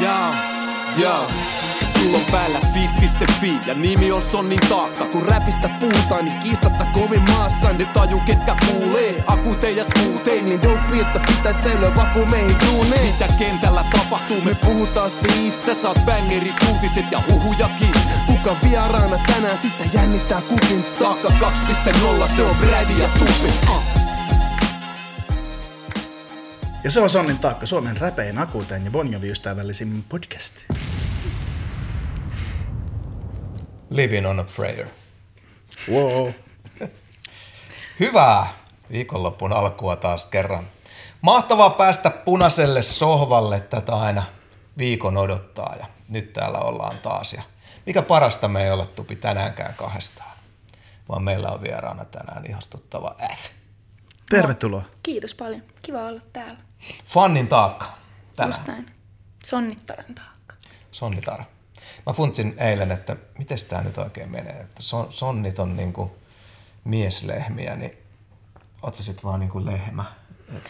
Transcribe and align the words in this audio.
Jaa, 0.00 0.34
jaa. 0.96 1.30
Sulla 1.92 2.18
on 2.18 2.24
päällä 2.30 2.58
fit.fi 2.74 3.58
ja 3.66 3.74
nimi 3.74 4.12
on 4.12 4.22
Sonnin 4.22 4.60
taakka. 4.68 5.04
Kun 5.04 5.22
räpistä 5.22 5.70
puhutaan, 5.80 6.24
niin 6.24 6.38
kiistatta 6.38 6.84
kovin 6.92 7.22
maassa. 7.22 7.72
Ne 7.72 7.84
taju 7.84 8.20
ketkä 8.26 8.56
kuulee, 8.66 9.24
akute 9.26 9.70
ja 9.70 9.84
skuuteen. 9.84 10.44
Niin 10.44 10.62
dope, 10.62 11.00
että 11.00 11.20
pitäis 11.26 11.62
säilyä 11.62 11.96
vaku 11.96 12.26
meihin 12.26 12.56
duuneen. 12.66 13.06
Mitä 13.06 13.28
kentällä 13.38 13.84
tapahtuu, 13.92 14.40
me 14.40 14.54
puhutaan 14.54 15.10
siitä. 15.10 15.66
Sä 15.66 15.74
saat 15.74 15.98
bangerit, 16.06 16.54
uutiset 16.72 17.12
ja 17.12 17.22
huhujakin. 17.30 17.94
Kuka 18.26 18.56
vieraana 18.64 19.18
tänään, 19.26 19.58
sitten 19.58 19.90
jännittää 19.92 20.40
kukin 20.40 20.84
taakka 20.84 21.28
2.0, 21.28 22.28
se 22.36 22.42
on 22.42 22.56
Brady 22.56 22.92
ja 22.92 23.08
Tupi. 23.08 23.52
Uh. 23.68 23.93
Ja 26.84 26.90
se 26.90 27.00
on 27.00 27.10
Sonnin 27.10 27.38
taakka, 27.38 27.66
Suomen 27.66 27.96
räpein, 27.96 28.38
akuuteen 28.38 28.84
ja 28.84 28.90
Bon 28.90 29.12
Jovi-ystävällisin 29.12 30.04
podcast. 30.08 30.54
Living 33.90 34.28
on 34.28 34.40
a 34.40 34.44
prayer. 34.56 34.86
Wow. 35.90 36.28
Hyvää 38.00 38.46
viikonloppun 38.90 39.52
alkua 39.52 39.96
taas 39.96 40.24
kerran. 40.24 40.68
Mahtavaa 41.20 41.70
päästä 41.70 42.10
punaiselle 42.10 42.82
sohvalle 42.82 43.60
tätä 43.60 43.94
aina 43.94 44.22
viikon 44.78 45.16
odottaa 45.16 45.76
ja 45.80 45.86
nyt 46.08 46.32
täällä 46.32 46.58
ollaan 46.58 46.98
taas. 46.98 47.32
Ja 47.32 47.42
mikä 47.86 48.02
parasta 48.02 48.48
me 48.48 48.64
ei 48.64 48.70
ole 48.70 48.86
tupi 48.86 49.16
tänäänkään 49.16 49.74
kahdestaan, 49.74 50.36
vaan 51.08 51.22
meillä 51.22 51.48
on 51.48 51.62
vieraana 51.62 52.04
tänään 52.04 52.46
ihastuttava 52.46 53.16
F. 53.36 53.50
Tervetuloa. 54.30 54.82
Kiitos 55.02 55.34
paljon. 55.34 55.62
Kiva 55.82 56.06
olla 56.06 56.20
täällä. 56.32 56.73
Fannin 57.06 57.48
taakka 57.48 57.86
Just 57.86 58.36
tänään. 58.36 58.66
näin. 58.66 58.94
Sonnittaren 59.44 60.14
taakka. 60.14 60.54
Sonnitar. 60.92 61.44
Mä 62.06 62.12
funtsin 62.12 62.54
eilen, 62.58 62.92
että 62.92 63.16
miten 63.38 63.58
tämä 63.68 63.82
nyt 63.82 63.98
oikein 63.98 64.30
menee. 64.30 64.60
Että 64.60 64.82
son, 64.82 65.12
sonnit 65.12 65.58
on 65.58 65.76
niinku 65.76 66.16
mieslehmiä, 66.84 67.76
niin 67.76 67.92
oot 68.82 68.94
sä 68.94 69.02
sit 69.02 69.24
vaan 69.24 69.40
niinku 69.40 69.64
lehmä? 69.66 70.04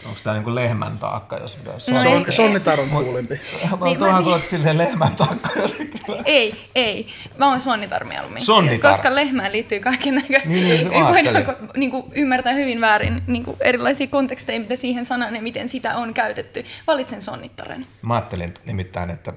Onko 0.04 0.20
tää 0.24 0.34
niinku 0.34 0.54
lehmän 0.54 0.98
taakka, 0.98 1.36
jos 1.36 1.58
jos 1.66 1.88
No 1.88 1.98
Son, 1.98 2.12
ei- 2.12 2.32
Sonnitar 2.32 2.80
on 2.80 2.88
kuulempi. 2.88 3.40
Mä 3.80 3.84
Niin, 3.84 3.98
tuohon 3.98 4.14
mä- 4.16 4.22
tuot 4.22 4.46
silleen 4.46 4.78
lehmän 4.78 5.14
taakka 5.16 5.50
jotenkin. 5.56 6.00
Ei, 6.24 6.54
ei. 6.74 7.08
Mä 7.38 7.48
oon 7.48 7.60
sonnitar 7.60 8.04
mieluummin. 8.04 8.42
Sonnitar. 8.42 8.90
Koska 8.92 9.14
lehmään 9.14 9.52
liittyy 9.52 9.80
kaiken 9.80 10.14
näköistä. 10.14 10.48
Niin, 10.48 10.90
niin, 10.90 11.04
mä 11.04 11.54
niin 11.76 11.92
ymmärtää 12.12 12.52
hyvin 12.52 12.80
väärin 12.80 13.22
niin 13.26 13.44
kuin 13.44 13.56
erilaisia 13.60 14.06
konteksteja, 14.06 14.60
mitä 14.60 14.76
siihen 14.76 15.06
sanaan 15.06 15.34
ja 15.34 15.42
miten 15.42 15.68
sitä 15.68 15.96
on 15.96 16.14
käytetty. 16.14 16.64
Valitsen 16.86 17.22
sonnittaren. 17.22 17.86
Mä 18.02 18.14
ajattelin 18.14 18.54
nimittäin, 18.64 19.10
että 19.10 19.32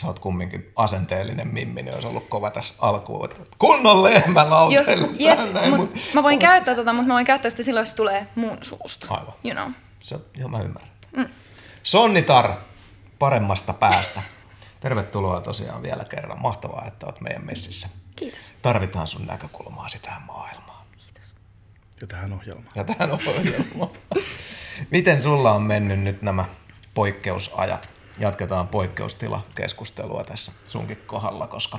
sä 0.00 0.06
oot 0.06 0.18
kumminkin 0.18 0.72
asenteellinen 0.76 1.48
mimmi, 1.48 1.82
niin 1.82 1.94
olisi 1.94 2.06
ollut 2.06 2.28
kova 2.28 2.50
tässä 2.50 2.74
alkuun, 2.78 3.24
että 3.24 3.40
kunnon 3.58 4.02
lehmä 4.02 4.46
Jos, 4.70 4.86
jep, 5.18 5.38
mut, 5.70 5.76
mut- 5.76 6.00
mä 6.14 6.22
voin 6.22 6.38
käyttää 6.38 6.74
tota, 6.74 6.92
mutta 6.92 7.08
mä 7.08 7.14
voin 7.14 7.26
käyttää 7.26 7.50
sitä 7.50 7.62
silloin, 7.62 7.82
jos 7.82 7.90
se 7.90 7.96
tulee 7.96 8.26
mun 8.34 8.58
suusta. 8.62 9.06
Aivan. 9.10 9.34
You 9.44 9.54
know. 9.54 9.72
Se, 10.00 10.18
joo, 10.36 10.48
mä 10.48 10.60
ymmärrän. 10.60 10.90
Mm. 11.16 11.26
Sonnitar 11.82 12.52
paremmasta 13.18 13.72
päästä. 13.72 14.22
Tervetuloa 14.80 15.40
tosiaan 15.40 15.82
vielä 15.82 16.04
kerran. 16.04 16.42
Mahtavaa, 16.42 16.84
että 16.86 17.06
oot 17.06 17.20
meidän 17.20 17.46
messissä. 17.46 17.88
Kiitos. 18.16 18.52
Tarvitaan 18.62 19.06
sun 19.06 19.26
näkökulmaa 19.26 19.86
tähän 20.02 20.22
maailmaan 20.22 20.86
Ja 22.00 22.06
tähän 22.06 22.32
ohjelmaan. 22.32 22.72
ja 22.74 22.84
tähän 22.84 23.12
ohjelmaan. 23.12 23.90
Miten 24.90 25.22
sulla 25.22 25.52
on 25.52 25.62
mennyt 25.62 26.00
nyt 26.00 26.22
nämä 26.22 26.44
poikkeusajat? 26.94 27.88
Jatketaan 28.20 28.68
poikkeustilakeskustelua 28.68 30.24
tässä 30.24 30.52
sunkin 30.66 30.98
kohdalla, 31.06 31.46
koska 31.46 31.78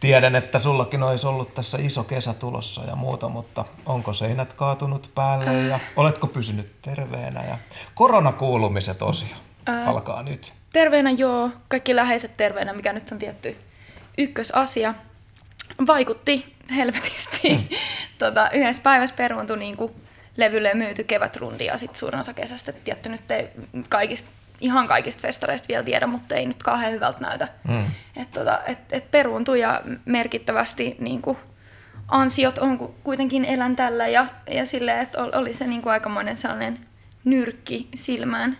tiedän, 0.00 0.34
että 0.34 0.58
sullakin 0.58 1.02
olisi 1.02 1.26
ollut 1.26 1.54
tässä 1.54 1.78
iso 1.80 2.04
kesä 2.04 2.34
tulossa 2.34 2.84
ja 2.84 2.96
muuta, 2.96 3.28
mutta 3.28 3.64
onko 3.86 4.12
seinät 4.12 4.52
kaatunut 4.52 5.10
päälle 5.14 5.62
ja 5.62 5.80
oletko 5.96 6.26
pysynyt 6.26 6.82
terveenä? 6.82 7.44
Ja 7.44 7.58
koronakuulumiset 7.94 9.02
osio 9.02 9.36
alkaa 9.86 10.22
nyt. 10.22 10.52
Terveenä 10.72 11.10
joo, 11.10 11.50
kaikki 11.68 11.96
läheiset 11.96 12.36
terveenä, 12.36 12.72
mikä 12.72 12.92
nyt 12.92 13.12
on 13.12 13.18
tietty 13.18 13.56
ykkösasia. 14.18 14.94
Vaikutti 15.86 16.54
helvetisti. 16.76 17.48
Mm. 17.48 17.68
tota, 18.18 18.50
yhdessä 18.50 18.82
päivässä 18.82 19.16
peruuntui 19.16 19.58
niin 19.58 19.76
kuin 19.76 19.92
levylle 20.36 20.74
myyty 20.74 21.04
kevätrundi 21.04 21.64
ja 21.64 21.78
sitten 21.78 21.98
suurin 21.98 22.20
osa 22.20 22.34
kesästä. 22.34 22.70
Et 22.70 22.84
Tietty 22.84 23.08
nyt 23.08 23.30
ei 23.30 23.48
kaikista, 23.88 24.28
ihan 24.60 24.88
kaikista 24.88 25.22
festareista 25.22 25.68
vielä 25.68 25.82
tiedä, 25.82 26.06
mutta 26.06 26.34
ei 26.34 26.46
nyt 26.46 26.62
kauhean 26.62 26.92
hyvältä 26.92 27.20
näytä. 27.20 27.48
Mm. 27.68 27.84
Et, 28.16 28.30
tota, 28.32 28.60
et, 28.66 28.78
et 28.90 29.10
peruuntui 29.10 29.60
ja 29.60 29.82
merkittävästi 30.04 30.96
niin 30.98 31.22
kuin 31.22 31.38
ansiot 32.08 32.58
on 32.58 32.78
ku- 32.78 32.94
kuitenkin 33.04 33.44
elän 33.44 33.76
tällä 33.76 34.08
ja, 34.08 34.26
ja 34.50 34.66
silleen, 34.66 34.98
että 34.98 35.22
ol- 35.22 35.30
oli 35.34 35.54
se 35.54 35.66
niin 35.66 35.82
kuin 35.82 35.92
aikamoinen 35.92 36.36
sellainen 36.36 36.86
nyrkki 37.24 37.88
silmään 37.94 38.58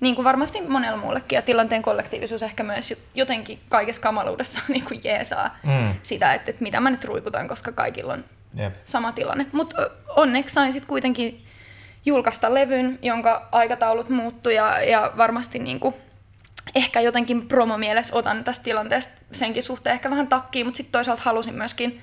niin 0.00 0.14
kuin 0.14 0.24
varmasti 0.24 0.60
monella 0.60 0.96
muullekin, 0.96 1.36
ja 1.36 1.42
tilanteen 1.42 1.82
kollektiivisuus 1.82 2.42
ehkä 2.42 2.62
myös 2.62 2.94
jotenkin 3.14 3.60
kaikessa 3.68 4.02
kamaluudessa 4.02 4.60
niin 4.68 4.84
kuin 4.84 5.00
jeesaa 5.04 5.58
mm. 5.62 5.94
sitä, 6.02 6.34
että, 6.34 6.50
että 6.50 6.62
mitä 6.62 6.80
mä 6.80 6.90
nyt 6.90 7.04
ruikutan, 7.04 7.48
koska 7.48 7.72
kaikilla 7.72 8.12
on 8.12 8.24
Jep. 8.54 8.74
sama 8.84 9.12
tilanne. 9.12 9.46
Mutta 9.52 9.90
onneksi 10.16 10.54
sain 10.54 10.72
sitten 10.72 10.88
kuitenkin 10.88 11.46
julkaista 12.06 12.54
levyn, 12.54 12.98
jonka 13.02 13.48
aikataulut 13.52 14.08
muuttui, 14.08 14.54
ja, 14.54 14.82
ja 14.82 15.12
varmasti 15.16 15.58
niin 15.58 15.80
kuin 15.80 15.94
ehkä 16.74 17.00
jotenkin 17.00 17.48
promomielessä 17.48 18.16
otan 18.16 18.44
tästä 18.44 18.64
tilanteesta 18.64 19.12
senkin 19.32 19.62
suhteen 19.62 19.94
ehkä 19.94 20.10
vähän 20.10 20.28
takkiin, 20.28 20.66
mutta 20.66 20.76
sitten 20.76 20.92
toisaalta 20.92 21.22
halusin 21.24 21.54
myöskin 21.54 22.02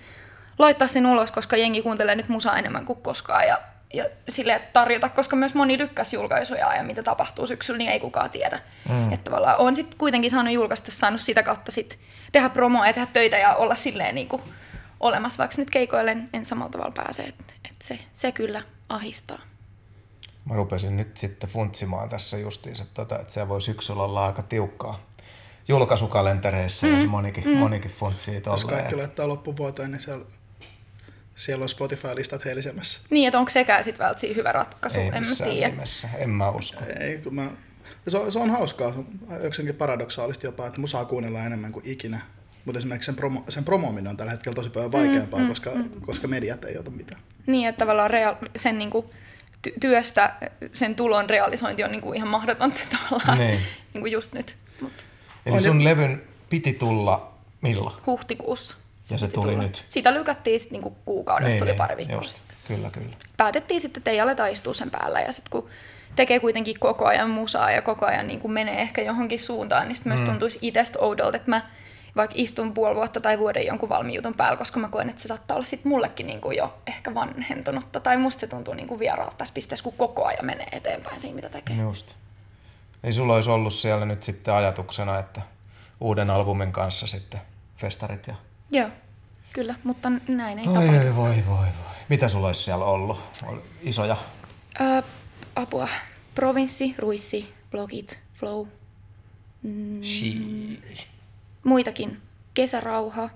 laittaa 0.59 0.88
sen 0.88 1.06
ulos, 1.06 1.31
koska 1.31 1.58
jengi 1.58 1.81
kuuntelee 1.81 2.16
nyt 2.16 2.30
musaa 2.30 2.58
enemmän 2.58 2.86
kuin 2.86 3.02
koskaan, 3.02 3.47
ja 3.47 3.59
ja 3.94 4.06
sille 4.30 4.62
tarjota, 4.74 5.09
koska 5.09 5.36
myös 5.36 5.56
moni 5.56 5.78
lykkäsi 5.78 6.16
julkaisuja 6.16 6.75
ja 6.75 6.84
mitä 6.84 7.03
tapahtuu 7.03 7.47
syksyllä, 7.47 7.78
niin 7.78 7.92
ei 7.92 8.00
kukaan 8.00 8.30
tiedä. 8.30 8.59
Mm. 8.90 9.13
Että 9.13 9.24
tavallaan 9.24 9.58
on 9.58 9.75
sitten 9.75 9.97
kuitenkin 9.97 10.31
saanut 10.31 10.53
julkaista, 10.53 10.92
saanut 10.92 11.22
sitä 11.22 11.44
kautta 11.44 11.72
sit 11.72 12.00
tehdä 12.31 12.50
promoa 12.50 12.88
ja 12.88 12.94
tehdä 12.94 13.08
töitä 13.13 13.38
ja 13.38 13.56
olla 13.56 13.75
silleen 13.75 14.16
niin 14.16 14.28
kuin 14.28 14.42
olemassa, 15.00 15.38
vaikka 15.38 15.56
nyt 15.58 15.69
keikoille 15.69 16.18
en 16.34 16.46
samalla 16.46 16.72
tavalla 16.72 16.92
pääse. 16.92 17.24
Että 17.24 17.53
et 17.66 17.81
se, 17.81 18.00
se 18.13 18.31
kyllä 18.31 18.62
ahistaa. 18.90 19.40
Mä 20.46 20.56
rupesin 20.56 20.98
nyt 20.98 21.18
sitten 21.18 21.50
funtsimaan 21.50 22.09
tässä 22.09 22.38
justiinsa 22.38 22.86
tätä, 22.94 23.16
että 23.16 23.34
se 23.34 23.50
voi 23.50 23.62
syksyllä 23.62 24.04
olla 24.04 24.26
aika 24.26 24.42
tiukkaa 24.44 25.00
julkaisukalentereissa, 25.68 26.88
mm. 26.88 26.96
jos 26.96 27.08
monikin, 27.08 27.44
mm. 27.48 27.58
monikin 27.58 27.92
funtsii 27.92 28.36
Jos 28.36 28.44
tolleen. 28.44 28.68
kaikki 28.68 28.96
laittaa 28.96 29.28
loppuvuoteen, 29.28 29.92
niin 29.92 30.02
siellä, 30.02 30.26
siellä 31.36 31.64
on 31.64 31.70
Spotify-listat 31.70 32.46
helisemässä. 32.46 33.00
Niin, 33.09 33.28
että 33.28 33.40
onko 33.40 33.52
sekään 33.52 33.84
sitten 33.84 34.06
välttämättä 34.06 34.36
hyvä 34.40 34.52
ratkaisu, 34.52 35.00
Ei 35.00 35.08
en 35.08 35.14
mä 35.14 35.20
missään 35.20 35.52
tiedä. 35.52 35.70
nimessä, 35.70 36.09
en 36.18 36.30
mä 36.30 36.50
usko. 36.50 36.81
Ei, 37.00 37.18
kun 37.18 37.36
mä... 37.36 37.52
Se 38.08 38.18
on, 38.18 38.31
se 38.31 38.40
on 38.40 38.50
hauskaa, 38.50 38.94
jokseenkin 39.44 39.75
paradoksaalista 39.75 40.46
jopa, 40.46 40.68
että 40.68 40.81
musaa 40.81 41.06
kuunnellaan 41.06 41.46
enemmän 41.46 41.72
kuin 41.72 41.88
ikinä. 41.88 42.22
Mutta 42.66 42.80
esimerkiksi 42.80 43.06
sen, 43.06 43.16
promo, 43.16 43.44
sen 43.50 43.64
promoaminen 43.64 44.08
on 44.08 44.18
tällä 44.18 44.31
hetkellä 44.31 44.56
tosi 44.56 44.70
paljon 44.70 44.92
vaikeampaa, 44.92 45.40
mm, 45.40 45.48
koska, 45.48 45.72
mm. 45.75 45.90
koska 46.06 46.28
mediat 46.28 46.64
ei 46.66 46.78
ota 46.78 46.92
mitään. 46.92 47.22
Niin, 47.48 47.70
että 47.70 47.80
tavallaan 47.80 48.12
rea- 48.12 48.50
sen 48.56 48.78
niinku 48.78 49.10
ty- 49.68 49.74
työstä 49.79 50.34
sen 50.74 50.96
tulon 50.96 51.29
realisointi 51.29 51.84
on 51.84 51.91
niinku 51.91 52.13
ihan 52.13 52.28
mahdotonta 52.28 52.79
tavallaan 53.09 53.38
Niin. 53.38 53.59
niinku 53.94 54.06
just 54.07 54.34
nyt. 54.34 54.57
Mut 54.81 54.94
Eli 55.46 55.62
sun 55.62 55.84
levyn 55.84 56.24
piti 56.50 56.74
tulla 56.74 57.34
milloin? 57.62 57.96
huhtikuussa. 58.06 58.75
Ja 59.09 59.18
se 59.18 59.28
tuli 59.28 59.51
tulla. 59.51 59.63
nyt. 59.63 59.85
Sitä 59.90 60.13
lykättiin 60.13 60.59
sitten 60.59 60.75
niinku 60.75 60.97
kuukaudessa, 61.06 61.59
tuli 61.59 61.74
pari 61.74 61.97
viikkoa. 61.97 62.16
Niin, 62.18 62.24
just. 62.25 62.38
Kyllä, 62.68 62.90
kyllä. 62.90 63.16
Päätettiin 63.38 63.81
sitten, 63.81 64.00
että 64.00 64.12
ei 64.12 64.22
aleta 64.22 64.47
istua 64.47 64.74
sen 64.74 64.91
päällä 64.91 65.22
ja 65.22 65.31
sitten 65.31 65.51
kun 65.51 65.69
tekee 66.16 66.40
kuitenkin 66.40 66.80
koko 66.80 67.06
ajan 67.06 67.30
musaa 67.30 67.72
ja 67.72 67.81
koko 67.81 68.06
ajan 68.06 68.28
niin 68.28 68.40
kuin 68.40 68.51
menee 68.51 68.81
ehkä 68.81 69.01
johonkin 69.01 69.40
suuntaan, 69.40 69.88
niin 69.88 69.95
sitten 69.95 70.13
myös 70.13 70.22
tuntuisi 70.30 70.57
itsestä 70.62 71.00
oudolta, 71.00 71.38
että 71.38 71.50
mä 71.50 71.62
vaikka 72.15 72.36
istun 72.38 72.74
puoli 72.74 72.95
vuotta 72.95 73.21
tai 73.21 73.39
vuoden 73.39 73.65
jonkun 73.65 73.89
valmiin 73.89 74.15
jutun 74.15 74.33
päällä, 74.33 74.57
koska 74.57 74.80
mä 74.80 74.89
koen, 74.89 75.10
että 75.10 75.21
se 75.21 75.27
saattaa 75.27 75.56
olla 75.56 75.65
sitten 75.65 75.89
mullekin 75.89 76.27
niin 76.27 76.42
kuin 76.42 76.57
jo 76.57 76.77
ehkä 76.88 77.13
vanhentunutta, 77.13 78.00
tai 78.00 78.18
musta 78.18 78.39
se 78.39 78.48
tuntuu 78.48 78.74
niin 78.74 78.88
kuin 78.88 79.00
vieraalta 79.00 79.36
tässä 79.38 79.54
pisteessä, 79.54 79.83
kun 79.83 79.94
koko 79.94 80.25
ajan 80.25 80.45
menee 80.45 80.68
eteenpäin 80.71 81.19
siinä, 81.19 81.36
mitä 81.36 81.50
tekee. 81.50 81.75
Just. 81.75 82.15
Ei 83.04 83.13
sulla 83.13 83.36
olisi 83.36 83.50
ollut 83.50 83.74
siellä 83.74 84.06
nyt 84.06 84.24
sitten 84.24 84.54
ajatuksena, 84.54 85.19
että 85.19 85.42
uuden 86.00 86.30
albumin 86.30 86.71
kanssa 86.71 87.07
sitten 87.07 87.42
festarit 87.77 88.27
ja... 88.27 88.36
Joo, 88.71 88.89
kyllä, 89.54 89.75
mutta 89.83 90.12
näin 90.27 90.59
ei 90.59 90.68
Oi, 90.68 90.74
tapahdu. 90.74 91.16
voi, 91.16 91.44
voi, 91.48 91.57
voi. 91.57 91.95
Mitä 92.09 92.30
sulla 92.30 92.48
olisi 92.48 92.63
siellä 92.63 92.86
ollut? 92.86 93.24
Oli 93.48 93.62
Isoja? 93.81 94.18
Öö, 94.81 95.01
apua. 95.56 95.88
Provinssi, 96.36 96.95
Ruissi, 96.98 97.54
Blogit, 97.71 98.19
Flow, 98.33 98.68
Shii. 100.04 100.81
Muitakin. 101.63 102.21
Kesärauha. 102.54 103.30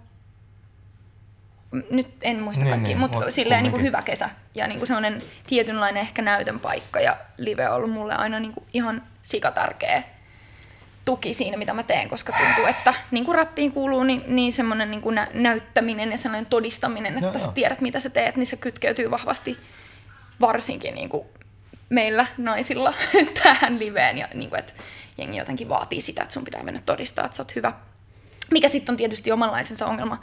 Nyt 1.89 2.07
en 2.21 2.39
muista 2.39 2.63
Niin, 2.63 2.71
kaikki, 2.71 2.87
niin, 2.87 2.99
mutta 2.99 3.19
mut 3.19 3.33
silleen 3.33 3.63
niin 3.63 3.71
kuin 3.71 3.83
hyvä 3.83 4.01
kesä. 4.01 4.29
Ja 4.55 4.67
niin 4.67 4.77
kuin 4.77 4.87
semmoinen 4.87 5.21
tietynlainen 5.47 6.01
ehkä 6.01 6.21
näytön 6.21 6.59
paikka. 6.59 6.99
Ja 6.99 7.17
live 7.37 7.69
on 7.69 7.75
ollut 7.75 7.91
mulle 7.91 8.15
aina 8.15 8.39
niin 8.39 8.53
kuin 8.53 8.65
ihan 8.73 9.03
sikatärkeä 9.21 10.03
tuki 11.05 11.33
siinä, 11.33 11.57
mitä 11.57 11.73
mä 11.73 11.83
teen, 11.83 12.09
koska 12.09 12.33
tuntuu, 12.33 12.65
että 12.65 12.93
niin 13.11 13.25
kuin 13.25 13.35
rappiin 13.35 13.71
kuuluu, 13.71 14.03
niin, 14.03 14.23
niin 14.27 14.53
semmoinen 14.53 14.91
niin 14.91 15.01
kuin 15.01 15.15
nä- 15.15 15.27
näyttäminen 15.33 16.11
ja 16.11 16.17
sellainen 16.17 16.45
todistaminen, 16.45 17.13
että 17.13 17.25
Joo, 17.25 17.39
sä 17.39 17.51
tiedät, 17.51 17.81
mitä 17.81 17.99
sä 17.99 18.09
teet, 18.09 18.35
niin 18.35 18.45
se 18.45 18.55
kytkeytyy 18.57 19.11
vahvasti 19.11 19.57
varsinkin 20.41 20.95
niin 20.95 21.09
kuin 21.09 21.27
meillä 21.89 22.25
naisilla 22.37 22.93
tähän 23.43 23.79
liveen. 23.79 24.17
Ja 24.17 24.27
niin 24.33 24.49
kuin, 24.49 24.59
että 24.59 24.73
jengi 25.17 25.37
jotenkin 25.37 25.69
vaatii 25.69 26.01
sitä, 26.01 26.21
että 26.21 26.33
sun 26.33 26.43
pitää 26.43 26.63
mennä 26.63 26.81
todistaa, 26.85 27.25
että 27.25 27.37
sä 27.37 27.43
oot 27.43 27.55
hyvä. 27.55 27.73
Mikä 28.51 28.69
sitten 28.69 28.93
on 28.93 28.97
tietysti 28.97 29.31
omanlaisensa 29.31 29.85
ongelma 29.87 30.21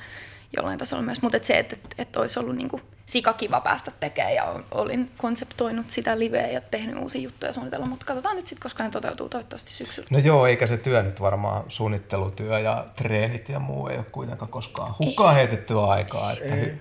jollain 0.57 0.79
tasolla 0.79 1.03
myös, 1.03 1.23
mutta 1.23 1.37
et 1.37 1.45
se, 1.45 1.59
että 1.59 1.77
et, 1.85 1.95
et 1.99 2.17
olisi 2.17 2.39
ollut 2.39 2.57
niin 2.57 2.69
kuin 2.69 2.83
sikakiva 3.07 3.61
päästä 3.61 3.93
tekemään 4.01 4.35
ja 4.35 4.45
ol- 4.45 4.63
olin 4.71 5.11
konseptoinut 5.19 5.91
sitä 5.91 6.19
liveä 6.19 6.47
ja 6.47 6.61
tehnyt 6.61 6.97
uusia 6.99 7.21
juttuja 7.21 7.53
suunnitella, 7.53 7.87
mutta 7.87 8.07
katsotaan 8.07 8.37
nyt 8.37 8.47
sitten, 8.47 8.63
koska 8.63 8.85
ne 8.85 8.91
toteutuu 8.91 9.29
toivottavasti 9.29 9.71
syksyllä. 9.71 10.09
No 10.11 10.19
joo, 10.19 10.47
eikä 10.47 10.67
se 10.67 10.77
työ 10.77 11.03
nyt 11.03 11.21
varmaan, 11.21 11.65
suunnittelutyö 11.69 12.59
ja 12.59 12.87
treenit 12.97 13.49
ja 13.49 13.59
muu 13.59 13.89
ei 13.89 13.97
ole 13.97 14.07
kuitenkaan 14.13 14.51
koskaan 14.51 14.95
hukkaan 14.99 15.35
heitettyä 15.35 15.85
aikaa. 15.85 16.33
Että 16.33 16.55
hy- 16.55 16.77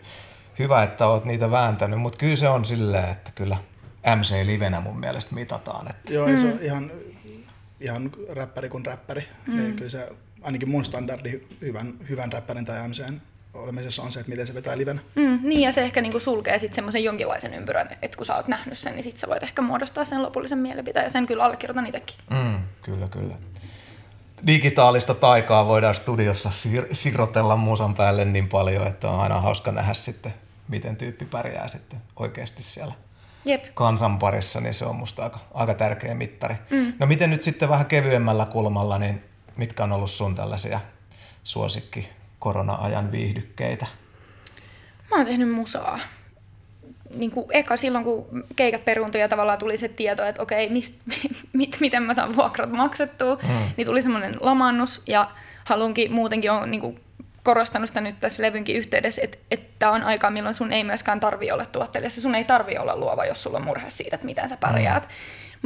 hyvä, 0.60 0.84
että 0.84 1.08
oot 1.08 1.26
niitä 1.26 1.52
vääntänyt, 1.52 2.00
mutta 2.00 2.18
kyllä 2.18 2.36
se 2.36 2.50
on 2.50 2.66
silleen, 2.66 3.10
että 3.10 3.32
kyllä 3.36 3.58
MC-livenä 4.16 4.82
mun 4.82 5.00
mielestä 5.00 5.36
mitataan. 5.36 5.90
Että 5.90 6.14
Joo, 6.14 6.28
ei 6.28 6.38
se 6.38 6.46
on 6.46 6.60
ihan, 6.62 6.92
ihan 7.80 8.12
räppäri 8.30 8.70
kuin 8.70 8.86
räppäri. 8.86 9.28
Mm. 9.48 9.58
Niin 9.58 9.76
kyllä 9.76 9.90
se, 9.90 10.10
ainakin 10.44 10.70
mun 10.70 10.86
standardi 10.86 11.42
hyvän, 11.62 11.94
hyvän 12.10 12.34
räppärin 12.34 12.66
tai 12.66 12.88
MCn 12.88 13.22
olemisessa 13.54 14.02
on 14.02 14.12
se, 14.12 14.20
että 14.20 14.30
miten 14.30 14.48
se 14.48 14.54
vetää 14.54 14.78
livenä. 14.78 15.02
Mm, 15.16 15.40
niin 15.44 15.62
ja 15.62 15.72
se 15.72 15.82
ehkä 15.82 16.02
niinku 16.02 16.20
sulkee 16.20 16.60
sitten 16.60 16.76
semmoisen 16.76 17.04
jonkinlaisen 17.04 17.54
ympyrän, 17.54 17.90
että 18.02 18.18
kun 18.18 18.26
sä 18.26 18.36
oot 18.36 18.48
nähnyt 18.48 18.78
sen, 18.78 18.96
niin 18.96 19.04
sit 19.04 19.18
sä 19.18 19.28
voit 19.28 19.44
ehkä 19.44 19.62
muodostaa 19.62 20.06
sen 20.06 20.24
lopullisen 20.24 20.58
mielipiteen 20.58 21.04
ja 21.04 21.10
sen 21.10 21.26
kyllä 21.26 21.44
allekirjoitan 21.46 21.86
itsekin. 21.86 22.16
mm, 22.30 22.58
kyllä, 22.82 23.08
kyllä. 23.08 23.36
Digitaalista 24.48 25.14
taikaa 25.14 25.68
voidaan 25.68 25.96
studiossa 25.96 26.50
sir- 26.50 26.88
sirotella 26.92 27.56
musan 27.56 27.96
päälle 27.96 28.26
niin 28.26 28.50
paljon, 28.50 28.88
että 28.88 29.10
on 29.10 29.20
aina 29.20 29.42
hauska 29.42 29.72
nähdä 29.72 29.94
sitten, 29.94 30.34
miten 30.68 30.96
tyyppi 30.96 31.26
pärjää 31.26 31.68
sitten 31.68 32.00
oikeasti 32.16 32.64
siellä 32.64 32.94
Jep. 33.46 33.64
kansan 33.74 34.20
parissa, 34.20 34.62
niin 34.62 34.74
se 34.74 34.86
on 34.86 34.96
musta 34.96 35.24
aika, 35.24 35.40
aika 35.54 35.74
tärkeä 35.74 36.14
mittari. 36.14 36.56
Mm. 36.70 36.94
No 37.00 37.08
miten 37.08 37.30
nyt 37.30 37.44
sitten 37.44 37.70
vähän 37.70 37.86
kevyemmällä 37.86 38.46
kulmalla, 38.46 38.98
niin 39.00 39.24
mitkä 39.58 39.84
on 39.84 39.92
ollut 39.92 40.12
sun 40.12 40.36
tällaisia 40.36 40.80
suosikki 41.44 42.10
korona-ajan 42.40 43.12
viihdykkeitä? 43.12 43.86
Mä 45.12 45.18
oon 45.18 45.26
tehnyt 45.26 45.52
musaa. 45.52 46.00
Niin 47.16 47.32
kuin 47.32 47.46
eka 47.50 47.76
silloin, 47.76 48.04
kun 48.04 48.46
keikat 48.56 48.86
peruuntui 48.86 49.22
ja 49.22 49.30
tavallaan 49.30 49.60
tuli 49.60 49.78
se 49.78 49.88
tieto, 49.88 50.26
että 50.26 50.42
okei, 50.42 50.70
mist, 50.70 50.94
mit, 51.54 51.78
miten 51.80 52.04
mä 52.04 52.14
saan 52.14 52.36
vuokrat 52.36 52.72
maksettua, 52.72 53.36
mm. 53.36 53.50
niin 53.78 53.88
tuli 53.88 54.02
semmoinen 54.02 54.36
lamannus 54.40 55.02
ja 55.08 55.32
halunkin 55.64 56.12
muutenkin 56.14 56.52
on 56.52 56.72
niin 56.72 56.82
kuin 56.82 57.00
korostanut 57.44 57.88
sitä 57.88 58.02
nyt 58.02 58.16
tässä 58.20 58.44
levynkin 58.44 58.76
yhteydessä, 58.76 59.22
että, 59.24 59.38
että 59.52 59.92
on 59.92 60.04
aikaa, 60.04 60.30
milloin 60.30 60.56
sun 60.56 60.72
ei 60.72 60.84
myöskään 60.84 61.20
tarvi 61.20 61.52
olla 61.52 61.66
tuottelijassa. 61.66 62.22
Sun 62.22 62.36
ei 62.36 62.44
tarvi 62.44 62.78
olla 62.78 62.98
luova, 62.98 63.26
jos 63.26 63.44
sulla 63.44 63.58
on 63.58 63.66
murhe 63.66 63.90
siitä, 63.90 64.16
että 64.16 64.26
miten 64.26 64.50
sä 64.50 64.58
pärjäät. 64.58 65.04
Mm. 65.04 65.10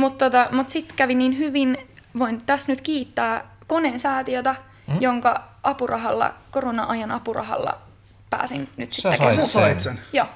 Mutta 0.01 0.25
tota, 0.25 0.47
mut 0.51 0.69
sitten 0.69 0.97
kävi 0.97 1.15
niin 1.15 1.37
hyvin, 1.37 1.77
voin 2.19 2.41
tässä 2.41 2.71
nyt 2.71 2.81
kiittää 2.81 3.56
koneen 3.67 3.99
säätiötä, 3.99 4.55
mm. 4.87 5.01
jonka 5.01 5.43
apurahalla, 5.63 6.33
korona-ajan 6.51 7.11
apurahalla 7.11 7.77
pääsin 8.29 8.67
nyt 8.77 8.93
Sä 8.93 9.01
sitten 9.01 9.17
sait 9.17 9.35
Sä 9.35 9.45
sen. 9.45 9.61
sait 9.61 9.81
sen. 9.81 9.99
Joo. 10.13 10.27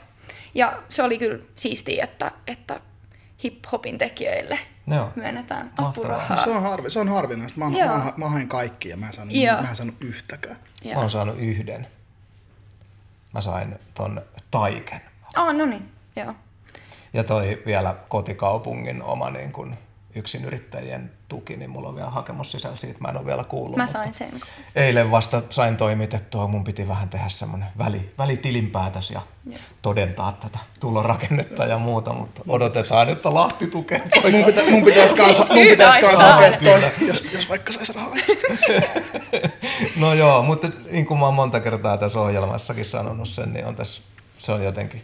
Ja 0.56 0.80
se 0.90 1.04
oli 1.04 1.18
kyllä 1.18 1.44
siistiä, 1.56 2.04
että, 2.04 2.32
että 2.48 2.80
hip-hopin 3.44 3.98
tekijöille 3.98 4.60
Joo. 4.88 5.12
myönnetään 5.16 5.66
Mahtavaa. 5.66 5.90
apurahaa. 5.90 6.44
Se 6.44 6.50
on, 6.50 6.64
harvi, 6.64 6.90
se 6.90 7.00
on 7.00 7.10
harvinaista. 7.10 7.60
Mä, 7.60 7.78
Joo. 7.78 7.98
mä, 7.98 8.14
mä 8.18 8.30
hain 8.30 8.48
kaikki 8.48 8.90
ja 8.90 8.98
mä 8.98 9.08
en 9.08 9.14
saanut, 9.14 9.36
Joo. 9.36 9.62
mä 9.62 9.70
en 9.70 9.76
saanut 9.76 9.96
yhtäkään. 10.00 10.58
Mä 10.94 11.00
oon 11.00 11.10
saanut 11.10 11.36
yhden. 11.40 11.88
Mä 13.34 13.42
sain 13.42 13.80
ton 13.94 14.22
Taiken. 14.52 15.02
Ah, 15.36 15.56
no 15.56 15.66
niin, 15.66 15.92
joo. 16.16 16.34
Ja 17.14 17.24
toi 17.24 17.62
vielä 17.66 17.96
kotikaupungin 18.08 19.04
oma 19.04 19.30
niin 19.30 19.52
kun 19.52 19.76
yksin 20.16 20.46
yrittäjien 20.46 21.12
tuki, 21.32 21.58
niin 21.58 21.70
mulla 21.70 21.90
on 21.90 21.96
vielä 21.96 22.10
hakemus 22.10 22.52
sisällä 22.52 22.78
siitä. 22.78 23.00
Mä 23.00 23.08
en 23.08 23.18
ole 23.18 23.26
vielä 23.26 23.44
kuullut. 23.44 23.78
Mä 23.78 23.88
sain 23.88 24.14
sen. 24.14 24.32
Eilen 24.76 25.12
vasta 25.12 25.42
sain 25.50 25.78
toimitettua, 25.78 26.48
mun 26.48 26.64
piti 26.64 26.88
vähän 26.88 27.10
tehdä 27.10 27.30
semmoinen 27.30 27.68
väli, 27.78 28.12
välitilinpäätös 28.18 29.12
ja 29.12 29.22
todentaa 29.82 30.32
tätä 30.32 30.60
tulorakennetta 30.80 31.66
ja 31.66 31.78
muuta, 31.78 32.14
mutta 32.14 32.42
odotetaan, 32.48 33.10
että 33.10 33.34
Lahti 33.34 33.68
tukee 33.68 34.02
Mun, 34.32 34.46
pitä, 34.46 34.62
mun 34.70 34.84
pitäisi 34.84 35.16
kanssa, 35.16 35.46
mun 35.54 35.68
pitäisi 35.68 36.00
kanssa 36.00 36.34
hakea 36.34 36.60
toi, 36.60 36.92
jos, 37.08 37.26
jos 37.34 37.50
vaikka 37.50 37.72
sais 37.72 37.96
rahaa. 37.96 38.16
No 40.00 40.14
joo, 40.14 40.44
mutta 40.44 40.68
niin 40.92 41.06
kuin 41.06 41.20
mä 41.20 41.26
oon 41.26 41.34
monta 41.34 41.60
kertaa 41.60 41.98
tässä 41.98 42.20
ohjelmassakin 42.20 42.86
sanonut 42.86 43.28
sen, 43.28 43.54
niin 43.54 43.66
on 43.66 43.76
tässä, 43.76 44.02
se 44.38 44.52
on 44.52 44.64
jotenkin 44.64 45.02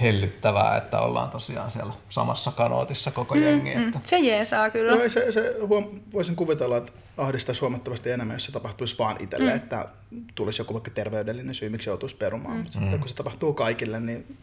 hellyttävää, 0.00 0.76
että 0.76 0.98
ollaan 0.98 1.30
tosiaan 1.30 1.70
siellä 1.70 1.92
samassa 2.08 2.52
kanootissa 2.52 3.10
koko 3.10 3.34
jengi. 3.34 3.70
Että 3.70 3.98
Mm, 3.98 4.04
se 4.04 4.18
jeesaa 4.18 4.70
kyllä. 4.70 4.96
No, 4.96 5.08
se, 5.08 5.32
se 5.32 5.54
huom, 5.66 5.86
voisin 6.12 6.36
kuvitella, 6.36 6.76
että 6.76 6.92
ahdistaisi 7.16 7.60
huomattavasti 7.60 8.10
enemmän, 8.10 8.34
jos 8.34 8.44
se 8.44 8.52
tapahtuisi 8.52 8.98
vaan 8.98 9.16
itselle, 9.20 9.50
mm. 9.50 9.56
että 9.56 9.88
tulisi 10.34 10.60
joku 10.60 10.74
vaikka 10.74 10.90
terveydellinen 10.90 11.54
syy, 11.54 11.68
miksi 11.68 11.90
joutuisi 11.90 12.16
perumaan. 12.16 12.54
Mm. 12.56 12.62
Mutta 12.62 12.78
sitten 12.78 12.98
kun 12.98 13.08
se 13.08 13.14
tapahtuu 13.14 13.52
kaikille, 13.52 14.00
niin 14.00 14.36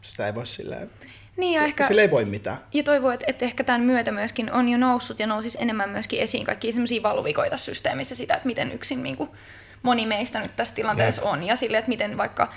sitä 0.00 0.26
ei 0.26 0.34
voi 0.34 0.46
silleen, 0.46 0.90
Niin 1.36 1.54
ja 1.54 1.64
ehkä... 1.64 1.86
sille 1.86 2.02
ei 2.02 2.10
voi 2.10 2.24
mitään. 2.24 2.58
Ja 2.74 2.82
toivoo, 2.82 3.10
että, 3.10 3.26
että 3.28 3.44
ehkä 3.44 3.64
tämän 3.64 3.80
myötä 3.80 4.12
myöskin 4.12 4.52
on 4.52 4.68
jo 4.68 4.78
noussut 4.78 5.18
ja 5.18 5.26
nousisi 5.26 5.58
enemmän 5.60 5.90
myöskin 5.90 6.20
esiin 6.20 6.44
kaikkia 6.46 6.72
semmoisia 6.72 7.02
valuvikoita 7.02 7.56
systeemissä 7.56 8.14
sitä, 8.14 8.34
että 8.34 8.46
miten 8.46 8.72
yksin 8.72 9.02
niin 9.02 9.16
kuin 9.16 9.30
moni 9.82 10.06
meistä 10.06 10.40
nyt 10.40 10.56
tässä 10.56 10.74
tilanteessa 10.74 11.22
on. 11.22 11.42
Ja 11.42 11.56
sille, 11.56 11.78
että 11.78 11.88
miten 11.88 12.16
vaikka 12.16 12.52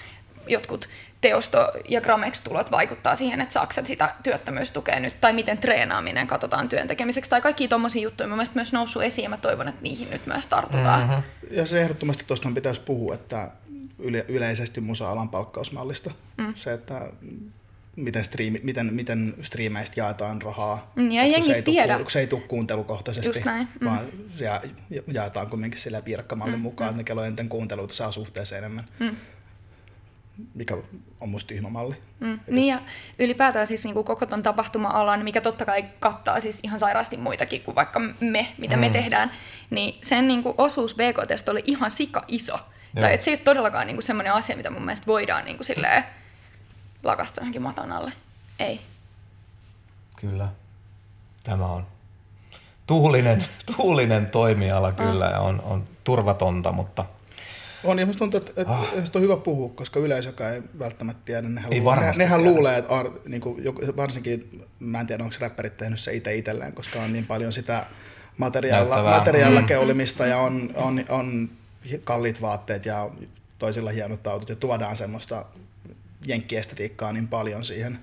jotkut 0.48 0.90
teosto- 1.26 1.72
ja 1.90 2.02
Gramex-tulot 2.02 2.72
vaikuttaa 2.72 3.16
siihen, 3.16 3.42
että 3.42 3.54
saako 3.54 3.74
sitä 3.86 4.16
työttömyystukea 4.24 5.00
nyt, 5.00 5.22
tai 5.22 5.34
miten 5.34 5.58
treenaaminen 5.58 6.28
katsotaan 6.28 6.70
työn 6.70 6.88
tekemiseksi, 6.88 7.30
tai 7.30 7.42
kaikki 7.42 7.68
tuommoisia 7.68 8.02
juttuja 8.02 8.28
mielestä 8.28 8.56
myös 8.56 8.74
noussut 8.74 9.04
esiin, 9.04 9.24
ja 9.24 9.30
mä 9.30 9.38
toivon, 9.38 9.68
että 9.68 9.82
niihin 9.82 10.10
nyt 10.10 10.26
myös 10.26 10.46
tartutaan. 10.46 11.08
Mm-hmm. 11.08 11.24
Ja 11.52 11.66
se 11.66 11.82
ehdottomasti 11.82 12.24
tuosta 12.28 12.50
pitäisi 12.56 12.82
puhua, 12.82 13.14
että 13.14 13.52
yle, 14.00 14.26
yleisesti 14.28 14.82
musa-alan 14.82 15.30
palkkausmallista. 15.30 16.12
Mm. 16.38 16.54
Se, 16.56 16.74
että 16.74 17.10
miten, 17.96 18.26
striimi, 18.26 18.60
miten, 18.64 18.94
miten 18.94 19.34
striimeistä 19.42 20.02
jaetaan 20.02 20.42
rahaa. 20.42 20.92
Mm, 20.96 21.12
ja 21.12 21.22
kun 21.24 21.32
jengi 21.32 21.48
se 21.48 21.56
ei 21.56 21.62
tuu- 21.62 21.74
tiedä. 21.74 21.98
kun 21.98 22.12
se 22.12 22.20
ei 22.20 22.28
tule 22.28 22.42
kuuntelukohtaisesti, 22.42 23.28
Just 23.28 23.46
näin, 23.46 23.68
mm. 23.80 23.86
vaan 23.88 24.06
se 24.38 24.46
ja, 24.46 24.62
jaetaan 25.14 25.50
kumminkin 25.50 25.82
sillä 25.82 26.02
piirakkamallin 26.02 26.56
mm, 26.56 26.62
mukaan, 26.62 26.90
että 26.90 27.00
ne 27.00 27.04
kello 27.04 27.22
kuunteluita 27.50 27.94
saa 27.94 28.12
suhteessa 28.12 28.58
enemmän. 28.58 28.84
Mm. 29.00 29.16
Mikä 30.54 30.78
on 31.20 31.30
musta 31.30 31.48
tyhmä 31.48 31.70
malli. 31.70 31.96
Mm. 32.20 32.40
Niin 32.48 32.68
ja 32.68 32.82
ylipäätään 33.20 33.68
siis 33.68 33.84
niinku 33.84 34.04
koko 34.04 34.26
ton 34.26 34.44
tapahtuma-alan, 34.44 35.24
mikä 35.24 35.42
totta 35.42 35.66
kai 35.66 35.86
kattaa 36.00 36.40
siis 36.40 36.60
ihan 36.64 36.80
sairaasti 36.80 37.18
muitakin 37.18 37.62
kuin 37.62 37.76
vaikka 37.76 38.02
me, 38.20 38.48
mitä 38.58 38.76
mm. 38.76 38.80
me 38.80 38.90
tehdään, 38.90 39.32
niin 39.70 40.00
sen 40.02 40.28
niinku 40.28 40.56
osuus 40.58 40.96
BKT 40.96 41.50
oli 41.50 41.64
ihan 41.66 41.92
sika 41.92 42.24
iso. 42.28 42.54
Joo. 42.54 43.02
Tai 43.02 43.14
et 43.14 43.22
se 43.22 43.32
ei 43.32 43.36
ole 43.36 43.44
todellakaan 43.44 43.88
niinku 43.88 44.02
semmoinen 44.02 44.34
asia, 44.34 44.58
mitä 44.58 44.70
mun 44.70 44.86
mielestä 44.86 45.08
voidaan 45.08 45.46
niinku 45.46 45.64
silleen 45.64 46.04
lakasta 47.04 47.42
johonkin 47.42 47.62
maton 47.62 47.92
alle. 47.92 48.12
Ei. 48.60 48.82
kyllä, 50.18 50.48
tämä 51.44 51.66
on 51.66 51.88
tuulinen, 52.88 53.46
tuulinen 53.76 54.28
toimiala 54.28 54.92
kyllä 54.92 55.26
ja 55.26 55.40
on, 55.40 55.62
on 55.62 55.88
turvatonta, 56.04 56.72
mutta 56.72 57.06
On, 57.86 58.00
ja 58.00 58.06
musta 58.06 58.20
tuntuu, 58.20 58.38
että, 58.38 58.62
että 58.62 58.74
ah. 58.74 58.94
on 59.16 59.22
hyvä 59.22 59.38
puhua, 59.38 59.70
koska 59.70 60.00
yleisökään 60.00 60.54
ei 60.54 60.62
välttämättä 60.80 61.22
tiedä. 61.26 61.42
Nehän, 61.42 61.74
Ei 61.74 61.82
luulee, 61.82 62.14
nehän 62.18 62.40
tiedä. 62.40 62.52
luulee, 62.54 62.78
että 62.78 62.94
ar, 62.94 63.12
niin 63.28 63.42
kuin, 63.42 63.64
varsinkin, 63.98 64.66
mä 64.80 65.00
en 65.00 65.08
tiedä, 65.08 65.24
onko 65.24 65.36
räppärit 65.40 65.78
tehnyt 65.78 66.00
se 66.00 66.14
itse 66.14 66.36
itselleen, 66.36 66.74
koska 66.74 67.02
on 67.02 67.14
niin 67.14 67.26
paljon 67.26 67.54
sitä 67.54 67.86
materiaalla, 68.38 69.62
Mm. 69.62 69.68
keulimista 69.68 70.26
ja 70.26 70.38
on, 70.38 70.70
on, 70.76 71.06
on 71.10 71.50
kalliit 72.04 72.42
vaatteet 72.42 72.86
ja 72.86 73.10
toisilla 73.60 73.92
hienot 73.92 74.28
autot 74.28 74.50
ja 74.50 74.56
tuodaan 74.56 74.98
semmoista 74.98 75.46
jenkkiestetiikkaa 76.28 77.14
niin 77.14 77.28
paljon 77.28 77.66
siihen, 77.66 78.00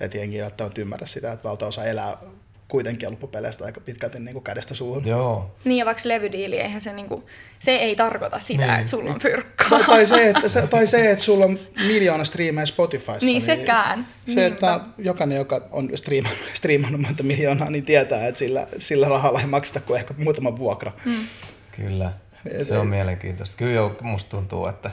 että 0.00 0.18
jengi 0.18 0.36
ei 0.36 0.42
välttämättä 0.42 0.80
ymmärrä 0.80 1.06
sitä, 1.06 1.32
että 1.32 1.48
valtaosa 1.48 1.84
elää 1.84 2.16
kuitenkin 2.68 3.10
loppupeleistä 3.10 3.64
aika 3.64 3.80
pitkälti 3.80 4.20
niin 4.20 4.32
kuin 4.32 4.42
kädestä 4.44 4.74
suuhun. 4.74 5.06
joo, 5.06 5.54
Niin 5.64 5.78
ja 5.78 5.84
vaikka 5.84 6.02
levydiili, 6.08 6.56
eihän 6.60 6.80
se 6.80 6.92
niinku, 6.92 7.24
se 7.58 7.76
ei 7.76 7.96
tarkoita 7.96 8.38
sitä, 8.40 8.66
Niin. 8.66 8.74
että 8.78 8.90
sulla 8.90 9.10
on 9.10 9.20
fyrkkaa. 9.20 9.68
Tai, 9.68 9.84
tai, 9.86 10.06
se, 10.06 10.30
että, 10.30 10.48
se, 10.48 10.66
tai 10.66 10.86
se, 10.86 11.10
että 11.10 11.24
sulla 11.24 11.44
on 11.44 11.58
miljoona 11.86 12.24
striimejä 12.24 12.66
Spotifyssa. 12.66 13.26
Niin, 13.26 13.42
sekään. 13.42 14.06
Se, 14.34 14.46
että 14.46 14.80
jokainen, 14.98 15.38
joka 15.38 15.68
on 15.70 15.90
striimannut, 15.94 16.40
striimannut 16.54 17.00
monta 17.00 17.22
miljoonaa, 17.22 17.70
niin 17.70 17.84
tietää, 17.84 18.26
että 18.26 18.38
sillä, 18.38 18.66
sillä 18.78 19.08
rahalla 19.08 19.40
ei 19.40 19.46
makseta 19.46 19.80
kuin 19.80 20.00
ehkä 20.00 20.14
muutama 20.18 20.56
vuokra. 20.56 20.92
Mm. 21.04 21.14
kyllä. 21.76 22.12
Se 22.62 22.78
on 22.78 22.86
mielenkiintoista. 22.86 23.56
Kyllä 23.56 23.72
joo, 23.72 23.96
musta 24.00 24.36
tuntuu, 24.36 24.66
että, 24.66 24.90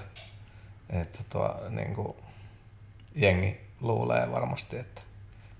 että 0.89 1.19
tuo, 1.29 1.55
niin 1.69 1.95
kuin, 1.95 2.15
jengi 3.15 3.57
luulee 3.81 4.31
varmasti, 4.31 4.77
että 4.77 5.01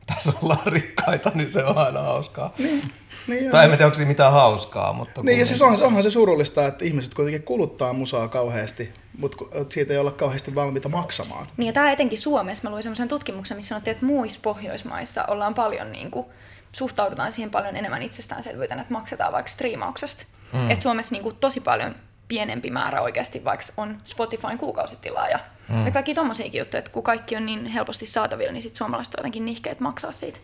tässä 0.05 0.33
ollaan 0.41 0.59
rikkaita, 0.65 1.31
niin 1.33 1.53
se 1.53 1.63
on 1.63 1.77
aina 1.77 2.01
hauskaa. 2.01 2.49
Niin, 2.57 2.91
niin, 3.27 3.51
tai 3.51 3.63
en 3.63 3.71
tiedä, 3.71 3.85
onko 3.85 3.95
siinä 3.95 4.07
mitään 4.07 4.31
hauskaa, 4.31 4.93
mutta... 4.93 5.23
Niin, 5.23 5.39
ja 5.39 5.45
siis 5.45 5.61
on, 5.61 5.83
onhan 5.83 6.03
se 6.03 6.09
surullista, 6.09 6.67
että 6.67 6.85
ihmiset 6.85 7.13
kuitenkin 7.13 7.43
kuluttaa 7.43 7.93
musaa 7.93 8.27
kauheasti, 8.27 8.93
mutta 9.17 9.45
siitä 9.69 9.93
ei 9.93 9.99
olla 9.99 10.11
kauheasti 10.11 10.55
valmiita 10.55 10.89
maksamaan. 10.89 11.45
Niin, 11.57 11.67
ja 11.67 11.73
tämä 11.73 11.91
etenkin 11.91 12.17
Suomessa. 12.17 12.63
Mä 12.63 12.69
luin 12.69 12.83
semmoisen 12.83 13.07
tutkimuksen, 13.07 13.57
missä 13.57 13.69
sanottiin, 13.69 13.91
että 13.91 14.05
muissa 14.05 14.39
Pohjoismaissa 14.43 15.25
ollaan 15.25 15.53
paljon 15.53 15.91
niin 15.91 16.11
kuin, 16.11 16.25
suhtaudutaan 16.71 17.33
siihen 17.33 17.51
paljon 17.51 17.75
enemmän 17.75 18.01
itsestäänselvyytenä, 18.01 18.81
että 18.81 18.93
maksetaan 18.93 19.33
vaikka 19.33 19.51
striimauksesta. 19.51 20.25
Mm. 20.53 20.71
Et 20.71 20.81
Suomessa 20.81 21.15
niin 21.15 21.23
kuin, 21.23 21.35
tosi 21.35 21.59
paljon 21.59 21.95
pienempi 22.27 22.71
määrä 22.71 23.01
oikeasti 23.01 23.43
vaikka 23.43 23.65
on 23.77 23.97
Spotifyn 24.03 24.57
kuukausitilaa 24.57 25.29
ja, 25.29 25.39
mm. 25.69 25.85
ja 25.85 25.91
kaikki 25.91 26.13
tommosiakin 26.13 26.59
juttuja, 26.59 26.79
että 26.79 26.91
kun 26.91 27.03
kaikki 27.03 27.35
on 27.35 27.45
niin 27.45 27.65
helposti 27.65 28.05
saatavilla, 28.05 28.51
niin 28.51 28.61
sitten 28.61 28.77
suomalaiset 28.77 29.15
on 29.15 29.19
jotenkin 29.19 29.45
nihkeet 29.45 29.79
maksaa 29.79 30.11
siitä. 30.11 30.39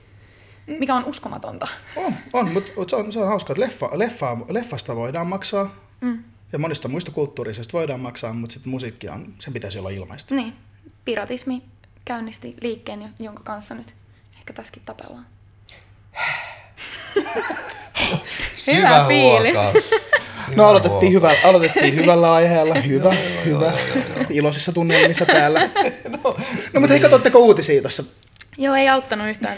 Mm. 0.67 0.73
Mikä 0.79 0.95
on 0.95 1.05
uskomatonta. 1.05 1.67
On, 1.95 2.13
on 2.33 2.51
mutta 2.51 2.71
se 2.87 2.95
on, 2.95 3.11
se 3.11 3.19
on 3.19 3.27
hauska, 3.27 3.53
että 3.53 3.61
leffa, 3.61 3.89
leffa, 3.93 4.37
leffasta 4.49 4.95
voidaan 4.95 5.27
maksaa 5.27 5.75
mm. 6.01 6.23
ja 6.51 6.59
monista 6.59 6.87
muista 6.87 7.11
kulttuurisista 7.11 7.73
voidaan 7.73 7.99
maksaa, 7.99 8.33
mutta 8.33 8.53
sitten 8.53 8.69
musiikki 8.69 9.09
on, 9.09 9.33
sen 9.39 9.53
pitäisi 9.53 9.79
olla 9.79 9.89
ilmaista. 9.89 10.35
Niin, 10.35 10.53
piratismi 11.05 11.63
käynnisti 12.05 12.55
liikkeen, 12.61 13.13
jonka 13.19 13.43
kanssa 13.43 13.75
nyt 13.75 13.93
ehkä 14.37 14.53
tässäkin 14.53 14.83
tapellaan. 14.85 15.25
Hyvä 18.73 19.05
fiilis. 19.07 19.57
No 20.55 20.67
aloitettiin, 20.67 21.13
hyvä, 21.13 21.31
aloitettiin 21.43 21.95
hyvällä 21.95 22.33
aiheella. 22.33 22.75
Hyvä, 22.75 23.15
hyvä. 23.45 23.73
Iloisissa 24.29 24.71
tunnelmissa 24.71 25.25
täällä. 25.25 25.69
No, 26.23 26.35
no 26.73 26.79
mutta 26.79 26.93
hei, 26.93 26.99
katsotteko 26.99 27.39
uutisia 27.39 27.81
tuossa? 27.81 28.03
Joo, 28.57 28.75
ei 28.75 28.89
auttanut 28.89 29.27
yhtään. 29.27 29.57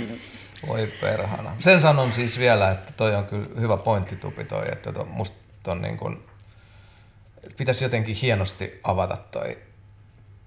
Voi 0.68 0.92
perhana. 1.02 1.56
Sen 1.60 1.82
sanon 1.82 2.14
siis 2.14 2.40
vielä, 2.40 2.72
että 2.72 2.94
toi 2.98 3.16
on 3.16 3.26
kyllä 3.26 3.46
hyvä 3.60 3.78
pointti 3.78 4.16
Tupi 4.16 4.44
toi, 4.44 4.64
että 4.72 4.92
to, 4.92 5.06
musta 5.06 5.72
on 5.72 5.82
niin 5.82 5.98
kuin, 5.98 6.24
pitäisi 7.58 7.86
jotenkin 7.86 8.16
hienosti 8.16 8.80
avata 8.84 9.18
toi 9.18 9.58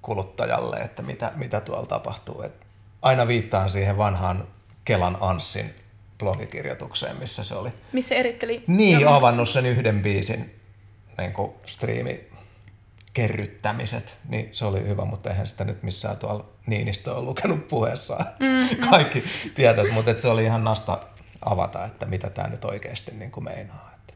kuluttajalle, 0.03 0.77
että 0.77 1.03
mitä, 1.03 1.33
mitä 1.35 1.61
tuolla 1.61 1.87
tapahtuu. 1.87 2.43
Et 2.43 2.67
aina 3.03 3.29
viittaan 3.29 3.71
siihen 3.71 3.99
vanhaan 3.99 4.49
Kelan 4.85 5.17
Anssin 5.21 5.75
blogikirjoitukseen, 6.19 7.17
missä 7.17 7.45
se 7.45 7.55
oli. 7.55 7.71
Missä 7.93 8.15
eritteli? 8.15 8.65
Niin, 8.67 9.09
avannut 9.09 9.49
sen 9.49 9.67
yhden 9.67 10.03
biisin 10.03 10.61
niin 11.19 11.33
kuin 11.33 11.53
striimi 11.67 12.21
kerryttämiset, 13.13 14.19
niin 14.29 14.49
se 14.53 14.65
oli 14.65 14.89
hyvä, 14.89 15.05
mutta 15.05 15.31
eihän 15.31 15.47
sitä 15.47 15.65
nyt 15.65 15.83
missään 15.83 16.17
tuolla 16.17 16.45
Niinistö 16.67 17.15
on 17.15 17.27
lukenut 17.27 17.69
puheessaan. 17.69 18.27
Mm-hmm. 18.41 18.89
Kaikki 18.91 19.25
tietäisi, 19.55 19.91
mutta 19.91 20.19
se 20.19 20.29
oli 20.29 20.45
ihan 20.45 20.65
nasta 20.65 20.99
avata, 21.45 21.85
että 21.85 22.07
mitä 22.07 22.31
tämä 22.31 22.49
nyt 22.49 22.65
oikeasti 22.65 23.13
niin 23.15 23.31
kuin 23.31 23.45
meinaa. 23.45 23.91
Että 23.95 24.15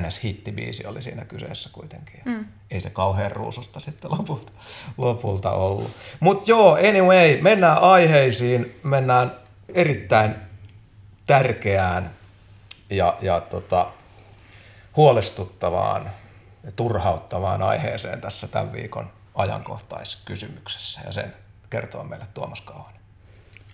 NS-hittibiisi 0.00 0.86
oli 0.86 1.02
siinä 1.02 1.24
kyseessä 1.24 1.70
kuitenkin. 1.72 2.20
Mm. 2.24 2.44
Ei 2.70 2.80
se 2.80 2.90
kauhean 2.90 3.32
ruususta 3.32 3.80
sitten 3.80 4.10
lopulta, 4.10 4.52
lopulta 4.96 5.50
ollut. 5.50 5.90
Mutta 6.20 6.44
joo, 6.46 6.74
anyway, 6.74 7.40
mennään 7.40 7.78
aiheisiin. 7.78 8.74
Mennään 8.82 9.32
erittäin 9.74 10.34
tärkeään 11.28 12.10
ja, 12.90 13.18
ja 13.20 13.40
tota, 13.40 13.90
huolestuttavaan 14.96 16.10
ja 16.64 16.70
turhauttavaan 16.70 17.62
aiheeseen 17.62 18.20
tässä 18.20 18.48
tämän 18.48 18.72
viikon 18.72 19.12
ajankohtaiskysymyksessä. 19.34 21.00
Ja 21.04 21.12
sen 21.12 21.34
kertoo 21.70 22.04
meille 22.04 22.26
Tuomas 22.34 22.60
Kauhanen. 22.60 23.00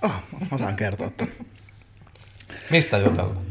Oh, 0.03 0.13
mä 0.51 0.59
saan 0.59 0.77
kertoa 0.77 1.07
että 1.07 1.27
Mistä 2.71 2.99
jutellaan? 2.99 3.47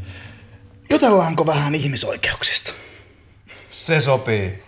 Jutellaanko 0.90 1.46
vähän 1.46 1.74
ihmisoikeuksista? 1.74 2.72
Se 3.70 4.00
sopii. 4.00 4.62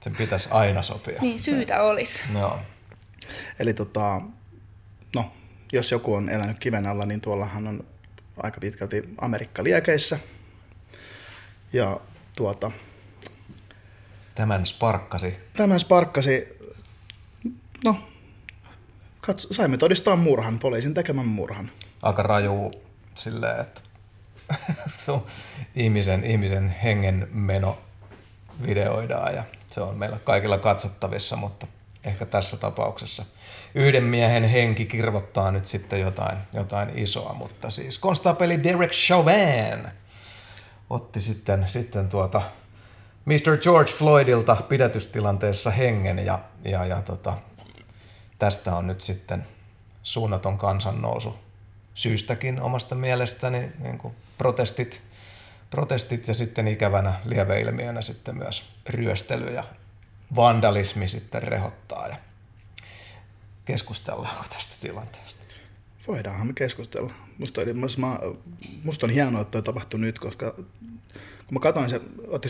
Sen 0.00 0.16
pitäisi 0.16 0.48
aina 0.52 0.82
sopia. 0.82 1.20
Niin, 1.20 1.40
syytä 1.40 1.74
se. 1.74 1.80
olisi. 1.80 2.22
Joo. 2.34 2.58
Eli 3.58 3.74
tota, 3.74 4.20
no, 5.14 5.32
jos 5.72 5.90
joku 5.90 6.14
on 6.14 6.28
elänyt 6.28 6.58
kiven 6.58 6.86
alla, 6.86 7.06
niin 7.06 7.20
tuollahan 7.20 7.66
on 7.66 7.84
aika 8.42 8.60
pitkälti 8.60 9.14
Amerikka-liekeissä. 9.20 10.18
Ja 11.72 12.00
tuota, 12.36 12.70
Tämän 14.38 14.66
sparkkasi. 14.66 15.38
Tämän 15.56 15.80
sparkkasi, 15.80 16.58
no, 17.84 17.96
katso, 19.20 19.54
saimme 19.54 19.76
todistaa 19.76 20.16
murhan, 20.16 20.58
poliisin 20.58 20.94
tekemän 20.94 21.26
murhan. 21.26 21.70
Aika 22.02 22.22
raju 22.22 22.70
silleen, 23.14 23.60
että 23.60 23.80
ihmisen, 25.74 26.24
ihmisen 26.24 26.68
hengen 26.68 27.28
meno 27.32 27.78
videoidaan 28.66 29.34
ja 29.34 29.44
se 29.66 29.80
on 29.80 29.96
meillä 29.96 30.18
kaikilla 30.24 30.58
katsottavissa, 30.58 31.36
mutta 31.36 31.66
ehkä 32.08 32.26
tässä 32.26 32.56
tapauksessa 32.56 33.24
yhden 33.74 34.04
miehen 34.04 34.44
henki 34.44 34.86
kirvottaa 34.86 35.50
nyt 35.50 35.64
sitten 35.64 36.00
jotain, 36.00 36.38
jotain 36.54 36.98
isoa, 36.98 37.34
mutta 37.34 37.70
siis 37.70 37.98
konstaapeli 37.98 38.62
Derek 38.62 38.90
Chauvin 38.92 39.88
otti 40.90 41.20
sitten, 41.20 41.68
sitten 41.68 42.08
tuota 42.08 42.42
Mr. 43.24 43.56
George 43.62 43.92
Floydilta 43.92 44.56
pidätystilanteessa 44.68 45.70
hengen 45.70 46.18
ja, 46.18 46.38
ja, 46.64 46.84
ja 46.84 47.02
tota, 47.02 47.34
tästä 48.38 48.76
on 48.76 48.86
nyt 48.86 49.00
sitten 49.00 49.46
suunnaton 50.02 50.58
kansannousu 50.58 51.38
syystäkin 51.94 52.60
omasta 52.60 52.94
mielestäni, 52.94 53.72
niin 53.78 53.98
kuin 53.98 54.14
protestit, 54.38 55.02
protestit 55.70 56.28
ja 56.28 56.34
sitten 56.34 56.68
ikävänä 56.68 57.14
lieveilmiönä 57.24 58.02
sitten 58.02 58.36
myös 58.36 58.64
ryöstely 58.86 59.54
ja 59.54 59.64
vandalismi 60.36 61.08
sitten 61.08 61.42
rehottaa 61.42 62.08
ja 62.08 62.16
keskustellaanko 63.64 64.44
tästä 64.54 64.74
tilanteesta? 64.80 65.38
Voidaanhan 66.08 66.46
me 66.46 66.52
keskustella. 66.52 67.12
Musta, 67.38 67.60
mä, 67.98 68.18
musta 68.84 69.06
on 69.06 69.10
hienoa, 69.10 69.40
että 69.40 69.52
toi 69.52 69.62
tapahtui 69.62 70.00
nyt, 70.00 70.18
koska 70.18 70.50
kun 70.50 71.54
mä 71.54 71.60
katsoin 71.60 71.90
se, 71.90 72.00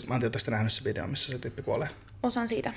mä 0.09 0.15
en 0.15 0.21
tiedä, 0.21 0.39
nähnyt 0.51 0.73
se 0.73 0.85
video, 0.85 1.07
missä 1.07 1.33
se 1.33 1.39
tyyppi 1.39 1.63
kuolee. 1.63 1.89
Osan 2.23 2.49
siitä. 2.49 2.73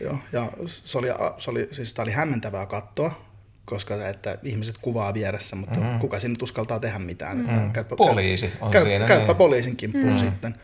Joo, 0.00 0.18
ja 0.32 0.52
se 0.66 0.98
oli, 0.98 1.08
se 1.38 1.50
oli, 1.50 1.68
siis 1.72 1.94
tämä 1.94 2.04
oli 2.04 2.12
hämmentävää 2.12 2.66
katsoa, 2.66 3.26
koska 3.64 4.08
että 4.08 4.38
ihmiset 4.42 4.78
kuvaa 4.78 5.14
vieressä, 5.14 5.56
mutta 5.56 5.74
mm-hmm. 5.74 5.98
kuka 5.98 6.20
sinne 6.20 6.38
uskaltaa 6.42 6.80
tehdä 6.80 6.98
mitään. 6.98 7.38
Mm-hmm. 7.38 7.72
Käypä, 7.72 7.96
Poliisi 7.96 8.52
on 8.60 8.70
käy, 8.70 8.84
siinä. 8.84 9.06
Käypä 9.06 9.26
niin. 9.26 9.36
poliisin 9.36 9.76
kimppuun 9.76 10.04
mm-hmm. 10.04 10.30
sitten. 10.30 10.54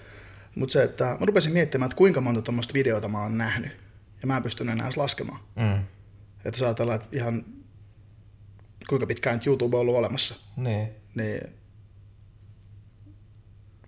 Mutta 0.54 0.72
se, 0.72 0.82
että 0.82 1.04
mä 1.04 1.26
rupesin 1.26 1.52
miettimään, 1.52 1.86
että 1.86 1.96
kuinka 1.96 2.20
monta 2.20 2.42
tuommoista 2.42 2.74
videota 2.74 3.08
mä 3.08 3.22
oon 3.22 3.38
nähnyt. 3.38 3.72
Ja 4.22 4.26
mä 4.26 4.36
en 4.36 4.42
pystynyt 4.42 4.72
enää 4.72 4.90
laskemaan. 4.96 5.40
Mm. 5.56 5.78
Että 6.36 6.48
jos 6.52 6.62
ajatellaan, 6.62 7.00
että 7.00 7.16
ihan 7.16 7.44
kuinka 8.88 9.06
pitkään 9.06 9.36
nyt 9.36 9.46
YouTube 9.46 9.76
on 9.76 9.80
ollut 9.80 9.96
olemassa. 9.96 10.34
Niin. 10.56 10.88
Niin 11.14 11.40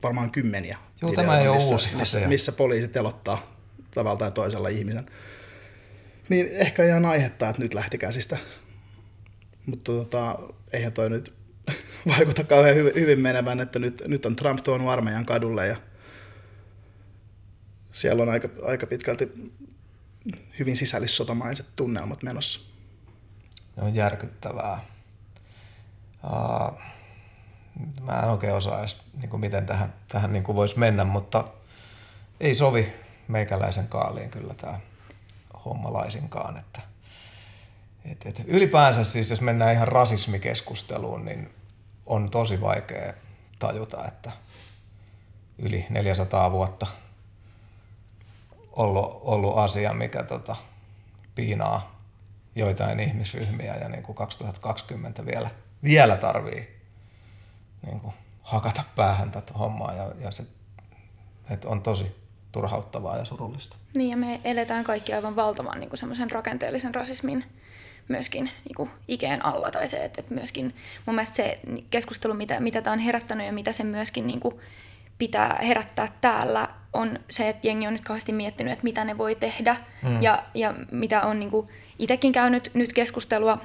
varmaan 0.02 0.30
kymmeniä. 0.30 0.78
Joo, 1.02 1.12
tämä 1.12 1.40
ei 1.40 1.48
ole 1.48 1.62
uusi 1.62 1.96
missä, 1.96 2.20
missä 2.28 2.52
poliisi 2.52 2.88
telottaa 2.88 3.56
tavalla 3.94 4.18
tai 4.18 4.32
toisella 4.32 4.68
ihmisen. 4.68 5.06
Niin 6.28 6.48
ehkä 6.52 6.84
ihan 6.84 7.06
aihetta, 7.06 7.48
että 7.48 7.62
nyt 7.62 7.74
lähti 7.74 7.98
käsistä. 7.98 8.38
Mutta 9.66 9.92
tota, 9.92 10.38
eihän 10.72 10.92
toi 10.92 11.10
nyt 11.10 11.32
vaikuta 12.16 12.44
kauhean 12.44 12.76
hyvin, 12.76 12.94
hyvin 12.94 13.20
menevän, 13.20 13.60
että 13.60 13.78
nyt, 13.78 14.02
nyt 14.06 14.26
on 14.26 14.36
Trump 14.36 14.62
tuonut 14.62 14.88
armeijan 14.88 15.26
kadulle 15.26 15.66
ja 15.66 15.76
siellä 17.94 18.22
on 18.22 18.28
aika, 18.28 18.48
aika 18.66 18.86
pitkälti 18.86 19.52
hyvin 20.58 20.76
sisällissotamaiset 20.76 21.66
tunnelmat 21.76 22.22
menossa. 22.22 22.60
on 23.76 23.94
järkyttävää. 23.94 24.80
Uh, 26.24 26.78
mä 28.00 28.20
en 28.22 28.30
oikein 28.30 28.52
osaa 28.52 28.80
edes, 28.80 29.00
niin 29.20 29.30
kuin 29.30 29.40
miten 29.40 29.66
tähän, 29.66 29.94
tähän 30.08 30.32
niin 30.32 30.44
kuin 30.44 30.56
voisi 30.56 30.78
mennä, 30.78 31.04
mutta 31.04 31.44
ei 32.40 32.54
sovi 32.54 32.92
meikäläisen 33.28 33.88
kaaliin 33.88 34.30
kyllä 34.30 34.54
tämä 34.54 34.80
homma 35.64 35.92
laisinkaan. 35.92 36.56
Että, 36.56 36.80
et, 38.04 38.26
et 38.26 38.44
ylipäänsä 38.46 39.04
siis, 39.04 39.30
jos 39.30 39.40
mennään 39.40 39.74
ihan 39.74 39.88
rasismikeskusteluun, 39.88 41.24
niin 41.24 41.54
on 42.06 42.30
tosi 42.30 42.60
vaikea 42.60 43.14
tajuta, 43.58 44.08
että 44.08 44.32
yli 45.58 45.86
400 45.90 46.50
vuotta 46.50 46.86
ollut, 48.76 49.20
ollut 49.22 49.58
asia, 49.58 49.92
mikä 49.92 50.22
tota, 50.22 50.56
piinaa 51.34 52.00
joitain 52.56 53.00
ihmisryhmiä 53.00 53.76
ja 53.76 53.88
niin 53.88 54.02
kuin 54.02 54.16
2020 54.16 55.26
vielä, 55.26 55.50
vielä 55.84 56.16
tarvii 56.16 56.80
niin 57.86 58.00
kuin 58.00 58.14
hakata 58.42 58.84
päähän 58.96 59.30
tätä 59.30 59.52
hommaa 59.52 59.94
ja, 59.94 60.12
ja 60.20 60.30
se 60.30 60.44
että 61.50 61.68
on 61.68 61.82
tosi 61.82 62.16
turhauttavaa 62.52 63.16
ja 63.16 63.24
surullista. 63.24 63.76
Niin 63.96 64.10
ja 64.10 64.16
me 64.16 64.40
eletään 64.44 64.84
kaikki 64.84 65.12
aivan 65.12 65.36
valtavan 65.36 65.80
niin 65.80 65.90
semmoisen 65.98 66.30
rakenteellisen 66.30 66.94
rasismin 66.94 67.44
myöskin 68.08 68.44
niin 68.64 68.74
kuin 68.76 68.90
ikeen 69.08 69.44
alla. 69.44 69.70
Tai 69.70 69.88
se, 69.88 70.04
että, 70.04 70.20
että 70.20 70.34
myöskin 70.34 70.74
mun 71.06 71.14
mielestä 71.14 71.36
se 71.36 71.56
keskustelu, 71.90 72.34
mitä, 72.34 72.60
mitä 72.60 72.82
tämä 72.82 72.92
on 72.92 72.98
herättänyt 72.98 73.46
ja 73.46 73.52
mitä 73.52 73.72
se 73.72 73.84
myöskin 73.84 74.26
niin 74.26 74.40
kuin 74.40 74.54
pitää 75.18 75.58
herättää 75.62 76.08
täällä, 76.20 76.68
on 76.92 77.18
se, 77.30 77.48
että 77.48 77.66
jengi 77.66 77.86
on 77.86 77.92
nyt 77.92 78.04
kauheasti 78.04 78.32
miettinyt, 78.32 78.72
että 78.72 78.84
mitä 78.84 79.04
ne 79.04 79.18
voi 79.18 79.34
tehdä. 79.34 79.76
Mm. 80.02 80.22
Ja, 80.22 80.42
ja 80.54 80.74
mitä 80.90 81.22
on 81.22 81.38
niin 81.38 81.50
kuin 81.50 81.68
itsekin 81.98 82.32
käynyt 82.32 82.70
nyt 82.74 82.92
keskustelua 82.92 83.58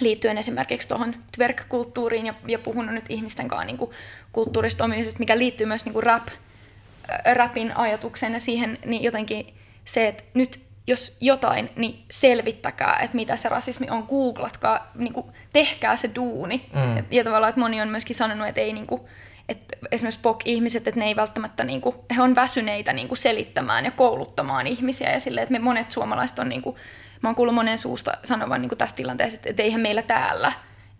liittyen 0.00 0.38
esimerkiksi 0.38 0.88
tuohon 0.88 1.14
twerk-kulttuuriin 1.36 2.26
ja, 2.26 2.34
ja 2.48 2.58
puhunut 2.58 2.94
nyt 2.94 3.04
ihmisten 3.08 3.48
kanssa 3.48 3.66
niin 3.66 3.76
kuin 3.76 3.90
kulttuurista 4.32 4.84
omisesta, 4.84 5.18
mikä 5.18 5.38
liittyy 5.38 5.66
myös 5.66 5.84
niin 5.84 5.92
kuin 5.92 6.02
rap, 6.02 6.28
äh, 6.28 7.34
rapin 7.34 7.76
ajatukseen 7.76 8.32
ja 8.32 8.40
siihen, 8.40 8.78
niin 8.84 9.02
jotenkin 9.02 9.54
se, 9.84 10.08
että 10.08 10.24
nyt 10.34 10.60
jos 10.86 11.16
jotain, 11.20 11.70
niin 11.76 12.04
selvittäkää, 12.10 12.98
että 13.02 13.16
mitä 13.16 13.36
se 13.36 13.48
rasismi 13.48 13.90
on, 13.90 14.06
googlatkaa, 14.08 14.90
niin 14.94 15.12
kuin, 15.12 15.26
tehkää 15.52 15.96
se 15.96 16.10
duuni. 16.14 16.66
Mm. 16.74 16.96
Et, 16.96 17.12
ja 17.12 17.24
tavallaan, 17.24 17.48
että 17.48 17.60
moni 17.60 17.80
on 17.80 17.88
myöskin 17.88 18.16
sanonut, 18.16 18.48
että 18.48 18.60
ei 18.60 18.72
niin 18.72 18.86
kuin, 18.86 19.02
että 19.50 19.76
esimerkiksi 19.90 20.20
POC-ihmiset, 20.20 20.88
että 20.88 21.00
ne 21.00 21.06
ei 21.06 21.16
välttämättä, 21.16 21.64
niin 21.64 21.80
kuin, 21.80 21.96
he 22.16 22.22
on 22.22 22.34
väsyneitä 22.34 22.92
niin 22.92 23.08
kuin 23.08 23.18
selittämään 23.18 23.84
ja 23.84 23.90
kouluttamaan 23.90 24.66
ihmisiä 24.66 25.12
ja 25.12 25.20
silleen, 25.20 25.42
että 25.42 25.52
me 25.52 25.58
monet 25.58 25.90
suomalaiset 25.90 26.38
on 26.38 26.48
niin 26.48 26.62
kuin, 26.62 26.76
mä 27.22 27.28
oon 27.28 27.36
kuullut 27.36 27.54
monen 27.54 27.78
suusta 27.78 28.12
sanovan 28.24 28.60
niin 28.60 28.68
kuin 28.68 28.78
tässä 28.78 28.96
tilanteessa, 28.96 29.36
että, 29.36 29.50
että 29.50 29.62
eihän 29.62 29.80
meillä 29.80 30.02
täällä, 30.02 30.52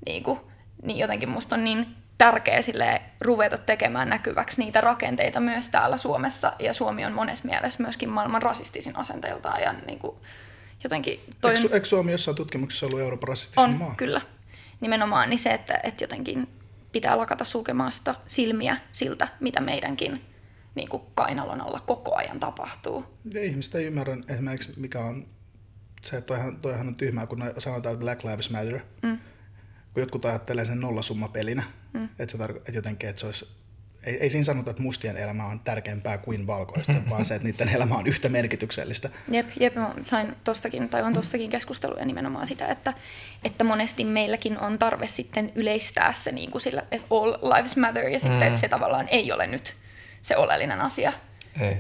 niin, 0.07 0.23
kuin, 0.23 0.41
niin 0.83 0.99
jotenkin 0.99 1.29
musta 1.29 1.57
on 1.57 1.65
niin 1.65 1.87
tärkeä 2.19 2.63
sille 2.63 3.03
ruveta 3.21 3.59
tekemään 3.59 4.09
näkyväksi 4.09 4.65
niitä 4.65 4.81
rakenteita 4.81 5.41
myös 5.41 5.69
täällä 5.69 5.97
Suomessa, 5.97 6.53
ja 6.59 6.75
Suomi 6.75 7.05
on 7.05 7.13
monessa 7.13 7.49
mielessä 7.49 7.83
myöskin 7.83 8.09
maailman 8.09 8.43
rasistisin 8.43 8.97
asenteiltaan, 8.97 9.63
ja 9.63 9.75
niin 9.87 9.99
kuin 9.99 10.17
jotenkin... 10.85 11.21
Toi 11.41 11.55
eikö, 11.57 11.75
eikö 11.75 11.87
Suomi 11.87 12.13
jossain 12.13 12.37
tutkimuksessa 12.37 12.87
ollut 12.87 13.01
Euroopan 13.01 13.29
rasistisin 13.29 13.65
on, 13.65 13.71
maa? 13.71 13.95
kyllä. 13.97 14.21
Nimenomaan 14.81 15.31
niin 15.31 15.39
se, 15.39 15.51
että, 15.51 15.81
että 15.83 16.05
jotenkin 16.05 16.49
pitää 16.93 17.19
lakata 17.19 17.45
sulkemasta 17.45 18.15
silmiä 18.27 18.77
siltä, 18.93 19.29
mitä 19.41 19.61
meidänkin 19.61 20.25
niin 20.75 20.89
kuin 20.89 21.03
kainalon 21.15 21.61
alla 21.61 21.81
koko 21.81 22.15
ajan 22.15 22.41
tapahtuu. 22.41 23.05
Ja 23.35 23.43
ihmiset 23.43 23.75
ei 23.75 23.87
ymmärrä 23.87 24.17
esimerkiksi, 24.29 24.73
mikä 24.77 25.01
on 25.01 25.27
se, 26.03 26.17
että 26.17 26.27
toihan, 26.27 26.57
toihan 26.57 26.89
on 26.89 26.95
tyhmää, 26.95 27.27
kun 27.27 27.43
sanotaan, 27.59 27.93
että 27.93 28.05
Black 28.05 28.25
Lives 28.25 28.51
Matter. 28.51 28.81
Mm. 29.03 29.19
Kun 29.95 30.01
jotkut 30.03 30.25
ajattelee 30.25 30.65
sen 30.65 30.81
nollasummapelinä, 30.81 31.63
mm. 31.93 32.09
että, 32.19 32.33
se 32.33 32.39
tarko- 32.39 32.59
että 32.59 32.73
jotenkin, 32.73 33.09
että 33.09 33.21
se 33.21 33.27
olisi 33.27 33.49
ei, 34.05 34.17
ei 34.21 34.31
siinä 34.31 34.45
sanota, 34.45 34.71
että 34.71 34.83
mustien 34.83 35.17
elämä 35.17 35.47
on 35.47 35.61
tärkeämpää 35.61 36.19
kuin 36.19 36.47
valkoista, 36.47 36.93
vaan 37.11 37.25
se, 37.25 37.35
että 37.35 37.49
niiden 37.49 37.69
elämä 37.69 37.95
on 37.95 38.07
yhtä 38.07 38.29
merkityksellistä. 38.29 39.11
Jep, 39.31 39.49
jep 39.61 39.75
mä 39.75 39.95
sain 40.03 40.37
tostakin, 40.45 40.89
tai 40.89 41.03
on 41.03 41.13
tostakin 41.13 41.51
keskusteluja 41.51 42.05
nimenomaan 42.05 42.47
sitä, 42.47 42.67
että, 42.67 42.95
että 43.45 43.65
monesti 43.65 44.05
meilläkin 44.05 44.59
on 44.59 44.79
tarve 44.79 45.07
sitten 45.07 45.53
yleistää 45.55 46.13
se 46.13 46.33
niin 46.33 46.51
kuin 46.51 46.63
sillä, 46.63 46.83
että 46.91 47.07
all 47.11 47.33
lives 47.33 47.77
matter, 47.77 48.09
ja 48.09 48.21
sitten, 48.21 48.39
mm. 48.39 48.47
että 48.47 48.61
se 48.61 48.69
tavallaan 48.69 49.09
ei 49.09 49.33
ole 49.33 49.47
nyt 49.47 49.77
se 50.23 50.37
oleellinen 50.37 50.81
asia. 50.81 51.13
Ei. 51.61 51.77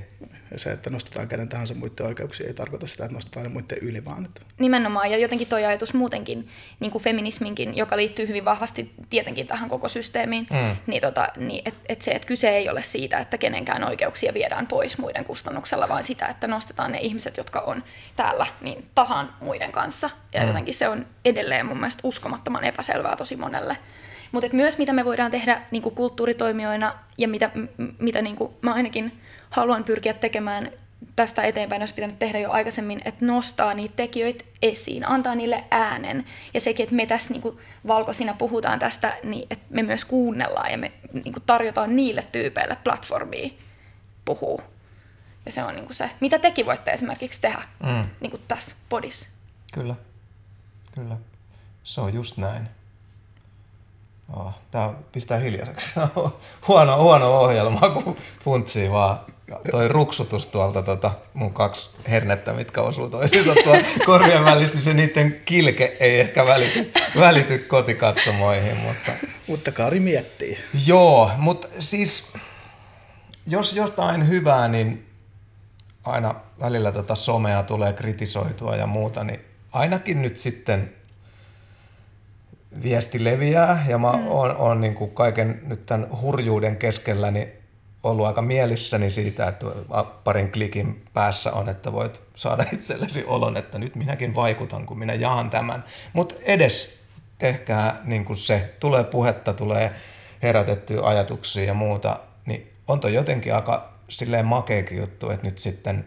Ja 0.50 0.58
se, 0.58 0.72
että 0.72 0.90
nostetaan 0.90 1.28
kenen 1.28 1.48
tahansa 1.48 1.74
muiden 1.74 2.06
oikeuksia, 2.06 2.46
ei 2.46 2.54
tarkoita 2.54 2.86
sitä, 2.86 3.04
että 3.04 3.14
nostetaan 3.14 3.44
ne 3.44 3.52
muiden 3.52 3.78
yli, 3.78 4.04
vaan 4.04 4.24
että... 4.24 4.40
Nimenomaan, 4.58 5.10
ja 5.10 5.18
jotenkin 5.18 5.48
tuo 5.48 5.58
ajatus 5.58 5.94
muutenkin, 5.94 6.48
niin 6.80 6.90
kuin 6.90 7.04
feminisminkin, 7.04 7.76
joka 7.76 7.96
liittyy 7.96 8.28
hyvin 8.28 8.44
vahvasti 8.44 8.94
tietenkin 9.10 9.46
tähän 9.46 9.68
koko 9.68 9.88
systeemiin, 9.88 10.46
mm. 10.50 10.76
niin, 10.86 11.00
tota, 11.00 11.28
niin 11.36 11.62
että 11.64 11.80
et 11.88 12.02
se, 12.02 12.10
että 12.10 12.28
kyse 12.28 12.50
ei 12.50 12.68
ole 12.68 12.82
siitä, 12.82 13.18
että 13.18 13.38
kenenkään 13.38 13.88
oikeuksia 13.88 14.34
viedään 14.34 14.66
pois 14.66 14.98
muiden 14.98 15.24
kustannuksella, 15.24 15.88
vaan 15.88 16.04
sitä, 16.04 16.26
että 16.26 16.46
nostetaan 16.46 16.92
ne 16.92 16.98
ihmiset, 16.98 17.36
jotka 17.36 17.60
on 17.60 17.84
täällä, 18.16 18.46
niin 18.60 18.86
tasan 18.94 19.34
muiden 19.40 19.72
kanssa. 19.72 20.10
Ja 20.34 20.40
mm. 20.40 20.46
jotenkin 20.46 20.74
se 20.74 20.88
on 20.88 21.06
edelleen 21.24 21.66
mun 21.66 21.76
mielestä 21.76 22.00
uskomattoman 22.04 22.64
epäselvää 22.64 23.16
tosi 23.16 23.36
monelle. 23.36 23.76
Mutta 24.32 24.48
myös 24.52 24.78
mitä 24.78 24.92
me 24.92 25.04
voidaan 25.04 25.30
tehdä 25.30 25.62
niin 25.70 25.82
kuin 25.82 25.94
kulttuuritoimijoina 25.94 26.94
ja 27.18 27.28
mitä, 27.28 27.50
mitä 27.98 28.22
niin 28.22 28.36
kuin 28.36 28.52
mä 28.62 28.74
ainakin 28.74 29.12
haluan 29.50 29.84
pyrkiä 29.84 30.14
tekemään 30.14 30.70
tästä 31.16 31.42
eteenpäin, 31.42 31.80
jos 31.80 31.92
pitänyt 31.92 32.18
tehdä 32.18 32.38
jo 32.38 32.50
aikaisemmin, 32.50 33.00
että 33.04 33.26
nostaa 33.26 33.74
niitä 33.74 33.96
tekijöitä 33.96 34.44
esiin, 34.62 35.08
antaa 35.08 35.34
niille 35.34 35.64
äänen. 35.70 36.24
Ja 36.54 36.60
sekin, 36.60 36.84
että 36.84 36.94
me 36.94 37.06
tässä 37.06 37.32
niin 37.32 37.42
kuin 37.42 37.58
valkoisina 37.86 38.34
puhutaan 38.34 38.78
tästä, 38.78 39.16
niin 39.22 39.46
että 39.50 39.66
me 39.70 39.82
myös 39.82 40.04
kuunnellaan 40.04 40.70
ja 40.70 40.78
me 40.78 40.92
niin 41.12 41.32
kuin 41.32 41.42
tarjotaan 41.46 41.96
niille 41.96 42.22
tyypeille 42.32 42.76
platformia 42.84 43.50
puhua. 44.24 44.62
Ja 45.46 45.52
se 45.52 45.64
on 45.64 45.74
niin 45.74 45.84
kuin 45.84 45.96
se, 45.96 46.10
mitä 46.20 46.38
tekin 46.38 46.66
voitte 46.66 46.90
esimerkiksi 46.90 47.40
tehdä 47.40 47.62
mm. 47.86 48.04
niin 48.20 48.30
kuin 48.30 48.42
tässä 48.48 48.74
podissa. 48.88 49.26
Kyllä, 49.72 49.94
kyllä. 50.94 51.16
Se 51.82 52.00
on 52.00 52.14
just 52.14 52.36
näin. 52.36 52.68
Oh, 54.36 54.54
tää 54.70 54.92
pistää 55.12 55.38
hiljaiseksi. 55.38 56.00
huono, 56.68 57.02
huono 57.02 57.38
ohjelma, 57.38 57.88
kun 57.88 58.16
funtsii 58.44 58.90
vaan 58.90 59.20
toi 59.70 59.88
ruksutus 59.88 60.46
tuolta 60.46 60.82
tota, 60.82 61.10
mun 61.34 61.54
kaksi 61.54 61.90
hernettä, 62.10 62.52
mitkä 62.52 62.80
osuu 62.80 63.10
toisiinsa 63.10 63.54
tuolla 63.64 63.82
korvien 64.06 64.44
välissä, 64.44 64.74
niin 64.74 64.84
se 64.84 64.94
niiden 64.94 65.40
kilke 65.44 65.96
ei 66.00 66.20
ehkä 66.20 66.46
välity, 66.46 66.90
välity 67.20 67.58
kotikatsomoihin. 67.58 68.76
Mutta... 68.76 69.12
mutta 69.46 69.72
Kari 69.72 70.00
miettii. 70.00 70.58
Joo, 70.86 71.30
mutta 71.36 71.68
siis 71.78 72.24
jos 73.46 73.72
jotain 73.72 74.28
hyvää, 74.28 74.68
niin 74.68 75.06
aina 76.04 76.34
välillä 76.60 76.92
tota 76.92 77.14
somea 77.14 77.62
tulee 77.62 77.92
kritisoitua 77.92 78.76
ja 78.76 78.86
muuta, 78.86 79.24
niin 79.24 79.40
ainakin 79.72 80.22
nyt 80.22 80.36
sitten 80.36 80.92
viesti 82.82 83.24
leviää 83.24 83.84
ja 83.88 83.98
mä 83.98 84.12
mm. 84.12 84.26
oon, 84.26 84.56
oon 84.56 84.80
niin 84.80 84.94
kuin 84.94 85.10
kaiken 85.10 85.60
nyt 85.66 85.86
tämän 85.86 86.20
hurjuuden 86.20 86.76
keskellä 86.76 87.30
niin 87.30 87.59
ollut 88.02 88.26
aika 88.26 88.42
mielissäni 88.42 89.10
siitä, 89.10 89.48
että 89.48 89.66
parin 90.24 90.52
klikin 90.52 91.04
päässä 91.14 91.52
on, 91.52 91.68
että 91.68 91.92
voit 91.92 92.22
saada 92.34 92.64
itsellesi 92.72 93.24
olon, 93.26 93.56
että 93.56 93.78
nyt 93.78 93.96
minäkin 93.96 94.34
vaikutan, 94.34 94.86
kun 94.86 94.98
minä 94.98 95.14
jaan 95.14 95.50
tämän. 95.50 95.84
Mutta 96.12 96.34
edes 96.42 96.98
tehkää 97.38 98.00
niin 98.04 98.24
kuin 98.24 98.36
se, 98.36 98.74
tulee 98.80 99.04
puhetta, 99.04 99.52
tulee 99.52 99.90
herätettyä 100.42 101.02
ajatuksia 101.02 101.64
ja 101.64 101.74
muuta, 101.74 102.20
niin 102.46 102.72
on 102.88 103.00
toi 103.00 103.14
jotenkin 103.14 103.54
aika 103.54 103.92
silleen 104.08 104.46
makeakin 104.46 104.98
juttu, 104.98 105.30
että 105.30 105.46
nyt 105.46 105.58
sitten 105.58 106.06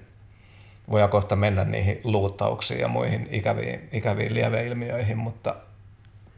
voi 0.92 1.08
kohta 1.08 1.36
mennä 1.36 1.64
niihin 1.64 2.02
luuttauksiin 2.04 2.80
ja 2.80 2.88
muihin 2.88 3.28
ikäviin, 3.32 3.90
ikäviin 3.92 4.34
lieveilmiöihin, 4.34 5.18
mutta 5.18 5.56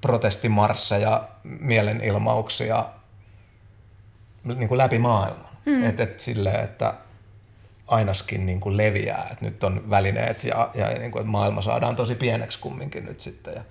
protestimarsseja, 0.02 1.28
mielenilmauksia 1.44 2.86
niin 4.46 4.68
kuin 4.68 4.78
läpi 4.78 5.00
maailman. 5.00 5.50
Mm. 5.66 5.84
Että 5.84 6.04
et 6.04 6.20
silleen, 6.20 6.64
että 6.64 6.94
ainaskin 7.88 8.46
niin 8.46 8.60
kuin 8.60 8.78
leviää, 8.78 9.30
että 9.32 9.46
nyt 9.46 9.64
on 9.64 9.90
välineet 9.90 10.44
ja, 10.44 10.70
ja 10.74 10.90
niin 10.90 11.12
kuin, 11.12 11.22
että 11.22 11.32
maailma 11.32 11.62
saadaan 11.62 11.96
tosi 11.96 12.16
pieneksi 12.16 12.60
kumminkin 12.60 13.06
nyt 13.06 13.20
sitten 13.20 13.54
ja 13.54 13.62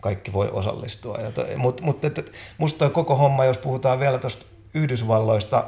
kaikki 0.00 0.32
voi 0.32 0.48
osallistua. 0.52 1.18
Mutta 1.56 1.82
mut, 1.82 2.04
et, 2.04 2.32
musta 2.58 2.78
toi 2.78 2.90
koko 2.90 3.16
homma, 3.16 3.44
jos 3.44 3.58
puhutaan 3.58 4.00
vielä 4.00 4.18
tuosta 4.18 4.44
Yhdysvalloista, 4.74 5.64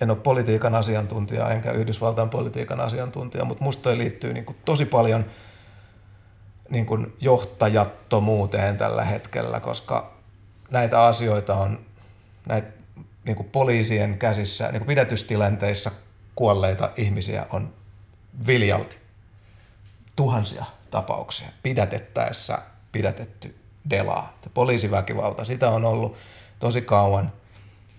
en 0.00 0.10
ole 0.10 0.18
politiikan 0.18 0.74
asiantuntija 0.74 1.50
enkä 1.50 1.70
Yhdysvaltain 1.70 2.30
politiikan 2.30 2.80
asiantuntija, 2.80 3.44
mutta 3.44 3.64
musta 3.64 3.82
toi 3.82 3.98
liittyy 3.98 4.32
niin 4.32 4.44
kuin 4.44 4.56
tosi 4.64 4.84
paljon– 4.84 5.24
niin 6.68 6.86
kuin 6.86 7.16
johtajattomuuteen 7.20 8.76
tällä 8.76 9.04
hetkellä, 9.04 9.60
koska 9.60 10.12
näitä 10.70 11.02
asioita 11.02 11.54
on 11.54 11.78
näitä 12.46 12.77
niin 13.28 13.36
kuin 13.36 13.50
poliisien 13.50 14.18
käsissä, 14.18 14.64
niin 14.72 14.80
kuin 14.80 14.86
pidätystilanteissa 14.86 15.90
kuolleita 16.34 16.90
ihmisiä 16.96 17.46
on 17.50 17.74
viljalti. 18.46 18.98
Tuhansia 20.16 20.64
tapauksia 20.90 21.48
pidätettäessä 21.62 22.58
pidätetty 22.92 23.58
delaa. 23.90 24.38
Poliisiväkivalta, 24.54 25.44
sitä 25.44 25.70
on 25.70 25.84
ollut 25.84 26.16
tosi 26.58 26.82
kauan 26.82 27.32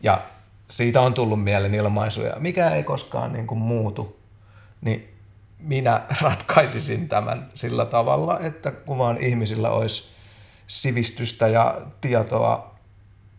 ja 0.03 0.25
siitä 0.69 1.01
on 1.01 1.13
tullut 1.13 1.43
mielenilmaisuja, 1.43 2.35
mikä 2.39 2.69
ei 2.69 2.83
koskaan 2.83 3.33
niin 3.33 3.47
kuin 3.47 3.59
muutu. 3.59 4.19
Niin 4.81 5.17
minä 5.59 6.01
ratkaisisin 6.21 7.09
tämän 7.09 7.51
sillä 7.55 7.85
tavalla, 7.85 8.39
että 8.39 8.71
kun 8.71 8.97
vaan 8.97 9.17
ihmisillä 9.23 9.69
olisi 9.69 10.09
sivistystä 10.67 11.47
ja 11.47 11.81
tietoa 12.01 12.68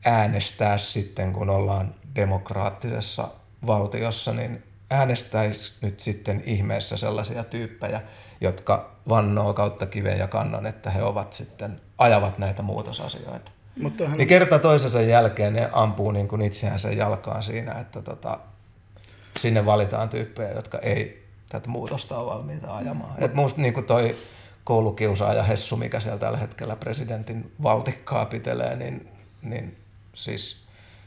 äänestää 0.05 0.79
sitten, 0.79 1.33
kun 1.33 1.51
ollaan 1.51 1.95
demokraattisessa 2.15 3.29
valtiossa, 3.67 4.33
niin 4.33 4.63
äänestäisi 4.91 5.75
nyt 5.81 6.01
sitten 6.01 6.43
ihmeessä 6.47 6.97
sellaisia 6.97 7.45
tyyppejä, 7.45 8.03
jotka 8.41 8.91
vannoo 9.09 9.55
kautta 9.55 9.87
kiveen 9.87 10.19
ja 10.19 10.29
kannon, 10.29 10.67
että 10.67 10.91
he 10.91 11.03
ovat 11.03 11.33
sitten, 11.33 11.81
ajavat 11.99 12.39
näitä 12.39 12.63
muutosasioita. 12.63 13.53
Mutta 13.83 14.05
niin 14.05 14.29
kerta 14.29 14.59
toisensa 14.59 15.03
jälkeen 15.03 15.53
ne 15.53 15.69
ampuu 15.73 16.11
niin 16.11 16.29
kuin 16.29 16.43
itseään 16.43 16.79
sen 16.79 16.97
jalkaan 16.97 17.43
siinä, 17.43 17.73
että 17.73 18.03
tota, 18.03 18.39
sinne 19.37 19.67
valitaan 19.67 20.09
tyyppejä, 20.09 20.51
jotka 20.51 20.79
ei 20.79 21.27
tätä 21.49 21.69
muutosta 21.69 22.19
on 22.19 22.27
valmiita 22.27 22.77
ajamaan. 22.77 23.15
Et 23.19 23.35
musta 23.35 23.61
niin 23.61 23.85
toi 23.85 24.17
koulukiusaaja 24.65 25.43
Hessu, 25.43 25.77
mikä 25.77 26.01
siellä 26.01 26.19
tällä 26.19 26.39
hetkellä 26.39 26.77
presidentin 26.77 27.53
valtikkaa 27.63 28.27
pitelee, 28.27 28.77
niin, 28.77 29.09
niin 29.43 29.80
siis 30.25 30.61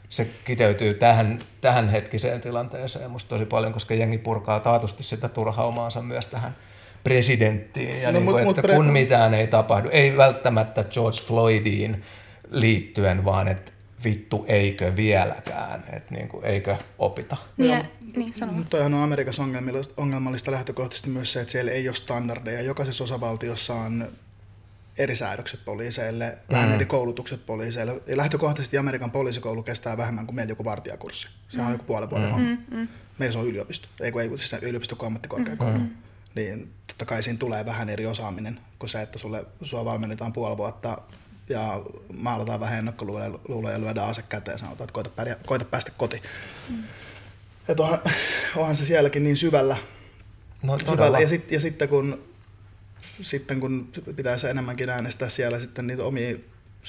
se 0.08 0.28
kiteytyy 0.44 0.94
tähän, 0.94 1.38
tähän 1.60 1.88
hetkiseen 1.88 2.40
tilanteeseen 2.40 3.10
musta 3.10 3.28
tosi 3.28 3.46
paljon, 3.46 3.72
koska 3.72 3.94
jengi 3.94 4.18
purkaa 4.18 4.60
taatusti 4.60 5.02
sitä 5.02 5.28
turhaumaansa 5.28 6.02
myös 6.02 6.26
tähän 6.26 6.56
presidenttiin, 7.04 8.02
ja 8.02 8.12
no, 8.12 8.18
niin 8.18 8.30
kuin, 8.30 8.44
mut, 8.44 8.58
että 8.58 8.72
mut, 8.72 8.76
kun 8.76 8.88
pre- 8.88 8.92
mitään 8.92 9.34
ei 9.34 9.46
tapahdu, 9.46 9.88
ei 9.92 10.16
välttämättä 10.16 10.84
George 10.84 11.20
Floydiin 11.20 12.02
liittyen, 12.50 13.24
vaan 13.24 13.48
että 13.48 13.72
vittu 14.04 14.44
eikö 14.48 14.96
vieläkään, 14.96 15.84
että 15.92 16.14
niin 16.14 16.28
kuin, 16.28 16.44
eikö 16.44 16.76
opita. 16.98 17.36
Niin, 17.56 17.84
niin 18.16 18.32
Mutta 18.52 18.76
on 18.76 18.94
Amerikassa 18.94 19.42
ongelmallista, 19.42 19.94
ongelmallista 19.96 20.50
lähtökohtaisesti 20.50 21.10
myös 21.10 21.32
se, 21.32 21.40
että 21.40 21.52
siellä 21.52 21.72
ei 21.72 21.88
ole 21.88 21.94
standardeja. 21.94 22.62
Jokaisessa 22.62 23.04
osavaltiossa 23.04 23.74
on 23.74 24.08
eri 24.98 25.16
säädökset 25.16 25.64
poliiseille, 25.64 26.38
mm. 26.48 26.54
vähän 26.54 26.72
eri 26.72 26.86
koulutukset 26.86 27.46
poliiseille. 27.46 28.00
Ja 28.06 28.16
lähtökohtaisesti 28.16 28.78
Amerikan 28.78 29.10
poliisikoulu 29.10 29.62
kestää 29.62 29.96
vähemmän 29.96 30.26
kuin 30.26 30.36
meillä 30.36 30.50
joku 30.50 30.64
vartijakurssi. 30.64 31.28
Se 31.48 31.60
on 31.60 31.66
mm. 31.66 31.72
joku 31.72 31.84
puolen 31.84 32.10
vuoden 32.10 32.34
mm. 32.34 32.78
mm. 32.78 32.88
Meillä 33.18 33.32
se 33.32 33.38
on 33.38 33.46
yliopisto, 33.46 33.88
ei 34.00 34.12
kun 34.12 34.22
ei, 34.22 34.28
siis 34.28 34.62
yliopisto 34.62 34.96
kuin 34.96 35.06
ammattikorkeakoulu. 35.06 35.78
Mm. 35.78 35.90
Niin 36.34 36.72
totta 36.86 37.04
kai 37.04 37.22
siinä 37.22 37.38
tulee 37.38 37.66
vähän 37.66 37.88
eri 37.88 38.06
osaaminen 38.06 38.60
kuin 38.78 38.90
se, 38.90 39.02
että 39.02 39.18
sulle, 39.18 39.44
sua 39.62 39.84
valmennetaan 39.84 40.32
puoli 40.32 40.56
vuotta 40.56 40.98
ja 41.48 41.82
maalataan 42.16 42.60
vähän 42.60 42.78
ennakkoluuloja 42.78 43.72
ja 43.72 43.80
lyödään 43.80 44.08
ase 44.08 44.22
käteen 44.22 44.54
ja 44.54 44.58
sanotaan, 44.58 44.84
että 44.84 44.94
koita, 44.94 45.10
pärjää, 45.10 45.36
koita 45.46 45.64
päästä 45.64 45.92
kotiin. 45.96 46.22
Mm. 46.68 46.84
Että 47.68 47.82
onhan, 47.82 48.00
onhan 48.56 48.76
se 48.76 48.84
sielläkin 48.84 49.24
niin 49.24 49.36
syvällä. 49.36 49.76
No, 50.62 50.78
syvällä. 50.78 51.20
Ja, 51.20 51.28
sit, 51.28 51.50
ja 51.50 51.60
sitten 51.60 51.88
kun 51.88 52.24
sitten 53.20 53.60
kun 53.60 53.92
pitäisi 54.16 54.48
enemmänkin 54.48 54.90
äänestää 54.90 55.28
siellä 55.28 55.60
sitten 55.60 55.86
niitä 55.86 56.04
omia 56.04 56.36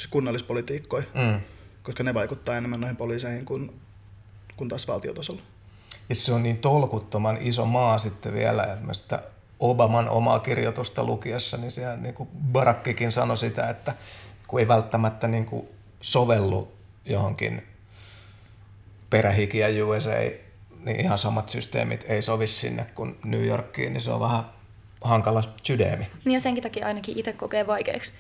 kunnallispolitiikkoja, 0.10 1.04
mm. 1.14 1.42
koska 1.84 2.04
ne 2.04 2.14
vaikuttaa 2.14 2.58
enemmän 2.58 2.82
noihin 2.82 2.98
poliiseihin 2.98 3.46
kuin, 3.46 3.82
kuin 4.56 4.70
taas 4.70 4.88
valtiotasolla. 4.88 5.42
Ja 6.10 6.16
se 6.16 6.34
on 6.34 6.44
niin 6.44 6.58
tolkuttoman 6.58 7.38
iso 7.42 7.66
maa 7.66 8.00
sitten 8.00 8.34
vielä, 8.34 8.64
että 8.64 8.94
sitä 8.94 9.24
Obaman 9.60 10.10
omaa 10.10 10.40
kirjoitusta 10.40 11.04
lukiessa, 11.04 11.58
niin 11.58 11.72
siellä 11.72 11.98
niin 11.98 12.14
kuin 12.14 12.30
Barakkikin 12.52 13.12
sanoi 13.12 13.38
sitä, 13.38 13.70
että 13.70 13.94
kun 14.48 14.60
ei 14.60 14.68
välttämättä 14.68 15.28
niin 15.28 15.46
kuin 15.46 15.68
sovellu 16.02 16.72
johonkin 17.06 17.64
perähiki 19.10 19.58
ja 19.58 19.86
USA, 19.86 20.12
niin 20.80 21.00
ihan 21.00 21.18
samat 21.18 21.50
systeemit 21.50 22.06
ei 22.08 22.22
sovi 22.22 22.48
sinne 22.48 22.88
kuin 22.96 23.18
New 23.24 23.46
Yorkiin, 23.46 23.94
niin 23.94 24.02
se 24.02 24.12
on 24.12 24.20
vähän 24.20 24.55
hankala 25.02 25.44
sydeemi. 25.64 26.08
Niin 26.26 26.34
ja 26.34 26.40
senkin 26.40 26.64
takia 26.64 26.88
ainakin 26.88 27.20
itse 27.20 27.34
kokee 27.34 27.68
vaikeaksi 27.68 28.14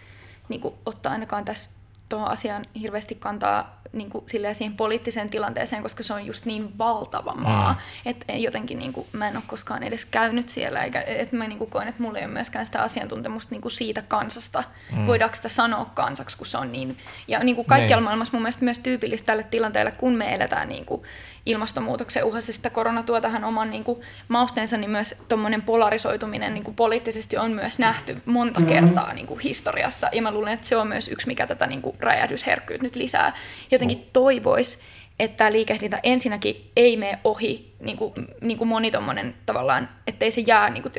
niin 0.49 0.61
kuin 0.61 0.73
ottaa 0.85 1.11
ainakaan 1.11 1.45
tässä 1.45 1.69
tuohon 2.09 2.31
asiaan 2.31 2.65
hirveästi 2.81 3.15
kantaa 3.15 3.81
niin 3.93 4.09
kuin, 4.09 4.25
siihen 4.53 4.77
poliittiseen 4.77 5.29
tilanteeseen, 5.29 5.81
koska 5.81 6.03
se 6.03 6.13
on 6.13 6.25
just 6.25 6.45
niin 6.45 6.77
valtava 6.77 7.33
maa, 7.33 7.73
mm. 7.73 7.79
että 8.11 8.33
jotenkin 8.33 8.79
niin 8.79 8.93
kuin, 8.93 9.07
mä 9.11 9.27
en 9.27 9.35
ole 9.35 9.43
koskaan 9.47 9.83
edes 9.83 10.05
käynyt 10.05 10.49
siellä, 10.49 10.83
eikä 10.83 11.01
että 11.01 11.35
mä 11.35 11.47
niin 11.47 11.57
kuin, 11.57 11.69
koen, 11.69 11.87
että 11.87 12.03
mulla 12.03 12.19
ei 12.19 12.25
ole 12.25 12.33
myöskään 12.33 12.65
sitä 12.65 12.81
asiantuntemusta 12.81 13.51
niin 13.51 13.61
kuin 13.61 13.71
siitä 13.71 14.01
kansasta. 14.01 14.63
Mm. 14.95 15.07
Voidaanko 15.07 15.35
sitä 15.35 15.49
sanoa 15.49 15.85
kansaksi, 15.85 16.37
kun 16.37 16.47
se 16.47 16.57
on 16.57 16.71
niin... 16.71 16.97
Ja 17.27 17.39
niin 17.39 17.55
kuin 17.55 17.65
kaikkialla 17.65 17.95
niin. 17.95 18.03
maailmassa 18.03 18.33
mun 18.33 18.41
mielestä 18.41 18.65
myös 18.65 18.79
tyypillistä 18.79 19.25
tälle 19.25 19.43
tilanteelle, 19.43 19.91
kun 19.91 20.13
me 20.13 20.35
eletään 20.35 20.69
niin 20.69 20.85
kuin, 20.85 21.01
ilmastonmuutoksen 21.45 22.23
uhassa, 22.23 22.53
sitä 22.53 22.69
korona 22.69 23.03
tuo 23.03 23.21
tähän 23.21 23.43
oman 23.43 23.69
niin 23.69 23.83
kuin, 23.83 24.01
mausteensa, 24.27 24.77
niin 24.77 24.89
myös 24.89 25.15
tuommoinen 25.29 25.61
polarisoituminen 25.61 26.53
niin 26.53 26.63
kuin, 26.63 26.75
poliittisesti 26.75 27.37
on 27.37 27.51
myös 27.51 27.79
nähty 27.79 28.21
monta 28.25 28.59
mm. 28.59 28.65
kertaa 28.65 29.13
niin 29.13 29.27
kuin, 29.27 29.39
historiassa, 29.39 30.09
ja 30.11 30.21
mä 30.21 30.31
luulen, 30.31 30.53
että 30.53 30.67
se 30.67 30.77
on 30.77 30.87
myös 30.87 31.07
yksi, 31.07 31.27
mikä 31.27 31.47
tätä 31.47 31.67
niin 31.67 31.81
kuin, 31.81 31.95
räjähdysherkkyyttä 31.99 32.83
nyt 32.83 32.95
lisää. 32.95 33.33
Jotenkin 33.71 34.09
toivoisi, 34.13 34.79
että 35.19 35.37
tämä 35.37 35.51
liikehdintä 35.51 35.99
ensinnäkin 36.03 36.71
ei 36.75 36.97
mene 36.97 37.19
ohi, 37.23 37.73
niin 37.79 37.97
kuin, 37.97 38.13
niin 38.41 38.57
kuin 38.57 38.67
moni 38.67 38.91
tommonen 38.91 39.35
tavallaan, 39.45 39.89
ettei 40.07 40.31
se 40.31 40.41
jää 40.41 40.69
niin 40.69 40.83
kuin, 40.83 40.93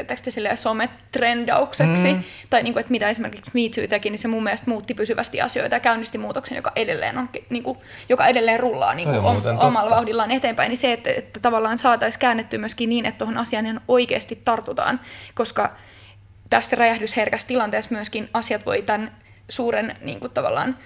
sometrendaukseksi, 0.54 2.12
mm. 2.12 2.22
tai 2.50 2.62
niin 2.62 2.72
kuin, 2.72 2.80
että 2.80 2.90
mitä 2.90 3.08
esimerkiksi 3.08 3.50
Me 3.54 3.60
Too 3.74 3.86
teki, 3.86 4.10
niin 4.10 4.18
se 4.18 4.28
mun 4.28 4.42
mielestä 4.42 4.70
muutti 4.70 4.94
pysyvästi 4.94 5.40
asioita 5.40 5.76
ja 5.76 5.80
käynnisti 5.80 6.18
muutoksen, 6.18 6.56
joka 6.56 6.72
edelleen, 6.76 7.18
on, 7.18 7.28
niin 7.50 7.62
kuin, 7.62 7.78
joka 8.08 8.26
edelleen 8.26 8.60
rullaa 8.60 8.94
niin 8.94 9.08
kuin, 9.08 9.18
om, 9.18 9.36
omalla 9.60 9.90
vauhdillaan 9.90 10.30
eteenpäin, 10.30 10.68
niin 10.68 10.78
se, 10.78 10.92
että, 10.92 11.10
että 11.10 11.40
tavallaan 11.40 11.78
saataisiin 11.78 12.20
käännettyä 12.20 12.58
myöskin 12.58 12.88
niin, 12.88 13.06
että 13.06 13.18
tuohon 13.18 13.38
asiaan 13.38 13.80
oikeasti 13.88 14.40
tartutaan, 14.44 15.00
koska 15.34 15.76
tästä 16.50 16.76
räjähdysherkässä 16.76 17.48
tilanteessa 17.48 17.94
myöskin 17.94 18.28
asiat 18.32 18.66
voi 18.66 18.82
tämän 18.82 19.12
suuren 19.48 19.96
niin 20.00 20.20
kuin, 20.20 20.32
tavallaan 20.32 20.76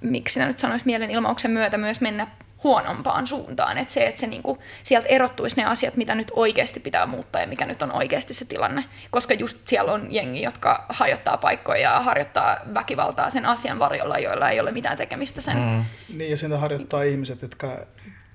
miksi 0.00 0.32
sinä 0.32 0.46
nyt 0.46 0.58
sanoisi 0.58 0.86
mielenilmauksen 0.86 1.50
myötä 1.50 1.78
myös 1.78 2.00
mennä 2.00 2.26
huonompaan 2.64 3.26
suuntaan. 3.26 3.78
Että 3.78 3.94
se, 3.94 4.06
että 4.06 4.20
se 4.20 4.26
niinku, 4.26 4.58
sieltä 4.82 5.08
erottuisi 5.08 5.56
ne 5.56 5.64
asiat, 5.64 5.96
mitä 5.96 6.14
nyt 6.14 6.32
oikeasti 6.34 6.80
pitää 6.80 7.06
muuttaa 7.06 7.40
ja 7.40 7.46
mikä 7.46 7.66
nyt 7.66 7.82
on 7.82 7.92
oikeasti 7.92 8.34
se 8.34 8.44
tilanne. 8.44 8.84
Koska 9.10 9.34
just 9.34 9.58
siellä 9.64 9.92
on 9.92 10.14
jengi, 10.14 10.42
jotka 10.42 10.86
hajottaa 10.88 11.36
paikkoja 11.36 11.80
ja 11.80 12.00
harjoittaa 12.00 12.56
väkivaltaa 12.74 13.30
sen 13.30 13.46
asian 13.46 13.78
varjolla, 13.78 14.18
joilla 14.18 14.50
ei 14.50 14.60
ole 14.60 14.72
mitään 14.72 14.96
tekemistä 14.96 15.40
sen. 15.40 15.56
Mm. 15.56 15.84
Niin 16.18 16.30
ja 16.30 16.36
siinä 16.36 16.56
harjoittaa 16.56 17.02
ihmiset, 17.02 17.42
jotka 17.42 17.78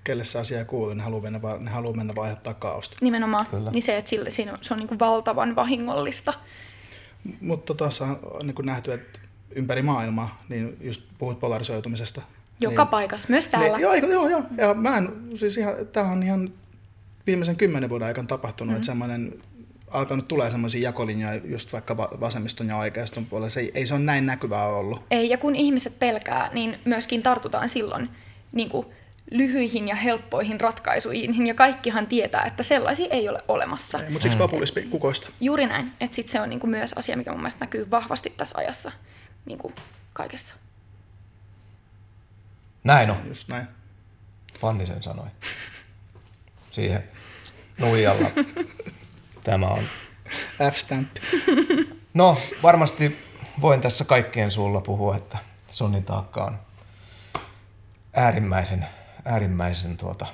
kelle 0.04 0.24
se 0.24 0.40
asia 0.40 0.66
kuuluu, 0.66 0.94
ne 0.94 1.04
haluaa 1.04 1.22
mennä, 1.22 1.40
ne 1.60 1.72
haluaa 1.72 1.96
mennä 1.96 2.16
vaihdottaa 2.16 2.54
kaosta. 2.54 2.98
Nimenomaan. 3.02 3.48
Kyllä. 3.48 3.72
Niin 3.72 3.84
se, 3.84 3.98
että 3.98 4.10
sille, 4.10 4.32
siinä 4.32 4.52
on, 4.52 4.58
se 4.62 4.74
on 4.74 4.80
niin 4.80 5.00
valtavan 5.00 5.56
vahingollista. 5.56 6.34
Mutta 7.42 7.74
tuossa 7.74 8.06
on 8.24 8.48
niin 8.48 8.56
nähty, 8.64 8.94
että 8.94 9.20
ympäri 9.56 9.82
maailmaa, 9.82 10.42
niin 10.50 10.78
just 10.82 11.06
puhut 11.18 11.40
polarisoitumisesta. 11.40 12.22
Joka 12.60 12.84
niin, 12.84 12.90
paikassa, 12.90 13.28
myös 13.30 13.48
täällä. 13.48 13.78
Niin, 13.78 13.82
joo, 13.82 13.94
joo, 13.94 14.28
joo. 14.28 14.44
Ja 14.58 14.74
mä 14.74 14.98
en, 14.98 15.10
siis 15.36 15.58
ihan, 15.58 15.74
tämä 15.92 16.12
on 16.12 16.24
ihan 16.24 16.54
viimeisen 17.28 17.56
kymmenen 17.56 17.90
vuoden 17.90 18.08
aikana 18.08 18.28
tapahtunut, 18.28 18.70
mm-hmm. 18.70 18.78
että 18.78 18.86
semmoinen 18.86 19.34
alkanut 19.92 20.28
tulee 20.28 20.52
semmoisia 20.52 20.82
jakolinjoja 20.82 21.42
just 21.44 21.74
vaikka 21.74 21.98
vasemmiston 21.98 22.68
ja 22.68 22.78
oikeiston 22.78 23.26
puolella. 23.26 23.50
Se 23.50 23.60
ei, 23.60 23.72
ei 23.74 23.86
se 23.86 23.94
ole 23.94 24.02
näin 24.02 24.26
näkyvää 24.26 24.68
ollut. 24.68 25.04
Ei, 25.12 25.30
ja 25.30 25.38
kun 25.38 25.56
ihmiset 25.56 26.00
pelkää, 26.00 26.50
niin 26.54 26.80
myöskin 26.86 27.22
tartutaan 27.22 27.70
silloin 27.70 28.10
niin 28.52 28.70
kuin 28.70 28.88
lyhyihin 29.32 29.88
ja 29.88 29.96
helppoihin 29.96 30.62
ratkaisuihin, 30.62 31.48
ja 31.48 31.54
kaikkihan 31.54 32.08
tietää, 32.08 32.44
että 32.44 32.64
sellaisia 32.64 33.08
ei 33.10 33.30
ole 33.30 33.44
olemassa. 33.48 34.04
Ei, 34.04 34.10
mutta 34.10 34.24
siksi 34.24 34.38
populismi 34.38 34.82
kukoista. 34.82 35.30
Juuri 35.42 35.66
näin. 35.66 35.92
Että 36.00 36.16
sit 36.16 36.30
se 36.30 36.42
on 36.42 36.50
niinku 36.50 36.68
myös 36.68 36.94
asia, 36.94 37.18
mikä 37.18 37.32
mun 37.32 37.40
mielestä 37.40 37.66
näkyy 37.66 37.92
vahvasti 37.92 38.34
tässä 38.38 38.56
ajassa 38.58 38.92
niin 39.46 39.58
kuin 39.58 39.74
kaikessa. 40.14 40.56
Näin 42.86 43.12
on. 43.12 43.18
Just 43.28 43.48
näin. 43.48 43.68
Fanni 44.60 44.86
sen 44.86 45.04
sanoi. 45.04 45.28
Siihen 46.72 47.04
nuijalla. 47.80 48.32
Tämä 49.44 49.68
on. 49.68 49.84
F-stamp. 50.72 51.10
No, 52.14 52.38
varmasti 52.64 53.18
voin 53.62 53.82
tässä 53.82 54.06
kaikkien 54.06 54.52
suulla 54.52 54.82
puhua, 54.82 55.16
että 55.16 55.38
Sonnin 55.72 56.04
taakka 56.04 56.44
on 56.44 56.60
äärimmäisen, 58.14 58.86
äärimmäisen 59.26 59.98
tuota, 59.98 60.26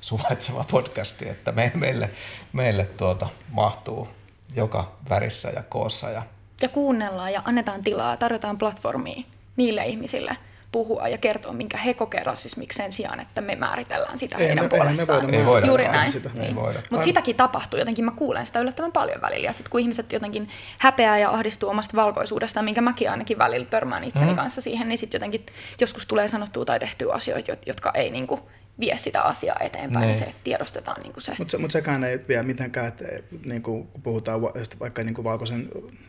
suvaitseva 0.00 0.64
podcasti, 0.70 1.28
että 1.28 1.52
me, 1.52 1.72
meille, 1.74 2.10
meille 2.52 2.84
tuota, 2.84 3.28
mahtuu 3.48 4.08
joka 4.56 4.96
värissä 5.10 5.48
ja 5.48 5.62
koossa 5.62 6.10
ja 6.10 6.22
ja 6.62 6.68
kuunnellaan 6.68 7.32
ja 7.32 7.42
annetaan 7.44 7.82
tilaa, 7.82 8.16
tarjotaan 8.16 8.58
platformia 8.58 9.22
niille 9.56 9.86
ihmisille 9.86 10.36
puhua 10.72 11.08
ja 11.08 11.18
kertoa, 11.18 11.52
minkä 11.52 11.78
he 11.78 11.94
kokevat 11.94 12.26
rasismiksi 12.26 12.76
sen 12.76 12.92
sijaan, 12.92 13.20
että 13.20 13.40
me 13.40 13.56
määritellään 13.56 14.18
sitä 14.18 14.36
ei, 14.38 14.48
heidän 14.48 14.64
me, 14.64 14.68
puolestaan. 14.68 15.08
Me 15.08 15.22
voida, 15.22 15.38
ei 15.38 15.46
voida 15.46 15.66
Juuri 15.66 15.88
näin. 15.88 16.12
Sitä. 16.12 16.30
Niin. 16.38 16.54
Mutta 16.90 17.04
sitäkin 17.04 17.36
tapahtuu, 17.36 17.78
jotenkin 17.78 18.04
mä 18.04 18.10
kuulen 18.10 18.46
sitä 18.46 18.60
yllättävän 18.60 18.92
paljon 18.92 19.20
välillä. 19.20 19.46
Ja 19.46 19.52
sitten 19.52 19.70
kun 19.70 19.80
ihmiset 19.80 20.12
jotenkin 20.12 20.48
häpeää 20.78 21.18
ja 21.18 21.30
ahdistuu 21.30 21.70
omasta 21.70 21.96
valkoisuudestaan, 21.96 22.64
minkä 22.64 22.80
mäkin 22.80 23.10
ainakin 23.10 23.38
välillä 23.38 23.66
törmään 23.66 24.04
itseni 24.04 24.26
mm-hmm. 24.26 24.36
kanssa 24.36 24.60
siihen, 24.60 24.88
niin 24.88 24.98
sitten 24.98 25.18
jotenkin 25.18 25.46
joskus 25.80 26.06
tulee 26.06 26.28
sanottua 26.28 26.64
tai 26.64 26.80
tehtyä 26.80 27.12
asioita, 27.12 27.52
jotka 27.66 27.90
ei 27.94 28.10
niinku 28.10 28.40
vie 28.80 28.98
sitä 28.98 29.22
asiaa 29.22 29.56
eteenpäin, 29.60 30.06
niin 30.06 30.18
se, 30.18 30.24
että 30.24 30.40
tiedostetaan 30.44 31.02
niin 31.02 31.12
kuin 31.12 31.24
se. 31.24 31.32
Mutta 31.38 31.58
mut 31.58 31.70
sekään 31.70 32.04
ei 32.04 32.20
vie 32.28 32.42
mitenkään, 32.42 32.88
että 32.88 33.04
niin 33.46 33.62
kuin, 33.62 33.86
kun 33.86 34.02
puhutaan 34.02 34.42
vaikka 34.80 35.02
niin 35.02 35.14
kuin 35.14 35.24
valkoisen, 35.24 35.68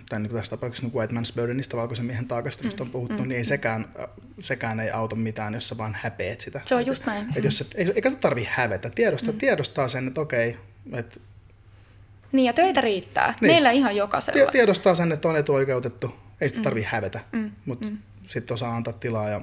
tai 0.10 0.20
niin 0.20 0.30
kuin 0.30 0.40
tässä 0.40 0.50
tapauksessa 0.50 0.88
niin 0.88 0.96
white 0.96 1.14
man's 1.14 1.36
burdenista, 1.36 1.78
valkoisen 1.78 2.06
miehen 2.06 2.28
taakasta, 2.28 2.64
mistä 2.64 2.84
mm, 2.84 2.88
on 2.88 2.92
puhuttu, 2.92 3.24
mm, 3.24 3.30
niin 3.30 3.38
ei 3.38 3.46
sekään, 3.46 3.86
sekään 4.40 4.80
ei 4.80 4.92
auta 4.92 5.16
mitään, 5.16 5.54
jos 5.54 5.68
sä 5.68 5.78
vaan 5.78 5.98
häpeät 6.02 6.42
sitä. 6.42 6.62
Se 6.66 6.76
on 6.76 6.86
just 6.86 7.06
näin. 7.06 7.30
Et, 7.30 7.38
et 7.38 7.44
jos, 7.44 7.62
et, 7.76 7.92
eikä 7.96 8.10
se 8.10 8.16
tarvi 8.16 8.48
hävetä, 8.52 8.90
tiedostaa, 8.90 9.32
mm. 9.32 9.40
tiedostaa 9.40 9.88
sen, 9.88 10.08
että 10.08 10.22
okei, 10.22 10.58
että 10.94 11.20
niin 12.32 12.46
ja 12.46 12.54
töitä 12.54 12.82
riittää. 12.82 13.34
Niin. 13.42 13.52
Meillä 13.52 13.72
ihan 13.72 13.96
jokaisella. 13.96 14.52
Tiedostaa 14.52 14.96
sen, 14.96 15.12
että 15.12 15.28
on 15.28 15.36
etuoikeutettu. 15.36 16.16
Ei 16.42 16.50
sitä 16.50 16.62
tarvi 16.62 16.82
mm. 16.82 16.88
hävetä, 16.90 17.20
mm. 17.32 17.52
mutta 17.66 17.88
mm. 17.88 17.98
sitten 18.28 18.54
osaa 18.54 18.76
antaa 18.76 18.94
tilaa 18.94 19.30
ja 19.30 19.42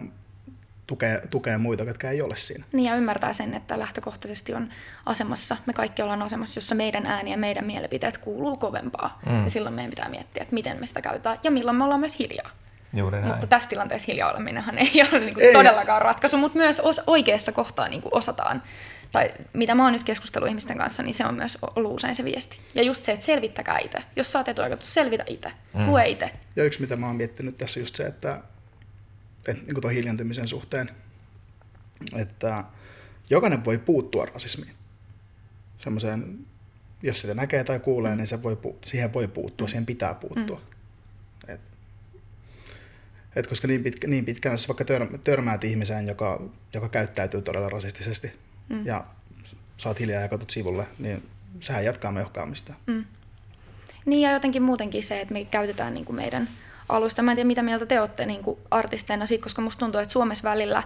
tukee, 0.87 1.23
tukee 1.31 1.59
muita, 1.59 1.85
jotka 1.85 2.11
ei 2.11 2.23
ole 2.23 2.37
siinä. 2.37 2.65
Niin 2.73 2.91
ja 2.91 2.97
ymmärtää 2.97 3.33
sen, 3.33 3.55
että 3.55 3.79
lähtökohtaisesti 3.79 4.55
on 4.55 4.69
asemassa, 5.07 5.57
me 5.67 5.73
kaikki 5.73 6.03
ollaan 6.03 6.23
asemassa, 6.23 6.59
jossa 6.59 6.75
meidän 6.75 7.07
ääni 7.07 7.31
ja 7.31 7.37
meidän 7.37 7.65
mielipiteet 7.65 8.19
kuuluu 8.19 8.57
kovempaa. 8.57 9.21
Mm. 9.27 9.45
Ja 9.45 9.51
silloin 9.51 9.75
meidän 9.75 9.91
pitää 9.91 10.09
miettiä, 10.09 10.43
että 10.43 10.55
miten 10.55 10.81
me 10.81 10.87
sitä 10.87 11.03
käytetään 11.03 11.39
ja 11.45 11.51
milloin 11.51 11.77
me 11.77 11.85
ollaan 11.85 12.01
myös 12.01 12.19
hiljaa. 12.19 12.51
Juuri 12.93 13.19
näin. 13.19 13.31
Mutta 13.31 13.47
tässä 13.47 13.69
tilanteessa 13.69 14.07
hiljaa 14.07 14.31
oleminenhan 14.31 14.79
ei 14.79 14.91
ole 15.13 15.21
niin 15.21 15.41
Ei. 15.41 15.53
todellakaan 15.53 16.03
ratkaisu, 16.03 16.37
mutta 16.37 16.59
myös 16.59 16.81
os- 16.81 17.03
oikeassa 17.07 17.53
kohtaa 17.53 17.89
niin 17.89 18.03
osataan. 18.11 18.63
Tai 19.13 19.31
mitä 19.53 19.75
mä 19.75 19.85
oon 19.85 19.93
nyt 19.93 20.05
keskustellut 20.05 20.49
ihmisten 20.49 20.79
kanssa, 20.79 21.03
niin 21.03 21.15
se 21.15 21.27
on 21.27 21.35
myös 21.35 21.59
ollut 21.77 21.95
usein 21.95 22.17
se 22.17 22.25
viesti. 22.25 22.61
Ja 22.75 22.83
just 22.83 23.05
se, 23.05 23.13
että 23.13 23.27
selvittäkää 23.27 23.79
itse. 23.79 23.99
Jos 24.17 24.33
sä 24.33 24.39
oot 24.39 24.49
etuoikeutettu, 24.49 24.91
selvitä 24.91 25.25
itse. 25.27 25.53
Mm. 25.75 25.87
Lue 25.87 26.09
itse. 26.09 26.31
Ja 26.57 26.65
yksi, 26.65 26.81
mitä 26.81 26.97
mä 26.97 27.07
oon 27.07 27.17
miettinyt 27.17 27.59
tässä 27.59 27.81
just 27.81 27.97
se, 27.97 28.03
että, 28.03 28.41
niin 29.53 29.81
tuon 29.81 29.95
hiljentymisen 29.95 30.49
suhteen, 30.49 30.91
että 32.17 32.65
jokainen 33.31 33.65
voi 33.65 33.79
puuttua 33.79 34.27
rasismiin. 34.27 34.73
Semmoiseen, 35.79 36.39
jos 37.03 37.21
sitä 37.21 37.35
näkee 37.35 37.65
tai 37.65 37.81
kuulee, 37.81 38.17
niin 38.17 38.27
se 38.27 38.43
voi, 38.43 38.59
siihen 38.85 39.13
voi 39.13 39.29
puuttua, 39.29 39.69
siihen 39.69 39.87
pitää 39.87 40.15
puuttua. 40.15 40.61
Et, 41.49 41.61
et 43.37 43.47
koska 43.47 43.69
niin, 43.69 43.83
pitkä, 43.83 44.07
niin 44.07 44.25
pitkään, 44.25 44.53
jos 44.53 44.69
vaikka 44.69 44.85
tör, 44.85 45.19
törmäät 45.25 45.65
ihmiseen, 45.65 46.07
joka, 46.07 46.43
joka 46.73 46.89
käyttäytyy 46.89 47.43
todella 47.43 47.69
rasistisesti, 47.69 48.33
mm. 48.69 48.87
ja 48.87 49.05
oot 49.87 50.01
hiljaa 50.01 50.23
ja 50.23 50.29
katsot 50.29 50.51
sivulle, 50.51 50.87
niin 50.99 51.29
sehän 51.61 51.85
jatkaa 51.85 52.13
meuhkaamista. 52.13 52.75
Mm. 52.87 53.05
Niin 54.07 54.21
ja 54.21 54.33
jotenkin 54.33 54.63
muutenkin 54.63 55.03
se, 55.03 55.21
että 55.21 55.33
me 55.33 55.45
käytetään 55.45 55.95
niin 55.95 56.05
kuin 56.05 56.17
meidän 56.17 56.49
alusta. 56.89 57.23
Mä 57.23 57.31
en 57.31 57.37
tiedä, 57.37 57.47
mitä 57.47 57.63
mieltä 57.63 57.87
te 57.87 58.01
olette 58.01 58.27
niin 58.27 58.43
kuin 58.43 58.59
artisteina 58.71 59.27
siitä, 59.27 59.43
koska 59.43 59.63
musta 59.63 59.81
tuntuu, 59.81 60.01
että 60.01 60.13
Suomessa 60.13 60.49
välillä 60.51 60.83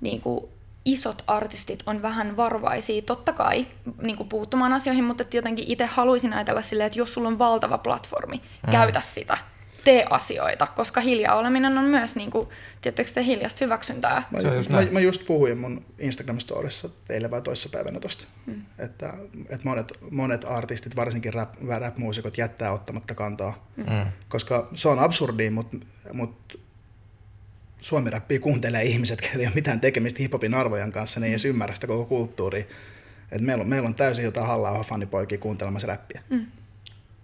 niin 0.00 0.20
kuin 0.20 0.44
isot 0.84 1.24
artistit 1.26 1.82
on 1.86 2.02
vähän 2.02 2.36
varovaisia, 2.36 3.02
totta 3.02 3.32
kai 3.32 3.66
niin 4.02 4.16
kuin 4.16 4.28
puuttumaan 4.28 4.72
asioihin, 4.72 5.04
mutta 5.04 5.22
että 5.22 5.36
jotenkin 5.36 5.64
itse 5.68 5.86
haluaisin 5.86 6.32
ajatella 6.32 6.62
silleen, 6.62 6.86
että 6.86 6.98
jos 6.98 7.14
sulla 7.14 7.28
on 7.28 7.38
valtava 7.38 7.78
platformi, 7.78 8.36
mm. 8.36 8.70
käytä 8.70 9.00
sitä, 9.00 9.38
tee 9.84 10.06
asioita, 10.10 10.66
koska 10.66 11.00
hiljaa 11.00 11.34
oleminen 11.34 11.78
on 11.78 11.84
myös, 11.84 12.16
niin 12.16 12.30
kuin, 12.30 12.48
tiedättekö 12.80 13.10
te, 13.14 13.24
hiljasta 13.24 13.64
hyväksyntää. 13.64 14.28
Mä, 14.30 14.54
just 14.54 14.70
mä, 14.70 14.86
mä 14.90 15.00
just 15.00 15.26
puhuin 15.26 15.58
mun 15.58 15.84
Instagram-storissa 15.98 16.90
teille 17.08 17.30
vai 17.30 17.42
toissapäivänä 17.42 18.00
tosta, 18.00 18.24
mm. 18.46 18.62
että, 18.78 19.12
että 19.48 19.68
monet, 19.68 19.92
monet 20.10 20.44
artistit, 20.44 20.96
varsinkin 20.96 21.34
rap, 21.34 21.54
rap-muusikot, 21.78 22.38
jättää 22.38 22.72
ottamatta 22.72 23.14
kantaa, 23.14 23.68
mm. 23.76 23.84
koska 24.28 24.68
se 24.74 24.88
on 24.88 24.98
absurdi, 24.98 25.50
mutta 25.50 25.76
mut 26.12 26.60
suomi-räppiä 27.80 28.38
kuuntelee 28.38 28.82
ihmiset, 28.82 29.22
joilla 29.22 29.40
ei 29.40 29.46
ole 29.46 29.54
mitään 29.54 29.80
tekemistä 29.80 30.22
hiphopin 30.22 30.54
arvojen 30.54 30.92
kanssa, 30.92 31.20
ne 31.20 31.26
ei 31.26 31.32
edes 31.32 31.44
ymmärrä 31.44 31.74
sitä 31.74 31.86
koko 31.86 32.04
kulttuuria. 32.04 32.64
Et 33.32 33.40
meillä, 33.40 33.62
on, 33.62 33.68
meillä 33.68 33.86
on 33.86 33.94
täysin 33.94 34.24
jotain 34.24 34.46
halla 34.46 34.84
fanipoikia 34.84 35.38
kuuntelemassa 35.38 35.88
räppiä. 35.88 36.22
Mm. 36.30 36.46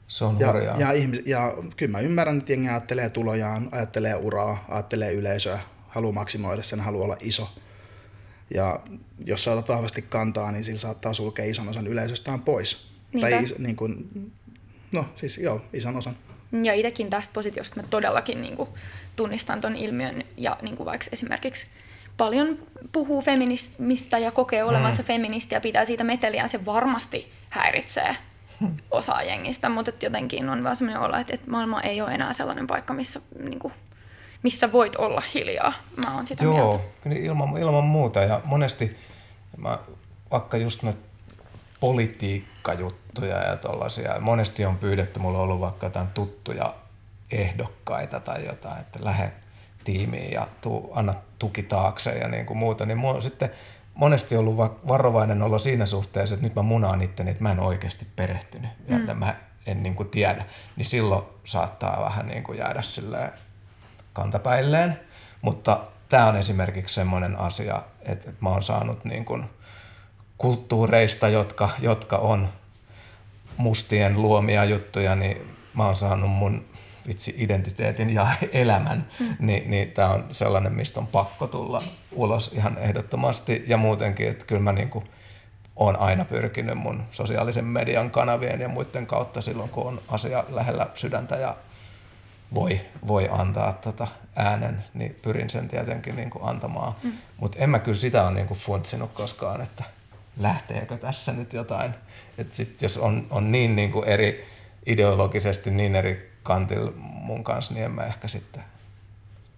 Se 0.08 0.24
on 0.24 0.40
Ja, 0.40 0.52
hurjaa. 0.52 0.80
ja, 0.80 0.92
ihmis, 0.92 1.22
ja 1.26 1.54
kyllä 1.76 1.92
mä 1.92 2.00
ymmärrän, 2.00 2.38
että 2.38 2.52
jengi 2.52 2.68
ajattelee 2.68 3.10
tulojaan, 3.10 3.68
ajattelee 3.72 4.14
uraa, 4.14 4.64
ajattelee 4.68 5.12
yleisöä, 5.12 5.58
haluaa 5.88 6.12
maksimoida 6.12 6.62
sen, 6.62 6.80
haluaa 6.80 7.04
olla 7.04 7.16
iso. 7.20 7.48
Ja 8.54 8.80
jos 9.24 9.44
sä 9.44 9.52
otat 9.52 9.68
vahvasti 9.68 10.02
kantaa, 10.02 10.52
niin 10.52 10.64
sillä 10.64 10.78
saattaa 10.78 11.14
sulkea 11.14 11.44
ison 11.44 11.68
osan 11.68 11.86
yleisöstään 11.86 12.40
pois. 12.40 12.90
Niinpä. 13.12 13.30
Tai 13.30 13.44
is, 13.44 13.58
niin 13.58 13.76
kuin, 13.76 14.10
no 14.92 15.04
siis 15.16 15.38
joo, 15.38 15.60
ison 15.72 15.96
osan. 15.96 16.16
Ja 16.62 16.74
itsekin 16.74 17.10
tästä 17.10 17.32
positiosta 17.34 17.80
mä 17.80 17.88
todellakin 17.90 18.42
niin 18.42 18.56
kuin, 18.56 18.68
tunnistan 19.16 19.60
ton 19.60 19.76
ilmiön 19.76 20.22
ja 20.36 20.56
niin 20.62 20.76
kuin 20.76 20.84
vaikka 20.84 21.06
esimerkiksi 21.12 21.66
paljon 22.16 22.58
puhuu 22.92 23.22
feminismistä 23.22 24.18
ja 24.18 24.30
kokee 24.30 24.64
olevansa 24.64 25.02
mm. 25.02 25.06
feministi 25.06 25.54
ja 25.54 25.60
pitää 25.60 25.84
siitä 25.84 26.04
meteliä, 26.04 26.48
se 26.48 26.64
varmasti 26.64 27.32
häiritsee 27.50 28.16
osaa 28.90 29.22
jengistä, 29.22 29.68
mutta 29.68 29.88
et 29.90 30.02
jotenkin 30.02 30.48
on 30.48 30.64
vaan 30.64 30.76
sellainen 30.76 31.02
olo, 31.02 31.16
että, 31.16 31.34
että 31.34 31.50
maailma 31.50 31.80
ei 31.80 32.00
ole 32.00 32.14
enää 32.14 32.32
sellainen 32.32 32.66
paikka, 32.66 32.94
missä, 32.94 33.20
niin 33.38 33.58
kuin, 33.58 33.74
missä 34.42 34.72
voit 34.72 34.96
olla 34.96 35.22
hiljaa. 35.34 35.72
Mä 36.04 36.14
oon 36.14 36.26
sitä 36.26 36.44
mieltä. 36.44 36.60
Joo, 36.60 36.80
kyllä 37.02 37.16
ilman, 37.16 37.58
ilman 37.58 37.84
muuta. 37.84 38.20
Ja 38.20 38.40
monesti 38.44 38.96
mä, 39.56 39.78
vaikka 40.30 40.56
just 40.56 40.82
noita 40.82 41.06
politiikkajuttuja 41.80 43.36
ja 43.36 43.56
tollasia, 43.56 44.20
monesti 44.20 44.64
on 44.64 44.76
pyydetty, 44.78 45.20
mulla 45.20 45.38
on 45.38 45.44
ollut 45.44 45.60
vaikka 45.60 45.86
jotain 45.86 46.08
tuttuja 46.08 46.74
ehdokkaita 47.30 48.20
tai 48.20 48.46
jotain, 48.46 48.80
että 48.80 48.98
lähde 49.02 49.32
tiimiin 49.84 50.32
ja 50.32 50.48
tuu, 50.60 50.92
anna 50.94 51.14
tuki 51.38 51.62
taakse 51.62 52.10
ja 52.10 52.28
niin 52.28 52.46
kuin 52.46 52.58
muuta, 52.58 52.86
niin 52.86 52.98
mulla 52.98 53.14
on 53.14 53.22
sitten 53.22 53.50
monesti 53.96 54.36
ollut 54.36 54.56
va- 54.56 54.76
varovainen 54.88 55.42
olo 55.42 55.58
siinä 55.58 55.86
suhteessa, 55.86 56.34
että 56.34 56.46
nyt 56.46 56.54
mä 56.54 56.62
munaan 56.62 57.02
itteni, 57.02 57.30
että 57.30 57.42
mä 57.42 57.52
en 57.52 57.60
oikeasti 57.60 58.06
perehtynyt. 58.16 58.70
Ja 58.88 58.96
että 58.96 59.14
mä 59.14 59.34
en 59.66 59.82
niin 59.82 59.94
kuin 59.94 60.08
tiedä, 60.08 60.44
niin 60.76 60.86
silloin 60.86 61.24
saattaa 61.44 62.04
vähän 62.04 62.26
niin 62.26 62.42
kuin 62.42 62.58
jäädä 62.58 62.82
silleen 62.82 63.32
kantapäilleen, 64.12 65.00
mutta 65.42 65.80
tämä 66.08 66.26
on 66.26 66.36
esimerkiksi 66.36 66.94
semmoinen 66.94 67.38
asia, 67.38 67.82
että 68.02 68.32
mä 68.40 68.48
oon 68.48 68.62
saanut 68.62 69.04
niin 69.04 69.24
kuin 69.24 69.44
kulttuureista, 70.38 71.28
jotka, 71.28 71.70
jotka 71.80 72.16
on 72.16 72.48
mustien 73.56 74.22
luomia 74.22 74.64
juttuja, 74.64 75.14
niin 75.14 75.56
mä 75.74 75.86
oon 75.86 75.96
saanut 75.96 76.30
mun 76.30 76.64
vitsi 77.08 77.34
identiteetin 77.38 78.10
ja 78.10 78.28
elämän, 78.52 79.06
mm. 79.20 79.36
niin, 79.38 79.70
niin 79.70 79.92
tämä 79.92 80.08
on 80.08 80.24
sellainen, 80.32 80.72
mistä 80.72 81.00
on 81.00 81.06
pakko 81.06 81.46
tulla 81.46 81.82
ulos 82.12 82.52
ihan 82.52 82.78
ehdottomasti 82.78 83.64
ja 83.66 83.76
muutenkin, 83.76 84.28
että 84.28 84.46
kyllä 84.46 84.62
mä 84.62 84.72
niin 84.72 84.90
kuin 84.90 85.04
oon 85.76 85.96
aina 85.96 86.24
pyrkinyt 86.24 86.78
mun 86.78 87.02
sosiaalisen 87.10 87.64
median 87.64 88.10
kanavien 88.10 88.60
ja 88.60 88.68
muiden 88.68 89.06
kautta 89.06 89.40
silloin, 89.40 89.70
kun 89.70 89.86
on 89.86 90.00
asia 90.08 90.44
lähellä 90.48 90.86
sydäntä 90.94 91.36
ja 91.36 91.56
voi, 92.54 92.80
voi 93.06 93.28
antaa 93.30 93.72
tota 93.72 94.06
äänen, 94.36 94.84
niin 94.94 95.16
pyrin 95.22 95.50
sen 95.50 95.68
tietenkin 95.68 96.16
niin 96.16 96.30
kuin 96.30 96.44
antamaan. 96.44 96.94
Mm. 97.02 97.12
Mutta 97.36 97.58
en 97.58 97.70
mä 97.70 97.78
kyllä 97.78 97.96
sitä 97.96 98.22
ole 98.22 98.34
niin 98.34 98.46
kuin 98.46 98.58
funtsinut 98.58 99.12
koskaan, 99.12 99.60
että 99.60 99.84
lähteekö 100.36 100.96
tässä 100.96 101.32
nyt 101.32 101.52
jotain. 101.52 101.94
Et 102.38 102.52
sit 102.52 102.82
jos 102.82 102.98
on, 102.98 103.26
on 103.30 103.52
niin, 103.52 103.76
niin 103.76 103.92
kuin 103.92 104.08
eri 104.08 104.46
ideologisesti 104.86 105.70
niin 105.70 105.96
eri 105.96 106.35
kantilla 106.46 106.92
mun 106.96 107.44
kanssa, 107.44 107.74
niin 107.74 107.84
en 107.84 107.90
mä 107.90 108.04
ehkä 108.06 108.28
sitten 108.28 108.64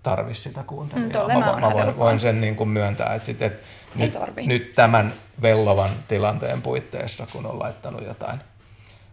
tarvi 0.02 0.34
sitä 0.34 0.60
Mm, 0.60 0.66
kuuntelijaa. 0.66 1.10
tolle 1.10 1.34
mä, 1.34 1.56
mä 1.60 1.72
voin, 1.72 1.98
voin 1.98 2.18
sen 2.18 2.40
niin 2.40 2.56
kuin 2.56 2.68
myöntää, 2.68 3.14
että, 3.14 3.26
sit, 3.26 3.42
et 3.42 3.52
Ei 3.52 3.60
nyt, 3.98 4.12
tarvii. 4.12 4.46
nyt 4.46 4.74
tämän 4.74 5.12
vellovan 5.42 5.90
tilanteen 6.08 6.62
puitteissa, 6.62 7.26
kun 7.32 7.46
on 7.46 7.58
laittanut 7.58 8.04
jotain 8.04 8.40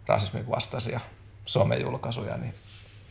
rasismin 0.07 0.49
vastaisia 0.49 0.99
somejulkaisuja, 1.45 2.38
niin 2.38 2.53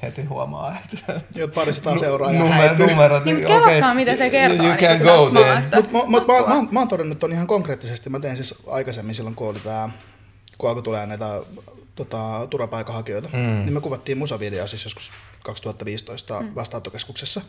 heti 0.02 0.24
huomaa, 0.24 0.76
että 0.84 1.20
Joo, 1.34 1.48
parisataa 1.48 1.98
seuraajaa 1.98 2.42
numer, 2.42 2.58
häipyy. 2.68 2.86
numerot, 2.86 3.24
Niin, 3.24 3.36
okei, 3.36 3.48
kelatkaa, 3.48 3.94
mitä 3.94 4.16
se 4.16 4.30
kertoo, 4.30 4.66
You 4.66 4.74
niin 4.76 4.88
can 4.88 4.98
go 4.98 5.30
then. 5.30 5.46
maasta. 5.54 5.76
Mutta 5.76 5.92
mä, 5.92 5.98
mä, 6.04 6.10
mä, 6.10 6.16
Apua. 6.18 6.48
mä, 6.62 6.68
mä 6.70 6.78
oon 6.80 6.88
todennut 6.88 7.18
ton 7.18 7.32
ihan 7.32 7.46
konkreettisesti. 7.46 8.10
Mä 8.10 8.20
tein 8.20 8.36
siis 8.36 8.54
aikaisemmin 8.68 9.14
silloin, 9.14 9.36
kun 9.36 9.48
oli 9.48 9.60
tää, 9.60 9.90
kun 10.58 10.68
alkoi 10.68 10.82
tulee 10.82 11.06
näitä 11.06 11.40
tota, 11.94 12.46
turvapaikanhakijoita, 12.50 13.28
mm. 13.32 13.38
niin 13.38 13.72
me 13.72 13.80
kuvattiin 13.80 14.18
musavideo 14.18 14.66
siis 14.66 14.84
joskus 14.84 15.12
2015 15.42 16.40
mm. 16.40 16.54
vastaanottokeskuksessa. 16.54 17.40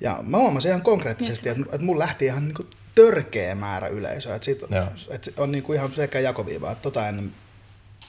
Ja 0.00 0.18
mä 0.22 0.38
huomasin 0.38 0.68
ihan 0.68 0.82
konkreettisesti, 0.82 1.48
että, 1.48 1.62
että 1.64 1.84
mun 1.84 1.98
lähti 1.98 2.24
ihan 2.24 2.44
niinku 2.44 2.66
törkeä 2.94 3.54
määrä 3.54 3.88
yleisöä. 3.88 4.34
Että, 4.34 4.44
siitä, 4.44 4.66
että 5.10 5.24
se 5.24 5.32
on 5.36 5.52
niinku 5.52 5.72
ihan 5.72 5.92
sekä 5.92 6.20
jakoviiva, 6.20 6.72
että 6.72 6.82
tota 6.82 7.08
ennen 7.08 7.34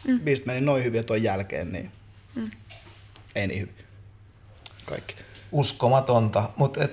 mm. 0.08 0.20
biisit 0.20 0.46
meni 0.46 0.62
noin 0.62 0.84
hyvin 0.84 0.98
ja 0.98 1.04
ton 1.04 1.24
jälkeen, 1.24 1.72
niin 1.72 1.92
mm. 2.36 2.52
ei 3.36 3.48
niin 3.48 3.62
hyvin. 3.62 3.76
Kaikki. 4.86 5.16
uskomatonta, 5.52 6.50
mutta 6.56 6.84
et, 6.84 6.92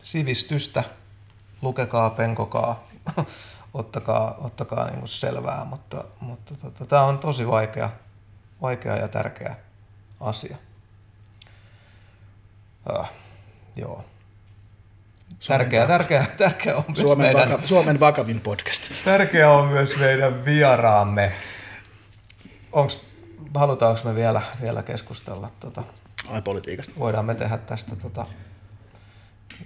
sivistystä, 0.00 0.84
lukekaa, 1.62 2.10
penkokaa, 2.10 2.88
ottakaa, 3.76 4.34
ottakaa 4.38 4.90
niinku 4.90 5.06
selvää, 5.06 5.64
mutta, 5.64 6.04
mutta 6.20 6.54
tota, 6.54 6.86
tämä 6.86 7.02
on 7.02 7.18
tosi 7.18 7.46
vaikea, 7.48 7.90
vaikea 8.62 8.96
ja 8.96 9.08
tärkeä 9.08 9.56
asia. 10.20 10.56
Ah, 12.98 13.12
joo. 13.76 14.04
Tärkeä, 15.48 15.86
tärkeä, 15.86 16.26
tärkeä 16.36 16.76
on 16.76 16.84
myös 16.88 17.00
Suomen, 17.00 17.26
meidän, 17.26 17.50
vaka, 17.50 17.66
Suomen 17.66 18.00
vakavin 18.00 18.40
podcast. 18.40 18.82
tärkeä 19.04 19.50
on 19.50 19.68
myös 19.68 19.96
meidän 19.98 20.44
vieraamme. 20.44 21.32
Onks, 22.72 23.06
halutaanko 23.54 24.00
me 24.04 24.14
vielä, 24.14 24.42
vielä 24.62 24.82
keskustella? 24.82 25.50
Tota, 25.60 25.82
Ai 26.30 26.42
politiikasta. 26.42 26.92
voidaan 26.98 27.24
me 27.24 27.34
tehdä 27.34 27.58
tästä 27.58 27.96
tota, 27.96 28.26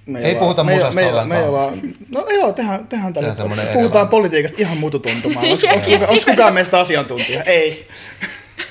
Me 0.06 0.18
Ei 0.18 0.24
ollaan- 0.24 0.38
puhuta 0.40 0.64
me, 0.64 0.74
musasta 0.74 0.94
me, 0.94 1.06
ollenkaan. 1.06 1.28
me 1.28 1.48
ollaan, 1.48 1.80
no 2.14 2.26
joo, 2.28 2.52
tehdään, 2.52 2.86
tehdään 2.86 3.14
tällä. 3.14 3.28
Puhutaan 3.28 3.72
edelleen. 3.74 4.08
politiikasta 4.08 4.56
ihan 4.60 4.78
mututuntumaan. 4.78 5.46
Onko, 5.46 5.66
onko, 5.72 5.90
kuka, 5.90 6.30
kukaan 6.30 6.54
meistä 6.54 6.80
asiantuntija? 6.80 7.42
Ei. 7.42 7.88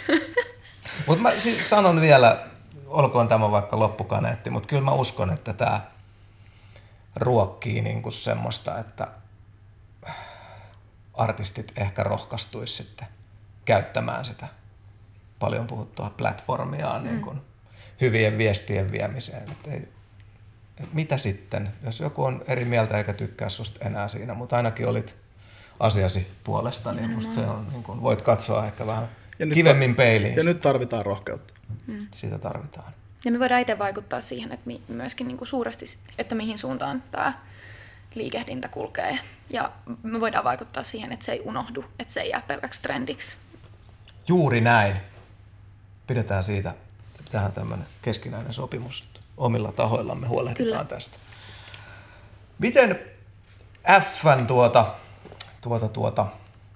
Mutta 1.08 1.22
mä 1.22 1.40
siis 1.40 1.70
sanon 1.70 2.02
vielä, 2.02 2.48
olkoon 2.88 3.28
tämä 3.28 3.52
vaikka 3.52 3.80
loppukaneetti, 3.80 4.50
mutta 4.50 4.68
kyllä 4.70 4.82
mä 4.84 4.92
uskon, 4.92 5.30
että 5.34 5.54
tämä 5.54 5.82
ruokkii 7.16 7.82
niin 7.82 8.02
kuin 8.02 8.14
semmoista, 8.14 8.80
että 8.80 9.08
artistit 11.14 11.72
ehkä 11.76 12.04
rohkaistuisi 12.04 12.74
sitten 12.76 13.08
käyttämään 13.66 14.26
sitä 14.26 14.48
paljon 15.40 15.68
puhuttua 15.68 16.14
platformiaan 16.18 17.02
mm. 17.02 17.08
niin 17.08 17.22
kuin 17.22 17.42
hyvien 18.02 18.38
viestien 18.38 18.92
viemiseen. 18.92 19.52
Että 19.52 19.72
ei, 19.72 19.88
että 20.80 20.96
mitä 20.96 21.18
sitten, 21.18 21.74
jos 21.84 22.00
joku 22.00 22.24
on 22.24 22.44
eri 22.48 22.66
mieltä 22.66 22.98
eikä 22.98 23.14
tykkää 23.14 23.50
susta 23.50 23.86
enää 23.86 24.08
siinä, 24.08 24.34
mutta 24.34 24.58
ainakin 24.58 24.88
olit 24.88 25.16
asiasi 25.80 26.28
puolesta, 26.44 26.94
niin 26.94 27.10
musta 27.10 27.34
se 27.34 27.42
on, 27.42 27.68
niin 27.72 27.84
kuin, 27.84 28.02
voit 28.02 28.22
katsoa 28.22 28.66
ehkä 28.66 28.86
vähän 28.86 29.10
ja 29.40 29.48
kivemmin 29.48 29.96
peiliin. 29.96 30.36
Ja 30.36 30.44
nyt 30.44 30.60
tarvitaan 30.60 31.06
rohkeutta. 31.06 31.54
Mm. 31.88 32.08
Sitä 32.12 32.40
tarvitaan. 32.40 32.94
Ja 33.26 33.32
me 33.32 33.40
voidaan 33.40 33.62
itse 33.62 33.80
vaikuttaa 33.80 34.22
siihen, 34.22 34.52
että 34.52 34.72
myöskin 34.88 35.28
niin 35.28 35.38
kuin 35.38 35.48
suuresti, 35.48 35.86
että 36.18 36.36
mihin 36.36 36.58
suuntaan 36.58 37.04
tämä 37.12 37.34
liikehdintä 38.16 38.68
kulkee. 38.68 39.20
Ja 39.50 39.72
me 40.04 40.20
voidaan 40.20 40.44
vaikuttaa 40.44 40.84
siihen, 40.84 41.12
että 41.12 41.26
se 41.26 41.32
ei 41.32 41.42
unohdu, 41.46 41.86
että 42.00 42.14
se 42.14 42.22
ei 42.22 42.30
jää 42.30 42.42
pelkäksi 42.48 42.82
trendiksi. 42.82 43.38
Juuri 44.28 44.62
näin. 44.62 44.96
Pidetään 46.08 46.44
siitä 46.44 46.74
tähän 47.32 47.52
tämmöinen 47.52 47.88
keskinäinen 48.02 48.54
sopimus. 48.54 49.09
Omilla 49.40 49.72
tahoillamme 49.72 50.28
huolehditaan 50.28 50.68
Kyllä. 50.68 50.86
tästä. 50.86 51.18
Miten 52.60 53.00
Fn 54.04 54.48
tuota, 54.48 54.86
tuota, 55.62 55.88
tuota, 55.88 56.26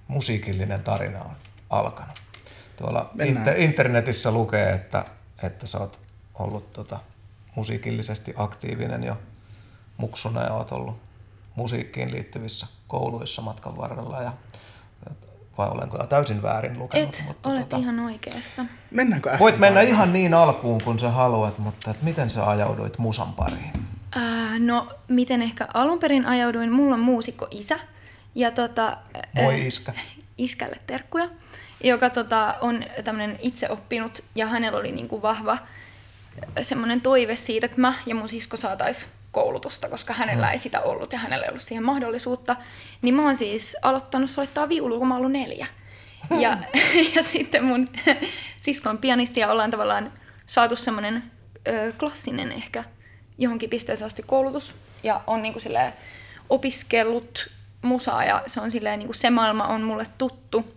musiikillinen 0.08 0.82
tarina 0.82 1.20
on 1.20 1.36
alkanut? 1.70 2.22
Tuolla 2.76 3.10
inter- 3.18 3.58
internetissä 3.58 4.30
lukee, 4.30 4.72
että, 4.72 5.04
että 5.42 5.66
sä 5.66 5.78
oot 5.78 6.00
ollut 6.34 6.72
tota, 6.72 6.98
musiikillisesti 7.54 8.34
aktiivinen 8.36 9.04
jo 9.04 9.18
muksuna 9.96 10.42
ja 10.42 10.52
oot 10.52 10.72
ollut 10.72 11.00
musiikkiin 11.54 12.12
liittyvissä 12.12 12.66
kouluissa 12.88 13.42
matkan 13.42 13.76
varrella 13.76 14.22
ja 14.22 14.32
vai 15.58 15.68
olenko 15.68 16.06
täysin 16.06 16.42
väärin 16.42 16.78
lukenut? 16.78 17.08
Et, 17.08 17.24
mutta 17.26 17.48
olet 17.48 17.68
tota, 17.68 17.76
ihan 17.76 18.00
oikeassa. 18.00 18.64
Mennäänkö 18.90 19.36
Voit 19.38 19.58
mennä 19.58 19.80
ihan 19.80 20.12
niin 20.12 20.34
alkuun 20.34 20.82
kuin 20.82 20.98
sä 20.98 21.10
haluat, 21.10 21.58
mutta 21.58 21.90
et 21.90 22.02
miten 22.02 22.30
sä 22.30 22.48
ajauduit 22.48 22.98
musan 22.98 23.32
pariin? 23.32 23.72
Äh, 24.16 24.58
no, 24.58 24.88
miten 25.08 25.42
ehkä 25.42 25.68
alun 25.74 25.98
perin 25.98 26.26
ajauduin? 26.26 26.72
Mulla 26.72 26.94
on 26.94 27.00
muusikko 27.00 27.48
isä. 27.50 27.78
Ja 28.34 28.50
tota, 28.50 28.96
Moi 29.34 29.54
äh, 29.54 29.66
iskä. 29.66 29.92
Iskälle 30.38 30.78
terkkuja, 30.86 31.28
joka 31.84 32.10
tota, 32.10 32.54
on 32.60 32.84
tämmöinen 33.04 33.38
itseoppinut 33.42 34.24
ja 34.34 34.46
hänellä 34.46 34.78
oli 34.78 34.92
niinku 34.92 35.22
vahva 35.22 35.58
semmoinen 36.62 37.00
toive 37.00 37.36
siitä, 37.36 37.66
että 37.66 37.80
mä 37.80 37.94
ja 38.06 38.14
mun 38.14 38.28
sisko 38.28 38.56
saatais 38.56 39.06
koulutusta, 39.34 39.88
koska 39.88 40.12
hänellä 40.12 40.46
mm. 40.46 40.52
ei 40.52 40.58
sitä 40.58 40.80
ollut 40.80 41.12
ja 41.12 41.18
hänellä 41.18 41.44
ei 41.44 41.50
ollut 41.50 41.62
siihen 41.62 41.84
mahdollisuutta. 41.84 42.56
Niin 43.02 43.14
mä 43.14 43.22
oon 43.22 43.36
siis 43.36 43.76
aloittanut 43.82 44.30
soittaa 44.30 44.68
viulua, 44.68 44.98
kun 44.98 45.08
mä 45.08 45.16
ollut 45.16 45.32
neljä. 45.32 45.66
Hmm. 46.30 46.40
Ja, 46.40 46.58
ja 47.14 47.22
sitten 47.22 47.64
mun 47.64 47.88
siskon 48.66 48.98
pianisti 48.98 49.40
ja 49.40 49.50
ollaan 49.50 49.70
tavallaan 49.70 50.12
saatu 50.46 50.76
semmoinen 50.76 51.22
klassinen 51.98 52.52
ehkä 52.52 52.84
johonkin 53.38 53.70
pisteeseen 53.70 54.06
asti 54.06 54.22
koulutus. 54.22 54.74
Ja 55.02 55.20
on 55.26 55.42
niinku 55.42 55.60
opiskellut 56.50 57.50
musaa 57.82 58.24
ja 58.24 58.42
se 58.46 58.60
on 58.60 58.70
silleen, 58.70 58.98
niinku 58.98 59.12
se 59.12 59.30
maailma 59.30 59.66
on 59.66 59.82
mulle 59.82 60.06
tuttu. 60.18 60.74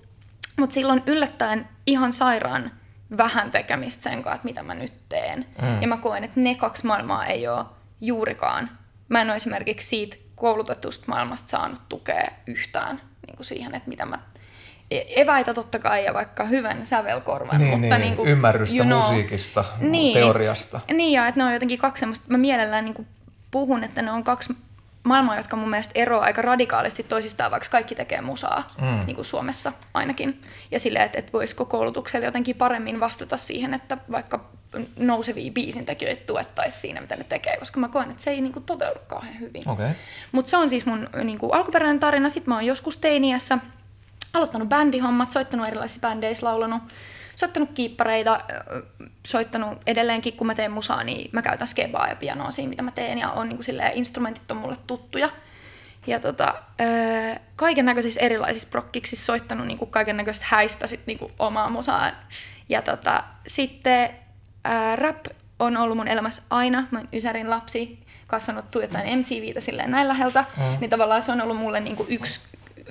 Mutta 0.58 0.74
silloin 0.74 1.04
yllättäen 1.06 1.68
ihan 1.86 2.14
sairaan 2.14 2.72
vähän 3.18 3.52
tekemistä 3.52 4.04
sen 4.04 4.24
kanssa, 4.24 4.36
että 4.36 4.46
mitä 4.46 4.64
mä 4.64 4.74
nyt 4.74 4.94
teen. 5.10 5.46
Mm. 5.62 5.82
Ja 5.82 5.88
mä 5.88 5.98
koen, 5.98 6.24
että 6.24 6.40
ne 6.40 6.56
kaksi 6.56 6.86
maailmaa 6.86 7.26
ei 7.26 7.48
ole 7.48 7.66
juurikaan. 8.02 8.70
Mä 9.10 9.22
en 9.22 9.28
ole 9.28 9.36
esimerkiksi 9.36 9.88
siitä 9.88 10.18
koulutetusta 10.36 11.06
maailmasta 11.08 11.50
saanut 11.50 11.82
tukea 11.90 12.28
yhtään 12.48 13.02
niin 13.28 13.36
kuin 13.36 13.46
siihen, 13.46 13.76
että 13.76 13.90
mitä 13.90 14.06
mä 14.06 14.20
e- 14.92 15.22
eväitä 15.22 15.54
totta 15.54 15.80
kai 15.80 16.06
ja 16.06 16.14
vaikka 16.14 16.44
hyvän 16.44 16.88
sävelkorvan. 16.88 17.58
Niin, 17.58 17.80
mutta 17.80 17.96
niin, 17.98 18.02
niin 18.02 18.16
kuin, 18.16 18.30
ymmärrystä 18.30 18.76
you 18.76 18.86
know, 18.86 19.00
musiikista, 19.00 19.66
niin, 19.80 20.14
teoriasta. 20.14 20.80
Niin, 20.94 21.14
ja 21.14 21.28
että 21.28 21.40
ne 21.40 21.46
on 21.46 21.54
jotenkin 21.54 21.80
kaksi 21.80 22.00
semmoista, 22.00 22.26
mä 22.30 22.38
mielellään 22.38 22.86
niin 22.86 22.96
kuin 22.96 23.08
puhun, 23.52 23.84
että 23.84 24.02
ne 24.02 24.12
on 24.12 24.24
kaksi 24.24 24.54
maailmaa, 25.08 25.38
jotka 25.38 25.56
mun 25.56 25.70
mielestä 25.70 25.92
eroaa 25.96 26.26
aika 26.26 26.42
radikaalisti 26.42 27.04
toisistaan, 27.04 27.52
vaikka 27.52 27.70
kaikki 27.70 27.96
tekee 27.96 28.22
musaa, 28.22 28.68
mm. 28.82 29.06
niin 29.06 29.16
kuin 29.16 29.26
Suomessa 29.26 29.74
ainakin. 29.94 30.42
Ja 30.72 30.80
silleen, 30.80 31.06
että, 31.06 31.20
että 31.20 31.34
voisiko 31.34 31.66
koulutuksella 31.66 32.26
jotenkin 32.26 32.56
paremmin 32.56 33.00
vastata 33.00 33.38
siihen, 33.38 33.74
että 33.74 33.98
vaikka 34.12 34.50
nousevia 35.00 35.52
biisintekijöitä 35.52 36.26
tuettaisiin 36.26 36.82
siinä, 36.82 37.02
mitä 37.02 37.16
ne 37.16 37.24
tekee, 37.24 37.58
koska 37.58 37.80
mä 37.80 37.90
koen, 37.90 38.12
että 38.12 38.24
se 38.24 38.32
ei 38.32 38.42
niin 38.42 38.54
kuin, 38.54 38.66
toteudu 38.66 39.00
kauhean 39.08 39.40
hyvin. 39.40 39.70
Okay. 39.70 39.90
Mutta 40.32 40.50
se 40.50 40.58
on 40.58 40.70
siis 40.70 40.86
mun 40.86 41.10
niin 41.24 41.38
kuin, 41.38 41.54
alkuperäinen 41.54 42.00
tarina. 42.00 42.30
Sitten 42.30 42.50
mä 42.50 42.56
oon 42.56 42.66
joskus 42.66 42.98
teiniässä 42.98 43.58
aloittanut 44.34 44.70
bändihommat, 44.70 45.32
soittanut 45.32 45.68
erilaisissa 45.68 46.08
bändeissä, 46.08 46.46
laulanut 46.46 46.84
soittanut 47.38 47.70
kiippareita, 47.74 48.40
soittanut 49.26 49.82
edelleenkin, 49.88 50.38
kun 50.38 50.48
mä 50.48 50.56
teen 50.56 50.72
musaa, 50.72 51.04
niin 51.04 51.30
mä 51.32 51.42
käytän 51.42 51.68
skebaa 51.68 52.08
ja 52.08 52.16
pianoa 52.16 52.52
siinä, 52.52 52.70
mitä 52.70 52.84
mä 52.84 52.92
teen, 52.92 53.18
ja 53.18 53.32
on 53.32 53.50
niin 53.50 53.58
kuin 53.58 53.82
instrumentit 53.94 54.52
on 54.52 54.58
mulle 54.58 54.78
tuttuja. 54.88 55.30
Ja 56.08 56.20
tota, 56.20 56.56
kaiken 57.56 57.86
näköisissä 57.86 58.22
erilaisissa 58.22 58.68
prokkiksissa 58.72 59.26
soittanut 59.26 59.68
niin 59.68 59.78
kaiken 59.90 60.18
näköistä 60.18 60.46
häistä 60.50 60.88
sit 60.88 61.00
niin 61.06 61.20
kuin 61.20 61.32
omaa 61.40 61.70
musaan. 61.70 62.14
Ja 62.70 62.82
tota, 62.82 63.24
sitten 63.48 64.10
ää, 64.64 64.96
rap 64.96 65.26
on 65.60 65.78
ollut 65.78 65.98
mun 65.98 66.08
elämässä 66.08 66.42
aina. 66.50 66.88
Mä 66.92 67.00
oon 67.00 67.08
Ysärin 67.14 67.50
lapsi, 67.50 68.00
kasvanut 68.28 68.72
tuijottaen 68.72 69.20
MTVtä 69.20 69.62
silleen 69.62 69.92
näin 69.92 70.08
läheltä. 70.08 70.46
Mm. 70.58 70.64
Niin 70.80 70.90
tavallaan 70.90 71.24
se 71.24 71.32
on 71.32 71.42
ollut 71.42 71.58
mulle 71.58 71.80
niin 71.80 71.96
kuin 71.96 72.10
yksi, 72.10 72.42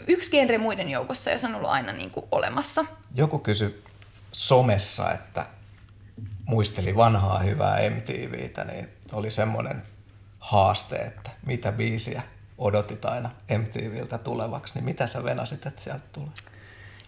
yksi 0.07 0.31
genre 0.31 0.59
muiden 0.59 0.91
joukossa 0.91 1.31
ja 1.31 1.39
se 1.39 1.47
on 1.47 1.55
ollut 1.55 1.71
aina 1.71 1.93
niin 1.93 2.11
kuin 2.11 2.27
olemassa. 2.33 2.85
Joku 3.15 3.39
kysyi 3.39 3.87
somessa, 4.33 5.13
että 5.13 5.47
muisteli 6.45 6.97
vanhaa 6.97 7.39
hyvää 7.39 7.79
MTVtä, 7.91 8.65
niin 8.65 8.89
oli 9.13 9.31
semmoinen 9.31 9.83
haaste, 10.39 10.97
että 10.97 11.31
mitä 11.47 11.73
biisiä 11.73 12.23
odotit 12.59 13.05
aina 13.05 13.31
MTVltä 13.59 14.19
tulevaksi, 14.19 14.75
niin 14.75 14.85
mitä 14.85 15.07
sä 15.07 15.25
venasit, 15.25 15.67
että 15.67 15.83
sieltä 15.83 16.05
tulee? 16.13 16.31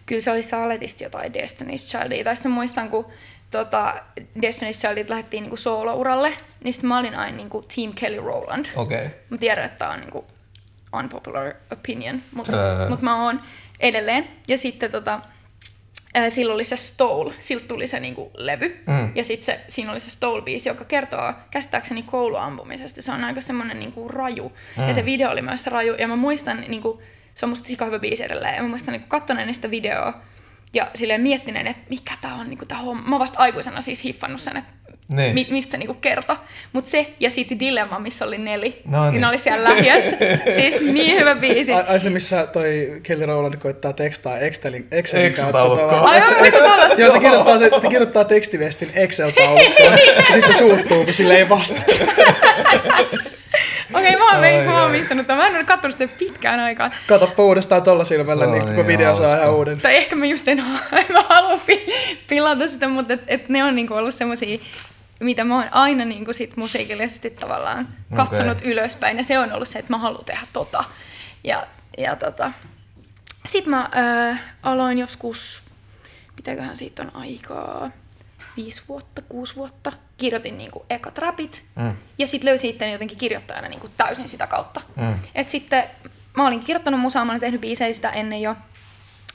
Kyllä 0.05 0.21
se 0.21 0.31
oli 0.31 0.43
Saletista 0.43 1.03
jotain 1.03 1.31
Destiny's 1.33 1.87
Childia. 1.87 2.23
Tai 2.23 2.35
sitten 2.35 2.51
muistan, 2.51 2.89
kun 2.89 3.07
tota, 3.51 4.03
Destiny's 4.19 4.79
Childit 4.79 5.09
lähdettiin 5.09 5.41
niinku 5.41 5.57
solo-uralle, 5.57 6.33
niin 6.63 6.73
sitten 6.73 6.87
mä 6.87 6.99
olin 6.99 7.15
aina 7.15 7.37
niinku 7.37 7.61
Team 7.75 7.93
Kelly 7.93 8.21
Rowland. 8.21 8.65
Okay. 8.75 9.09
Mä 9.29 9.37
tiedän, 9.37 9.65
että 9.65 9.77
tämä 9.77 9.91
on 9.91 9.99
niinku 9.99 10.25
unpopular 10.93 11.53
opinion, 11.71 12.21
mutta 12.31 12.53
mut 12.89 13.01
mä 13.01 13.23
oon 13.25 13.39
edelleen. 13.79 14.27
Ja 14.47 14.57
sitten 14.57 14.91
tota, 14.91 15.19
ää, 16.13 16.29
silloin 16.29 16.55
oli 16.55 16.63
se 16.63 16.77
Stole, 16.77 17.33
siltä 17.39 17.67
tuli 17.67 17.87
se 17.87 17.99
niinku 17.99 18.31
levy. 18.37 18.83
Mm. 18.87 19.11
Ja 19.15 19.23
sitten 19.23 19.59
siinä 19.67 19.91
oli 19.91 19.99
se 19.99 20.09
Stole-biisi, 20.09 20.69
joka 20.69 20.85
kertoo 20.85 21.33
käsittääkseni 21.51 22.03
kouluampumisesta. 22.03 23.01
Se 23.01 23.11
on 23.11 23.23
aika 23.23 23.41
semmoinen 23.41 23.79
niinku 23.79 24.07
raju. 24.07 24.51
Mm. 24.77 24.87
Ja 24.87 24.93
se 24.93 25.05
video 25.05 25.31
oli 25.31 25.41
myös 25.41 25.67
raju. 25.67 25.93
Ja 25.93 26.07
mä 26.07 26.15
muistan, 26.15 26.63
niinku, 26.67 27.01
se 27.35 27.45
on 27.45 27.49
musta 27.49 27.67
sika 27.67 27.85
hyvä 27.85 27.99
biisi 27.99 28.23
edelleen. 28.23 28.55
Ja 28.55 28.61
mä 28.63 28.69
muistan 28.69 28.91
niinku, 28.91 29.07
kattoneen 29.07 29.53
sitä 29.55 29.71
videoa 29.71 30.21
ja 30.73 30.91
silleen 30.95 31.21
miettineen, 31.21 31.67
että 31.67 31.89
mikä 31.89 32.13
tää 32.21 32.35
on 32.35 32.49
niinku, 32.49 32.65
tää 32.65 32.77
homma. 32.77 33.03
Mä 33.09 33.19
vasta 33.19 33.39
aikuisena 33.39 33.81
siis 33.81 34.03
hiffannut 34.03 34.41
sen, 34.41 34.57
että 34.57 34.71
niin. 35.09 35.33
Mi- 35.33 35.47
mistä 35.49 35.71
se 35.71 35.77
niinku 35.77 35.93
kertoi. 35.93 36.35
Mutta 36.73 36.89
se 36.89 37.13
ja 37.19 37.29
sitten 37.29 37.59
Dilemma, 37.59 37.99
missä 37.99 38.25
oli 38.25 38.37
Neli, 38.37 38.81
no 38.85 39.03
niin. 39.03 39.11
niin 39.11 39.25
oli 39.25 39.37
siellä 39.37 39.69
lähiössä. 39.69 40.17
siis 40.59 40.81
niin 40.81 41.19
hyvä 41.19 41.35
biisi. 41.35 41.73
Ai, 41.73 41.83
ai 41.87 41.99
se, 41.99 42.09
missä 42.09 42.47
toi 42.47 42.99
Kelly 43.03 43.25
Rowland 43.25 43.57
koittaa 43.57 43.93
tekstaa 43.93 44.39
Excelin, 44.39 44.87
Excelin 44.91 45.25
Excel-taulukkoon. 45.25 46.05
Ai, 46.05 46.17
Excel, 46.17 46.97
Joo, 46.97 47.11
se 47.11 47.19
kirjoittaa, 47.19 47.57
se, 47.57 47.69
se 47.81 47.87
kirjoittaa 47.89 48.23
tekstiviestin 48.23 48.91
Excel-taulukkoon. 48.95 49.93
ja 50.27 50.33
sitten 50.33 50.53
se 50.53 50.57
suuttuu, 50.57 51.05
kun 51.05 51.13
sille 51.13 51.35
ei 51.35 51.49
vastata. 51.49 51.93
Okei, 53.93 54.15
okay, 54.15 54.19
mä 54.19 54.31
oon, 54.31 54.65
mä 54.65 54.81
oon 54.81 54.91
missannut 54.91 55.27
Mä 55.27 55.47
en 55.47 55.55
ole 55.55 55.63
katsonut 55.63 55.97
sitä 55.97 56.13
pitkään 56.19 56.59
aikaan. 56.59 56.91
Katoppa 57.07 57.43
uudestaan 57.43 57.83
tolla 57.83 58.03
silmällä, 58.03 58.45
niin 58.45 58.65
koko 58.65 58.87
video 58.87 59.15
saa 59.15 59.37
ihan 59.37 59.53
uuden. 59.53 59.81
Tai 59.81 59.95
ehkä 59.95 60.15
mä 60.15 60.25
just 60.25 60.47
en, 60.47 60.65
mä 61.13 61.23
halua 61.29 61.59
pilata 62.27 62.67
sitä, 62.67 62.87
mutta 62.87 63.13
et, 63.13 63.21
et 63.27 63.49
ne 63.49 63.63
on 63.63 63.75
niinku 63.75 63.93
ollut 63.93 64.15
semmosia 64.15 64.59
mitä 65.19 65.43
mä 65.43 65.55
oon 65.55 65.67
aina 65.71 66.05
niin 66.05 66.25
kuin 66.25 66.35
sit 66.35 66.57
musiikillisesti 66.57 67.29
tavallaan 67.29 67.87
katsonut 68.15 68.57
okay. 68.57 68.71
ylöspäin. 68.71 69.17
Ja 69.17 69.23
se 69.23 69.39
on 69.39 69.53
ollut 69.53 69.67
se, 69.67 69.79
että 69.79 69.93
mä 69.93 69.97
haluan 69.97 70.25
tehdä 70.25 70.41
tota. 70.53 70.83
Ja, 71.43 71.67
ja 71.97 72.15
tota. 72.15 72.51
Sitten 73.45 73.71
mä 73.71 73.89
äh, 74.29 74.41
aloin 74.63 74.97
joskus, 74.97 75.63
mitäköhän 76.35 76.77
siitä 76.77 77.03
on 77.03 77.15
aikaa, 77.15 77.91
viisi 78.57 78.81
vuotta, 78.87 79.21
kuusi 79.21 79.55
vuotta, 79.55 79.91
kirjoitin 80.17 80.57
niin 80.57 80.71
kuin 80.71 80.83
ekat 80.89 81.17
rapit. 81.17 81.63
Mm. 81.75 81.95
Ja 82.17 82.27
sitten 82.27 82.49
löysin 82.49 82.69
itteni 82.69 82.91
jotenkin 82.91 83.17
kirjoittajana 83.17 83.67
niin 83.67 83.79
kuin 83.79 83.93
täysin 83.97 84.29
sitä 84.29 84.47
kautta. 84.47 84.81
Mm. 84.95 85.13
Et 85.35 85.49
sitten 85.49 85.83
mä 86.37 86.47
olin 86.47 86.59
kirjoittanut 86.59 86.99
musaa, 86.99 87.25
mä 87.25 87.31
olin 87.31 87.41
tehnyt 87.41 87.61
biisejä 87.61 87.93
sitä 87.93 88.09
ennen 88.09 88.41
jo. 88.41 88.55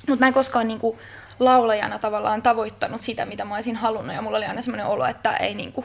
Mutta 0.08 0.24
mä 0.24 0.26
en 0.26 0.34
koskaan 0.34 0.68
niin 0.68 0.80
kuin, 0.80 0.98
laulajana 1.38 1.98
tavallaan 1.98 2.42
tavoittanut 2.42 3.00
sitä, 3.02 3.24
mitä 3.26 3.44
mä 3.44 3.54
olisin 3.54 3.76
halunnut. 3.76 4.14
Ja 4.14 4.22
mulla 4.22 4.36
oli 4.36 4.46
aina 4.46 4.62
semmoinen 4.62 4.86
olo, 4.86 5.06
että 5.06 5.36
ei, 5.36 5.54
niinku, 5.54 5.84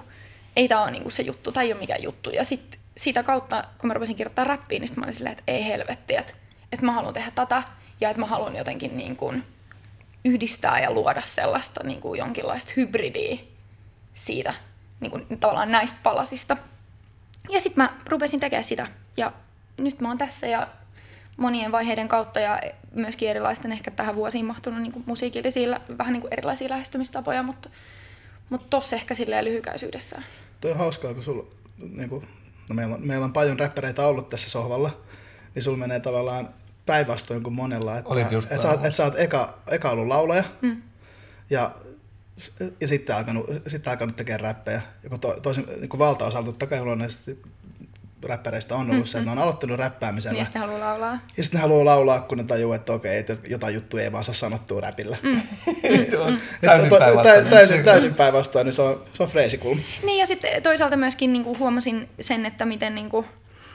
ei 0.55 0.67
tämä 0.67 0.83
ole 0.83 0.91
niinku 0.91 1.09
se 1.09 1.23
juttu 1.23 1.51
tai 1.51 1.65
ei 1.65 1.73
ole 1.73 1.79
mikään 1.79 2.03
juttu. 2.03 2.29
Ja 2.29 2.43
sitten 2.45 2.79
sitä 2.97 3.23
kautta, 3.23 3.63
kun 3.77 3.87
mä 3.87 3.93
rupesin 3.93 4.15
kirjoittaa 4.15 4.45
räppiä, 4.45 4.79
niin 4.79 4.89
mä 4.95 5.03
olin 5.03 5.13
silleen, 5.13 5.31
että 5.37 5.43
ei 5.47 5.67
helvetti, 5.67 6.15
että, 6.15 6.33
että 6.71 6.85
mä 6.85 6.91
haluan 6.91 7.13
tehdä 7.13 7.31
tätä 7.31 7.63
ja 8.01 8.09
että 8.09 8.19
mä 8.19 8.25
haluan 8.25 8.55
jotenkin 8.55 8.97
niin 8.97 9.15
kuin 9.15 9.43
yhdistää 10.25 10.79
ja 10.79 10.91
luoda 10.91 11.21
sellaista 11.21 11.83
niin 11.83 12.01
kuin 12.01 12.17
jonkinlaista 12.17 12.73
hybridiä 12.77 13.37
siitä 14.13 14.53
niin 14.99 15.11
kuin, 15.11 15.39
tavallaan 15.39 15.71
näistä 15.71 15.99
palasista. 16.03 16.57
Ja 17.49 17.61
sitten 17.61 17.83
mä 17.83 17.97
rupesin 18.09 18.39
tekemään 18.39 18.63
sitä 18.63 18.87
ja 19.17 19.31
nyt 19.77 19.99
mä 19.99 20.07
oon 20.07 20.17
tässä 20.17 20.47
ja 20.47 20.67
monien 21.39 21.71
vaiheiden 21.71 22.07
kautta 22.07 22.39
ja 22.39 22.61
myöskin 22.93 23.29
erilaisten 23.29 23.71
ehkä 23.71 23.91
tähän 23.91 24.15
vuosiin 24.15 24.45
mahtunut 24.45 24.81
niin 24.81 25.03
musiikillisia, 25.05 25.79
vähän 25.97 26.13
niin 26.13 26.21
kuin 26.21 26.33
erilaisia 26.33 26.69
lähestymistapoja, 26.69 27.43
mutta, 27.43 27.69
mutta 28.49 28.67
tossa 28.69 28.95
ehkä 28.95 29.15
silleen 29.15 29.45
lyhykäisyydessään. 29.45 30.23
Toi 30.61 30.71
on 30.71 30.77
hauskaa, 30.77 31.13
kun 31.13 31.23
sulla, 31.23 31.47
niin 31.97 32.09
kuin, 32.09 32.27
no 32.69 32.75
meillä, 32.75 32.95
on, 32.95 33.07
meillä 33.07 33.25
on 33.25 33.33
paljon 33.33 33.59
räppäreitä 33.59 34.07
ollut 34.07 34.29
tässä 34.29 34.49
sohvalla, 34.49 34.97
niin 35.55 35.63
sulla 35.63 35.77
menee 35.77 35.99
tavallaan 35.99 36.49
päinvastoin 36.85 37.43
kuin 37.43 37.53
monella. 37.53 37.97
Että, 37.97 38.09
Olit 38.09 38.31
just 38.31 38.51
että, 38.51 38.61
sä, 38.61 38.69
oot, 38.69 38.85
että 38.85 38.97
sä 38.97 39.03
oot 39.03 39.19
eka, 39.19 39.57
eka 39.67 39.89
ollut 39.89 40.07
laulaja 40.07 40.43
mm. 40.61 40.81
ja, 41.49 41.71
ja 42.81 42.87
sitten 42.87 43.15
alkanut, 43.15 43.45
sitten 43.67 43.91
alkanut 43.91 44.15
tekemään 44.15 44.39
räppejä. 44.39 44.81
To, 45.21 45.39
toisin, 45.41 45.65
niin 45.79 45.89
kuin 45.89 45.99
valtaosalta 45.99 46.45
totta 46.45 46.67
kai 46.67 46.83
luonnollisesti 46.83 47.41
räppäreistä 48.23 48.75
on 48.75 48.81
ollut 48.81 48.93
mm-hmm. 48.93 49.05
se, 49.05 49.17
että 49.17 49.31
ne 49.31 49.31
on 49.31 49.43
aloittanut 49.43 49.79
räppäämisellä. 49.79 50.39
Ja 50.39 50.45
sitten 50.45 50.61
haluaa 50.61 50.79
laulaa. 50.79 51.19
Ja 51.37 51.43
sitten 51.43 51.61
haluaa 51.61 51.85
laulaa, 51.85 52.19
kun 52.19 52.37
ne 52.37 52.43
tajuu, 52.43 52.73
että 52.73 52.93
okei, 52.93 53.17
että 53.17 53.37
jotain 53.47 53.75
juttuja 53.75 54.03
ei 54.03 54.11
vaan 54.11 54.23
saa 54.23 54.33
sanottua 54.33 54.81
räpillä. 54.81 55.17
Mm. 55.23 55.29
mm. 56.29 56.39
täysin 56.61 56.89
päinvastoin. 56.89 57.47
Täysin, 57.49 57.83
täysin 57.83 58.13
päinvastoin, 58.13 58.65
niin 58.65 58.73
se 58.73 58.81
on, 58.81 59.05
se 59.11 59.23
on 59.23 59.29
freesikulma. 59.29 59.81
Niin 60.03 60.19
ja 60.19 60.27
sitten 60.27 60.63
toisaalta 60.63 60.97
myöskin 60.97 61.33
niin 61.33 61.43
kuin 61.43 61.59
huomasin 61.59 62.09
sen, 62.21 62.45
että 62.45 62.65
miten, 62.65 62.95
niin 62.95 63.09
kuin, 63.09 63.25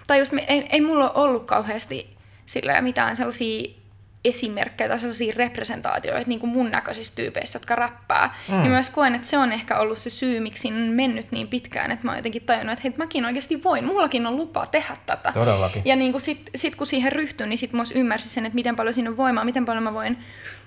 tai 0.07 0.19
just 0.19 0.33
ei, 0.49 0.67
ei 0.71 0.81
mulla 0.81 1.11
ollut 1.11 1.45
kauheasti 1.45 2.17
sillä 2.47 2.81
mitään 2.81 3.17
sellaisia 3.17 3.84
esimerkkejä 4.25 4.89
tai 4.89 4.99
sellaisia 4.99 5.35
representaatioita 5.37 6.29
niin 6.29 6.41
kuin 6.41 6.51
mun 6.51 6.71
näköisistä 6.71 7.17
tyypeistä, 7.17 7.57
jotka 7.57 7.75
räppää. 7.75 8.35
Mm. 8.49 8.65
Ja 8.65 8.71
myös 8.71 8.91
koen, 8.91 9.15
että 9.15 9.29
se 9.29 9.39
on 9.39 9.53
ehkä 9.53 9.79
ollut 9.79 9.99
se 9.99 10.11
syy, 10.11 10.41
miksi 10.41 10.69
on 10.69 10.75
mennyt 10.75 11.33
niin 11.33 11.49
pitkään, 11.49 11.91
että 11.91 12.05
mä 12.05 12.11
oon 12.11 12.19
jotenkin 12.19 12.43
tajunnut, 12.43 12.73
että 12.73 12.83
hei, 12.85 12.93
mäkin 12.97 13.25
oikeasti 13.25 13.63
voin, 13.63 13.85
mullakin 13.85 14.27
on 14.27 14.37
lupa 14.37 14.67
tehdä 14.67 14.97
tätä. 15.07 15.33
Todellakin. 15.33 15.83
Ja 15.85 15.97
niin 15.97 16.13
kuin 16.13 16.23
sit, 16.23 16.51
sit 16.55 16.77
kun 16.77 16.87
siihen 16.87 17.13
ryhtyin, 17.13 17.49
niin 17.49 17.59
sit 17.59 17.73
myös 17.73 17.93
ymmärsin 17.93 18.31
sen, 18.31 18.47
että 18.47 18.55
miten 18.55 18.77
paljon 18.77 18.95
siinä 18.95 19.11
on 19.11 19.17
voimaa, 19.17 19.45
miten 19.45 19.65
paljon 19.65 19.83
mä 19.83 19.95
voin, 19.95 20.19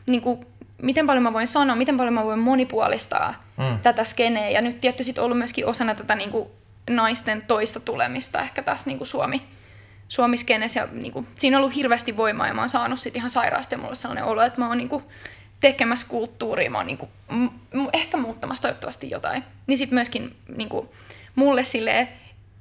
niin 0.06 0.22
kuin, 0.22 0.46
miten 0.82 1.06
paljon 1.06 1.24
mä 1.24 1.34
voin 1.34 1.48
sanoa, 1.48 1.76
miten 1.76 1.98
paljon 1.98 2.14
mä 2.14 2.26
voin 2.26 2.40
monipuolistaa 2.40 3.44
mm. 3.58 3.80
tätä 3.84 4.04
skeneä. 4.04 4.50
Ja 4.50 4.62
nyt 4.62 4.82
tietty 4.82 5.04
sit 5.04 5.18
ollut 5.18 5.38
myöskin 5.38 5.66
osana 5.66 5.96
tätä 5.96 6.16
niin 6.16 6.30
kuin, 6.30 6.50
naisten 6.90 7.42
toista 7.48 7.80
tulemista 7.80 8.42
ehkä 8.42 8.64
tässä 8.64 8.90
niin 8.90 8.98
kuin 8.98 9.08
Suomi 9.08 9.42
Suomiskenessä 10.08 10.80
ja 10.80 10.88
niin 10.92 11.14
kuin, 11.14 11.28
siinä 11.36 11.58
on 11.58 11.64
ollut 11.64 11.76
hirveästi 11.76 12.18
voimaa 12.18 12.48
ja 12.48 12.54
mä 12.54 12.62
oon 12.62 12.70
saanut 12.70 13.00
sit 13.00 13.16
ihan 13.16 13.30
sairaasti 13.30 13.76
ja 13.76 13.78
mulla 13.78 13.90
on 13.90 13.96
sellainen 13.96 14.24
olo, 14.24 14.42
että 14.42 14.62
mä 14.62 14.68
oon 14.68 14.78
niin 14.78 14.90
kuin, 14.90 15.04
tekemässä 15.60 16.08
kulttuuria, 16.10 16.72
mä 16.72 16.78
oon 16.78 16.88
niin 16.88 16.98
kuin, 16.98 17.12
m- 17.74 17.90
ehkä 17.94 18.18
muuttamassa 18.18 18.62
toivottavasti 18.62 19.10
jotain. 19.10 19.44
Niin 19.68 19.78
sitten 19.78 19.96
myöskin 19.96 20.36
niin 20.58 20.70
kuin, 20.70 20.90
mulle 21.36 21.66
silleen 21.66 22.10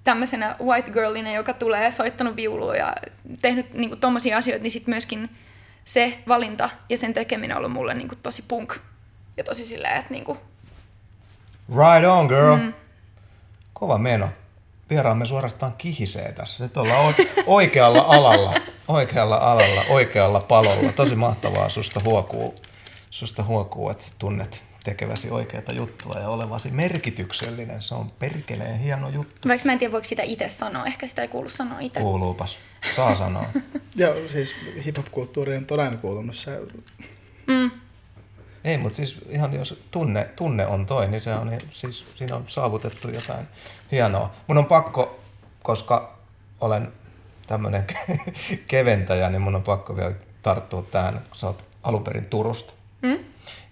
tämmöisenä 0.05 0.57
white 0.65 0.91
girlina, 0.91 1.33
joka 1.33 1.53
tulee 1.53 1.91
soittanut 1.91 2.37
viulua 2.37 2.77
ja 2.77 2.95
tehnyt 3.43 3.75
niin 3.75 3.91
kuin, 3.91 4.01
tommosia 4.01 4.37
asioita, 4.37 4.63
niin 4.63 4.71
sitten 4.71 4.93
myöskin 4.93 5.31
se 5.85 6.19
valinta 6.29 6.71
ja 6.89 6.99
sen 6.99 7.15
tekeminen 7.15 7.57
on 7.57 7.59
ollut 7.59 7.73
mulle 7.73 7.95
niin 7.95 8.09
kuin, 8.09 8.19
tosi 8.23 8.45
punk 8.49 8.75
ja 9.37 9.45
tosi 9.45 9.67
silleen, 9.67 9.97
että 9.97 10.13
niin 10.13 10.25
kuin... 10.25 10.39
Right 11.69 12.11
on, 12.11 12.27
girl. 12.27 12.57
Mm. 12.57 12.73
Kova 13.73 13.99
meno 13.99 14.31
vieraamme 14.91 15.27
suorastaan 15.27 15.73
kihisee 15.79 16.33
tässä. 16.33 16.65
Nyt 16.65 16.77
ollaan 16.77 17.15
oikealla 17.47 18.05
alalla, 18.09 18.55
oikealla 18.89 19.37
alalla, 19.37 19.83
oikealla 19.89 20.41
palolla. 20.41 20.93
Tosi 20.93 21.15
mahtavaa 21.15 21.69
susta 21.69 22.01
huokuu, 22.05 22.55
susta 23.11 23.43
huokuu 23.43 23.91
että 23.91 24.05
tunnet 24.19 24.63
tekeväsi 24.85 25.31
oikeata 25.31 25.73
juttua 25.73 26.15
ja 26.15 26.29
olevasi 26.29 26.71
merkityksellinen. 26.71 27.83
Se 27.83 27.95
on 27.95 28.11
perkeleen 28.19 28.79
hieno 28.79 29.09
juttu. 29.09 29.49
Vaikka 29.49 29.67
mä 29.67 29.73
en 29.73 29.79
tiedä, 29.79 29.93
voiko 29.93 30.05
sitä 30.05 30.23
itse 30.23 30.49
sanoa. 30.49 30.85
Ehkä 30.87 31.07
sitä 31.07 31.23
ei 31.23 31.29
kuulu 31.29 31.49
sanoa 31.49 31.81
itse. 31.81 32.01
Kuuluupas. 32.01 32.59
Saa 32.97 33.17
sanoa. 33.17 33.47
Joo, 33.97 34.15
siis 34.33 34.55
hip-hop-kulttuuri 34.85 35.57
on 35.57 35.67
todella 35.67 35.97
kuulunut 35.97 36.37
se. 36.37 36.51
Mm. 37.47 37.71
Ei, 38.67 38.79
mutta 38.79 38.97
siis 38.97 39.17
ihan 39.29 39.53
jos 39.53 39.83
tunne, 39.91 40.25
tunne 40.37 40.67
on 40.67 40.87
toi, 40.87 41.09
niin 41.09 41.21
se 41.21 41.35
on, 41.35 41.59
siis 41.71 42.07
siinä 42.15 42.37
on 42.37 42.45
saavutettu 42.47 43.09
jotain 43.09 43.49
hienoa. 43.93 44.35
Mun 44.47 44.59
on 44.59 44.67
pakko, 44.67 45.21
koska 45.63 46.19
olen 46.61 46.93
tämmöinen 47.47 47.85
keventäjä, 48.69 49.31
niin 49.31 49.43
mun 49.43 49.55
on 49.55 49.63
pakko 49.63 49.97
vielä 49.97 50.13
tarttua 50.43 50.83
tähän, 50.83 51.15
kun 51.15 51.37
sä 51.37 51.47
oot 51.47 51.65
alun 51.83 52.05
perin 52.05 52.25
Turusta. 52.25 52.75
Mm? 53.03 53.19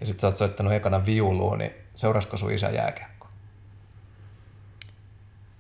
Ja 0.01 0.07
sit 0.07 0.21
sä 0.21 0.27
oot 0.27 0.37
soittanut 0.37 0.73
ekana 0.73 1.07
viuluun, 1.07 1.59
niin 1.59 1.73
seurasko 1.95 2.37
sun 2.37 2.53
isä 2.53 2.69
jääkiekko? 2.69 3.29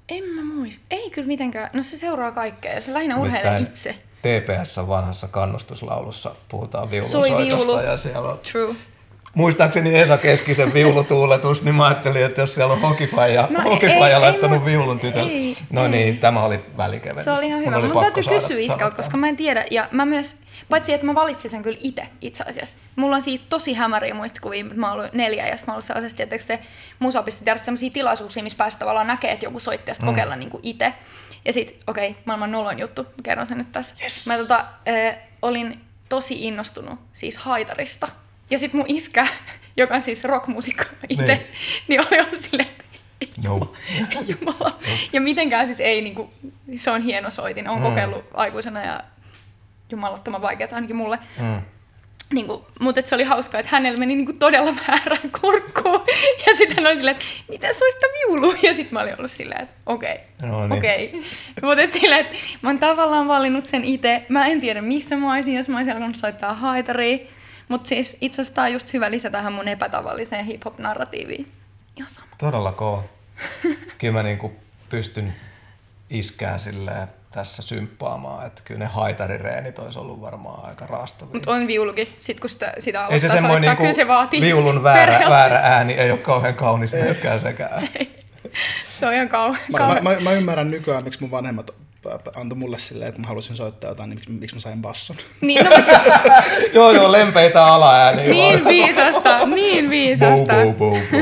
En 0.08 0.24
mä 0.24 0.54
muista. 0.54 0.86
Ei 0.90 1.10
kyllä 1.10 1.26
mitenkään. 1.26 1.70
No 1.72 1.82
se 1.82 1.96
seuraa 1.96 2.32
kaikkea. 2.32 2.80
Se 2.80 2.92
lähinnä 2.92 3.16
urheilee 3.16 3.60
itse. 3.60 3.98
TPS 4.22 4.76
vanhassa 4.88 5.28
kannustuslaulussa 5.28 6.34
puhutaan 6.48 6.90
viulunsoitosta 6.90 7.82
ja 7.82 7.96
siellä 7.96 8.30
on 8.30 8.38
True 8.38 8.76
muistaakseni 9.34 9.98
Esa 9.98 10.18
Keskisen 10.18 10.74
viulutuuletus, 10.74 11.62
niin 11.62 11.74
mä 11.74 11.86
ajattelin, 11.86 12.24
että 12.24 12.40
jos 12.40 12.54
siellä 12.54 12.74
on 12.74 12.80
hokifaija, 12.80 13.48
no, 13.50 13.62
hokifaija 13.62 14.20
laittanut 14.20 14.58
ei, 14.58 14.64
viulun 14.64 15.00
tytölle. 15.00 15.32
No 15.70 15.88
niin, 15.88 16.18
tämä 16.18 16.42
oli 16.42 16.60
välikevennys. 16.76 17.24
Se 17.24 17.30
oli 17.30 17.46
ihan 17.46 17.60
hyvä. 17.60 17.80
Mun 17.80 18.00
täytyy 18.00 18.22
kysyä 18.22 18.58
iskalta, 18.58 18.96
koska 18.96 19.16
mä 19.16 19.28
en 19.28 19.36
tiedä. 19.36 19.64
Ja 19.70 19.88
mä 19.90 20.04
myös, 20.04 20.36
paitsi 20.68 20.92
että 20.92 21.06
mä 21.06 21.14
valitsin 21.14 21.50
sen 21.50 21.62
kyllä 21.62 21.78
itse 21.80 22.08
itse 22.20 22.44
asiassa. 22.46 22.76
Mulla 22.96 23.16
on 23.16 23.22
siitä 23.22 23.44
tosi 23.48 23.74
hämäriä 23.74 24.14
muistikuvia, 24.14 24.64
että 24.64 24.74
mä 24.74 24.92
ollut 24.92 25.12
neljä 25.12 25.46
ja 25.46 25.54
mä 25.54 25.58
oon 25.66 25.72
ollut 25.72 25.84
sellaisesti, 25.84 26.22
että 26.22 26.38
se 26.38 26.58
musapistot 26.98 27.46
järjestää 27.46 27.66
sellaisia 27.66 27.90
tilaisuuksia, 27.90 28.42
missä 28.42 28.58
päästä 28.58 28.78
tavallaan 28.78 29.06
näkee, 29.06 29.32
että 29.32 29.46
joku 29.46 29.60
soitti 29.60 29.90
ja 29.90 29.94
mm. 30.00 30.06
kokeilla 30.06 30.36
niin 30.36 30.50
itse. 30.62 30.92
Ja 31.44 31.52
sit, 31.52 31.78
okei, 31.86 32.10
okay, 32.10 32.22
maailman 32.24 32.52
nolon 32.52 32.78
juttu, 32.78 33.02
mä 33.02 33.22
kerron 33.22 33.46
sen 33.46 33.58
nyt 33.58 33.72
tässä. 33.72 33.94
Yes. 34.02 34.26
Mä 34.26 34.36
tota, 34.36 34.64
äh, 34.88 35.16
olin 35.42 35.80
tosi 36.08 36.44
innostunut 36.44 36.98
siis 37.12 37.36
haitarista 37.36 38.08
ja 38.50 38.58
sitten 38.58 38.78
mun 38.80 38.86
iskä, 38.88 39.26
joka 39.76 39.94
on 39.94 40.02
siis 40.02 40.24
rockmuusikko 40.24 40.84
itse, 41.08 41.26
niin. 41.26 41.46
niin 41.88 42.00
oli 42.00 42.20
ollut 42.20 42.40
silleen, 42.40 42.68
että 42.68 42.84
no. 43.48 43.72
Jumala. 44.28 44.70
No. 44.70 44.78
Ja 45.12 45.20
mitenkään 45.20 45.66
siis 45.66 45.80
ei, 45.80 46.02
niin 46.02 46.14
kuin, 46.14 46.30
se 46.76 46.90
on 46.90 47.02
hieno 47.02 47.30
soitin, 47.30 47.68
on 47.68 47.78
mm. 47.78 47.84
kokeillut 47.84 48.24
aikuisena 48.34 48.84
ja 48.84 49.00
jumalattoman 49.90 50.42
vaikeaa 50.42 50.70
ainakin 50.72 50.96
mulle. 50.96 51.18
Mm. 51.38 51.62
Niin 52.32 52.46
kuin, 52.46 52.62
mutta 52.80 53.02
se 53.04 53.14
oli 53.14 53.24
hauskaa, 53.24 53.60
että 53.60 53.72
hänellä 53.72 53.98
meni 53.98 54.14
niin 54.14 54.26
kuin 54.26 54.38
todella 54.38 54.76
väärään 54.88 55.30
kurkkuun. 55.40 56.00
Ja 56.46 56.54
sitten 56.54 56.76
hän 56.76 56.86
oli 56.86 56.96
silleen, 56.96 57.16
että 57.16 57.26
mitä 57.48 57.68
se 57.72 57.78
sitä 57.92 58.06
viulu? 58.06 58.54
Ja 58.62 58.74
sitten 58.74 58.94
mä 58.94 59.00
olin 59.00 59.14
ollut 59.18 59.30
silleen, 59.30 59.62
että 59.62 59.74
okei, 59.86 60.14
okay, 60.38 60.50
no 60.50 60.60
niin. 60.60 60.78
okei. 60.78 61.08
Okay. 61.08 61.20
mutta 61.62 61.98
silleen, 61.98 62.20
että 62.20 62.36
mä 62.62 62.68
oon 62.68 62.78
tavallaan 62.78 63.28
valinnut 63.28 63.66
sen 63.66 63.84
itse. 63.84 64.26
Mä 64.28 64.46
en 64.46 64.60
tiedä, 64.60 64.82
missä 64.82 65.16
mä 65.16 65.34
olisin, 65.34 65.54
jos 65.54 65.68
mä 65.68 65.76
olisin 65.76 65.94
alkanut 65.94 66.16
soittaa 66.16 66.54
haitaria. 66.54 67.18
Mutta 67.68 67.88
siis 67.88 68.16
itse 68.20 68.42
asiassa 68.42 68.54
tämä 68.54 68.66
on 68.66 68.72
just 68.72 68.92
hyvä 68.92 69.10
lisä 69.10 69.30
tähän 69.30 69.52
mun 69.52 69.68
epätavalliseen 69.68 70.44
hip-hop-narratiiviin. 70.44 71.52
Ihan 71.96 72.10
sama. 72.10 72.26
Todella 72.38 72.72
kova. 72.72 73.02
kyllä 73.98 74.12
mä 74.12 74.22
niinku 74.22 74.52
pystyn 74.88 75.34
iskään 76.10 76.60
silleen 76.60 77.08
tässä 77.30 77.62
symppaamaan, 77.62 78.46
että 78.46 78.62
kyllä 78.64 78.78
ne 78.78 78.86
haitarireenit 78.86 79.78
olisi 79.78 79.98
ollut 79.98 80.20
varmaan 80.20 80.64
aika 80.64 80.86
raastavia. 80.86 81.34
Mutta 81.34 81.50
on 81.50 81.66
viulukin, 81.66 82.08
sit 82.20 82.40
kun 82.40 82.50
sitä, 82.50 82.72
sitä 82.78 83.00
aloittaa 83.00 83.14
ei 83.14 83.20
se 83.20 83.28
soittaa, 83.28 83.60
niinku 83.60 83.76
kyllä 83.76 83.92
se 83.92 84.08
vaatii 84.08 84.40
viulun 84.40 84.82
väärä, 84.82 85.20
väärä 85.28 85.60
ääni 85.62 85.92
ei 85.92 86.10
ole 86.10 86.18
kauhean 86.18 86.54
kaunis 86.54 86.92
myöskään 86.92 87.40
sekään. 87.40 87.88
se 88.98 89.06
on 89.06 89.14
ihan 89.14 89.28
kauhean. 89.28 89.64
Mä, 89.72 89.78
mä, 89.78 90.00
mä, 90.00 90.20
mä, 90.20 90.32
ymmärrän 90.32 90.70
nykyään, 90.70 91.04
miksi 91.04 91.20
mun 91.20 91.30
vanhemmat 91.30 91.70
antoi 92.34 92.58
mulle 92.58 92.78
silleen, 92.78 93.08
että 93.08 93.20
mä 93.20 93.28
halusin 93.28 93.56
soittaa 93.56 93.90
jotain, 93.90 94.10
niin 94.10 94.18
miksi, 94.18 94.32
miksi 94.32 94.56
mä 94.56 94.60
sain 94.60 94.82
basson. 94.82 95.16
Niin, 95.40 95.64
no, 95.64 95.70
joo, 96.74 96.92
joo, 96.92 97.12
lempeitä 97.12 97.66
alaääniä. 97.66 98.24
niin 98.28 98.64
viisasta, 98.64 99.46
niin 99.46 99.90
viisasta. 99.90 100.52
Bo, 100.52 100.72
bo, 100.72 100.90
bo, 100.90 100.96
bo, 101.10 101.16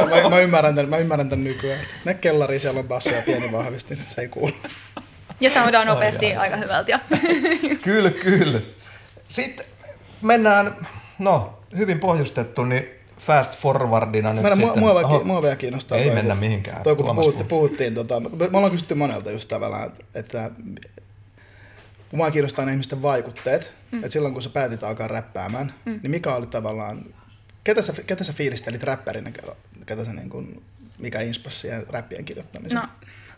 bo. 0.00 0.14
mä, 0.14 0.22
mä, 0.22 0.28
mä, 0.28 0.38
ymmärrän 0.38 0.74
tämän, 0.74 0.90
mä 0.90 0.98
ymmärrän 0.98 1.28
tämän 1.28 1.44
nykyään. 1.44 1.80
Ne 2.04 2.14
kellari 2.14 2.58
siellä 2.58 2.80
on 2.80 2.88
basso 2.88 3.10
ja 3.10 3.22
pieni 3.22 3.52
vahvistin, 3.52 3.98
se 4.08 4.20
ei 4.20 4.28
kuulu. 4.28 4.54
Ja 5.40 5.50
saadaan 5.50 5.86
nopeasti 5.86 6.26
ai, 6.26 6.36
aika 6.36 6.56
hyvältä. 6.56 7.00
kyllä, 7.82 8.10
kyllä. 8.10 8.60
Sitten 9.28 9.66
mennään, 10.22 10.86
no, 11.18 11.58
hyvin 11.76 12.00
pohjustettu, 12.00 12.64
niin 12.64 12.88
fast 13.26 13.58
forwardina 13.58 14.32
nyt 14.32 14.42
Mennä, 14.42 14.56
sitten. 14.56 14.78
Mua, 14.78 15.02
mua, 15.02 15.24
mua 15.24 15.42
vielä 15.42 15.56
kiinnostaa. 15.56 15.98
Ei 15.98 16.04
toi, 16.04 16.14
mennä 16.14 16.34
mihinkään. 16.34 16.82
Toi, 16.82 16.96
kun 16.96 17.16
puhuttiin, 17.16 17.46
puhuttiin 17.46 17.94
tota, 17.94 18.20
me 18.20 18.48
ollaan 18.52 18.70
kysytty 18.70 18.94
monelta 18.94 19.30
just 19.30 19.48
tavallaan, 19.48 19.92
että 20.14 20.50
mua 22.12 22.30
kiinnostaa 22.30 22.64
ne 22.64 22.72
ihmisten 22.72 23.02
vaikutteet. 23.02 23.70
Mm. 23.92 23.98
Että 23.98 24.10
silloin 24.10 24.34
kun 24.34 24.42
sä 24.42 24.48
päätit 24.48 24.84
alkaa 24.84 25.08
räppäämään, 25.08 25.74
mm. 25.84 26.00
niin 26.02 26.10
mikä 26.10 26.34
oli 26.34 26.46
tavallaan, 26.46 27.04
ketä 27.64 27.82
sä, 27.82 27.92
ketä 28.06 28.24
sä 28.24 28.32
fiilistelit 28.32 28.82
räppärinä, 28.82 29.30
ketä 29.86 30.04
sä 30.04 30.12
niin 30.12 30.30
kuin, 30.30 30.62
mikä 30.98 31.20
inspasi 31.20 31.58
siihen 31.58 31.86
räppien 31.88 32.24
kirjoittamiseen? 32.24 32.80
No, 32.82 32.88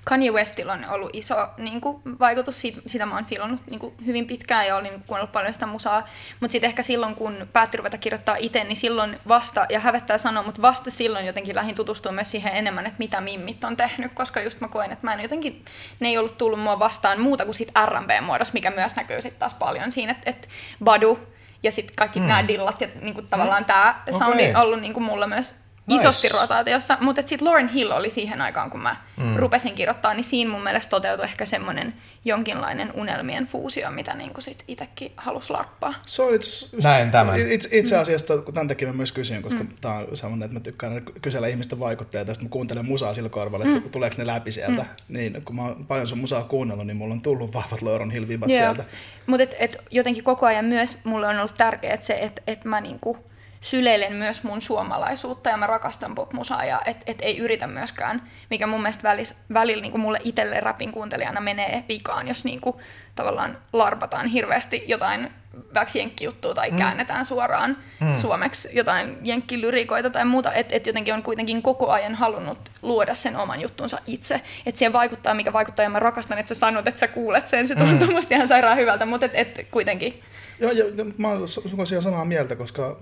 Kanye 0.09 0.31
Westillä 0.31 0.73
on 0.73 0.85
ollut 0.89 1.11
iso 1.13 1.49
niin 1.57 1.81
kuin, 1.81 2.03
vaikutus, 2.19 2.61
siitä, 2.61 2.81
sitä 2.87 3.07
mä 3.07 3.15
oon 3.15 3.25
filannut 3.25 3.61
niin 3.71 3.81
kuin, 3.81 3.95
hyvin 4.07 4.27
pitkään 4.27 4.67
ja 4.67 4.77
olin 4.77 4.93
niin 4.93 5.03
kuunnellut 5.07 5.33
paljon 5.33 5.53
sitä 5.53 5.67
musaa, 5.67 6.07
mutta 6.41 6.53
sitten 6.53 6.69
ehkä 6.69 6.83
silloin, 6.83 7.15
kun 7.15 7.49
päätti 7.53 7.77
ruveta 7.77 7.99
kirjoittaa 7.99 8.37
itse, 8.37 8.65
niin 8.65 8.77
silloin 8.77 9.21
vasta, 9.29 9.67
ja 9.69 9.81
hävettää 9.81 10.19
sanoa, 10.19 10.43
mutta 10.43 10.63
vasta 10.63 10.91
silloin 10.91 11.27
jotenkin 11.27 11.55
lähdin 11.55 11.75
tutustumaan 11.75 12.15
myös 12.15 12.31
siihen 12.31 12.57
enemmän, 12.57 12.87
että 12.87 12.99
mitä 12.99 13.21
mimmit 13.21 13.65
on 13.65 13.77
tehnyt, 13.77 14.13
koska 14.13 14.41
just 14.41 14.61
mä 14.61 14.69
koen, 14.69 14.93
että 14.93 15.07
mä 15.07 15.15
en 15.15 15.21
jotenkin, 15.21 15.65
ne 16.01 16.09
ei 16.09 16.19
ollut 16.19 16.39
tullut 16.39 16.61
mua 16.61 16.79
vastaan 16.79 17.21
muuta 17.21 17.45
kuin 17.45 17.55
sit 17.55 17.73
R&B-muodossa, 17.87 18.55
mikä 18.55 18.71
myös 18.71 18.97
näkyy 18.97 19.23
sitten 19.23 19.39
taas 19.39 19.55
paljon 19.55 19.93
siinä, 19.93 20.13
että, 20.13 20.31
että 20.31 20.49
Badu 20.85 21.19
ja 21.63 21.73
sitten 21.73 21.97
kaikki 21.97 22.21
mm. 22.21 22.27
nämä 22.27 22.49
dillat 22.49 22.81
ja 22.81 22.89
niinku, 23.01 23.23
tavallaan 23.23 23.63
mm. 23.63 23.67
tämä 23.67 24.03
soundi 24.19 24.51
on 24.55 24.63
ollut 24.63 24.81
niinku, 24.81 25.01
mulla 25.01 25.27
myös 25.27 25.55
nice. 25.87 26.03
isosti 26.03 26.29
rotaatiossa, 26.29 26.99
mutta 27.01 27.23
sitten 27.27 27.49
Lauren 27.49 27.69
Hill 27.69 27.91
oli 27.91 28.11
siihen 28.11 28.43
aikaan, 28.43 28.71
kun 28.71 28.81
mä 28.81 28.97
mm. 29.17 29.37
rupesin 29.37 29.75
kirjoittaa, 29.75 30.15
niin 30.15 30.25
siinä 30.25 30.51
mun 30.51 30.63
mielestä 30.63 30.91
toteutui 30.91 31.25
ehkä 31.25 31.47
semmoinen 31.47 31.95
jonkinlainen 32.25 32.93
unelmien 32.95 33.47
fuusio, 33.47 33.91
mitä 33.91 34.15
niinku 34.15 34.41
sit 34.41 34.65
itsekin 34.69 35.13
halusi 35.17 35.51
larppaa. 35.51 35.95
Se 36.07 36.23
on 36.23 36.35
itse, 36.35 36.77
Näin 36.83 37.11
tämän. 37.11 37.41
Itse, 37.41 37.69
itse 37.73 37.97
asiassa, 37.97 38.39
kun 38.39 38.55
tämän 38.55 38.69
takia 38.69 38.89
mä 38.89 38.95
myös 38.95 39.13
kysyn, 39.13 39.43
koska 39.43 39.65
mm. 39.65 39.69
tämä 39.81 39.95
on 39.95 40.17
semmoinen, 40.17 40.47
että 40.47 40.55
mä 40.55 40.61
tykkään 40.61 41.03
kysellä 41.23 41.49
ihmisten 41.49 41.81
vaikutteita, 41.81 42.31
ja 42.31 42.35
sitten 42.35 42.49
mä 42.49 42.53
kuuntelen 42.53 42.87
musaa 42.87 43.15
sillä 43.15 43.29
korvalla, 43.29 43.65
että 43.65 43.81
mm. 43.81 43.91
tuleeko 43.91 44.17
ne 44.19 44.27
läpi 44.27 44.53
sieltä. 44.53 44.83
Mm. 44.83 45.17
Niin 45.17 45.43
kun 45.45 45.57
mä 45.57 45.63
oon 45.63 45.87
paljon 45.87 46.07
sun 46.07 46.19
musaa 46.19 46.45
kuunnellut, 46.45 46.87
niin 46.87 46.97
mulla 46.97 47.15
on 47.15 47.21
tullut 47.21 47.55
vahvat 47.55 47.83
Lauren 47.83 48.11
Hill-vibat 48.11 48.49
yeah. 48.49 48.63
sieltä. 48.63 48.85
Mutta 49.27 49.43
et, 49.43 49.55
et 49.59 49.77
jotenkin 49.91 50.25
koko 50.25 50.47
ajan 50.47 50.65
myös 50.65 50.97
mulle 51.05 51.27
on 51.27 51.39
ollut 51.39 51.55
tärkeää 51.55 51.97
se, 52.01 52.19
että 52.21 52.43
et 52.47 52.65
mä 52.65 52.81
niinku, 52.81 53.19
syleilen 53.61 54.13
myös 54.13 54.43
mun 54.43 54.63
suomalaisuutta 54.63 55.51
ja 55.51 55.57
mä 55.57 55.67
rakastan 55.67 56.15
popmusaa 56.15 56.65
ja 56.65 56.83
et, 56.85 56.97
et 57.07 57.19
ei 57.21 57.39
yritä 57.39 57.67
myöskään, 57.67 58.23
mikä 58.51 58.67
mun 58.67 58.83
mielestä 58.83 59.09
välis, 59.09 59.35
välillä 59.53 59.83
niin 59.83 60.01
mulle 60.01 60.21
itselle 60.25 60.61
rapin 60.61 60.93
kuuntelijana 60.93 61.41
menee 61.41 61.85
vikaan, 61.89 62.29
jos 62.29 62.45
niin 62.45 62.61
kuin, 62.61 62.77
tavallaan 63.15 63.59
larpataan 63.73 64.27
hirveästi 64.27 64.85
jotain 64.87 65.31
väksi 65.75 65.99
jenkkijuttua 65.99 66.55
tai 66.55 66.71
mm. 66.71 66.77
käännetään 66.77 67.25
suoraan 67.25 67.77
mm. 68.01 68.15
suomeksi 68.15 68.69
jotain 68.73 69.19
jenkkilyrikoita 69.23 70.11
tai 70.11 70.25
muuta, 70.25 70.53
että 70.53 70.77
et 70.77 70.87
jotenkin 70.87 71.15
on 71.15 71.23
kuitenkin 71.23 71.63
koko 71.63 71.91
ajan 71.91 72.15
halunnut 72.15 72.59
luoda 72.83 73.15
sen 73.15 73.37
oman 73.37 73.61
juttunsa 73.61 73.99
itse. 74.07 74.41
Että 74.67 74.79
siihen 74.79 74.93
vaikuttaa, 74.93 75.35
mikä 75.35 75.53
vaikuttaa, 75.53 75.83
ja 75.83 75.91
mä 75.91 75.99
rakastan, 75.99 76.39
että 76.39 76.55
sä 76.55 76.61
sanot, 76.61 76.89
että 76.89 77.01
sä 77.01 77.09
kuulet 77.09 77.49
sen, 77.49 77.69
se 77.69 77.75
tuntuu 77.75 78.09
mm. 78.09 78.15
musta 78.15 78.35
ihan 78.35 78.49
sairaan 78.49 78.77
hyvältä, 78.77 79.07
mutta 79.07 79.27
et, 79.27 79.33
et 79.35 79.69
kuitenkin. 79.71 80.23
Joo, 80.61 80.71
ja, 80.71 80.85
mä 81.19 81.29
oon 81.29 81.49
sun 81.49 81.87
samaa 82.03 82.25
mieltä, 82.25 82.57
koska 82.57 82.99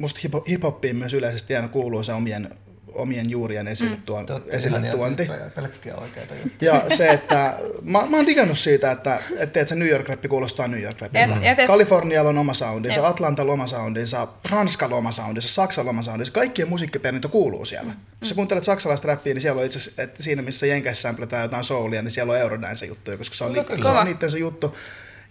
musta 0.00 0.20
hip-hoppiin 0.48 0.96
myös 0.96 1.14
yleisesti 1.14 1.56
aina 1.56 1.68
kuuluu 1.68 2.02
se 2.02 2.12
omien, 2.12 2.50
omien 2.92 3.30
juurien 3.30 3.68
esille, 3.68 3.96
mm. 3.96 4.02
tuon, 4.02 4.26
Totta, 4.26 4.56
esille 4.56 4.80
tuonti. 4.90 5.28
Pelkkiä 5.54 5.96
oikeita 5.96 6.34
juttuja. 6.44 6.74
Ja 6.74 6.96
se, 6.96 7.10
että 7.10 7.58
mä, 7.82 8.06
mä 8.10 8.16
oon 8.16 8.26
digannut 8.26 8.58
siitä, 8.58 8.90
että, 8.90 9.22
että, 9.38 9.66
se 9.66 9.74
New 9.74 9.88
York-räppi 9.88 10.28
kuulostaa 10.28 10.68
New 10.68 10.82
York-räppiltä. 10.82 11.66
Kalifornialla 11.66 12.30
on 12.30 12.38
oma 12.38 12.54
soundinsa, 12.54 13.08
Atlantalla 13.08 13.52
oma 13.52 13.66
soundinsa, 13.66 14.28
Ranskalla 14.50 14.96
oma 14.96 15.12
soundinsa, 15.12 15.48
Saksalla 15.48 15.90
oma 15.90 16.02
soundinsa. 16.02 16.32
Kaikkien 16.32 16.68
musiikkiperintö 16.68 17.28
kuuluu 17.28 17.64
siellä. 17.64 17.92
Mm. 17.92 18.00
Jos 18.20 18.28
sä 18.28 18.34
kuuntelet 18.34 18.64
saksalaista 18.64 19.08
räppiä, 19.08 19.34
niin 19.34 19.42
siellä 19.42 19.60
on 19.60 19.66
itse 19.66 19.78
asiassa, 19.78 20.02
että 20.02 20.22
siinä 20.22 20.42
missä 20.42 20.66
Jenkeissä 20.66 21.02
sampletaan 21.02 21.42
jotain 21.42 21.64
soulia, 21.64 22.02
niin 22.02 22.12
siellä 22.12 22.32
on 22.32 22.38
Eurodance 22.38 22.86
juttuja, 22.86 23.16
koska 23.16 23.36
se 23.36 23.44
on, 23.44 23.52
no, 23.52 23.62
ni- 23.62 23.82
se 23.82 23.88
on 23.88 24.04
niiden 24.04 24.30
se 24.30 24.38
juttu. 24.38 24.76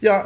Ja 0.01 0.25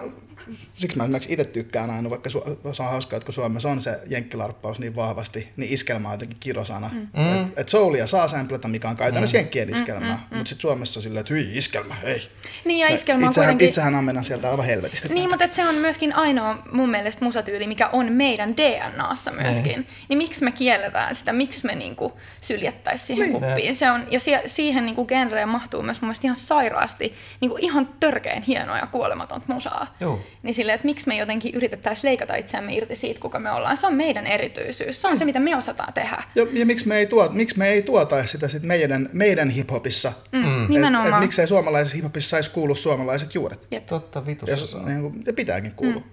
siksi 0.74 0.98
mä 0.98 1.04
esimerkiksi 1.04 1.34
itse 1.34 1.46
tykkään 1.46 1.90
aina, 1.90 2.10
vaikka 2.10 2.30
su- 2.30 2.74
se 2.74 2.84
on 2.84 2.90
hauskaa, 2.90 3.18
että 3.18 3.26
kun 3.26 3.34
Suomessa 3.34 3.70
on 3.70 3.82
se 3.82 4.00
jenkkilarppaus 4.08 4.80
niin 4.80 4.96
vahvasti, 4.96 5.48
niin 5.58 5.74
iskelmä 5.74 6.08
on 6.08 6.14
jotenkin 6.14 6.38
kirosana. 6.40 6.90
Mm. 6.94 7.42
Et, 7.42 7.60
et 7.60 7.70
soulia 7.70 8.08
saa 8.08 8.28
samplata, 8.28 8.68
mikä 8.68 8.90
on 8.90 8.98
käytännössä 8.98 9.38
mm. 9.38 9.40
jenkkien 9.40 9.68
mm, 9.68 9.74
iskelmää, 9.74 10.16
mm, 10.16 10.22
mm, 10.32 10.38
mutta 10.38 10.50
sitten 10.50 10.62
Suomessa 10.62 11.00
on 11.00 11.04
silleen, 11.04 11.22
että 11.22 11.34
hyi, 11.34 11.58
iskelmä, 11.58 11.96
ei. 12.04 12.30
Niin 12.66 12.80
ja 12.80 12.94
iskelmä 12.94 13.26
on 13.26 13.30
itsehän, 13.30 13.48
kuitenkin... 13.48 13.68
Itsehän 13.68 13.96
ammennan 13.96 14.24
sieltä 14.24 14.52
aivan 14.52 14.66
helvetistä. 14.66 15.14
Niin, 15.14 15.30
mutta 15.30 15.48
se 15.52 15.68
on 15.68 15.76
myöskin 15.76 16.16
ainoa 16.16 16.58
mun 16.72 16.90
mielestä 16.90 17.26
musatyyli, 17.26 17.68
mikä 17.68 17.88
on 17.88 18.12
meidän 18.12 18.58
DNAssa 18.58 19.32
myöskin. 19.32 19.78
Mm. 19.78 19.86
Niin 20.10 20.18
miksi 20.18 20.44
me 20.44 20.52
kielletään 20.52 21.16
sitä, 21.16 21.34
miksi 21.34 21.66
me 21.66 21.76
niinku 21.76 22.14
syljettäisiin 22.42 23.08
siihen 23.08 23.30
niin. 23.30 23.42
kuppiin. 23.42 23.76
Se 23.76 23.92
on, 23.92 24.08
ja 24.12 24.20
si- 24.20 24.32
siihen 24.46 24.86
niinku 24.86 25.06
genreen 25.06 25.50
mahtuu 25.50 25.82
myös 25.82 26.02
mun 26.02 26.08
mielestä 26.08 26.28
ihan 26.28 26.36
sairaasti 26.36 27.14
niinku 27.42 27.58
ihan 27.62 27.90
törkeen 28.00 28.44
hienoa 28.44 28.78
ja 28.78 28.88
kuolematonta 28.88 29.54
musaa. 29.54 29.96
Joo. 30.00 30.20
Niin 30.44 30.54
silleen, 30.56 30.76
että 30.76 30.86
miksi 30.86 31.08
me 31.08 31.18
jotenkin 31.18 31.56
yritettäisiin 31.56 32.10
leikata 32.10 32.36
itseämme 32.36 32.74
irti 32.74 32.96
siitä, 32.96 33.20
kuka 33.20 33.40
me 33.40 33.52
ollaan. 33.52 33.78
Se 33.78 33.88
on 33.88 33.94
meidän 33.94 34.28
erityisyys. 34.28 35.02
Se 35.02 35.08
on 35.08 35.14
mm. 35.14 35.18
se, 35.18 35.26
mitä 35.26 35.40
me 35.40 35.56
osataan 35.56 35.94
tehdä. 35.94 36.24
Ja, 36.36 36.46
ja 36.52 36.66
miksi, 36.66 36.88
me 36.88 36.98
ei 36.98 37.06
tuota, 37.06 37.34
miksi 37.34 37.58
me 37.58 37.70
ei 37.70 37.82
tuota 37.82 38.28
sitä 38.28 38.48
sit 38.48 38.64
meidän, 38.64 39.10
meidän 39.14 39.50
hiphopissa? 39.50 40.14
Mm. 40.32 40.40
Mm. 40.40 40.66
Nimenomaan. 40.70 41.08
Et, 41.08 41.14
et 41.14 41.20
miksei 41.20 41.48
suomalaisessa 41.48 41.96
hiphopissa 41.96 42.30
saisi 42.30 42.52
kuulua 42.52 42.76
suomalaiset 42.76 43.36
juuret? 43.36 43.60
Jep. 43.72 43.86
Totta 43.86 44.26
vitussa 44.26 44.78
ja, 44.78 44.84
niin, 44.84 45.24
ja 45.26 45.34
pitääkin 45.34 45.74
kuulua. 45.76 46.04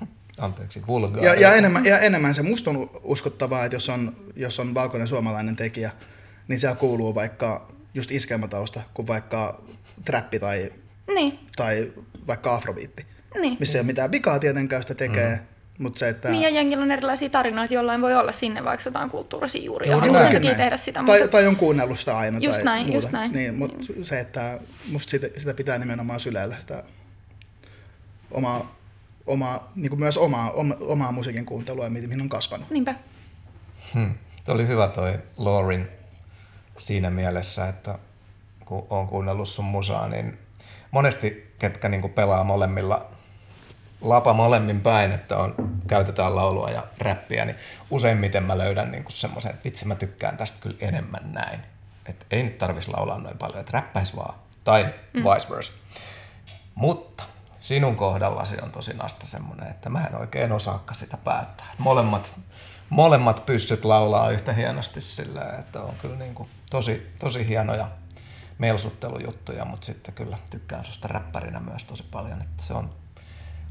Mm. 0.00 0.06
Anteeksi, 0.38 0.82
vulgaari. 0.86 1.26
Ja, 1.26 1.34
ja, 1.34 1.54
enemmän, 1.54 1.84
ja 1.84 1.98
enemmän 1.98 2.34
se 2.34 2.42
musta 2.42 2.70
on 2.70 2.90
uskottavaa, 3.02 3.64
että 3.64 3.76
jos 3.76 3.88
on, 3.88 4.16
jos 4.36 4.60
on 4.60 4.74
valkoinen 4.74 5.08
suomalainen 5.08 5.56
tekijä, 5.56 5.90
niin 6.48 6.60
siellä 6.60 6.76
kuuluu 6.76 7.14
vaikka 7.14 7.72
just 7.94 8.10
iskelmätausta, 8.10 8.80
kuin 8.94 9.06
vaikka 9.06 9.62
trappi 10.04 10.38
tai, 10.38 10.70
niin. 11.14 11.38
tai 11.56 11.92
vaikka 12.26 12.54
afrobiitti. 12.54 13.06
Niin. 13.40 13.56
Missä 13.60 13.78
ei 13.78 13.80
ole 13.80 13.86
mitään 13.86 14.12
vikaa 14.12 14.38
tietenkään 14.38 14.82
sitä 14.82 14.94
tekee. 14.94 15.34
Mm. 15.34 15.46
Mutta 15.78 15.98
se, 15.98 16.08
että... 16.08 16.30
Niin 16.30 16.42
ja 16.42 16.48
jengillä 16.48 16.82
on 16.82 16.90
erilaisia 16.90 17.30
tarinoita, 17.30 17.74
jollain 17.74 18.00
voi 18.00 18.14
olla 18.14 18.32
sinne 18.32 18.64
vaikka 18.64 18.88
jotain 18.88 19.10
kulttuurisia 19.10 19.64
juuria. 19.64 19.92
Juuri 19.92 20.08
Haluan 20.08 20.22
sen 20.22 20.32
takia 20.32 20.54
tehdä 20.54 20.76
sitä. 20.76 21.02
Tai, 21.06 21.20
mutta... 21.20 21.32
tai 21.32 21.46
on 21.46 21.56
kuunnellut 21.56 21.98
sitä 21.98 22.18
aina. 22.18 22.38
Just 22.38 22.56
tai 22.56 22.64
näin, 22.64 22.86
muuta. 22.86 22.96
just 22.96 23.12
näin. 23.12 23.32
Niin, 23.32 23.54
mutta 23.54 23.92
mm. 23.96 24.02
se, 24.02 24.20
että 24.20 24.60
musta 24.92 25.10
sitä, 25.10 25.26
sitä 25.36 25.54
pitää 25.54 25.78
nimenomaan 25.78 26.20
syleillä 26.20 26.56
sitä 26.60 26.84
omaa, 28.30 28.76
omaa, 29.26 29.72
niin 29.74 29.90
kuin 29.90 30.00
myös 30.00 30.18
omaa, 30.18 30.50
oma, 30.50 30.76
omaa 30.80 31.12
musiikin 31.12 31.46
kuuntelua, 31.46 31.90
mihin 31.90 32.20
on 32.20 32.28
kasvanut. 32.28 32.70
Niinpä. 32.70 32.94
Hmm. 33.94 34.14
Tuo 34.44 34.54
oli 34.54 34.66
hyvä 34.66 34.88
toi 34.88 35.18
Laurin 35.36 35.88
siinä 36.78 37.10
mielessä, 37.10 37.68
että 37.68 37.98
kun 38.64 38.86
on 38.90 39.06
kuunnellut 39.06 39.48
sun 39.48 39.64
musaa, 39.64 40.08
niin 40.08 40.38
monesti 40.90 41.54
ketkä 41.58 41.88
niin 41.88 42.10
pelaa 42.10 42.44
molemmilla 42.44 43.15
lapa 44.00 44.32
molemmin 44.32 44.80
päin, 44.80 45.12
että 45.12 45.36
on, 45.36 45.54
käytetään 45.86 46.36
laulua 46.36 46.70
ja 46.70 46.82
räppiä, 46.98 47.44
niin 47.44 47.56
useimmiten 47.90 48.42
mä 48.42 48.58
löydän 48.58 48.92
niin 48.92 49.04
semmoisen, 49.08 49.50
että 49.50 49.64
vitsi 49.64 49.86
mä 49.86 49.94
tykkään 49.94 50.36
tästä 50.36 50.58
kyllä 50.60 50.76
enemmän 50.80 51.32
näin. 51.32 51.60
Että 52.06 52.26
ei 52.30 52.42
nyt 52.42 52.58
tarvitsisi 52.58 52.96
laulaa 52.96 53.18
noin 53.18 53.38
paljon, 53.38 53.60
että 53.60 53.72
räppäis 53.72 54.16
vaan. 54.16 54.34
Tai 54.64 54.94
mm. 55.12 55.22
vice 55.22 55.48
versa. 55.50 55.72
Mutta 56.74 57.24
sinun 57.58 57.96
kohdallasi 57.96 58.56
on 58.62 58.70
tosi 58.70 58.94
nasta 58.94 59.26
semmoinen, 59.26 59.70
että 59.70 59.90
mä 59.90 60.06
en 60.06 60.20
oikein 60.20 60.52
osaa 60.52 60.84
sitä 60.92 61.16
päättää. 61.16 61.66
Molemmat, 61.78 62.32
molemmat 62.90 63.46
pyssyt 63.46 63.84
laulaa 63.84 64.30
yhtä 64.30 64.52
hienosti 64.52 65.00
sillä, 65.00 65.42
että 65.58 65.80
on 65.80 65.94
kyllä 66.02 66.16
niin 66.16 66.34
kuin 66.34 66.48
tosi, 66.70 67.12
tosi 67.18 67.48
hienoja 67.48 67.88
melsuttelujuttuja, 68.58 69.64
mutta 69.64 69.86
sitten 69.86 70.14
kyllä 70.14 70.38
tykkään 70.50 70.84
susta 70.84 71.08
räppärinä 71.08 71.60
myös 71.60 71.84
tosi 71.84 72.04
paljon. 72.10 72.42
Että 72.42 72.62
se 72.62 72.74
on 72.74 72.90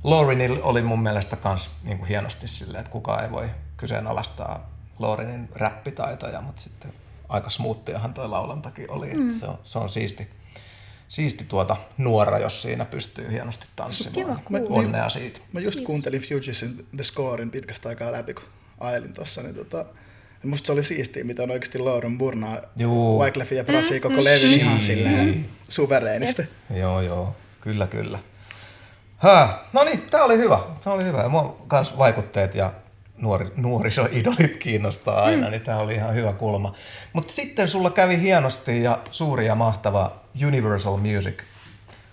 Laurinil 0.06 0.60
oli 0.62 0.82
mun 0.82 1.04
mielestä 1.04 1.36
kans 1.36 1.72
niin 1.84 1.98
kuin 1.98 2.08
hienosti 2.08 2.48
silleen, 2.48 2.80
että 2.80 2.92
kukaan 2.92 3.24
ei 3.24 3.32
voi 3.32 3.50
kyseenalaistaa 3.78 4.70
Laurinin 5.00 5.50
räppitaitoja, 5.56 6.42
mutta 6.42 6.62
sitten 6.62 6.94
aika 7.30 7.50
smoothiahan 7.50 8.14
toi 8.14 8.30
laulantakin 8.30 8.92
oli, 8.92 9.14
mm. 9.14 9.28
että 9.28 9.40
se 9.40 9.46
on, 9.46 9.58
se 9.64 9.80
on 9.80 9.90
siisti, 9.90 10.28
siisti 11.08 11.46
tuota 11.50 11.76
nuora, 11.98 12.40
jos 12.40 12.62
siinä 12.62 12.86
pystyy 12.86 13.32
hienosti 13.32 13.68
tanssimaan. 13.76 14.42
Kiva, 14.48 14.60
Onnea 14.70 15.10
siitä. 15.10 15.40
Mä 15.54 15.60
just 15.60 15.82
kuuntelin 15.82 16.22
Fugeesin 16.22 16.88
The 16.96 17.04
Scorein 17.04 17.52
pitkästä 17.52 17.90
aikaa 17.90 18.12
läpi, 18.12 18.34
kun 18.34 18.44
ajelin 18.80 19.14
tossa, 19.14 19.44
niin 19.44 19.56
tota, 19.56 19.86
Musta 20.44 20.66
se 20.66 20.72
oli 20.72 20.84
siistiä, 20.84 21.24
mitä 21.24 21.44
on 21.44 21.52
oikeasti 21.52 21.80
Lauren 21.80 22.18
Burnaa, 22.18 22.62
Wyclef 23.20 23.52
ja 23.52 23.64
Brasi 23.64 23.94
mm, 23.94 24.02
koko 24.02 24.16
mm, 24.16 24.24
levy 24.24 24.48
mm. 24.48 24.54
ihan 24.54 24.82
silleen 24.82 25.46
suvereenisti. 25.70 26.44
Joo, 26.76 27.02
joo, 27.02 27.36
kyllä, 27.62 27.88
kyllä. 27.88 28.20
Hää. 29.26 29.64
No 29.74 29.84
niin, 29.84 30.02
tää 30.02 30.24
oli 30.24 30.38
hyvä. 30.38 30.60
Tää 30.84 30.94
oli 30.94 31.04
hyvä. 31.04 31.22
Ja 31.22 31.30
mua 31.30 31.58
kans 31.68 31.98
vaikutteet 31.98 32.56
ja 32.56 32.72
nuori, 33.18 33.52
nuorisoidolit 33.56 34.58
kiinnostaa 34.64 35.24
aina, 35.24 35.48
mm. 35.48 35.52
niin 35.52 35.62
tämä 35.62 35.78
oli 35.78 35.96
ihan 35.96 36.16
hyvä 36.16 36.34
kulma. 36.34 36.74
Mutta 37.14 37.34
sitten 37.34 37.68
sulla 37.68 37.90
kävi 37.90 38.22
hienosti 38.22 38.84
ja 38.84 39.00
suuri 39.12 39.46
ja 39.46 39.56
mahtava 39.56 40.16
Universal 40.48 40.98
Music 40.98 41.44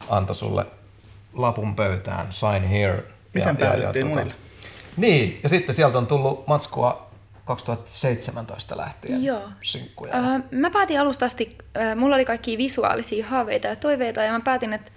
antoi 0.08 0.36
sulle 0.36 0.66
lapun 1.32 1.76
pöytään, 1.76 2.26
sign 2.30 2.64
here. 2.64 3.04
Miten 3.34 3.56
ja, 3.60 3.66
päädyttiin 3.66 4.06
ja, 4.06 4.16
ja, 4.16 4.24
tuota, 4.24 4.36
Niin, 4.96 5.40
ja 5.42 5.48
sitten 5.48 5.74
sieltä 5.74 5.98
on 5.98 6.06
tullut 6.06 6.46
matskua 6.46 7.10
2017 7.44 8.76
lähtien 8.76 9.24
Joo. 9.24 9.48
synkkuja. 9.60 10.12
Uh, 10.18 10.44
mä 10.50 10.70
päätin 10.70 11.00
alusta 11.00 11.26
asti, 11.26 11.58
uh, 11.60 12.00
mulla 12.00 12.14
oli 12.14 12.24
kaikki 12.24 12.58
visuaalisia 12.58 13.26
haaveita 13.26 13.66
ja 13.66 13.76
toiveita 13.76 14.22
ja 14.22 14.32
mä 14.32 14.40
päätin, 14.40 14.72
että 14.72 14.90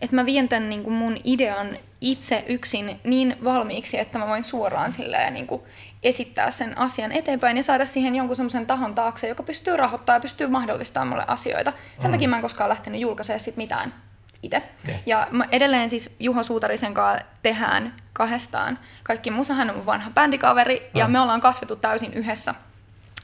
että 0.00 0.16
mä 0.16 0.26
vien 0.26 0.48
tämän 0.48 0.70
niin 0.70 0.82
kuin 0.82 0.94
mun 0.94 1.16
idean 1.24 1.78
itse 2.00 2.44
yksin 2.48 3.00
niin 3.04 3.36
valmiiksi, 3.44 3.98
että 3.98 4.18
mä 4.18 4.26
voin 4.26 4.44
suoraan 4.44 4.92
silleen 4.92 5.34
niin 5.34 5.46
kuin 5.46 5.62
esittää 6.02 6.50
sen 6.50 6.78
asian 6.78 7.12
eteenpäin 7.12 7.56
ja 7.56 7.62
saada 7.62 7.86
siihen 7.86 8.14
jonkun 8.14 8.36
semmoisen 8.36 8.66
tahon 8.66 8.94
taakse, 8.94 9.28
joka 9.28 9.42
pystyy 9.42 9.76
rahoittamaan 9.76 10.16
ja 10.16 10.22
pystyy 10.22 10.46
mahdollistamaan 10.46 11.08
mulle 11.08 11.24
asioita. 11.26 11.72
Sen 11.98 12.10
mm. 12.10 12.12
takia 12.12 12.28
mä 12.28 12.36
en 12.36 12.42
koskaan 12.42 12.70
lähtenyt 12.70 13.00
julkaisemaan 13.00 13.40
sit 13.40 13.56
mitään 13.56 13.94
itse. 14.42 14.62
Yeah. 14.88 15.00
Ja 15.06 15.28
mä 15.30 15.44
edelleen 15.52 15.90
siis 15.90 16.16
Juho 16.20 16.42
Suutarisen 16.42 16.94
kanssa 16.94 17.24
tehdään 17.42 17.94
kahdestaan. 18.12 18.78
Kaikki 19.02 19.30
musahan 19.30 19.70
on 19.70 19.76
mun 19.76 19.86
vanha 19.86 20.10
bändikaveri 20.10 20.78
mm. 20.78 20.98
ja 20.98 21.08
me 21.08 21.20
ollaan 21.20 21.40
kasvettu 21.40 21.76
täysin 21.76 22.14
yhdessä. 22.14 22.54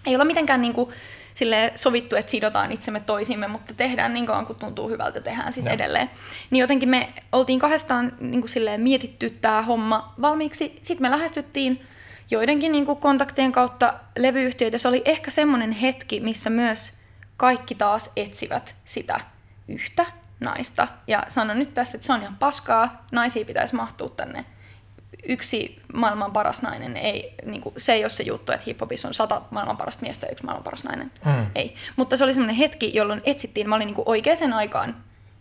Ei 0.06 0.14
olla 0.14 0.24
mitenkään 0.24 0.60
niinku 0.60 0.92
sille 1.34 1.72
sovittu, 1.74 2.16
että 2.16 2.30
sidotaan 2.30 2.72
itsemme 2.72 3.00
toisimme, 3.00 3.48
mutta 3.48 3.74
tehdään 3.74 4.14
niin 4.14 4.26
kauan 4.26 4.46
kun 4.46 4.56
tuntuu 4.56 4.88
hyvältä, 4.88 5.20
tehdään 5.20 5.52
siis 5.52 5.66
yeah. 5.66 5.74
edelleen. 5.74 6.10
Niin 6.50 6.60
jotenkin 6.60 6.88
me 6.88 7.08
oltiin 7.32 7.58
kahdestaan 7.58 8.12
niinku 8.20 8.48
mietitty 8.76 9.30
tämä 9.30 9.62
homma 9.62 10.14
valmiiksi. 10.20 10.78
Sitten 10.82 11.02
me 11.02 11.10
lähestyttiin 11.10 11.86
joidenkin 12.30 12.72
niinku 12.72 12.94
kontaktien 12.94 13.52
kautta 13.52 13.94
levyyhtiöitä. 14.18 14.78
Se 14.78 14.88
oli 14.88 15.02
ehkä 15.04 15.30
semmoinen 15.30 15.72
hetki, 15.72 16.20
missä 16.20 16.50
myös 16.50 16.92
kaikki 17.36 17.74
taas 17.74 18.10
etsivät 18.16 18.76
sitä 18.84 19.20
yhtä 19.68 20.06
naista. 20.40 20.88
Ja 21.06 21.22
sanon 21.28 21.58
nyt 21.58 21.74
tässä, 21.74 21.96
että 21.96 22.06
se 22.06 22.12
on 22.12 22.22
ihan 22.22 22.36
paskaa, 22.36 23.04
naisia 23.12 23.44
pitäisi 23.44 23.74
mahtua 23.74 24.08
tänne. 24.08 24.44
Yksi 25.28 25.80
maailman 25.94 26.32
paras 26.32 26.62
nainen, 26.62 26.96
ei, 26.96 27.34
niin 27.44 27.60
kuin, 27.60 27.74
se 27.76 27.92
ei 27.92 28.04
ole 28.04 28.10
se 28.10 28.22
juttu, 28.22 28.52
että 28.52 28.64
hiphopissa 28.66 29.08
on 29.08 29.14
sata 29.14 29.42
maailman 29.50 29.76
parasta 29.76 30.02
miestä 30.02 30.26
ja 30.26 30.32
yksi 30.32 30.44
maailman 30.44 30.64
paras 30.64 30.84
nainen. 30.84 31.12
Hmm. 31.24 31.46
Ei. 31.54 31.74
Mutta 31.96 32.16
se 32.16 32.24
oli 32.24 32.34
semmoinen 32.34 32.56
hetki, 32.56 32.90
jolloin 32.94 33.22
etsittiin, 33.24 33.68
mä 33.68 33.76
olin 33.76 33.86
niin 33.86 33.94
kuin 33.94 34.08
oikeaan 34.08 34.52
aikaan 34.52 34.96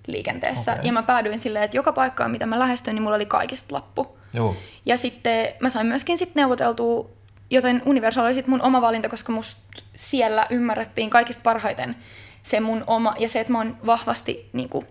liikenteessä. 0.08 0.72
Okay. 0.74 0.86
Ja 0.86 0.94
mä 0.94 1.04
päädyin 1.04 1.40
silleen, 1.40 1.66
että 1.66 1.78
joka 1.78 1.92
paikkaan, 1.92 2.32
mitä 2.32 2.46
mä 2.46 2.60
lähestyin, 2.60 2.96
niin 2.96 3.04
mulla 3.04 3.16
oli 3.16 3.26
kaikista 3.26 3.76
lappu. 3.76 4.18
Joo. 4.34 4.56
Ja 4.86 4.98
sitten 4.98 5.48
mä 5.60 5.70
sain 5.70 5.88
myöskin 5.88 6.18
sitten 6.18 6.42
neuvoteltua, 6.42 7.10
joten 7.50 7.82
Universal 7.86 8.26
oli 8.26 8.34
sitten 8.34 8.50
mun 8.50 8.62
oma 8.62 8.82
valinta, 8.82 9.10
koska 9.10 9.32
musta 9.32 9.62
siellä 9.96 10.48
ymmärrettiin 10.50 11.10
kaikista 11.10 11.42
parhaiten 11.44 11.96
se 12.44 12.60
mun 12.60 12.84
oma, 12.88 13.16
ja 13.20 13.30
se, 13.30 13.40
että 13.40 13.54
mä 13.54 13.58
oon 13.58 13.78
vahvasti 13.86 14.50
niin 14.54 14.70
kuin, 14.70 14.88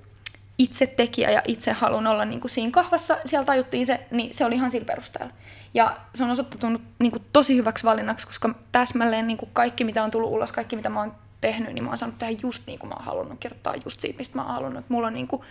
itse 0.62 0.86
tekijä 0.86 1.30
ja 1.30 1.42
itse 1.46 1.72
haluan 1.72 2.06
olla 2.06 2.24
niin 2.24 2.40
kuin 2.40 2.50
siinä 2.50 2.70
kahvassa, 2.70 3.18
siellä 3.26 3.46
tajuttiin 3.46 3.86
se, 3.86 4.06
niin 4.10 4.34
se 4.34 4.44
oli 4.44 4.54
ihan 4.54 4.70
sillä 4.70 4.84
perusteella. 4.84 5.32
Ja 5.74 5.96
se 6.14 6.24
on 6.24 6.30
osoittautunut 6.30 6.82
niin 6.98 7.12
kuin, 7.12 7.24
tosi 7.32 7.56
hyväksi 7.56 7.84
valinnaksi, 7.84 8.26
koska 8.26 8.54
täsmälleen 8.72 9.26
niin 9.26 9.36
kuin 9.36 9.50
kaikki, 9.52 9.84
mitä 9.84 10.04
on 10.04 10.10
tullut 10.10 10.30
ulos, 10.30 10.52
kaikki, 10.52 10.76
mitä 10.76 10.88
mä 10.88 11.00
oon 11.00 11.14
tehnyt, 11.40 11.74
niin 11.74 11.84
mä 11.84 11.90
oon 11.90 11.98
saanut 11.98 12.18
tehdä 12.18 12.38
just 12.42 12.62
niin 12.66 12.78
kuin 12.78 12.88
mä 12.88 12.94
oon 12.94 13.04
halunnut, 13.04 13.40
kirjoittaa 13.40 13.74
just 13.84 14.00
siitä, 14.00 14.18
mistä 14.18 14.38
mä 14.38 14.44
oon 14.44 14.54
halunnut. 14.54 14.84
Mulla 14.88 15.06
on 15.06 15.12
niin 15.12 15.28
kuin, 15.28 15.42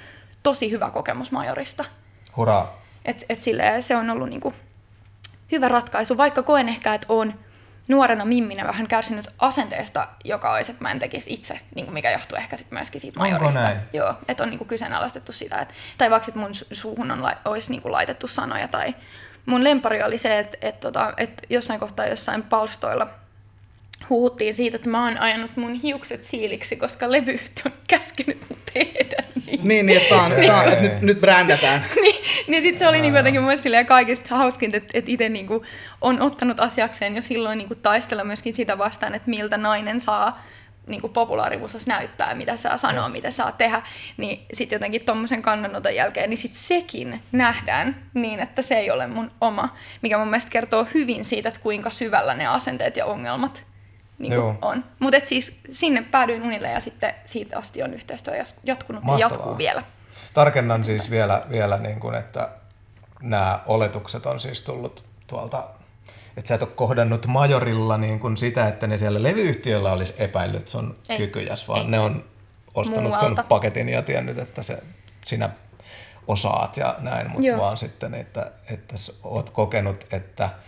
tosi 0.44 0.72
hyvä 0.72 0.90
kokemus 0.90 1.32
Majorista. 1.32 1.86
Hurraa! 2.38 2.82
Et, 3.06 3.24
et 3.30 3.44
silleen, 3.44 3.84
se 3.84 3.96
on 3.96 4.10
ollut 4.10 4.30
niin 4.30 4.42
kuin, 4.42 4.56
hyvä 5.52 5.68
ratkaisu, 5.68 6.18
vaikka 6.18 6.44
koen 6.44 6.70
ehkä, 6.70 6.94
että 6.94 7.08
on 7.10 7.34
nuorena 7.88 8.26
mimminä 8.26 8.68
vähän 8.68 8.88
kärsinyt 8.88 9.28
asenteesta, 9.40 10.08
joka 10.24 10.52
olisi, 10.54 10.72
että 10.72 10.84
mä 10.84 10.92
en 10.92 11.00
tekisi 11.00 11.34
itse, 11.34 11.60
niin 11.76 11.86
kuin 11.86 11.94
mikä 11.94 12.12
johtuu 12.12 12.38
ehkä 12.38 12.58
sitten 12.58 12.78
myöskin 12.78 13.02
siitä 13.02 13.20
majorista. 13.20 13.70
Joo, 13.94 14.14
että 14.28 14.44
on 14.44 14.50
niin 14.50 14.58
kuin 14.58 14.68
kyseenalaistettu 14.68 15.32
sitä, 15.32 15.60
että, 15.60 15.74
tai 15.98 16.10
vaikka 16.10 16.28
että 16.28 16.40
mun 16.40 16.52
suuhun 16.72 17.12
on, 17.12 17.24
olisi 17.46 17.72
niin 17.72 17.82
kuin 17.82 17.92
laitettu 17.92 18.28
sanoja, 18.28 18.68
tai 18.68 18.96
mun 19.46 19.64
lempari 19.64 20.04
oli 20.04 20.18
se, 20.18 20.40
että, 20.40 20.58
että, 20.62 20.88
että, 20.88 21.14
että 21.18 21.44
jossain 21.50 21.80
kohtaa 21.80 22.06
jossain 22.06 22.44
palstoilla– 22.44 23.08
huuttiin 24.10 24.54
siitä, 24.54 24.76
että 24.76 24.90
mä 24.90 25.06
oon 25.06 25.18
ajanut 25.18 25.52
mun 25.56 25.74
hiukset 25.74 26.24
siiliksi, 26.24 26.76
koska 26.76 27.12
levyyhtiö 27.12 27.64
on 27.66 27.72
käskenyt 27.88 28.46
mun 28.50 28.60
tehdä 28.74 29.24
niin. 29.46 29.68
Niin, 29.68 29.86
niin 29.86 30.02
että, 30.02 30.16
on, 30.16 30.32
että, 30.32 30.56
on, 30.56 30.70
että 30.70 30.82
nyt, 30.82 31.02
nyt 31.02 31.22
brändätään. 31.22 31.86
niin, 32.02 32.22
niin 32.48 32.62
sitten 32.62 32.80
se 32.80 32.88
oli 32.88 33.02
niin 33.02 33.16
jotenkin 33.16 33.42
mun 33.42 33.54
kaikista 33.88 34.36
hauskinta, 34.36 34.78
että, 34.78 34.90
että 34.94 35.12
itse 35.12 35.30
niin 35.30 35.48
on 36.02 36.22
ottanut 36.22 36.60
asiakseen 36.60 37.16
jo 37.16 37.22
silloin 37.22 37.58
niin 37.58 37.70
taistella 37.82 38.24
myöskin 38.24 38.54
sitä 38.54 38.78
vastaan, 38.78 39.16
että 39.16 39.30
miltä 39.30 39.58
nainen 39.58 40.02
saa 40.02 40.42
niin 40.88 41.02
kuin 41.02 41.14
populaarimusassa 41.14 41.92
näyttää, 41.92 42.36
mitä 42.36 42.58
saa 42.58 42.78
sanoa, 42.78 43.02
Just. 43.02 43.14
mitä 43.14 43.32
saa 43.32 43.52
tehdä, 43.52 43.82
niin 44.18 44.46
sitten 44.54 44.76
jotenkin 44.76 45.06
tuommoisen 45.06 45.42
kannanoton 45.42 45.96
jälkeen, 45.96 46.30
niin 46.30 46.38
sitten 46.38 46.62
sekin 46.62 47.24
nähdään 47.32 47.96
niin, 48.14 48.40
että 48.40 48.62
se 48.62 48.76
ei 48.76 48.92
ole 48.92 49.08
mun 49.08 49.32
oma, 49.42 49.76
mikä 50.02 50.18
mun 50.18 50.28
mielestä 50.28 50.52
kertoo 50.52 50.88
hyvin 50.94 51.26
siitä, 51.26 51.50
että 51.50 51.62
kuinka 51.62 51.90
syvällä 51.90 52.36
ne 52.36 52.48
asenteet 52.48 52.98
ja 52.98 53.06
ongelmat 53.06 53.64
niin 54.22 54.42
kuin 54.42 54.58
on. 54.62 54.84
Mutta 55.00 55.20
siis 55.24 55.60
sinne 55.72 56.02
päädyin 56.12 56.44
unille 56.44 56.72
ja 56.72 56.80
sitten 56.80 57.14
siitä 57.26 57.58
asti 57.58 57.84
on 57.84 57.94
yhteistyö 57.94 58.34
jatkunut 58.64 59.04
Mahtavaa. 59.04 59.20
ja 59.20 59.26
jatkuu 59.26 59.58
vielä. 59.58 59.84
Tarkennan 60.34 60.84
siis 60.84 61.12
vielä, 61.12 61.46
vielä 61.50 61.78
niin 61.78 62.00
kuin, 62.00 62.16
että 62.16 62.50
nämä 63.22 63.60
oletukset 63.66 64.26
on 64.26 64.40
siis 64.40 64.62
tullut 64.62 65.04
tuolta, 65.28 65.64
että 66.38 66.48
sä 66.48 66.56
et 66.56 66.62
ole 66.62 66.72
kohdannut 66.76 67.28
majorilla 67.28 67.98
niin 67.98 68.20
kuin 68.20 68.38
sitä, 68.38 68.68
että 68.68 68.88
ne 68.88 68.98
siellä 68.98 69.24
levyyhtiöllä 69.24 69.92
olisi 69.92 70.14
epäillyt 70.18 70.68
sun 70.68 70.98
Ei. 71.10 71.18
kykyjäs, 71.18 71.68
vaan 71.68 71.82
Ei. 71.82 71.88
ne 71.88 72.00
on 72.00 72.26
ostanut 72.74 73.04
Muualta. 73.04 73.36
sen 73.36 73.46
paketin 73.46 73.90
ja 73.90 74.02
tiennyt, 74.02 74.38
että 74.38 74.64
se, 74.64 74.84
sinä 75.26 75.50
osaat 76.28 76.78
ja 76.78 76.96
näin, 77.00 77.32
mutta 77.32 77.58
vaan 77.58 77.78
sitten, 77.78 78.14
että, 78.14 78.52
että 78.70 78.96
oot 79.24 79.50
kokenut, 79.50 80.08
että– 80.12 80.50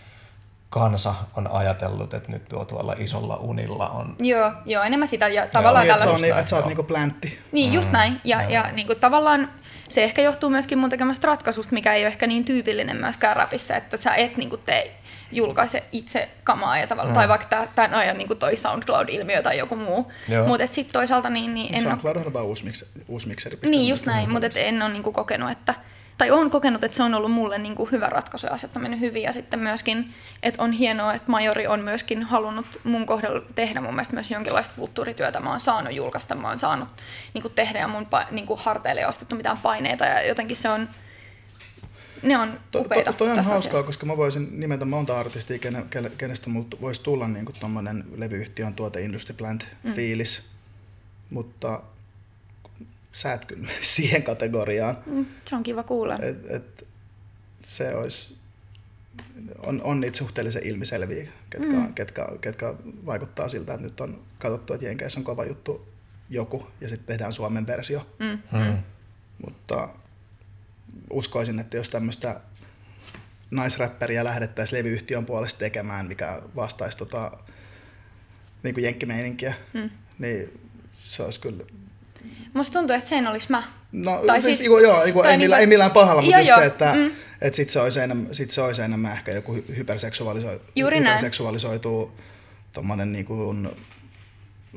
kansa 0.74 1.16
on 1.36 1.52
ajatellut, 1.52 2.14
että 2.14 2.32
nyt 2.32 2.50
tuo 2.50 2.66
tuolla 2.66 2.96
isolla 2.98 3.36
unilla 3.36 3.90
on. 3.90 4.16
Joo, 4.20 4.52
joo 4.66 4.84
enemmän 4.84 5.08
sitä 5.08 5.28
ja 5.28 5.48
tavallaan 5.48 5.88
joo, 5.88 5.98
tällaista. 5.98 6.22
Niin, 6.22 6.38
että, 6.38 6.50
sä 6.50 6.56
oot 6.56 6.66
niinku 6.66 6.84
plantti. 6.84 7.40
Niin, 7.52 7.70
mm. 7.70 7.76
just 7.76 7.92
näin. 7.92 8.22
Ja, 8.24 8.42
ja, 8.42 8.50
ja 8.50 8.72
niinku, 8.72 8.96
tavallaan 8.96 9.50
se 9.88 10.04
ehkä 10.04 10.22
johtuu 10.22 10.50
myöskin 10.50 10.78
mun 10.78 10.90
tekemästä 10.90 11.28
ratkaisusta, 11.28 11.74
mikä 11.74 11.94
ei 11.94 12.02
ole 12.02 12.08
ehkä 12.08 12.28
niin 12.28 12.46
tyypillinen 12.46 12.98
myöskään 12.98 13.36
rapissa, 13.36 13.76
että 13.76 13.98
sä 13.98 14.16
et 14.16 14.38
niinku 14.38 14.58
tee 14.58 14.96
julkaise 15.32 15.84
itse 15.92 16.30
kamaa 16.44 16.78
ja 16.78 16.88
tavallaan, 16.88 17.14
mm. 17.14 17.20
tai 17.20 17.28
vaikka 17.28 17.68
tämän 17.76 17.94
ajan 17.94 18.18
niin 18.18 18.38
toi 18.40 18.56
SoundCloud-ilmiö 18.56 19.42
tai 19.42 19.58
joku 19.58 19.76
muu. 19.76 20.12
Mutta 20.48 20.68
sitten 20.68 20.94
toisaalta 20.94 21.30
niin, 21.30 21.54
niin 21.54 21.76
en 21.76 21.84
SoundCloud 21.84 22.16
on 22.16 22.34
vaan 22.34 22.46
uusi, 22.46 22.66
mix, 22.66 22.86
uusi 23.08 23.28
mikseri. 23.28 23.58
Niin, 23.62 23.90
just 23.90 24.06
näin, 24.06 24.30
mutta 24.32 24.48
en 24.56 24.82
ole 24.82 24.94
niin 24.94 25.04
kokenut, 25.04 25.52
että 25.52 25.74
tai 26.18 26.32
olen 26.32 26.50
kokenut, 26.50 26.84
että 26.84 26.98
se 26.98 27.04
on 27.04 27.14
ollut 27.14 27.32
mulle 27.32 27.58
niin 27.58 27.76
kuin 27.76 27.92
hyvä 27.92 28.10
ratkaisu 28.10 28.46
ja 28.46 28.54
asiat 28.54 28.76
on 28.76 28.82
mennyt 28.82 29.00
hyvin. 29.00 29.24
Ja 29.24 29.34
sitten 29.34 29.60
myöskin, 29.60 30.14
että 30.44 30.64
on 30.64 30.72
hienoa, 30.72 31.14
että 31.14 31.32
Majori 31.32 31.68
on 31.68 31.80
myöskin 31.80 32.24
halunnut 32.24 32.66
mun 32.84 33.06
kohdalla 33.06 33.42
tehdä 33.56 33.82
mun 33.82 33.94
mielestä 33.94 34.14
myös 34.14 34.32
jonkinlaista 34.32 34.74
kulttuurityötä. 34.78 35.40
Mä 35.40 35.50
oon 35.50 35.60
saanut 35.60 35.94
julkaista, 35.94 36.36
mä 36.36 36.48
oon 36.48 36.60
saanut 36.60 36.90
niin 37.34 37.42
kuin 37.42 37.54
tehdä 37.54 37.80
ja 37.80 37.88
mun 37.88 38.08
niin 38.32 38.46
kuin 38.46 38.60
harteille 38.60 39.02
ei 39.02 39.08
ostettu 39.08 39.36
mitään 39.36 39.58
paineita. 39.58 40.06
Ja 40.06 40.28
jotenkin 40.28 40.58
se 40.58 40.70
on, 40.70 40.90
ne 42.24 42.38
on 42.38 42.60
upeita 42.76 43.12
to, 43.12 43.18
to, 43.18 43.18
toi 43.18 43.30
on 43.30 43.36
hauskaa, 43.36 43.56
asiassa. 43.56 43.84
koska 43.84 44.06
mä 44.06 44.18
voisin 44.18 44.60
nimetä 44.60 44.86
monta 44.86 45.20
artistia, 45.20 45.60
kenestä 46.18 46.50
voisi 46.82 47.04
tulla 47.04 47.28
niin 47.28 47.46
kuin 47.46 48.04
levyyhtiön 48.16 48.74
tuote 48.74 49.02
Industry 49.02 49.36
Plant 49.36 49.66
mm. 49.84 49.94
fiilis. 49.94 50.44
Mutta 51.30 51.82
sä 53.14 53.34
et 53.34 53.46
kyllä 53.46 53.68
siihen 53.96 54.24
kategoriaan. 54.24 54.98
Mm, 55.06 55.26
se 55.46 55.56
on 55.56 55.64
kiva 55.64 55.84
kuulla. 55.84 56.20
Et, 56.20 56.38
et 56.50 56.88
se 57.60 57.96
olisi, 57.96 58.38
on, 59.58 59.82
on 59.84 60.02
niitä 60.02 60.18
suhteellisen 60.18 60.66
ilmiselviä, 60.66 61.28
ketkä, 61.50 61.74
mm. 61.74 61.94
ketkä, 61.94 62.28
ketkä 62.42 62.74
vaikuttaa 63.06 63.50
siltä, 63.50 63.74
että 63.74 63.86
nyt 63.86 64.02
on 64.02 64.22
katsottu, 64.40 64.74
että 64.74 64.86
Jenkeissä 64.86 65.20
on 65.20 65.24
kova 65.24 65.46
juttu 65.46 65.88
joku 66.30 66.68
ja 66.82 66.90
sitten 66.90 67.08
tehdään 67.08 67.34
Suomen 67.34 67.68
versio. 67.68 68.08
Mm. 68.20 68.60
Mm. 68.60 68.78
Mutta 69.46 69.90
uskoisin, 71.10 71.60
että 71.60 71.78
jos 71.78 71.90
tämmöistä 71.90 72.42
naisräppäriä 73.52 74.24
lähdettäisiin 74.24 74.80
levyyhtiön 74.80 75.26
puolesta 75.26 75.60
tekemään, 75.60 76.08
mikä 76.08 76.42
vastaisi 76.56 76.98
tota, 76.98 77.32
niin 78.64 78.74
kuin 78.74 78.84
jenkkimeininkiä, 78.84 79.54
mm. 79.74 79.90
niin 80.20 80.60
se 80.94 81.24
olisi 81.24 81.40
kyllä 81.40 81.64
Musta 82.54 82.80
tuntuu, 82.80 82.96
että 82.96 83.10
sen 83.10 83.28
olisi 83.28 83.48
mä. 83.52 83.64
No 83.92 84.24
tai 84.28 84.42
siis, 84.42 84.58
siis 84.58 84.70
joo, 84.70 84.80
joo, 84.80 85.04
ei, 85.04 85.08
ei, 85.08 85.14
millään, 85.14 85.40
niinku, 85.40 85.56
ei 85.56 85.68
millään 85.68 85.92
pahalla, 85.92 86.22
mutta 86.22 86.38
just 86.38 86.50
joo, 86.50 86.60
se, 86.60 86.66
että 86.66 86.94
mm. 86.94 87.12
et 87.42 87.56
sit 87.56 87.70
se, 87.70 87.80
olisi 87.80 88.00
enemmän, 88.00 88.36
sit 88.36 88.52
se 88.52 88.62
olisi 88.62 88.82
enemmän 88.82 89.12
ehkä 89.12 89.32
joku 89.32 89.54
hyperseksuaaliso, 89.54 90.48
Juuri 90.76 91.00
hyperseksuaalisoitu 91.00 92.12
tommonen 92.72 93.12
niin 93.12 93.26
kuin 93.26 93.70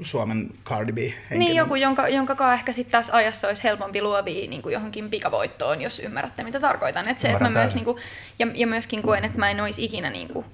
Suomen 0.02 0.50
Cardi 0.64 0.92
B 0.92 0.98
henkilö. 0.98 1.38
Niin, 1.38 1.56
joku, 1.56 1.74
jonka, 1.74 2.08
jonka 2.08 2.54
ehkä 2.54 2.72
sitten 2.72 2.92
tässä 2.92 3.16
ajassa 3.16 3.48
olisi 3.48 3.64
helpompi 3.64 4.02
luovia 4.02 4.48
niin 4.48 4.62
kuin 4.62 4.72
johonkin 4.72 5.10
pikavoittoon, 5.10 5.82
jos 5.82 5.98
ymmärrätte, 5.98 6.44
mitä 6.44 6.60
tarkoitan. 6.60 7.08
Et 7.08 7.20
se, 7.20 7.28
että 7.28 7.44
mä 7.44 7.50
myös, 7.50 7.74
niin 7.74 7.84
kuin, 7.84 7.98
ja, 8.38 8.46
ja 8.54 8.66
myöskin 8.66 9.02
koen, 9.02 9.24
että 9.24 9.38
mä 9.38 9.50
en 9.50 9.60
olisi 9.60 9.84
ikinä 9.84 10.10
niin 10.10 10.28
kuin, 10.28 10.46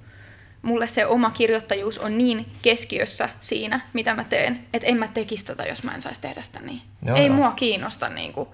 mulle 0.62 0.86
se 0.86 1.06
oma 1.06 1.30
kirjoittajuus 1.30 1.98
on 1.98 2.18
niin 2.18 2.46
keskiössä 2.62 3.28
siinä, 3.40 3.80
mitä 3.92 4.14
mä 4.14 4.24
teen, 4.24 4.64
että 4.72 4.88
en 4.88 4.96
mä 4.96 5.08
tekisi 5.08 5.44
tätä, 5.44 5.64
jos 5.64 5.82
mä 5.82 5.94
en 5.94 6.02
saisi 6.02 6.20
tehdä 6.20 6.42
sitä 6.42 6.60
niin. 6.60 6.82
Joo, 7.06 7.16
Ei 7.16 7.26
joo. 7.26 7.36
mua 7.36 7.50
kiinnosta 7.50 8.08
niin 8.08 8.32
kuin, 8.32 8.48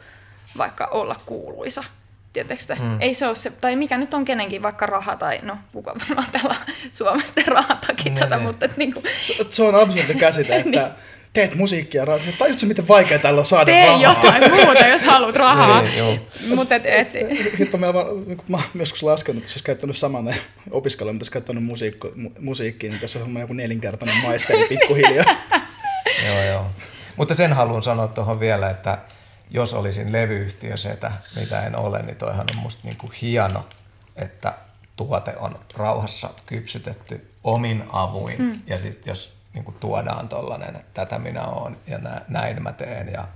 vaikka 0.59 0.86
olla 0.86 1.16
kuuluisa. 1.26 1.84
Tietysti 2.32 2.72
mm. 2.74 3.00
Ei 3.00 3.14
se 3.14 3.26
ole 3.26 3.36
se, 3.36 3.50
tai 3.50 3.76
mikä 3.76 3.98
nyt 3.98 4.14
on 4.14 4.24
kenenkin, 4.24 4.62
vaikka 4.62 4.86
raha 4.86 5.16
tai 5.16 5.38
no 5.42 5.56
kuka 5.72 5.94
varmaan 6.00 6.28
täällä 6.32 6.56
Suomesta 6.92 7.40
rahatakin 7.46 8.04
niin, 8.04 8.14
tätä, 8.14 8.36
niin. 8.36 8.46
mutta 8.46 8.64
että, 8.64 8.78
niin 8.78 8.92
kuin... 8.92 9.04
se, 9.26 9.46
se 9.50 9.62
on 9.62 9.74
absurdi 9.74 10.14
käsite, 10.14 10.56
että 10.56 10.70
niin. 10.70 10.92
Teet 11.39 11.55
musiikkia, 11.55 12.07
tajutko 12.39 12.66
miten 12.66 12.89
vaikea 12.89 13.18
tällä 13.18 13.41
on 13.41 13.47
saada 13.47 13.64
Tee 13.64 13.86
rahaa? 13.86 14.03
jotain 14.03 14.53
muuta, 14.53 14.86
jos 14.86 15.03
haluat 15.03 15.36
rahaa. 15.36 15.82
Niin. 15.82 16.20
Mutta 16.55 16.74
et, 16.74 16.86
et, 16.86 17.12
Hitto, 17.59 17.76
niin 17.76 18.41
mä 18.49 18.57
oon 18.57 18.64
joskus 18.74 19.03
laskenut, 19.03 19.43
että 19.43 19.55
jos 19.55 19.62
käyttänyt 19.62 19.97
saman 19.97 20.34
opiskelua, 20.70 21.12
mutta 21.12 21.22
olisi 21.22 21.32
käyttänyt 21.32 21.64
musiikko, 21.64 22.12
mu, 22.16 22.30
musiikkiin, 22.41 22.91
niin 22.91 23.01
tässä 23.01 23.18
on 23.18 23.41
joku 23.41 23.53
nelinkertainen 23.53 24.22
maisteri 24.22 24.68
pikkuhiljaa. 24.68 25.24
Joo, 26.26 26.45
joo. 26.45 26.66
Mutta 27.16 27.34
sen 27.34 27.53
haluan 27.53 27.82
sanoa 27.82 28.09
tuohon 28.09 28.41
vielä, 28.41 28.70
että 28.70 28.99
jos 29.51 29.74
olisin 29.74 30.12
levyyhtiö 30.12 30.76
setä, 30.76 31.12
mitä 31.41 31.66
en 31.66 31.76
ole, 31.76 32.03
niin 32.03 32.16
toihan 32.16 32.47
on 32.55 32.62
musta 32.62 32.80
niinku 32.84 33.12
hieno, 33.22 33.66
että 34.16 34.53
tuote 34.97 35.36
on 35.36 35.59
rauhassa 35.74 36.30
kypsytetty 36.47 37.30
omin 37.45 37.84
avuin. 37.93 38.43
Mm. 38.43 38.61
Ja 38.66 38.78
sitten 38.78 39.11
jos 39.11 39.38
niinku 39.55 39.72
tuodaan 39.72 40.28
tollanen, 40.28 40.76
että 40.76 41.05
tätä 41.05 41.18
minä 41.18 41.46
oon 41.46 41.76
ja 41.86 41.99
nä- 41.99 42.22
näin 42.28 42.62
mä 42.62 42.72
teen 42.72 43.12
ja 43.12 43.28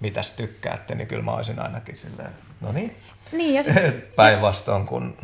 mitäs 0.00 0.32
tykkäätte, 0.32 0.94
niin 0.94 1.08
kyllä 1.08 1.22
mä 1.22 1.32
olisin 1.32 1.58
ainakin 1.58 1.96
silleen, 1.96 2.30
no 2.60 2.72
niin, 2.72 2.96
niin, 3.32 3.54
ja 3.54 3.62
sit, 3.62 3.74
päinvastoin 4.16 4.86
kuin, 4.86 5.16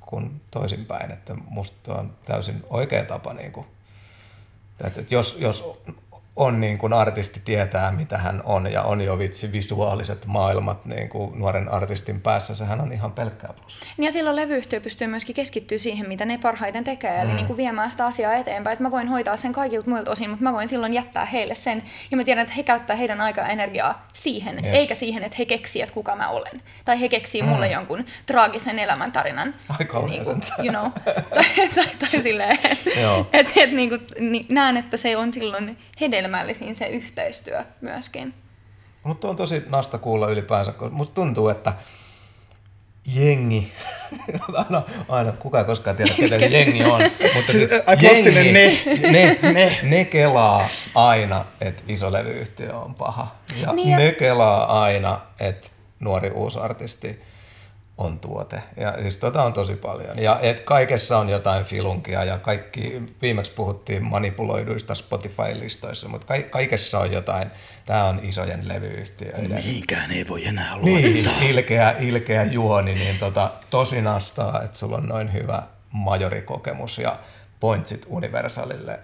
kuin 0.00 0.40
toisinpäin, 0.50 1.10
että 1.10 1.34
musta 1.34 1.94
on 1.94 2.16
täysin 2.24 2.64
oikea 2.70 3.04
tapa 3.04 3.32
niin 3.32 3.52
kuin, 3.52 3.66
että 4.84 5.14
jos, 5.14 5.36
jos 5.40 5.80
on 6.36 6.60
niin 6.60 6.78
kuin 6.78 6.92
artisti 6.92 7.40
tietää, 7.44 7.92
mitä 7.92 8.18
hän 8.18 8.42
on 8.44 8.72
ja 8.72 8.82
on 8.82 9.00
jo 9.00 9.18
vitsi 9.18 9.52
visuaaliset 9.52 10.26
maailmat 10.26 10.86
niin 10.86 11.08
kuin 11.08 11.38
nuoren 11.38 11.68
artistin 11.68 12.20
päässä, 12.20 12.54
sehän 12.54 12.80
on 12.80 12.92
ihan 12.92 13.12
pelkkää 13.12 13.52
plus. 13.60 13.80
Niin 13.96 14.04
ja 14.04 14.12
silloin 14.12 14.36
levyyhtiö 14.36 14.80
pystyy 14.80 15.08
myöskin 15.08 15.34
keskittyä 15.34 15.78
siihen, 15.78 16.08
mitä 16.08 16.24
ne 16.24 16.38
parhaiten 16.38 16.84
tekee, 16.84 17.20
eli 17.20 17.32
niin 17.32 17.46
kuin 17.46 17.56
viemään 17.56 17.90
sitä 17.90 18.06
asiaa 18.06 18.34
eteenpäin. 18.34 18.72
Että 18.72 18.82
mä 18.82 18.90
voin 18.90 19.08
hoitaa 19.08 19.36
sen 19.36 19.52
kaikilta 19.52 19.90
muilta 19.90 20.10
osin, 20.10 20.30
mutta 20.30 20.42
mä 20.44 20.52
voin 20.52 20.68
silloin 20.68 20.92
jättää 20.94 21.24
heille 21.24 21.54
sen. 21.54 21.82
Ja 22.10 22.16
mä 22.16 22.24
tiedän, 22.24 22.42
että 22.42 22.54
he 22.54 22.62
käyttää 22.62 22.96
heidän 22.96 23.20
aikaa 23.20 23.44
ja 23.44 23.50
energiaa 23.50 24.06
siihen, 24.12 24.56
Yes. 24.56 24.74
eikä 24.74 24.94
siihen, 24.94 25.22
että 25.24 25.36
he 25.38 25.44
keksii, 25.44 25.82
että 25.82 25.94
kuka 25.94 26.16
mä 26.16 26.28
olen. 26.28 26.62
Tai 26.84 27.00
he 27.00 27.08
keksii 27.08 27.42
mm. 27.42 27.48
mulle 27.48 27.68
jonkun 27.68 28.04
traagisen 28.26 28.78
elämäntarinan. 28.78 29.54
Ai 29.68 29.84
kauhean 29.86 30.10
niin 30.10 30.24
kuin, 30.24 30.42
you 30.58 30.68
know, 30.68 30.90
tai, 31.34 31.68
tai, 31.74 31.86
tai 31.98 32.22
silleen, 32.22 32.58
Joo. 33.02 33.26
että 33.32 33.52
et, 33.56 33.72
niin 33.72 33.88
kuin, 33.88 34.06
niin, 34.20 34.46
näen, 34.48 34.76
että 34.76 34.96
se 34.96 35.16
on 35.16 35.32
silloin 35.32 35.78
hedelmällisin 36.26 36.76
se 36.76 36.86
yhteistyö 36.86 37.64
myöskin. 37.80 38.34
Mutta 39.02 39.28
on 39.28 39.36
tosi 39.36 39.62
nasta 39.68 39.98
kuulla 39.98 40.28
ylipäänsä, 40.30 40.72
kun 40.72 40.92
musta 40.92 41.14
tuntuu, 41.14 41.48
että 41.48 41.72
jengi, 43.14 43.72
aina, 44.64 44.82
aina 45.08 45.32
kukaan 45.32 45.62
ei 45.62 45.66
koskaan 45.66 45.96
tiedä, 45.96 46.14
ketä 46.16 46.38
se 46.38 46.46
jengi 46.46 46.84
on, 46.84 47.02
mutta 47.34 47.52
Siis, 47.52 47.70
siis 47.70 47.82
klassinen 48.00 48.54
ne, 48.54 48.78
ne, 49.10 49.38
ne, 49.52 49.78
ne 49.82 50.04
kelaa 50.04 50.68
aina, 50.94 51.44
että 51.60 51.82
iso 51.88 52.12
levyyhtiö 52.12 52.76
on 52.78 52.94
paha. 52.94 53.34
Ja 53.62 53.72
Niin 53.72 53.88
ja- 53.90 53.98
ne 53.98 54.12
kelaa 54.12 54.82
aina, 54.82 55.20
että 55.40 55.68
nuori 56.00 56.30
uusi 56.30 56.58
artisti 56.58 57.22
on 57.98 58.20
tuote. 58.20 58.62
Ja 58.76 58.94
siis 59.02 59.16
tota 59.18 59.42
on 59.42 59.52
tosi 59.52 59.74
paljon. 59.74 60.18
Ja 60.18 60.38
et 60.42 60.60
kaikessa 60.60 61.18
on 61.18 61.28
jotain 61.28 61.64
filunkia 61.64 62.24
ja 62.24 62.38
kaikki, 62.38 63.02
viimeksi 63.22 63.52
puhuttiin 63.52 64.04
manipuloiduista 64.04 64.94
Spotify-listoissa, 64.94 66.08
mutta 66.08 66.26
ka- 66.26 66.48
kaikessa 66.50 66.98
on 66.98 67.12
jotain, 67.12 67.50
tämä 67.86 68.04
on 68.04 68.20
isojen 68.22 68.68
levyyhtiöiden 68.68 69.54
Mihinkään 69.54 70.10
ei 70.10 70.28
voi 70.28 70.46
enää 70.46 70.76
luottaa. 70.76 71.00
niin, 71.00 71.30
ilkeä, 71.42 71.94
ilkeä 71.98 72.44
juoni, 72.44 72.94
niin 72.94 73.18
tota, 73.18 73.52
tosi 73.70 74.02
nastaa, 74.02 74.62
että 74.62 74.78
sulla 74.78 74.96
on 74.96 75.08
noin 75.08 75.32
hyvä 75.32 75.62
majorikokemus 75.90 76.98
ja 76.98 77.18
pointsit 77.60 78.06
Universalille 78.08 79.00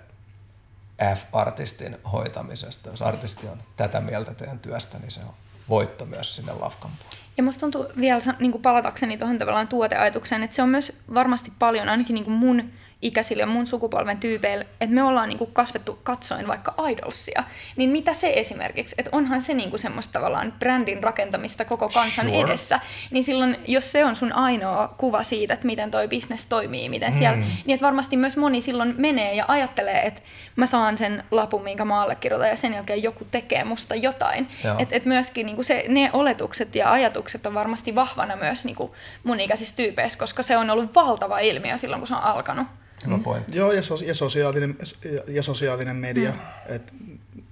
F-artistin 1.15 1.99
hoitamisesta. 2.13 2.91
Jos 2.91 3.03
artisti 3.03 3.49
on 3.49 3.63
tätä 3.77 4.01
mieltä 4.01 4.35
teidän 4.35 4.59
työstä, 4.59 4.99
niin 4.99 5.11
se 5.11 5.21
on 5.21 5.35
voitto 5.69 6.07
myös 6.07 6.37
sinne 6.37 6.53
lafkan 6.53 6.91
puolelle. 7.03 7.22
Ja 7.37 7.43
musta 7.43 7.61
tuntuu 7.61 7.87
vielä 8.01 8.21
niin 8.39 8.53
kuin 8.53 8.63
palatakseni 8.63 9.19
tuohon 9.19 9.39
tavallaan 9.39 9.69
tuoteajatukseen, 9.69 10.43
että 10.43 10.57
se 10.57 10.63
on 10.63 10.69
myös 10.69 10.93
varmasti 11.15 11.53
paljon 11.59 11.89
ainakin 11.89 12.15
niin 12.15 12.25
kuin 12.25 12.37
mun 12.37 12.65
ikäisille 13.03 13.43
ja 13.43 13.47
mun 13.47 13.67
sukupolven 13.67 14.19
tyypeille, 14.19 14.67
että 14.81 14.95
me 14.95 15.03
ollaan 15.03 15.29
niin 15.29 15.39
kuin 15.39 15.53
kasvettu 15.53 15.99
katsoen 16.03 16.49
vaikka 16.49 16.75
idolsia, 16.91 17.45
niin 17.77 17.91
mitä 17.91 18.15
se 18.15 18.33
esimerkiksi, 18.37 18.95
että 18.99 19.11
onhan 19.15 19.43
se 19.43 19.55
niin 19.55 19.71
kuin 19.71 19.81
semmoista 19.81 20.13
tavallaan 20.13 20.53
brändin 20.59 21.03
rakentamista 21.03 21.65
koko 21.65 21.89
kansan 21.89 22.27
Sure. 22.27 22.41
edessä, 22.41 22.81
niin 23.11 23.25
silloin 23.25 23.57
jos 23.67 23.93
se 23.93 24.05
on 24.05 24.17
sun 24.17 24.33
ainoa 24.33 24.95
kuva 24.99 25.23
siitä, 25.23 25.55
että 25.55 25.67
miten 25.67 25.91
toi 25.91 26.09
business 26.09 26.47
toimii, 26.47 26.89
miten 26.89 27.13
siellä, 27.13 27.37
Mm. 27.37 27.43
niin 27.67 27.75
että 27.75 27.87
varmasti 27.87 28.17
myös 28.17 28.37
moni 28.37 28.61
silloin 28.61 28.95
menee 28.99 29.35
ja 29.35 29.45
ajattelee, 29.49 30.03
että 30.07 30.23
mä 30.57 30.67
saan 30.67 30.99
sen 30.99 31.25
lapun, 31.31 31.63
minkä 31.65 31.85
mä 31.85 32.03
allekirjoitan 32.03 32.49
ja 32.49 32.57
sen 32.57 32.75
jälkeen 32.75 33.03
joku 33.03 33.25
tekee 33.31 33.65
musta 33.65 33.95
jotain. 33.95 34.49
Että 34.79 34.97
et 34.97 35.05
myöskin 35.05 35.47
niinku 35.47 35.63
se, 35.63 35.85
ne 35.89 36.11
oletukset 36.13 36.75
ja 36.75 36.93
ajatukset 36.93 37.47
on 37.47 37.55
varmasti 37.55 37.95
vahvana 37.95 38.37
myös 38.37 38.65
niinku 38.65 38.95
mun 39.25 39.41
ikäisissä 39.41 39.77
tyypeissä, 39.77 40.19
koska 40.19 40.43
se 40.43 40.57
on 40.57 40.71
ollut 40.71 40.95
valtava 40.95 41.39
ilmiö 41.39 41.77
silloin, 41.77 42.01
kun 42.01 42.07
se 42.09 42.15
on 42.15 42.23
alkanut. 42.23 42.67
Hyvä 43.07 43.19
pointti. 43.19 43.59
Joo, 43.59 43.73
ja, 43.73 43.83
sos, 43.83 44.03
ja, 44.03 44.15
sosiaalinen, 44.15 44.77
ja, 45.05 45.23
ja 45.29 45.43
sosiaalinen 45.43 45.97
media. 45.97 46.31
Mm. 46.31 46.75
Et, 46.75 46.93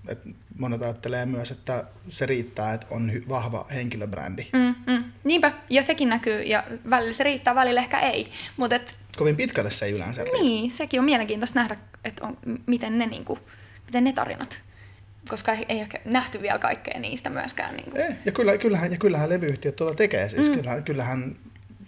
et 0.09 0.27
monet 0.59 0.83
ajattelee 0.83 1.27
myös, 1.27 1.51
että 1.51 1.85
se 2.09 2.27
riittää, 2.27 2.75
että 2.75 2.87
on 2.91 3.13
hy, 3.13 3.25
vahva 3.29 3.67
henkilöbrändi. 3.75 4.47
Mm. 4.53 4.61
Mm, 4.71 4.93
mm. 4.93 5.05
Niinpä, 5.25 5.53
ja 5.71 5.83
sekin 5.83 6.09
näkyy, 6.09 6.43
ja 6.43 6.65
välillä 6.91 7.13
se 7.13 7.25
riittää, 7.25 7.55
välillä 7.55 7.81
ehkä 7.81 8.01
ei. 8.01 8.31
Mutta 8.57 8.77
et, 8.77 8.95
Kovin 9.17 9.37
pitkälle 9.37 9.71
se 9.71 9.87
ei 9.87 9.93
yleensä 9.93 10.25
riitä. 10.25 10.39
niin, 10.39 10.71
sekin 10.71 11.01
on 11.01 11.05
mielenkiintoista 11.05 11.61
nähdä, 11.61 11.77
että 12.05 12.27
on, 12.27 12.39
miten, 12.67 12.99
ne, 12.99 13.07
niinku, 13.07 13.39
miten 13.87 14.05
ne 14.05 14.13
tarinat, 14.13 14.61
koska 15.29 15.53
ei, 15.53 15.65
ehkä 15.69 16.01
nähty 16.05 16.43
vielä 16.43 16.59
kaikkea 16.59 17.01
niistä 17.01 17.31
myöskään. 17.31 17.77
Niinku. 17.77 17.97
Ei, 17.97 18.15
ja, 18.25 18.33
kyllä, 18.33 18.59
kyllähän, 18.59 18.93
ja 18.93 18.99
kyllähän 18.99 19.31
levyyhtiöt 19.31 19.77
tuota 19.77 19.95
tekee. 19.95 20.29
Siis 20.29 20.49
mm. 20.49 20.55
kyllähän, 20.55 20.85
kyllähän 20.85 21.37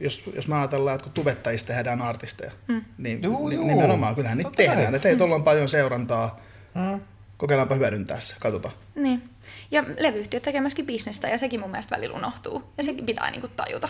jos, 0.02 0.22
jos 0.34 0.48
mä 0.48 0.58
ajatellaan, 0.58 0.94
että 0.94 1.04
kun 1.04 1.12
tubettajista 1.12 1.66
tehdään 1.72 2.02
artisteja, 2.02 2.50
mm. 2.68 2.84
niin, 2.98 3.22
Juu, 3.22 3.48
niin 3.48 3.58
juu. 3.58 3.68
nimenomaan 3.68 4.14
kyllähän 4.14 4.38
niitä 4.38 4.48
Totta 4.50 4.62
kai. 4.62 4.74
tehdään. 4.74 4.94
Että 4.94 5.08
ei 5.08 5.16
tuolla 5.16 5.34
on 5.34 5.44
paljon 5.44 5.68
seurantaa. 5.68 6.40
Mm. 6.74 7.00
Kokeillaanpa 7.36 7.74
hyödyntää 7.74 8.20
se, 8.20 8.34
katsotaan. 8.40 8.74
Niin. 8.94 9.22
Ja 9.70 9.84
levyyhtiöt 9.98 10.42
tekee 10.42 10.60
myöskin 10.60 10.86
bisnestä, 10.86 11.28
ja 11.28 11.38
sekin 11.38 11.60
mun 11.60 11.70
mielestä 11.70 11.96
välillä 11.96 12.16
unohtuu. 12.16 12.62
Ja 12.76 12.82
sekin 12.84 13.06
pitää 13.06 13.30
niinku 13.30 13.48
tajuta. 13.48 13.88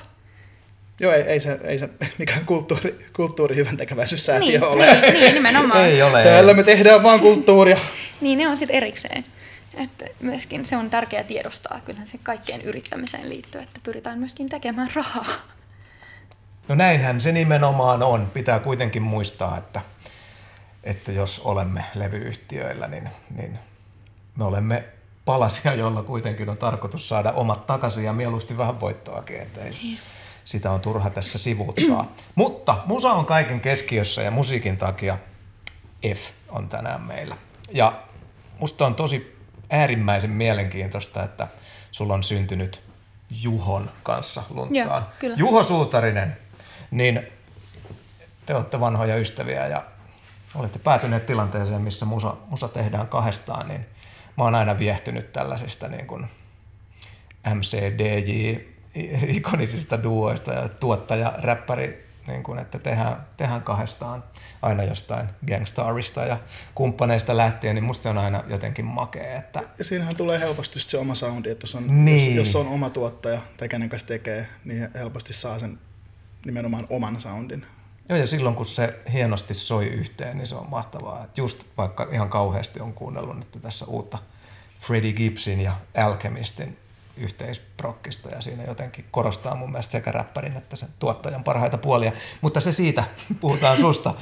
Joo, 1.00 1.12
ei, 1.12 1.22
ei, 1.22 1.40
se, 1.40 1.60
ei 1.64 1.78
se 1.78 1.88
mikään 2.18 2.46
kulttuuri, 2.46 3.06
kulttuuri 3.16 3.56
hyvän 3.56 3.76
tekeväisyyssäätiö 3.76 4.48
Niin, 4.48 4.64
ole. 4.64 5.00
niin, 5.00 5.14
niin, 5.14 5.34
nimenomaan. 5.34 5.84
Ei 5.84 6.02
ole. 6.02 6.22
Täällä 6.22 6.54
me 6.54 6.62
tehdään 6.62 7.02
vaan 7.02 7.20
kulttuuria. 7.20 7.78
Niin, 8.20 8.38
ne 8.38 8.48
on 8.48 8.56
sitten 8.56 8.76
erikseen. 8.76 9.24
Että 9.74 10.04
myöskin 10.20 10.66
se 10.66 10.76
on 10.76 10.90
tärkeää 10.90 11.24
tiedostaa, 11.24 11.80
kyllähän 11.84 12.08
se 12.08 12.18
kaikkeen 12.22 12.62
yrittämiseen 12.62 13.28
liittyy, 13.28 13.60
että 13.60 13.80
pyritään 13.82 14.18
myöskin 14.18 14.48
tekemään 14.48 14.90
rahaa. 14.94 15.26
No 16.68 16.74
näinhän 16.74 17.20
se 17.20 17.32
nimenomaan 17.32 18.02
on. 18.02 18.30
Pitää 18.34 18.58
kuitenkin 18.58 19.02
muistaa, 19.02 19.58
että, 19.58 19.80
että 20.84 21.12
jos 21.12 21.40
olemme 21.44 21.84
levyyhtiöillä, 21.94 22.88
niin, 22.88 23.08
niin 23.36 23.58
me 24.36 24.44
olemme 24.44 24.84
palasia, 25.24 25.74
joilla 25.74 26.02
kuitenkin 26.02 26.48
on 26.48 26.56
tarkoitus 26.56 27.08
saada 27.08 27.32
omat 27.32 27.66
takaisin 27.66 28.04
ja 28.04 28.12
mieluusti 28.12 28.58
vähän 28.58 28.80
voittoakin. 28.80 29.40
Että 29.40 29.60
ei, 29.60 29.98
sitä 30.44 30.70
on 30.70 30.80
turha 30.80 31.10
tässä 31.10 31.38
sivuuttaa. 31.38 32.14
Mutta 32.34 32.78
musa 32.86 33.12
on 33.12 33.26
kaiken 33.26 33.60
keskiössä 33.60 34.22
ja 34.22 34.30
musiikin 34.30 34.76
takia 34.76 35.18
F 36.14 36.30
on 36.48 36.68
tänään 36.68 37.00
meillä. 37.00 37.36
Ja 37.72 38.02
musta 38.58 38.86
on 38.86 38.94
tosi 38.94 39.36
äärimmäisen 39.70 40.30
mielenkiintoista, 40.30 41.22
että 41.22 41.48
sulla 41.90 42.14
on 42.14 42.22
syntynyt 42.22 42.82
Juhon 43.42 43.90
kanssa 44.02 44.42
lunttaan. 44.50 45.02
Joo, 45.02 45.12
kyllä. 45.18 45.36
Juho 45.38 45.62
Suutarinen, 45.62 46.36
niin 46.92 47.20
te 48.46 48.54
olette 48.54 48.80
vanhoja 48.80 49.16
ystäviä 49.16 49.66
ja 49.66 49.84
olette 50.54 50.78
päätyneet 50.78 51.26
tilanteeseen, 51.26 51.82
missä 51.82 52.04
musa, 52.06 52.36
musa 52.48 52.68
tehdään 52.68 53.08
kahdestaan, 53.08 53.68
niin 53.68 53.86
mä 54.38 54.44
oon 54.44 54.54
aina 54.54 54.78
viehtynyt 54.78 55.32
tällaisista 55.32 55.88
niin 55.88 56.06
kuin 56.06 56.26
MCDJ-ikonisista 57.54 60.02
duoista 60.02 60.52
ja 60.52 60.68
tuottaja, 60.68 61.32
räppäri, 61.38 62.08
niin 62.26 62.42
kuin, 62.42 62.58
että 62.58 62.78
tehdään, 62.78 63.26
tehdään 63.36 63.62
kahdestaan 63.62 64.24
aina 64.62 64.82
jostain 64.82 65.28
gangstarista 65.48 66.20
ja 66.26 66.38
kumppaneista 66.74 67.36
lähtien, 67.36 67.74
niin 67.74 67.84
musta 67.84 68.02
se 68.02 68.08
on 68.08 68.18
aina 68.18 68.44
jotenkin 68.48 68.84
makea, 68.84 69.38
että 69.38 69.62
Ja 69.78 69.84
siinähän 69.84 70.16
tulee 70.16 70.40
helposti 70.40 70.80
se 70.80 70.98
oma 70.98 71.14
soundi, 71.14 71.50
että 71.50 71.64
jos 71.64 71.74
on, 71.74 72.04
Niin. 72.04 72.36
jos, 72.36 72.46
jos 72.46 72.56
on 72.56 72.68
oma 72.68 72.90
tuottaja 72.90 73.40
tai 73.56 73.68
kenen 73.68 73.88
kanssa 73.88 74.08
tekee, 74.08 74.48
niin 74.64 74.88
helposti 74.94 75.32
saa 75.32 75.58
sen 75.58 75.78
nimenomaan 76.46 76.86
oman 76.90 77.20
soundin. 77.20 77.66
Joo, 78.08 78.18
ja 78.18 78.26
silloin 78.26 78.54
kun 78.54 78.66
se 78.66 79.00
hienosti 79.12 79.54
soi 79.54 79.86
yhteen, 79.86 80.36
niin 80.36 80.46
se 80.46 80.54
on 80.54 80.70
mahtavaa. 80.70 81.24
Et 81.24 81.38
just 81.38 81.64
vaikka 81.78 82.08
ihan 82.12 82.28
kauheasti 82.28 82.80
on 82.80 82.92
kuunnellut 82.92 83.36
nyt 83.36 83.58
tässä 83.62 83.84
uutta 83.84 84.18
Freddie 84.80 85.12
Gibbsin 85.12 85.60
ja 85.60 85.72
Alchemistin 85.96 86.76
yhteisprokkista, 87.16 88.28
ja 88.28 88.40
siinä 88.40 88.64
jotenkin 88.64 89.04
korostaa 89.10 89.54
mun 89.54 89.72
mielestä 89.72 89.92
sekä 89.92 90.12
räppärin 90.12 90.56
että 90.56 90.76
sen 90.76 90.88
tuottajan 90.98 91.44
parhaita 91.44 91.78
puolia. 91.78 92.12
Mutta 92.40 92.60
se 92.60 92.72
siitä, 92.72 93.04
puhutaan 93.40 93.80
susta. 93.80 94.14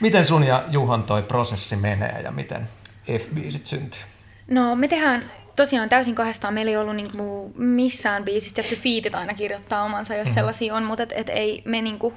Miten 0.00 0.26
sun 0.26 0.44
ja 0.44 0.64
Juhon 0.70 1.02
toi 1.02 1.22
prosessi 1.22 1.76
menee 1.76 2.20
ja 2.20 2.30
miten 2.30 2.68
F-biisit 3.10 3.66
syntyy? 3.66 4.00
No 4.50 4.76
me 4.76 4.88
tehdään 4.88 5.30
tosiaan 5.56 5.88
täysin 5.88 6.14
kahdestaan. 6.14 6.54
Meillä 6.54 6.70
ei 6.70 6.76
ollut 6.76 6.96
niinku 6.96 7.52
missään 7.56 8.24
biisissä 8.24 8.54
tietty 8.54 8.76
fiitit 8.76 9.14
aina 9.14 9.34
kirjoittaa 9.34 9.84
omansa, 9.84 10.14
jos 10.14 10.24
mm-hmm. 10.24 10.34
sellaisia 10.34 10.74
on, 10.74 10.82
mutta 10.82 11.02
et, 11.02 11.12
et 11.14 11.28
ei 11.28 11.62
me 11.64 11.82
niinku, 11.82 12.14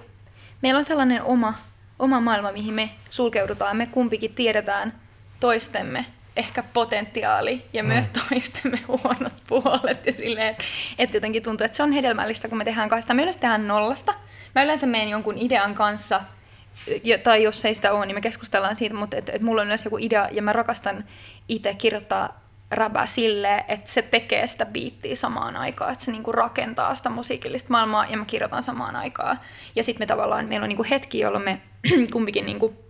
meillä 0.62 0.78
on 0.78 0.86
sellainen 0.86 1.24
oma, 1.24 1.54
oma 2.00 2.22
maailma, 2.22 2.52
mihin 2.52 2.74
me 2.74 2.90
sulkeudutaan. 3.10 3.78
Me 3.78 3.88
kumpikin 3.88 4.36
tiedetään 4.36 4.94
toistemme 5.40 6.06
ehkä 6.36 6.64
potentiaali 6.64 7.66
ja 7.74 7.84
mm. 7.84 7.88
myös 7.88 8.10
toistemme 8.10 8.80
huonot 9.04 9.34
puolet. 9.48 10.06
Ja 10.06 10.14
silleen, 10.14 10.48
että, 10.48 10.64
että 10.98 11.18
jotenkin 11.18 11.44
tuntuu, 11.44 11.66
että 11.66 11.78
se 11.78 11.84
on 11.84 11.92
hedelmällistä, 11.92 12.48
kun 12.48 12.58
me 12.58 12.66
tehdään 12.66 12.90
kahdestaan. 12.90 13.16
Me 13.16 13.22
yleensä 13.22 13.40
tehdään 13.40 13.68
nollasta. 13.68 14.14
Mä 14.56 14.64
yleensä 14.64 14.86
menen 14.88 15.10
jonkun 15.10 15.38
idean 15.38 15.76
kanssa, 15.76 16.22
tai 17.24 17.44
jos 17.44 17.66
ei 17.66 17.76
sitä 17.76 17.94
ole, 17.94 18.06
niin 18.06 18.16
me 18.16 18.22
keskustellaan 18.22 18.76
siitä, 18.76 18.96
mutta 18.96 19.18
että, 19.18 19.32
että 19.32 19.46
mulla 19.46 19.62
on 19.62 19.68
yleensä 19.68 19.88
joku 19.88 19.98
idea 19.98 20.30
ja 20.32 20.42
mä 20.42 20.54
rakastan 20.54 21.06
itse 21.48 21.74
kirjoittaa 21.74 22.45
räbää 22.72 23.06
silleen, 23.06 23.64
että 23.68 23.92
se 23.92 24.02
tekee 24.02 24.48
sitä 24.48 24.66
biittiä 24.66 25.16
samaan 25.16 25.56
aikaan, 25.56 25.92
että 25.92 26.06
se 26.06 26.12
niinku 26.12 26.32
rakentaa 26.32 26.96
sitä 26.96 27.10
musiikillista 27.10 27.70
maailmaa 27.72 28.06
ja 28.06 28.18
mä 28.18 28.26
kirjoitan 28.26 28.64
samaan 28.64 28.96
aikaan. 28.96 29.40
Ja 29.76 29.84
sitten 29.84 30.02
me 30.02 30.06
tavallaan, 30.06 30.46
meillä 30.46 30.64
on 30.64 30.70
niinku 30.70 30.86
hetki, 30.90 31.20
jolloin 31.20 31.44
me 31.44 31.62
kumpikin 32.14 32.46
niinku 32.46 32.86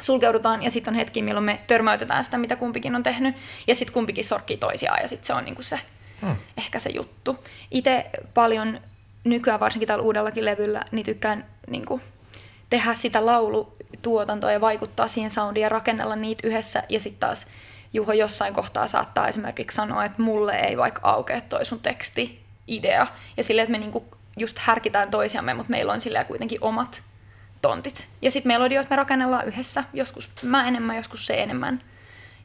sulkeudutaan 0.00 0.62
ja 0.62 0.70
sitten 0.70 0.92
on 0.92 0.98
hetki, 0.98 1.22
milloin 1.22 1.44
me 1.44 1.60
törmäytetään 1.66 2.24
sitä, 2.24 2.38
mitä 2.38 2.56
kumpikin 2.56 2.94
on 2.94 3.02
tehnyt 3.02 3.36
ja 3.66 3.74
sitten 3.74 3.94
kumpikin 3.94 4.24
sorkkii 4.24 4.56
toisiaan 4.56 5.02
ja 5.02 5.08
sitten 5.08 5.26
se 5.26 5.34
on 5.34 5.44
niinku 5.44 5.62
se, 5.62 5.80
hmm. 6.20 6.36
ehkä 6.56 6.78
se 6.78 6.90
juttu. 6.90 7.44
Itse 7.70 8.10
paljon 8.34 8.80
nykyään, 9.24 9.60
varsinkin 9.60 9.86
tällä 9.86 10.04
uudellakin 10.04 10.44
levyllä, 10.44 10.84
niin 10.90 11.06
tykkään 11.06 11.46
niinku, 11.70 12.00
tehdä 12.70 12.94
sitä 12.94 13.26
laulutuotantoa 13.26 14.52
ja 14.52 14.60
vaikuttaa 14.60 15.08
siihen 15.08 15.30
soundiin 15.30 15.62
ja 15.62 15.68
rakennella 15.68 16.16
niitä 16.16 16.48
yhdessä 16.48 16.82
ja 16.88 17.00
sitten 17.00 17.20
taas 17.20 17.46
Juho 17.92 18.12
jossain 18.12 18.54
kohtaa 18.54 18.86
saattaa 18.86 19.28
esimerkiksi 19.28 19.74
sanoa, 19.74 20.04
että 20.04 20.22
mulle 20.22 20.52
ei 20.52 20.76
vaikka 20.76 21.00
aukea 21.02 21.40
toi 21.40 21.64
sun 21.64 21.80
teksti 21.80 22.44
idea. 22.66 23.06
Ja 23.36 23.44
silleen, 23.44 23.62
että 23.62 23.72
me 23.72 23.78
niinku 23.78 24.04
just 24.36 24.58
härkitään 24.58 25.10
toisiamme, 25.10 25.54
mutta 25.54 25.70
meillä 25.70 25.92
on 25.92 26.00
silleen 26.00 26.26
kuitenkin 26.26 26.58
omat 26.60 27.02
tontit. 27.62 28.08
Ja 28.22 28.30
sitten 28.30 28.52
melodioit 28.52 28.90
me 28.90 28.96
rakennellaan 28.96 29.46
yhdessä, 29.46 29.84
joskus 29.92 30.30
mä 30.42 30.68
enemmän, 30.68 30.96
joskus 30.96 31.26
se 31.26 31.42
enemmän. 31.42 31.82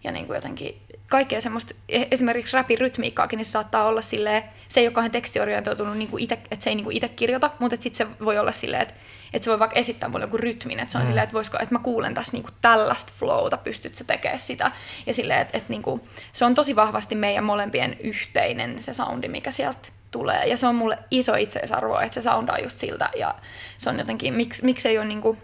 Ja 0.03 0.11
niin 0.11 0.25
kuin 0.25 0.35
jotenkin 0.35 0.81
kaikkea 1.07 1.41
semmoista, 1.41 1.73
e- 1.89 2.07
esimerkiksi 2.11 2.57
rapin 2.57 2.77
rytmiikkaakin, 2.77 3.37
niin 3.37 3.45
se 3.45 3.51
saattaa 3.51 3.85
olla 3.87 4.01
silleen, 4.01 4.43
se 4.67 4.79
ei 4.79 4.87
ole 4.87 4.93
kauhean 4.93 5.11
tekstiorientoitunut, 5.11 5.97
niin 5.97 6.09
kuin 6.09 6.23
ite, 6.23 6.39
että 6.51 6.63
se 6.63 6.69
ei 6.69 6.75
niin 6.75 6.83
kuin 6.83 6.97
itse 6.97 7.09
kirjoita, 7.09 7.51
mutta 7.59 7.77
sitten 7.79 8.07
se 8.07 8.25
voi 8.25 8.37
olla 8.37 8.51
silleen, 8.51 8.81
että, 8.81 8.93
että 9.33 9.43
se 9.43 9.49
voi 9.51 9.59
vaikka 9.59 9.79
esittää 9.79 10.09
mulle 10.09 10.25
joku 10.25 10.37
rytmin, 10.37 10.79
että 10.79 10.91
se 10.91 10.97
on 10.97 11.03
mm. 11.03 11.07
silleen, 11.07 11.23
että 11.23 11.33
voisiko, 11.33 11.57
että 11.61 11.75
mä 11.75 11.79
kuulen 11.79 12.13
tässä 12.13 12.33
niin 12.33 12.43
kuin 12.43 12.53
tällaista 12.61 13.13
flowta, 13.15 13.57
pystyt 13.57 13.95
sä 13.95 14.03
tekemään 14.03 14.39
sitä. 14.39 14.71
Ja 15.05 15.13
silleen, 15.13 15.41
että, 15.41 15.57
että 15.57 15.69
niin 15.69 15.81
kuin, 15.81 16.01
se 16.33 16.45
on 16.45 16.55
tosi 16.55 16.75
vahvasti 16.75 17.15
meidän 17.15 17.43
molempien 17.43 17.97
yhteinen 17.99 18.81
se 18.81 18.93
soundi, 18.93 19.27
mikä 19.27 19.51
sieltä 19.51 19.89
tulee. 20.11 20.47
Ja 20.47 20.57
se 20.57 20.67
on 20.67 20.75
mulle 20.75 20.97
iso 21.11 21.35
itseisarvo, 21.35 21.99
että 21.99 22.13
se 22.13 22.21
soundaa 22.21 22.59
just 22.59 22.77
siltä. 22.77 23.09
Ja 23.17 23.35
se 23.77 23.89
on 23.89 23.99
jotenkin, 23.99 24.33
miksi, 24.33 24.65
miksi 24.65 24.87
ei 24.87 24.97
ole 24.97 25.05
niin 25.05 25.21
kuin, 25.21 25.37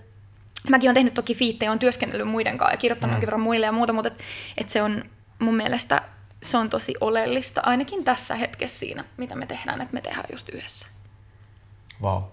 mäkin 0.69 0.87
olen 0.87 0.95
tehnyt 0.95 1.13
toki 1.13 1.35
fiittejä, 1.35 1.71
on 1.71 1.79
työskennellyt 1.79 2.27
muiden 2.27 2.57
kanssa 2.57 2.73
ja 2.73 2.77
kirjoittanut 2.77 3.15
mm. 3.15 3.21
verran 3.21 3.41
muille 3.41 3.65
ja 3.65 3.71
muuta, 3.71 3.93
mutta 3.93 4.07
et, 4.07 4.23
et 4.57 4.69
se 4.69 4.81
on 4.81 5.03
mun 5.39 5.55
mielestä 5.55 6.01
se 6.43 6.57
on 6.57 6.69
tosi 6.69 6.93
oleellista, 7.01 7.61
ainakin 7.61 8.03
tässä 8.03 8.35
hetkessä 8.35 8.79
siinä, 8.79 9.03
mitä 9.17 9.35
me 9.35 9.45
tehdään, 9.45 9.81
että 9.81 9.93
me 9.93 10.01
tehdään 10.01 10.25
just 10.31 10.49
yhdessä. 10.49 10.87
Vau, 12.01 12.19
wow. 12.19 12.29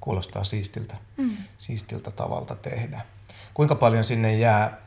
kuulostaa 0.00 0.44
siistiltä, 0.44 0.94
mm. 1.16 1.36
siistiltä 1.58 2.10
tavalta 2.10 2.54
tehdä. 2.54 3.00
Kuinka 3.54 3.74
paljon 3.74 4.04
sinne 4.04 4.36
jää, 4.36 4.80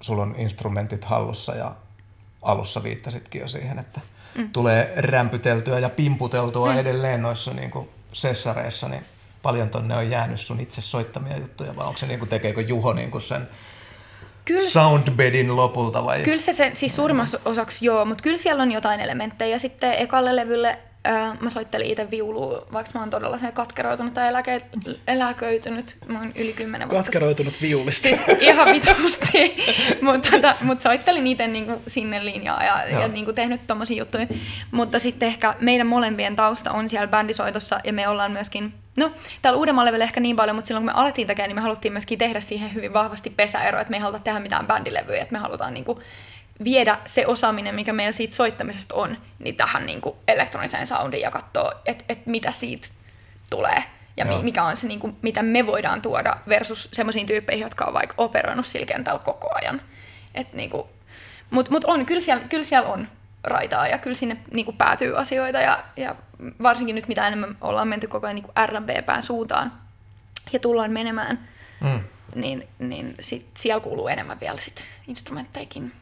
sulla 0.00 0.22
on 0.22 0.34
instrumentit 0.38 1.04
hallussa 1.04 1.54
ja 1.54 1.74
alussa 2.42 2.82
viittasitkin 2.82 3.40
jo 3.40 3.48
siihen, 3.48 3.78
että 3.78 4.00
mm. 4.34 4.50
tulee 4.52 4.92
rämpyteltyä 4.96 5.78
ja 5.78 5.88
pimputeltua 5.88 6.72
mm. 6.72 6.78
edelleen 6.78 7.22
noissa 7.22 7.52
niin 7.52 7.70
kuin 7.70 7.88
sessareissa, 8.12 8.88
niin 8.88 9.04
paljon 9.46 9.70
tonne 9.70 9.96
on 9.96 10.10
jäänyt 10.10 10.40
sun 10.40 10.60
itse 10.60 10.80
soittamia 10.80 11.36
juttuja, 11.36 11.76
vai 11.76 11.86
onko 11.86 11.98
se 11.98 12.06
niin 12.06 12.18
kuin, 12.18 12.28
tekeekö 12.28 12.60
Juho 12.60 12.92
niin 12.92 13.10
kuin 13.10 13.22
sen 13.22 13.48
kyllä, 14.44 14.60
soundbedin 14.60 15.56
lopulta 15.56 16.04
vai? 16.04 16.22
Kyllä 16.22 16.38
se, 16.38 16.52
se 16.52 16.70
siis 16.72 16.96
suurimmassa 16.96 17.38
osaksi 17.44 17.86
joo, 17.86 18.04
mutta 18.04 18.22
kyllä 18.22 18.36
siellä 18.36 18.62
on 18.62 18.72
jotain 18.72 19.00
elementtejä. 19.00 19.58
Sitten 19.58 19.92
ekalle 19.92 20.36
levylle 20.36 20.78
äh, 21.06 21.40
mä 21.40 21.50
soittelin 21.50 21.86
itse 21.86 22.10
viulua, 22.10 22.66
vaikka 22.72 22.90
mä 22.94 23.00
oon 23.00 23.10
todella 23.10 23.38
sen 23.38 23.52
katkeroitunut 23.52 24.14
tai 24.14 24.28
eläke, 24.28 24.60
eläköitynyt. 25.06 25.96
Mä 26.06 26.18
oon 26.18 26.32
yli 26.36 26.52
kymmenen 26.52 26.90
vuotta. 26.90 27.04
Katkeroitunut 27.04 27.62
viulista. 27.62 28.08
Siis 28.08 28.22
ihan 28.40 28.66
vitusti. 28.66 29.56
mutta 30.06 30.30
tota, 30.30 30.54
mut 30.60 30.80
soittelin 30.80 31.26
itse 31.26 31.46
niinku 31.46 31.82
sinne 31.86 32.24
linjaa 32.24 32.64
ja, 32.64 32.84
ja 32.88 33.08
niinku 33.08 33.32
tehnyt 33.32 33.66
tommosia 33.66 33.98
juttuja. 33.98 34.26
Mutta 34.70 34.98
sitten 34.98 35.26
ehkä 35.26 35.54
meidän 35.60 35.86
molempien 35.86 36.36
tausta 36.36 36.72
on 36.72 36.88
siellä 36.88 37.06
bändisoitossa 37.06 37.80
ja 37.84 37.92
me 37.92 38.08
ollaan 38.08 38.32
myöskin 38.32 38.74
No, 38.96 39.12
täällä 39.42 39.58
uudemmalla 39.58 39.86
levyllä 39.86 40.04
ehkä 40.04 40.20
niin 40.20 40.36
paljon, 40.36 40.56
mutta 40.56 40.68
silloin 40.68 40.86
kun 40.86 40.94
me 40.94 41.00
alettiin 41.00 41.26
tekemään, 41.26 41.48
niin 41.48 41.56
me 41.56 41.60
haluttiin 41.60 41.92
myöskin 41.92 42.18
tehdä 42.18 42.40
siihen 42.40 42.74
hyvin 42.74 42.92
vahvasti 42.92 43.30
pesäero, 43.30 43.80
että 43.80 43.90
me 43.90 43.96
ei 43.96 44.00
haluta 44.00 44.18
tehdä 44.18 44.40
mitään 44.40 44.66
bändilevyjä, 44.66 45.22
että 45.22 45.32
me 45.32 45.38
halutaan 45.38 45.74
niinku 45.74 46.02
viedä 46.64 46.98
se 47.04 47.26
osaaminen, 47.26 47.74
mikä 47.74 47.92
meillä 47.92 48.12
siitä 48.12 48.36
soittamisesta 48.36 48.94
on, 48.94 49.16
niin 49.38 49.56
tähän 49.56 49.86
niin 49.86 50.00
kuin 50.00 50.16
elektroniseen 50.28 50.86
soundiin 50.86 51.22
ja 51.22 51.30
katsoa, 51.30 51.72
että 51.86 52.04
et 52.08 52.26
mitä 52.26 52.52
siitä 52.52 52.88
tulee. 53.50 53.82
Ja 54.16 54.26
Joo. 54.26 54.42
mikä 54.42 54.64
on 54.64 54.76
se, 54.76 54.86
niin 54.86 55.00
kuin, 55.00 55.16
mitä 55.22 55.42
me 55.42 55.66
voidaan 55.66 56.02
tuoda 56.02 56.36
versus 56.48 56.88
semmoisiin 56.92 57.26
tyyppeihin, 57.26 57.62
jotka 57.62 57.84
on 57.84 57.94
vaikka 57.94 58.14
operoinut 58.18 58.66
sillä 58.66 58.86
kentällä 58.86 59.18
koko 59.18 59.48
ajan. 59.54 59.82
niin 60.52 60.70
Mutta 61.50 61.72
mut 61.72 61.84
on, 61.84 62.06
kyllä 62.06 62.20
siellä, 62.20 62.44
kyllä 62.48 62.64
siellä 62.64 62.88
on 62.88 63.08
raitaa 63.46 63.88
ja 63.88 63.98
kyllä 63.98 64.16
sinne 64.16 64.36
niin 64.52 64.64
kuin 64.64 64.76
päätyy 64.76 65.18
asioita 65.18 65.58
ja, 65.58 65.84
ja 65.96 66.14
varsinkin 66.62 66.94
nyt 66.94 67.08
mitä 67.08 67.26
enemmän 67.26 67.56
ollaan 67.60 67.88
menty 67.88 68.06
koko 68.06 68.26
ajan 68.26 68.34
niin 68.34 68.66
R&B-pään 68.66 69.22
suuntaan 69.22 69.72
ja 70.52 70.58
tullaan 70.58 70.90
menemään, 70.90 71.48
mm. 71.80 72.00
niin, 72.34 72.68
niin 72.78 73.14
sit 73.20 73.50
siellä 73.56 73.80
kuuluu 73.80 74.08
enemmän 74.08 74.40
vielä 74.40 74.60
sit 74.60 74.84
instrumentteikin 75.08 75.92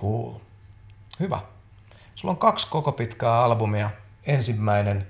Cool. 0.00 0.34
Hyvä. 1.20 1.40
Sulla 2.14 2.32
on 2.32 2.38
kaksi 2.38 2.66
koko 2.70 2.92
pitkää 2.92 3.42
albumia. 3.42 3.90
Ensimmäinen, 4.26 5.06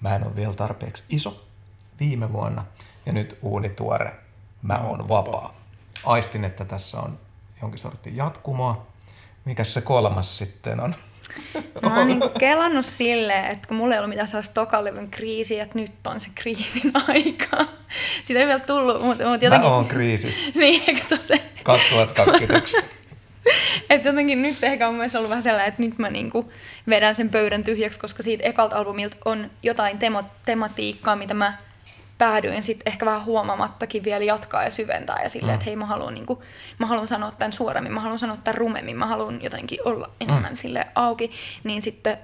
mä 0.00 0.16
en 0.16 0.26
ole 0.26 0.36
vielä 0.36 0.54
tarpeeksi 0.54 1.04
iso, 1.08 1.46
viime 2.00 2.32
vuonna. 2.32 2.64
Ja 3.06 3.12
nyt 3.12 3.38
uuni 3.42 3.68
tuore, 3.68 4.16
mä 4.62 4.78
oon 4.78 5.08
vapaa. 5.08 5.54
Aistin, 6.04 6.44
että 6.44 6.64
tässä 6.64 7.00
on 7.00 7.18
jonkin 7.62 7.78
sortin 7.78 8.16
jatkumoa. 8.16 8.86
Mikäs 9.46 9.74
se 9.74 9.80
kolmas 9.80 10.38
sitten 10.38 10.80
on? 10.80 10.94
Mä 11.82 11.98
oon 11.98 12.06
niin 12.06 12.20
kelannut 12.38 12.86
silleen, 12.86 13.44
että 13.44 13.68
kun 13.68 13.76
mulla 13.76 13.94
ei 13.94 13.98
ollut 13.98 14.08
mitään 14.08 14.28
sellaista 14.28 14.54
tokalevyn 14.54 15.10
kriisiä, 15.10 15.62
että 15.62 15.78
nyt 15.78 16.06
on 16.06 16.20
se 16.20 16.28
kriisin 16.34 16.92
aika. 17.08 17.66
Sitä 18.24 18.40
ei 18.40 18.46
vielä 18.46 18.60
tullut, 18.60 19.02
mutta, 19.02 19.28
mutta 19.28 19.44
jotenkin... 19.44 19.68
Mä 19.68 19.74
oon 19.74 19.86
kriisissä. 19.86 20.46
niin, 20.54 20.82
eikö 20.86 21.16
se? 21.20 21.34
2021. 21.62 22.76
että 23.90 24.08
jotenkin 24.08 24.42
nyt 24.42 24.64
ehkä 24.64 24.88
on 24.88 24.94
myös 24.94 25.16
ollut 25.16 25.30
vähän 25.30 25.42
sellainen, 25.42 25.68
että 25.68 25.82
nyt 25.82 25.98
mä 25.98 26.10
niinku 26.10 26.52
vedän 26.88 27.14
sen 27.14 27.30
pöydän 27.30 27.64
tyhjäksi, 27.64 28.00
koska 28.00 28.22
siitä 28.22 28.44
ekalta 28.44 28.76
albumilta 28.76 29.16
on 29.24 29.50
jotain 29.62 29.98
tema- 29.98 30.30
tematiikkaa, 30.44 31.16
mitä 31.16 31.34
mä 31.34 31.58
päädyin 32.18 32.62
sitten 32.62 32.92
ehkä 32.92 33.06
vähän 33.06 33.24
huomaamattakin 33.24 34.04
vielä 34.04 34.24
jatkaa 34.24 34.64
ja 34.64 34.70
syventää 34.70 35.22
ja 35.22 35.28
silleen, 35.28 35.50
mm. 35.50 35.54
että 35.54 35.64
hei 35.64 35.76
mä 35.76 35.86
haluan, 35.86 36.14
niinku, 36.14 36.42
mä 36.78 36.86
haluan 36.86 37.08
sanoa 37.08 37.30
tämän 37.30 37.52
suoremmin, 37.52 37.92
mä 37.92 38.00
haluan 38.00 38.18
sanoa 38.18 38.36
tämän 38.44 38.58
rumemmin, 38.58 38.96
mä 38.96 39.06
haluan 39.06 39.42
jotenkin 39.42 39.78
olla 39.84 40.10
enemmän 40.20 40.52
mm. 40.52 40.56
sille 40.56 40.86
auki, 40.94 41.30
niin 41.64 41.82
sitten 41.82 42.18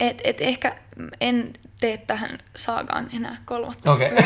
et, 0.00 0.20
et 0.24 0.40
ehkä 0.40 0.76
en 1.20 1.52
tee 1.84 1.98
tähän 1.98 2.38
saagaan 2.56 3.10
enää 3.16 3.36
kolmatta. 3.44 3.92
Okei. 3.92 4.10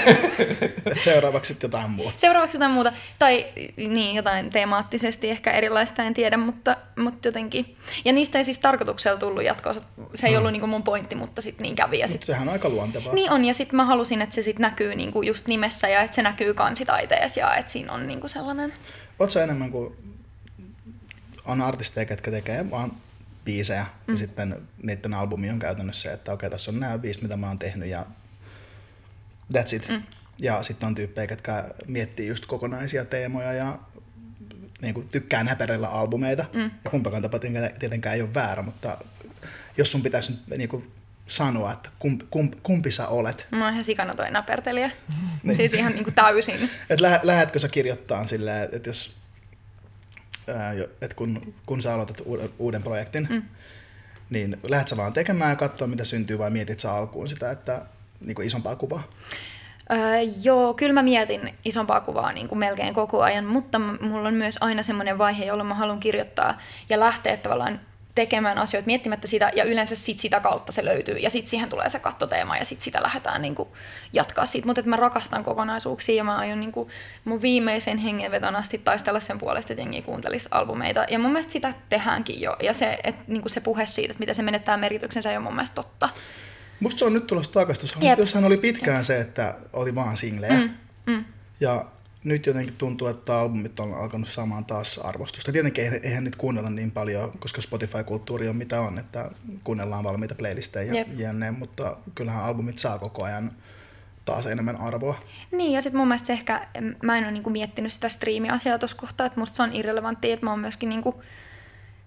Okay. 0.88 1.02
seuraavaksi 1.02 1.56
jotain 1.62 1.90
muuta. 1.90 2.18
Seuraavaksi 2.18 2.56
jotain 2.56 2.72
muuta. 2.72 2.92
Tai 3.18 3.46
niin, 3.76 4.16
jotain 4.16 4.50
teemaattisesti 4.50 5.30
ehkä 5.30 5.50
erilaista, 5.50 6.02
en 6.02 6.14
tiedä, 6.14 6.36
mutta, 6.36 6.76
mutta 6.96 7.28
jotenkin. 7.28 7.76
Ja 8.04 8.12
niistä 8.12 8.38
ei 8.38 8.44
siis 8.44 8.58
tarkoituksella 8.58 9.18
tullut 9.18 9.42
jatkoa. 9.42 9.74
Se 10.14 10.26
ei 10.26 10.32
mm. 10.32 10.38
ollut 10.38 10.52
niin 10.52 10.68
mun 10.68 10.82
pointti, 10.82 11.14
mutta 11.14 11.42
sitten 11.42 11.62
niin 11.62 11.76
kävi. 11.76 11.98
Ja 11.98 12.08
sit, 12.08 12.22
sehän 12.22 12.48
on 12.48 12.52
aika 12.52 12.68
luontevaa. 12.68 13.14
Niin 13.14 13.30
on, 13.30 13.44
ja 13.44 13.54
sitten 13.54 13.76
mä 13.76 13.84
halusin, 13.84 14.22
että 14.22 14.34
se 14.34 14.42
sitten 14.42 14.62
näkyy 14.62 14.94
niin 14.94 15.12
kuin 15.12 15.28
just 15.28 15.46
nimessä 15.46 15.88
ja 15.88 16.00
että 16.00 16.14
se 16.14 16.22
näkyy 16.22 16.54
kansitaiteessa 16.54 17.40
ja 17.40 17.56
että 17.56 17.72
siinä 17.72 17.92
on 17.92 18.06
niin 18.06 18.20
kuin 18.20 18.30
sellainen... 18.30 18.72
Oletko 19.18 19.38
enemmän 19.40 19.70
kuin 19.70 19.96
on 21.44 21.62
artisteja, 21.62 22.06
jotka 22.10 22.30
tekee 22.30 22.70
vaan 22.70 22.90
biisejä 23.48 23.86
mm. 24.06 24.14
ja 24.14 24.18
sitten 24.18 24.68
niiden 24.82 25.14
albumi 25.14 25.50
on 25.50 25.58
käytännössä 25.58 26.02
se, 26.02 26.12
että 26.12 26.32
okei, 26.32 26.46
okay, 26.46 26.54
tässä 26.54 26.70
on 26.70 26.80
nämä 26.80 26.98
biisit, 26.98 27.22
mitä 27.22 27.36
mä 27.36 27.48
oon 27.48 27.58
tehnyt 27.58 27.88
ja 27.88 28.06
that's 29.52 29.76
it. 29.76 29.88
Mm. 29.88 30.02
Ja 30.38 30.62
sitten 30.62 30.86
on 30.86 30.94
tyyppejä, 30.94 31.28
jotka 31.30 31.64
miettii 31.86 32.28
just 32.28 32.46
kokonaisia 32.46 33.04
teemoja 33.04 33.52
ja 33.52 33.78
niin 34.82 34.94
kuin 34.94 35.08
tykkää 35.08 35.44
näperellä 35.44 35.88
albumeita. 35.88 36.44
Mm. 36.54 36.70
Ja 36.84 36.90
kumpakaan 36.90 37.22
tapa 37.22 37.38
tietenkään 37.78 38.14
ei 38.14 38.22
ole 38.22 38.34
väärä, 38.34 38.62
mutta 38.62 38.98
jos 39.76 39.92
sun 39.92 40.02
pitäisi 40.02 40.32
nyt 40.32 40.58
niin 40.58 40.68
kuin 40.68 40.92
sanoa, 41.26 41.72
että 41.72 41.88
kumpi, 41.98 42.26
kumpi, 42.30 42.56
kumpi 42.62 42.90
sä 42.90 43.08
olet. 43.08 43.46
Mä 43.50 43.64
oon 43.64 43.72
ihan 43.72 43.84
sikana 43.84 44.14
toi 44.14 44.30
näpertelijä. 44.30 44.90
niin. 45.42 45.56
Siis 45.56 45.74
ihan 45.74 45.92
niin 45.92 46.04
kuin 46.04 46.14
täysin. 46.14 46.70
Et 46.90 47.00
lä, 47.00 47.20
lähetkö 47.22 47.58
sä 47.58 47.68
kirjoittaa 47.68 48.26
silleen, 48.26 48.68
että 48.72 48.88
jos 48.88 49.17
että 51.02 51.16
kun, 51.16 51.54
kun 51.66 51.82
sä 51.82 51.94
aloitat 51.94 52.22
uuden, 52.58 52.82
projektin, 52.82 53.26
mm. 53.30 53.42
niin 54.30 54.58
lähdet 54.62 54.88
sä 54.88 54.96
vaan 54.96 55.12
tekemään 55.12 55.50
ja 55.50 55.56
katsoa, 55.56 55.88
mitä 55.88 56.04
syntyy, 56.04 56.38
vai 56.38 56.50
mietit 56.50 56.80
sä 56.80 56.94
alkuun 56.94 57.28
sitä, 57.28 57.50
että 57.50 57.82
niin 58.20 58.34
kuin 58.34 58.46
isompaa 58.46 58.76
kuvaa? 58.76 59.02
Öö, 59.92 59.98
joo, 60.44 60.74
kyllä 60.74 60.92
mä 60.92 61.02
mietin 61.02 61.54
isompaa 61.64 62.00
kuvaa 62.00 62.32
niin 62.32 62.48
kuin 62.48 62.58
melkein 62.58 62.94
koko 62.94 63.22
ajan, 63.22 63.44
mutta 63.44 63.78
mulla 63.78 64.28
on 64.28 64.34
myös 64.34 64.58
aina 64.60 64.82
semmoinen 64.82 65.18
vaihe, 65.18 65.44
jolloin 65.44 65.66
mä 65.66 65.74
haluan 65.74 66.00
kirjoittaa 66.00 66.58
ja 66.88 67.00
lähteä 67.00 67.36
tavallaan 67.36 67.80
tekemään 68.18 68.58
asioita 68.58 68.86
miettimättä 68.86 69.26
sitä, 69.26 69.50
ja 69.56 69.64
yleensä 69.64 69.96
sit 69.96 70.18
sitä 70.18 70.40
kautta 70.40 70.72
se 70.72 70.84
löytyy, 70.84 71.16
ja 71.16 71.30
sitten 71.30 71.50
siihen 71.50 71.68
tulee 71.68 71.88
se 71.88 71.98
kattoteema, 71.98 72.56
ja 72.56 72.64
sitten 72.64 72.84
sitä 72.84 73.02
lähdetään 73.02 73.42
niin 73.42 73.54
kuin 73.54 73.68
jatkaa 74.12 74.46
siitä. 74.46 74.66
Mutta 74.66 74.82
mä 74.82 74.96
rakastan 74.96 75.44
kokonaisuuksia, 75.44 76.14
ja 76.14 76.24
mä 76.24 76.36
aion 76.36 76.60
niin 76.60 76.72
kuin 76.72 76.88
mun 77.24 77.42
viimeisen 77.42 77.98
hengenveton 77.98 78.56
asti 78.56 78.78
taistella 78.78 79.20
sen 79.20 79.38
puolesta, 79.38 79.72
että 79.72 79.82
jengi 79.82 80.02
kuuntelisi 80.02 80.48
albumeita. 80.50 81.04
Ja 81.10 81.18
mun 81.18 81.30
mielestä 81.30 81.52
sitä 81.52 81.72
tehdäänkin 81.88 82.40
jo, 82.40 82.56
ja 82.62 82.74
se, 82.74 82.98
että 83.04 83.22
niin 83.26 83.42
kuin 83.42 83.50
se 83.50 83.60
puhe 83.60 83.86
siitä, 83.86 84.10
että 84.10 84.20
miten 84.20 84.34
se 84.34 84.42
menettää 84.42 84.76
merkityksensä, 84.76 85.36
on 85.36 85.42
mun 85.42 85.54
mielestä 85.54 85.74
totta. 85.74 86.08
Musta 86.80 86.98
se 86.98 87.04
on 87.04 87.12
nyt 87.12 87.26
tulossa 87.26 87.52
takaisin. 87.52 87.88
Jossain 88.18 88.44
oli 88.44 88.56
pitkään 88.56 88.96
Jep. 88.96 89.04
se, 89.04 89.20
että 89.20 89.54
oli 89.72 89.94
vaan 89.94 90.16
singlejä. 90.16 90.54
Mm, 90.54 90.70
mm. 91.06 91.24
Ja 91.60 91.84
nyt 92.28 92.46
jotenkin 92.46 92.76
tuntuu, 92.76 93.08
että 93.08 93.38
albumit 93.38 93.80
on 93.80 93.94
alkanut 93.94 94.28
saamaan 94.28 94.64
taas 94.64 94.98
arvostusta. 94.98 95.52
Tietenkin 95.52 96.00
eihän 96.02 96.24
nyt 96.24 96.36
kuunnella 96.36 96.70
niin 96.70 96.90
paljon, 96.90 97.32
koska 97.38 97.60
Spotify-kulttuuri 97.60 98.48
on 98.48 98.56
mitä 98.56 98.80
on, 98.80 98.98
että 98.98 99.30
kuunnellaan 99.64 100.04
valmiita 100.04 100.34
playlistejä 100.34 100.92
ja 100.92 101.04
jne, 101.32 101.50
mutta 101.50 101.96
kyllähän 102.14 102.44
albumit 102.44 102.78
saa 102.78 102.98
koko 102.98 103.24
ajan 103.24 103.52
taas 104.24 104.46
enemmän 104.46 104.76
arvoa. 104.76 105.20
Niin, 105.52 105.72
ja 105.72 105.82
sitten 105.82 105.98
mun 105.98 106.08
mielestä 106.08 106.32
ehkä, 106.32 106.68
mä 107.02 107.18
en 107.18 107.24
ole 107.24 107.32
niinku 107.32 107.50
miettinyt 107.50 107.92
sitä 107.92 108.08
striimiasiaa 108.08 108.78
tuossa 108.78 108.96
kohtaa, 108.96 109.26
että 109.26 109.40
musta 109.40 109.56
se 109.56 109.62
on 109.62 109.72
irrelevanttia, 109.72 110.34
että 110.34 110.46
mä 110.46 110.50
oon 110.50 110.60
myöskin 110.60 110.88
niinku 110.88 111.22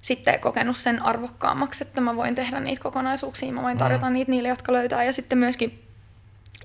sitten 0.01 0.39
kokenut 0.39 0.77
sen 0.77 1.01
arvokkaammaksi, 1.01 1.83
että 1.83 2.01
mä 2.01 2.15
voin 2.15 2.35
tehdä 2.35 2.59
niitä 2.59 2.83
kokonaisuuksia, 2.83 3.53
mä 3.53 3.61
voin 3.61 3.77
tarjota 3.77 4.05
mm. 4.05 4.13
niitä 4.13 4.31
niille, 4.31 4.49
jotka 4.49 4.73
löytää, 4.73 5.03
ja 5.03 5.13
sitten 5.13 5.37
myöskin 5.37 5.80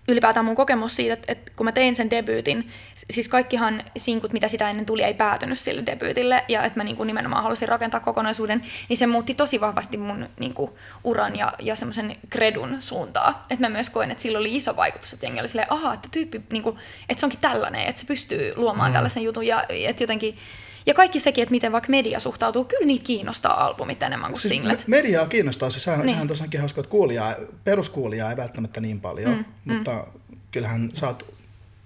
ylipäätään 0.09 0.47
mun 0.47 0.55
kokemus 0.55 0.97
siitä, 0.97 1.13
että, 1.13 1.33
että 1.33 1.53
kun 1.57 1.65
mä 1.65 1.73
tein 1.73 1.97
sen 1.97 2.11
debyytin, 2.11 2.71
siis 3.11 3.29
kaikkihan 3.29 3.83
sinkut, 3.97 4.33
mitä 4.33 4.49
sitä 4.49 4.71
ennen 4.71 4.87
tuli, 4.87 5.03
ei 5.03 5.15
päätynyt 5.15 5.59
sille 5.59 5.87
debyytille, 5.87 6.45
ja 6.49 6.65
että 6.65 6.81
mä 6.81 6.85
niin 6.85 6.97
kuin 6.97 7.07
nimenomaan 7.07 7.43
halusin 7.43 7.69
rakentaa 7.69 8.01
kokonaisuuden, 8.01 8.63
niin 8.89 8.97
se 8.97 9.07
muutti 9.07 9.35
tosi 9.35 9.61
vahvasti 9.61 9.97
mun 9.97 10.29
niin 10.41 10.55
kuin, 10.55 10.71
uran 11.05 11.37
ja, 11.37 11.53
ja 11.61 11.77
semmoisen 11.77 12.17
kredun 12.31 12.77
suuntaa. 12.83 13.47
Että 13.51 13.65
mä 13.65 13.73
myös 13.73 13.91
koen, 13.91 14.11
että 14.11 14.23
sillä 14.23 14.39
oli 14.39 14.57
iso 14.57 14.77
vaikutus, 14.77 15.13
että 15.13 15.27
jengi 15.27 15.41
oli 15.41 15.49
silleen, 15.49 15.73
aha, 15.73 15.95
että 15.95 16.09
tyyppi, 16.13 16.43
niin 16.53 16.63
kuin, 16.63 16.79
että 17.09 17.21
se 17.21 17.27
onkin 17.27 17.41
tällainen, 17.41 17.87
että 17.87 18.01
se 18.01 18.07
pystyy 18.07 18.53
luomaan 18.57 18.91
mm. 18.91 18.95
tällaisen 18.95 19.23
jutun, 19.23 19.47
ja 19.47 19.65
että 19.69 20.03
jotenkin 20.03 20.39
ja 20.87 20.95
kaikki 20.95 21.21
sekin, 21.21 21.43
että 21.43 21.51
miten 21.51 21.73
vaikka 21.73 21.91
media 21.91 22.21
suhtautuu, 22.21 22.65
kyllä 22.65 22.87
niitä 22.87 23.05
kiinnostaa 23.05 23.65
albumit 23.67 24.03
enemmän 24.03 24.31
kuin 24.31 24.41
siis 24.41 24.51
singlet. 24.51 24.85
Mediaa 24.87 25.27
kiinnostaa, 25.27 25.71
siis 25.71 25.85
sehän, 25.85 26.01
niin. 26.01 26.11
sehän 26.11 26.29
tosiaankin 26.29 26.61
hauska, 26.61 26.81
että 26.81 26.91
kuulijaa, 26.91 27.35
peruskuulijaa 27.65 28.31
ei 28.31 28.37
välttämättä 28.37 28.81
niin 28.81 29.01
paljon, 29.01 29.33
mm, 29.33 29.45
mm. 29.65 29.75
mutta 29.75 29.93
mm. 29.93 30.39
kyllähän 30.51 30.91
sä 30.95 31.07
oot 31.07 31.37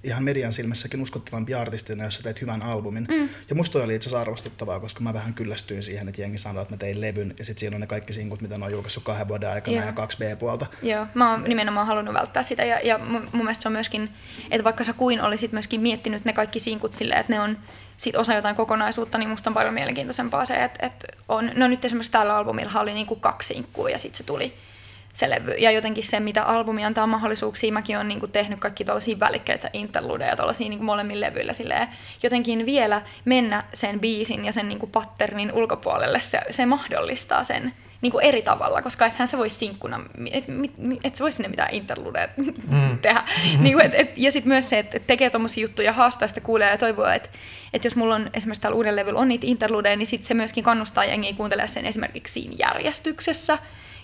ihan 0.04 0.24
median 0.24 0.52
silmässäkin 0.52 1.02
uskottavampi 1.02 1.54
artistina, 1.54 2.04
jos 2.04 2.14
sä 2.14 2.22
teet 2.22 2.40
hyvän 2.40 2.62
albumin. 2.62 3.06
Mm. 3.10 3.28
Ja 3.48 3.54
musta 3.54 3.78
oli 3.78 3.94
itse 3.94 4.08
asiassa 4.08 4.20
arvostuttavaa, 4.20 4.80
koska 4.80 5.00
mä 5.00 5.14
vähän 5.14 5.34
kyllästyin 5.34 5.82
siihen, 5.82 6.08
että 6.08 6.20
jengi 6.20 6.38
sanoi, 6.38 6.62
että 6.62 6.74
mä 6.74 6.78
tein 6.78 7.00
levyn, 7.00 7.34
ja 7.38 7.44
sitten 7.44 7.60
siinä 7.60 7.76
on 7.76 7.80
ne 7.80 7.86
kaikki 7.86 8.12
sinkut, 8.12 8.40
mitä 8.40 8.58
mä 8.58 8.64
oon 8.64 8.72
julkaissut 8.72 9.04
kahden 9.04 9.28
vuoden 9.28 9.50
aikana 9.50 9.76
Joo. 9.76 9.86
ja 9.86 9.92
kaksi 9.92 10.18
B-puolta. 10.18 10.66
Joo, 10.82 11.06
mä 11.14 11.30
oon 11.30 11.44
nimenomaan 11.44 11.86
halunnut 11.86 12.14
välttää 12.14 12.42
sitä, 12.42 12.64
ja, 12.64 12.80
ja 12.80 12.98
mun, 12.98 13.28
mun 13.32 13.44
mielestä 13.44 13.62
se 13.62 13.68
on 13.68 13.72
myöskin, 13.72 14.10
että 14.50 14.64
vaikka 14.64 14.84
sä 14.84 14.92
kuin 14.92 15.20
olisit 15.20 15.52
myöskin 15.52 15.80
miettinyt 15.80 16.24
ne 16.24 16.32
kaikki 16.32 16.60
sinkut 16.60 16.94
silleen, 16.94 17.20
että 17.20 17.32
ne 17.32 17.40
on 17.40 17.58
sit 18.00 18.16
osa 18.16 18.34
jotain 18.34 18.56
kokonaisuutta, 18.56 19.18
niin 19.18 19.28
musta 19.28 19.50
on 19.50 19.54
paljon 19.54 19.74
mielenkiintoisempaa 19.74 20.44
se, 20.44 20.64
että, 20.64 20.86
että 20.86 21.06
on, 21.28 21.50
no 21.54 21.68
nyt 21.68 21.84
esimerkiksi 21.84 22.12
tällä 22.12 22.36
albumilla 22.36 22.80
oli 22.80 22.94
niinku 22.94 23.16
kaksi 23.16 23.54
sinkkua, 23.54 23.90
ja 23.90 23.98
sitten 23.98 24.18
se 24.18 24.24
tuli 24.24 24.54
se 25.14 25.30
levy. 25.30 25.50
Ja 25.50 25.70
jotenkin 25.70 26.04
se, 26.04 26.20
mitä 26.20 26.42
albumi 26.42 26.84
antaa 26.84 27.06
mahdollisuuksia, 27.06 27.72
mäkin 27.72 27.96
olen 27.96 28.08
niin 28.08 28.20
kuin 28.20 28.32
tehnyt 28.32 28.58
kaikki 28.58 28.84
tuollaisia 28.84 29.20
välikkeitä, 29.20 29.70
interludeja 29.72 30.36
tuollaisia 30.36 30.68
niin 30.68 30.84
molemmin 30.84 31.20
levyillä 31.20 31.52
silleen, 31.52 31.88
jotenkin 32.22 32.66
vielä 32.66 33.02
mennä 33.24 33.64
sen 33.74 34.00
biisin 34.00 34.44
ja 34.44 34.52
sen 34.52 34.68
niin 34.68 34.78
kuin 34.78 34.92
patternin 34.92 35.52
ulkopuolelle, 35.52 36.20
se, 36.20 36.40
se 36.50 36.66
mahdollistaa 36.66 37.44
sen 37.44 37.72
niin 38.02 38.12
kuin 38.12 38.24
eri 38.24 38.42
tavalla, 38.42 38.82
koska 38.82 39.06
ethän 39.06 39.28
se 39.28 39.38
voisi 39.38 39.56
sinkkuna, 39.56 40.00
et, 40.32 40.44
et, 40.48 40.98
et 41.04 41.14
se 41.14 41.22
voisi 41.22 41.36
sinne 41.36 41.48
mitään 41.48 41.74
interludeja 41.74 42.28
mm. 42.70 42.98
tehdä. 42.98 43.24
niin 43.60 43.74
kuin, 43.74 43.86
et, 43.86 43.94
et, 43.94 44.12
ja 44.16 44.32
sitten 44.32 44.48
myös 44.48 44.68
se, 44.68 44.78
että 44.78 44.98
tekee 44.98 45.30
tuommoisia 45.30 45.62
juttuja, 45.62 45.92
haastaa 45.92 46.28
sitä 46.28 46.40
kuulee 46.40 46.70
ja 46.70 46.78
toivoo, 46.78 47.06
että 47.06 47.28
et 47.72 47.84
jos 47.84 47.96
mulla 47.96 48.14
on 48.14 48.30
esimerkiksi 48.34 48.62
täällä 48.62 48.76
uuden 48.76 48.96
levyllä 48.96 49.20
on 49.20 49.28
niitä 49.28 49.46
interludeja, 49.46 49.96
niin 49.96 50.06
sitten 50.06 50.28
se 50.28 50.34
myöskin 50.34 50.64
kannustaa 50.64 51.04
jengiä 51.04 51.32
kuuntelemaan 51.32 51.68
sen 51.68 51.86
esimerkiksi 51.86 52.32
siinä 52.32 52.54
järjestyksessä, 52.58 53.58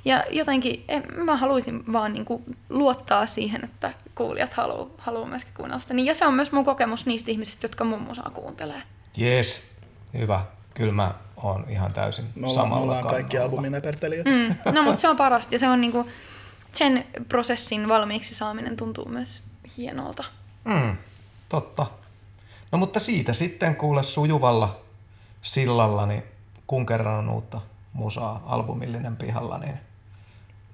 ja 0.06 0.24
jotenkin 0.30 0.84
en, 0.88 1.04
mä 1.16 1.36
haluaisin 1.36 1.92
vaan 1.92 2.12
niin 2.12 2.24
kuin 2.24 2.42
luottaa 2.68 3.26
siihen, 3.26 3.64
että 3.64 3.92
kuulijat 4.14 4.54
haluaa 4.54 4.90
haluu 4.98 5.26
myöskin 5.26 5.54
kuunnella 5.54 5.80
sitä. 5.80 5.94
Niin, 5.94 6.06
ja 6.06 6.14
se 6.14 6.26
on 6.26 6.34
myös 6.34 6.52
mun 6.52 6.64
kokemus 6.64 7.06
niistä 7.06 7.30
ihmisistä, 7.30 7.64
jotka 7.64 7.84
mun 7.84 8.02
musaa 8.02 8.30
kuuntelee. 8.34 8.82
Jees, 9.16 9.62
hyvä. 10.18 10.44
Kyllä 10.76 10.92
mä 10.92 11.14
oon 11.36 11.64
ihan 11.68 11.92
täysin 11.92 12.24
me 12.24 12.46
ollaan, 12.46 12.54
samalla 12.54 12.86
me 12.86 12.98
ollaan 12.98 13.14
kaikki 13.14 13.38
albuminepertelijät. 13.38 14.26
Mm, 14.26 14.74
no 14.74 14.82
mutta 14.82 15.00
se 15.00 15.08
on 15.08 15.16
parasta 15.16 15.54
ja 15.54 15.58
se 15.58 15.68
on 15.68 15.80
niinku, 15.80 16.06
sen 16.72 17.06
prosessin 17.28 17.88
valmiiksi 17.88 18.34
saaminen 18.34 18.76
tuntuu 18.76 19.08
myös 19.08 19.42
hienolta. 19.76 20.24
Mm, 20.64 20.96
totta. 21.48 21.86
No 22.72 22.78
mutta 22.78 23.00
siitä 23.00 23.32
sitten 23.32 23.76
kuule 23.76 24.02
sujuvalla 24.02 24.80
sillalla, 25.42 26.06
niin 26.06 26.22
kun 26.66 26.86
kerran 26.86 27.18
on 27.18 27.28
uutta 27.28 27.60
musaa 27.92 28.42
albumillinen 28.46 29.16
pihalla, 29.16 29.58
niin 29.58 29.78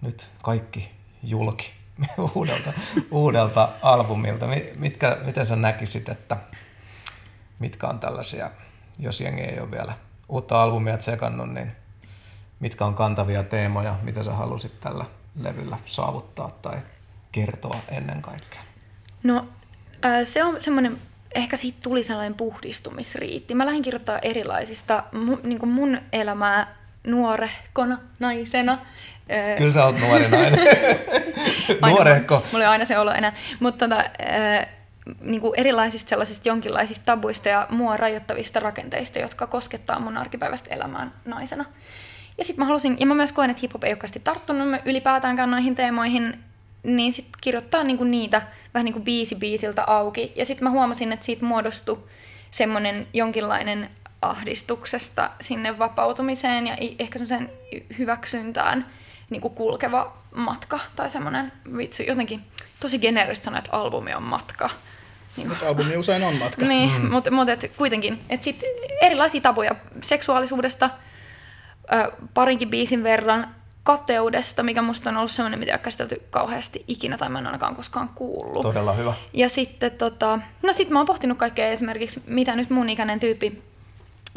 nyt 0.01 0.31
kaikki 0.43 0.91
julki 1.23 1.73
uudelta, 2.35 2.73
uudelta 3.11 3.69
albumilta. 3.83 4.47
Mitkä, 4.77 5.19
miten 5.25 5.47
sä 5.47 5.57
näkisit, 5.57 6.09
että 6.09 6.37
mitkä 7.59 7.87
on 7.89 7.99
tällaisia, 7.99 8.51
jos 9.03 9.21
jengi 9.21 9.43
ei 9.43 9.61
ole 9.61 9.71
vielä 9.71 9.93
uutta 10.29 10.63
albumia 10.63 10.97
tsekannut, 10.97 11.55
niin 11.55 11.73
mitkä 12.61 12.85
on 12.85 12.95
kantavia 12.95 13.43
teemoja, 13.43 13.97
mitä 14.03 14.23
sä 14.23 14.33
halusit 14.33 14.81
tällä 14.81 15.05
levyllä 15.41 15.79
saavuttaa 15.87 16.51
tai 16.63 16.79
kertoa 17.33 17.77
ennen 17.89 18.23
kaikkea? 18.23 18.61
No 19.23 19.47
se 20.23 20.45
on 20.45 20.63
semmoinen, 20.63 20.99
ehkä 21.35 21.57
siitä 21.57 21.79
tuli 21.83 22.03
sellainen 22.03 22.35
puhdistumisriitti. 22.35 23.55
Mä 23.55 23.67
lähdin 23.67 23.83
kirjoittaa 23.83 24.19
erilaisista 24.19 25.05
niin 25.43 25.69
mun 25.69 26.01
elämää 26.13 26.77
nuorehkona 27.07 27.99
naisena. 28.19 28.79
Kyllä 29.59 29.73
sä 29.73 29.85
oot 29.85 30.01
nuori 30.01 30.29
nainen. 30.29 30.61
Nuorehko. 31.91 32.43
Mulla 32.53 32.65
ei 32.65 32.69
aina 32.69 32.85
se 32.85 32.99
olo 32.99 33.13
enää. 33.13 33.33
Mutta 33.61 33.89
tota, 33.89 34.05
niin 35.21 35.41
kuin 35.41 35.53
erilaisista 35.57 36.09
sellaisista 36.09 36.49
jonkinlaisista 36.49 37.05
tabuista 37.05 37.49
ja 37.49 37.67
mua 37.71 37.97
rajoittavista 37.97 38.61
rakenteista, 38.61 39.19
jotka 39.19 39.47
koskettaa 39.47 39.99
mun 39.99 40.17
arkipäiväistä 40.17 40.75
elämää 40.75 41.11
naisena. 41.25 41.65
Ja 42.39 42.45
sitten 42.45 42.63
mä 42.63 42.67
halusin, 42.67 42.97
ja 43.01 43.07
mä 43.07 43.15
myös 43.15 43.33
koen, 43.33 43.51
että 43.51 43.61
hip-hop 43.67 43.85
ei 43.85 43.93
ole 43.93 44.21
tarttunut 44.25 44.81
ylipäätäänkään 44.85 45.51
noihin 45.51 45.75
teemoihin, 45.75 46.39
niin 46.83 47.13
sitten 47.13 47.33
kirjoittaa 47.41 47.85
niinku 47.85 48.05
niitä 48.05 48.43
vähän 48.75 48.85
niin 48.85 48.93
kuin 48.93 49.05
biisi 49.05 49.35
biisiltä 49.35 49.85
auki. 49.87 50.33
Ja 50.37 50.45
sitten 50.45 50.65
mä 50.65 50.71
huomasin, 50.71 51.13
että 51.13 51.27
siitä 51.27 51.45
muodostui 51.45 52.05
semmoinen 52.51 53.07
jonkinlainen 53.15 53.91
ahdistuksesta 54.23 55.31
sinne 55.41 55.79
vapautumiseen 55.79 56.67
ja 56.67 56.77
ehkä 56.99 57.19
semmoiseen 57.19 57.51
hyväksyntään 57.99 58.87
niin 59.31 59.43
kuin 59.43 59.55
kulkeva 59.55 60.17
matka 60.35 60.81
tai 60.97 61.11
semmoinen 61.11 61.53
vitsi 61.77 62.07
jotenkin 62.07 62.43
tosi 62.81 62.99
geneeristä 62.99 63.45
sanoa, 63.45 63.59
että 63.59 63.77
albumi 63.77 64.15
on 64.15 64.23
matka. 64.23 64.71
Niin, 65.37 65.49
mutta 65.49 65.69
albumi 65.69 65.97
usein 65.97 66.23
on 66.23 66.37
matka. 66.37 66.65
niin, 66.67 67.03
mm. 67.03 67.11
mutta 67.11 67.31
mut 67.31 67.49
et 67.49 67.73
kuitenkin, 67.77 68.21
että 68.29 68.45
sit 68.45 68.63
erilaisia 69.01 69.41
tapoja 69.41 69.75
seksuaalisuudesta, 70.03 70.91
ö, 71.93 72.13
parinkin 72.35 72.71
biisin 72.71 73.03
verran, 73.03 73.55
kateudesta, 73.83 74.63
mikä 74.63 74.83
musta 74.83 75.11
on 75.11 75.17
ollut 75.17 75.31
sellainen, 75.31 75.59
mitä 75.59 75.73
ei 75.73 75.75
ole 75.75 75.83
käsitelty 75.83 76.23
kauheasti 76.31 76.85
ikinä 76.89 77.19
tai 77.19 77.29
mä 77.29 77.39
en 77.39 77.47
ainakaan 77.47 77.77
koskaan 77.77 78.09
kuullut. 78.15 78.63
Todella 78.63 78.93
hyvä. 78.93 79.15
Ja 79.33 79.49
sitten 79.49 79.93
tota, 79.93 80.39
no 80.63 80.73
sit 80.73 80.91
mä 80.91 80.99
oon 80.99 81.07
pohtinut 81.07 81.39
kaikkea 81.39 81.67
esimerkiksi, 81.67 82.23
mitä 82.27 82.57
nyt 82.57 82.71
mun 82.71 82.89
ikäinen 82.89 83.21
tyyppi 83.21 83.63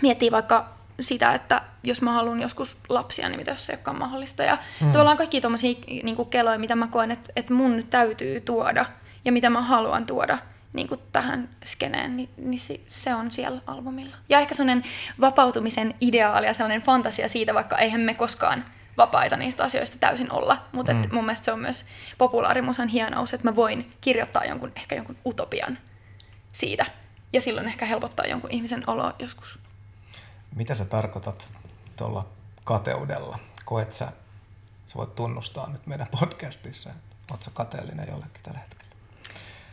miettii 0.02 0.32
vaikka 0.32 0.70
sitä, 1.00 1.34
että 1.34 1.62
jos 1.84 2.02
mä 2.02 2.12
haluan 2.12 2.42
joskus 2.42 2.78
lapsia, 2.90 3.30
niin 3.30 3.40
mitä 3.40 3.52
jos 3.52 3.66
se 3.66 3.74
ei 3.74 3.78
olekaan 3.78 4.00
mahdollista. 4.00 4.44
Ja 4.44 4.58
hmm. 4.82 4.92
tavallaan 4.92 5.18
kaikki 5.18 5.42
tuommoisia 5.42 5.76
niin 6.04 6.26
keloja, 6.30 6.60
mitä 6.60 6.76
mä 6.76 6.88
koen, 6.88 7.12
että, 7.12 7.34
että 7.36 7.54
mun 7.54 7.82
täytyy 7.90 8.42
tuoda 8.42 8.86
ja 9.26 9.32
mitä 9.32 9.50
mä 9.50 9.62
haluan 9.62 10.06
tuoda 10.06 10.38
niin 10.76 10.88
kuin 10.88 11.00
tähän 11.12 11.50
skeneen, 11.64 12.18
niin, 12.18 12.30
niin 12.38 12.62
se 12.88 13.16
on 13.16 13.32
siellä 13.32 13.62
albumilla. 13.68 14.16
Ja 14.30 14.40
ehkä 14.40 14.56
sellainen 14.56 14.84
vapautumisen 15.22 15.94
ideaali 16.02 16.46
ja 16.46 16.54
sellainen 16.54 16.82
fantasia 16.82 17.30
siitä, 17.30 17.54
vaikka 17.54 17.78
eihän 17.78 18.02
me 18.02 18.14
koskaan 18.14 18.66
vapaita 18.98 19.38
niistä 19.38 19.64
asioista 19.64 19.98
täysin 19.98 20.32
olla. 20.32 20.66
Mutta 20.72 20.94
mm. 20.94 21.02
mun 21.12 21.26
mielestä 21.26 21.46
se 21.46 21.52
on 21.52 21.60
myös 21.60 21.86
populaarimusan 22.18 22.88
hienous, 22.88 23.34
että 23.34 23.48
mä 23.48 23.56
voin 23.56 23.94
kirjoittaa 24.02 24.46
jonkun, 24.46 24.72
ehkä 24.76 24.96
jonkun 24.96 25.18
utopian 25.26 25.78
siitä. 26.54 26.86
Ja 27.34 27.42
silloin 27.42 27.68
ehkä 27.68 27.86
helpottaa 27.86 28.26
jonkun 28.26 28.52
ihmisen 28.52 28.84
oloa 28.88 29.14
joskus. 29.20 29.60
Mitä 30.56 30.76
sä 30.76 30.86
tarkoitat 30.86 31.50
tuolla 31.96 32.26
kateudella? 32.64 33.40
Koet 33.66 33.92
sä, 33.92 34.06
sä 34.88 34.96
voit 34.96 35.16
tunnustaa 35.16 35.70
nyt 35.70 35.88
meidän 35.88 36.08
podcastissa, 36.20 36.90
että 36.90 37.34
oot 37.34 37.44
sä 37.44 37.52
kateellinen 37.54 38.08
jollekin 38.10 38.44
tällä 38.44 38.60
hetkellä? 38.60 38.85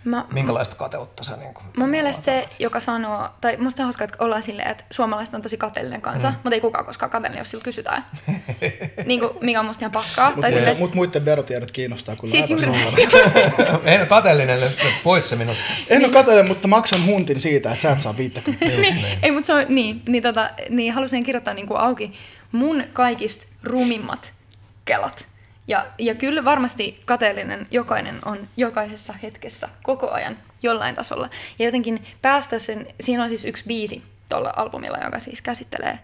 Mä, 0.05 0.26
Minkälaista 0.32 0.76
kateutta 0.76 1.24
sä 1.24 1.36
niin 1.36 1.55
kuin, 1.55 1.64
Mun 1.76 1.88
mielestä 1.88 2.24
se, 2.24 2.46
joka 2.59 2.80
sanoo, 2.80 3.28
tai 3.40 3.57
musta 3.57 3.82
on 3.82 3.84
hauska, 3.84 4.05
että 4.05 4.16
ollaan 4.20 4.42
silleen, 4.42 4.70
että 4.70 4.84
suomalaiset 4.90 5.34
on 5.34 5.42
tosi 5.42 5.57
kateellinen 5.57 6.00
kansa, 6.00 6.30
mm. 6.30 6.34
mutta 6.34 6.55
ei 6.55 6.61
kukaan 6.61 6.84
koskaan 6.84 7.11
kateellinen, 7.11 7.40
jos 7.40 7.50
siltä 7.50 7.64
kysytään. 7.64 8.05
niin 9.07 9.20
kuin, 9.20 9.30
mikä 9.40 9.61
on 9.61 9.66
musta 9.66 9.82
ihan 9.82 9.92
paskaa. 9.92 10.26
Mutta 10.26 10.40
tai 10.40 10.53
silleen, 10.53 10.78
mut 10.78 10.94
muiden 10.94 11.24
verotiedot 11.24 11.72
kiinnostaa 11.72 12.16
kyllä 12.16 12.30
Siis 12.30 12.50
juuri-. 12.50 12.80
En 13.92 14.00
ole 14.00 14.07
kateellinen, 14.07 14.61
pois 15.05 15.28
se 15.28 15.36
minusta. 15.36 15.62
En 15.88 16.05
ole 16.05 16.12
kateellinen, 16.12 16.48
mutta 16.48 16.68
maksan 16.68 17.07
huntin 17.07 17.40
siitä, 17.40 17.70
että 17.70 17.82
sä 17.82 17.92
et 17.92 18.00
saa 18.00 18.16
50. 18.16 18.66
niin, 18.80 19.07
ei, 19.22 19.30
mutta 19.30 19.46
se 19.46 19.55
on, 19.55 19.64
niin, 19.68 20.03
niin, 20.09 20.22
tota, 20.22 20.50
niin 20.68 20.92
halusin 20.92 21.24
kirjoittaa 21.24 21.55
niin 21.55 21.66
kuin 21.66 21.80
auki 21.80 22.12
mun 22.53 22.84
kaikista 22.92 23.46
rumimmat 23.62 24.32
kelat. 24.84 25.32
Ja, 25.69 25.87
ja 25.99 26.15
kyllä 26.15 26.45
varmasti 26.45 27.03
kateellinen 27.05 27.67
jokainen 27.71 28.19
on 28.25 28.49
jokaisessa 28.57 29.13
hetkessä 29.23 29.69
koko 29.83 30.11
ajan 30.11 30.37
jollain 30.63 30.95
tasolla. 30.95 31.31
Ja 31.59 31.65
jotenkin 31.65 32.03
päästä 32.23 32.59
sen, 32.59 32.87
siinä 33.01 33.23
on 33.23 33.29
siis 33.29 33.45
yksi 33.45 33.65
biisi 33.67 34.03
tuolla 34.29 34.53
albumilla, 34.57 34.99
joka 35.05 35.19
siis 35.19 35.43
käsittelee 35.43 35.99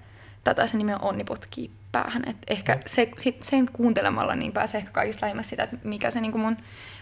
tätä, 0.45 0.67
se 0.67 0.77
nimi 0.77 0.93
on 0.93 1.03
Onni 1.03 1.25
potkii 1.25 1.71
päähän. 1.93 2.23
Et 2.29 2.37
ehkä 2.49 2.79
se, 2.87 3.09
sit, 3.19 3.43
sen 3.43 3.71
kuuntelemalla 3.73 4.35
niin 4.35 4.53
pääsee 4.53 4.79
ehkä 4.79 4.91
kaikista 4.91 5.27
lähemmäs 5.27 5.49
sitä, 5.49 5.63
että 5.63 5.77
mikä 5.85 6.11
se 6.11 6.21
niin 6.21 6.33
kuin 6.33 6.43
mun 6.43 6.57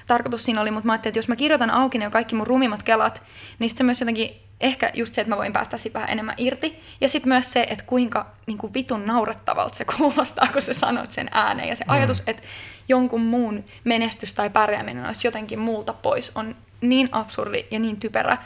tarkoitus 0.07 0.45
siinä 0.45 0.61
oli. 0.61 0.71
Mutta 0.71 0.87
mä 0.87 0.93
ajattelin, 0.93 1.11
että 1.11 1.19
jos 1.19 1.29
mä 1.29 1.37
kirjoitan 1.37 1.71
auki 1.71 1.99
ne 1.99 2.11
kaikki 2.11 2.35
mun 2.35 2.47
rumimmat 2.47 2.83
kelat, 2.83 3.23
niin 3.59 3.71
se 3.71 3.85
myös 3.85 4.01
jotenkin 4.01 4.46
ehkä 4.61 4.91
just 4.95 5.15
se, 5.15 5.21
että 5.21 5.29
mä 5.29 5.37
voin 5.37 5.53
päästä 5.53 5.77
siitä 5.77 5.95
vähän 5.95 6.11
enemmän 6.11 6.35
irti. 6.39 6.81
Ja 7.01 7.09
sitten 7.09 7.29
myös 7.29 7.53
se, 7.53 7.67
että 7.71 7.85
kuinka 7.85 8.27
niin 8.47 8.59
kuin 8.59 8.75
vitun 8.75 9.07
naurettavalta 9.07 9.77
se 9.77 9.85
kuulostaa, 9.97 10.49
kun 10.53 10.63
sä 10.63 10.75
sanot 10.75 11.13
sen 11.13 11.29
ääneen. 11.33 11.69
Ja 11.69 11.77
se 11.77 11.85
mm. 11.85 11.93
ajatus, 11.93 12.23
että 12.27 12.43
jonkun 12.89 13.21
muun 13.21 13.65
menestys 13.85 14.35
tai 14.35 14.51
pärjääminen 14.51 15.07
olisi 15.07 15.27
jotenkin 15.27 15.59
muulta 15.59 15.93
pois, 15.93 16.33
on 16.35 16.57
niin 16.81 17.09
absurdi 17.13 17.67
ja 17.71 17.79
niin 17.79 18.01
typerä. 18.01 18.39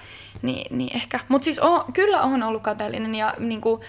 Niin, 0.42 0.76
niin 0.76 0.96
ehkä. 0.96 1.20
Mutta 1.28 1.44
siis 1.44 1.58
o, 1.58 1.84
kyllä 1.92 2.22
on 2.22 2.42
ollut 2.42 2.62
kateellinen 2.62 3.14
ja 3.14 3.34
niin 3.38 3.60
kuin, 3.60 3.80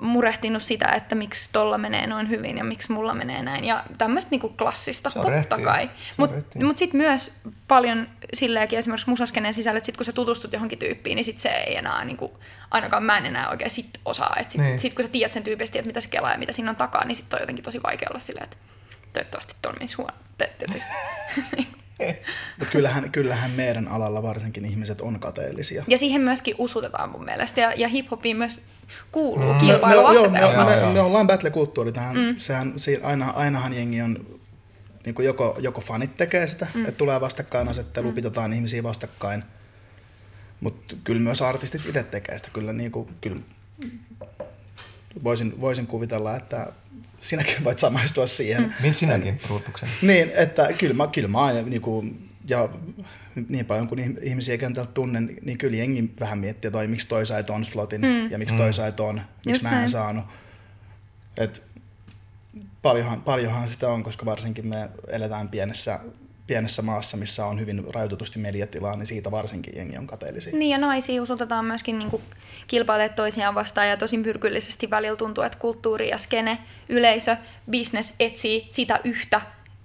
murehtinut 0.00 0.62
sitä, 0.62 0.88
että 0.88 1.14
miksi 1.14 1.50
tolla 1.52 1.78
menee 1.78 2.06
noin 2.06 2.28
hyvin 2.28 2.58
ja 2.58 2.64
miksi 2.64 2.92
mulla 2.92 3.14
menee 3.14 3.42
näin. 3.42 3.64
Ja 3.64 3.84
tämmöistä 3.98 4.30
niinku 4.30 4.48
klassista, 4.48 5.10
totta 5.10 5.28
rehtiä. 5.30 5.58
kai. 5.64 5.90
Mutta 6.16 6.36
rehtiä. 6.36 6.64
mut 6.64 6.78
sitten 6.78 6.98
myös 7.00 7.32
paljon 7.68 8.08
silleenkin 8.34 8.78
esimerkiksi 8.78 9.10
musaskeneen 9.10 9.54
sisällä, 9.54 9.78
että 9.78 9.86
sit 9.86 9.96
kun 9.96 10.06
sä 10.06 10.12
tutustut 10.12 10.52
johonkin 10.52 10.78
tyyppiin, 10.78 11.16
niin 11.16 11.24
sit 11.24 11.38
se 11.38 11.48
ei 11.48 11.76
enää, 11.76 12.04
niinku, 12.04 12.38
ainakaan 12.70 13.02
mä 13.02 13.18
en 13.18 13.26
enää 13.26 13.50
oikein 13.50 13.70
sit 13.70 13.90
osaa. 14.04 14.36
Et 14.40 14.50
sit, 14.50 14.60
Niin. 14.60 14.80
sit 14.80 14.94
kun 14.94 15.04
sä 15.04 15.10
tiedät 15.10 15.32
sen 15.32 15.42
tyypistä, 15.42 15.78
että 15.78 15.86
mitä 15.86 16.00
se 16.00 16.08
kelaa 16.08 16.32
ja 16.32 16.38
mitä 16.38 16.52
siinä 16.52 16.70
on 16.70 16.76
takaa, 16.76 17.04
niin 17.04 17.16
sit 17.16 17.34
on 17.34 17.40
jotenkin 17.40 17.64
tosi 17.64 17.82
vaikea 17.82 18.08
olla 18.10 18.20
silleen, 18.20 18.44
että 18.44 18.56
toivottavasti 19.12 19.54
ton 19.62 19.74
menisi 19.78 19.96
huono. 19.96 20.14
Mutta 22.58 22.72
kyllähän, 22.72 23.10
kyllähän 23.12 23.50
meidän 23.50 23.88
alalla 23.88 24.22
varsinkin 24.22 24.64
ihmiset 24.64 25.00
on 25.00 25.20
kateellisia. 25.20 25.84
Ja 25.88 25.98
siihen 25.98 26.20
myöskin 26.20 26.54
usutetaan 26.58 27.10
mun 27.10 27.24
mielestä. 27.24 27.60
Ja, 27.60 27.72
ja 27.76 27.88
hip-hopiin 27.88 28.36
myös 28.36 28.60
kuuluu 29.12 29.52
mm. 29.52 29.56
Me, 29.56 29.62
me, 29.62 29.66
me, 29.66 29.72
kilpailuasetelma. 29.72 30.64
me, 30.64 30.92
me 30.92 31.00
ollaan 31.00 31.26
battle-kulttuuri 31.26 31.92
tähän. 31.92 32.16
Mm. 32.16 32.36
Sehän, 32.36 32.74
aina, 33.02 33.30
ainahan 33.30 33.74
jengi 33.74 34.02
on, 34.02 34.26
niin 35.04 35.14
kuin 35.14 35.26
joko, 35.26 35.56
joko 35.58 35.80
fanit 35.80 36.16
tekee 36.16 36.46
sitä, 36.46 36.66
mm. 36.74 36.84
että 36.84 36.98
tulee 36.98 37.20
vastakkainasettelu, 37.20 38.08
mm. 38.08 38.14
pitataan 38.14 38.52
ihmisiä 38.52 38.82
vastakkain. 38.82 39.42
Mutta 40.60 40.96
kyllä 41.04 41.20
myös 41.20 41.42
artistit 41.42 41.86
itse 41.86 42.02
tekee 42.02 42.38
sitä. 42.38 42.50
Kyllä, 42.52 42.72
niin 42.72 42.92
kuin, 42.92 43.08
kyllä 43.20 43.40
voisin, 45.24 45.60
voisin 45.60 45.86
kuvitella, 45.86 46.36
että 46.36 46.72
sinäkin 47.20 47.64
voit 47.64 47.78
samaistua 47.78 48.26
siihen. 48.26 48.74
Mm. 48.84 48.92
Sinäkin, 48.92 49.40
Ruutuksen? 49.48 49.88
Niin, 50.02 50.32
että 50.34 50.68
kyllä 50.78 50.94
mä, 50.94 51.06
kyllä 51.06 51.28
mä 51.28 51.44
aina, 51.44 51.62
niin 51.62 51.82
kuin, 51.82 52.28
ja 52.48 52.68
niin 53.48 53.66
paljon 53.66 53.88
kuin 53.88 53.98
ihm- 53.98 54.18
ihmisiä 54.22 54.58
kentältä 54.58 54.92
tunnen, 54.92 55.36
niin 55.42 55.58
kyllä 55.58 55.76
jengi 55.76 56.10
vähän 56.20 56.38
miettii, 56.38 56.68
että 56.68 56.86
miksi 56.88 57.08
toi 57.08 57.26
sai 57.26 57.44
ton 57.44 57.64
slotin 57.64 58.00
mm. 58.00 58.30
ja 58.30 58.38
miksi 58.38 58.54
toi 58.54 58.72
sai 58.72 58.92
ton, 58.92 59.14
miksi 59.14 59.50
Just 59.50 59.62
mä 59.62 59.68
en 59.68 59.74
näin. 59.74 59.88
saanut. 59.88 60.24
Et 61.36 61.62
paljonhan, 62.82 63.22
paljonhan 63.22 63.68
sitä 63.68 63.88
on, 63.88 64.02
koska 64.02 64.26
varsinkin 64.26 64.66
me 64.66 64.88
eletään 65.08 65.48
pienessä, 65.48 66.00
pienessä 66.46 66.82
maassa, 66.82 67.16
missä 67.16 67.46
on 67.46 67.60
hyvin 67.60 67.84
rajoitetusti 67.94 68.38
mediatilaa, 68.38 68.96
niin 68.96 69.06
siitä 69.06 69.30
varsinkin 69.30 69.76
jengi 69.76 69.98
on 69.98 70.06
kateellisia. 70.06 70.56
Niin 70.56 70.70
ja 70.70 70.78
naisia 70.78 71.22
usutetaan 71.22 71.64
myöskin 71.64 71.98
niin 71.98 72.22
kilpailemaan 72.66 73.14
toisiaan 73.14 73.54
vastaan 73.54 73.88
ja 73.88 73.96
tosin 73.96 74.22
pyrkyllisesti 74.22 74.90
välillä 74.90 75.16
tuntuu, 75.16 75.44
että 75.44 75.58
kulttuuri 75.58 76.08
ja 76.08 76.18
skene, 76.18 76.58
yleisö, 76.88 77.36
business 77.70 78.14
etsii 78.20 78.66
sitä 78.70 79.00
yhtä 79.04 79.40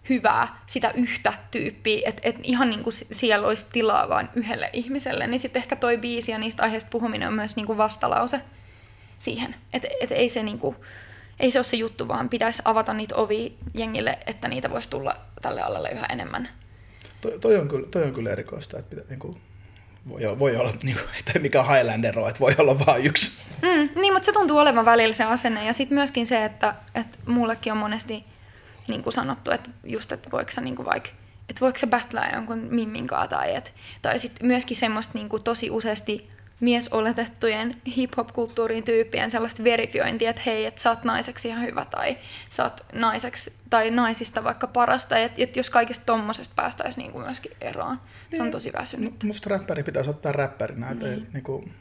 hyvää, 0.09 0.59
sitä 0.66 0.91
yhtä 0.95 1.34
tyyppiä, 1.51 2.01
että 2.05 2.22
et 2.26 2.36
ihan 2.43 2.70
niin 2.70 2.84
kuin 2.84 2.93
siellä 3.12 3.47
olisi 3.47 3.66
tilaa 3.72 4.09
vain 4.09 4.30
yhdelle 4.36 4.70
ihmiselle, 4.74 5.28
niin 5.28 5.39
sitten 5.39 5.62
ehkä 5.62 5.76
toi 5.76 5.97
biisi 5.97 6.32
ja 6.32 6.38
niistä 6.38 6.64
aiheista 6.64 6.89
puhuminen 6.89 7.28
on 7.28 7.34
myös 7.34 7.55
niin 7.55 7.66
kuin 7.68 7.78
vastalause 7.78 8.41
siihen, 9.20 9.55
että 9.74 9.88
et 10.01 10.12
ei 10.12 10.30
se 10.30 10.43
niin 10.43 10.59
kuin, 10.59 10.76
ei 11.39 11.51
se 11.51 11.59
ole 11.59 11.64
se 11.64 11.78
juttu, 11.78 12.07
vaan 12.07 12.30
pitäisi 12.30 12.62
avata 12.66 12.93
niitä 12.93 13.16
ovi 13.16 13.57
jengille, 13.74 14.20
että 14.26 14.47
niitä 14.47 14.70
voisi 14.70 14.89
tulla 14.89 15.18
tälle 15.42 15.62
alalle 15.62 15.89
yhä 15.89 16.06
enemmän. 16.06 16.50
Toi, 17.22 17.39
toi, 17.39 17.58
on 17.58 17.68
kyllä, 17.68 17.88
toi 17.92 18.04
on 18.04 18.14
kyllä 18.14 18.30
erikoista, 18.30 18.80
että 18.80 18.89
pitää, 18.89 19.06
niin 19.10 19.20
kuin, 19.20 19.42
voi, 20.10 20.26
olla- 20.26 20.39
voi 20.39 20.56
olla, 20.56 20.74
niin 20.84 20.98
kuin, 20.98 21.08
että 21.20 21.39
mikä 21.39 21.64
Highlander 21.64 22.20
on, 22.20 22.30
että 22.30 22.39
voi 22.39 22.56
olla 22.58 22.86
vain 22.86 23.06
yksi. 23.06 23.32
Mm, 23.62 24.02
niin, 24.02 24.14
mutta 24.14 24.26
se 24.26 24.32
tuntuu 24.32 24.58
olevan 24.58 24.86
välillä 24.86 25.14
se 25.14 25.24
asenne. 25.24 25.66
Ja 25.66 25.74
sitten 25.74 25.96
myöskin 25.96 26.26
se, 26.26 26.46
että, 26.46 26.76
että 26.96 27.18
mullekin 27.26 27.72
on 27.74 27.78
monesti 27.78 28.26
niin 28.88 29.04
kuin 29.04 29.14
sanottu, 29.14 29.52
että 29.52 29.70
just, 29.84 30.12
että 30.12 30.32
voiko 30.32 30.52
sä 30.52 30.62
niin 30.62 30.76
kuin 30.76 30.86
vaikka, 30.86 31.10
että 31.50 31.62
voiko 31.62 31.80
sä 31.80 31.88
battlea 31.88 32.36
jonkun 32.36 32.60
mimminkaan 32.60 33.30
tai, 33.30 33.56
et, 33.56 33.74
tai 34.02 34.20
sitten 34.20 34.48
myöskin 34.48 34.78
semmoista 34.78 35.14
niin 35.14 35.30
kuin 35.30 35.44
tosi 35.44 35.70
useasti 35.70 36.30
miesoletettujen 36.62 37.82
hip-hop-kulttuurin 37.95 38.84
tyyppien 38.84 39.32
sellaista 39.32 39.64
verifiointia, 39.64 40.30
että 40.30 40.41
hei, 40.45 40.66
että 40.66 40.82
sä 40.82 40.89
oot 40.89 41.03
naiseksi 41.03 41.47
ihan 41.47 41.66
hyvä 41.66 41.86
tai 41.86 42.18
sä 42.49 42.64
oot 42.64 42.82
naiseksi 42.93 43.53
tai 43.70 43.91
naisista 43.91 44.43
vaikka 44.43 44.68
parasta, 44.68 45.18
että 45.18 45.43
et 45.43 45.55
jos 45.55 45.70
kaikesta 45.70 46.05
tommosesta 46.05 46.53
päästäisiin 46.55 47.01
niin 47.03 47.12
kuin 47.12 47.24
myöskin 47.24 47.51
eroon. 47.62 47.99
Se 48.36 48.43
on 48.43 48.51
tosi 48.51 48.74
väsynyt. 48.74 49.24
Musta 49.24 49.49
räppäri 49.49 49.84
pitäisi 49.84 50.09
ottaa 50.09 50.32
räppärinä. 50.32 50.89
Että 50.89 51.05
niin 51.34 51.43
kuin, 51.43 51.74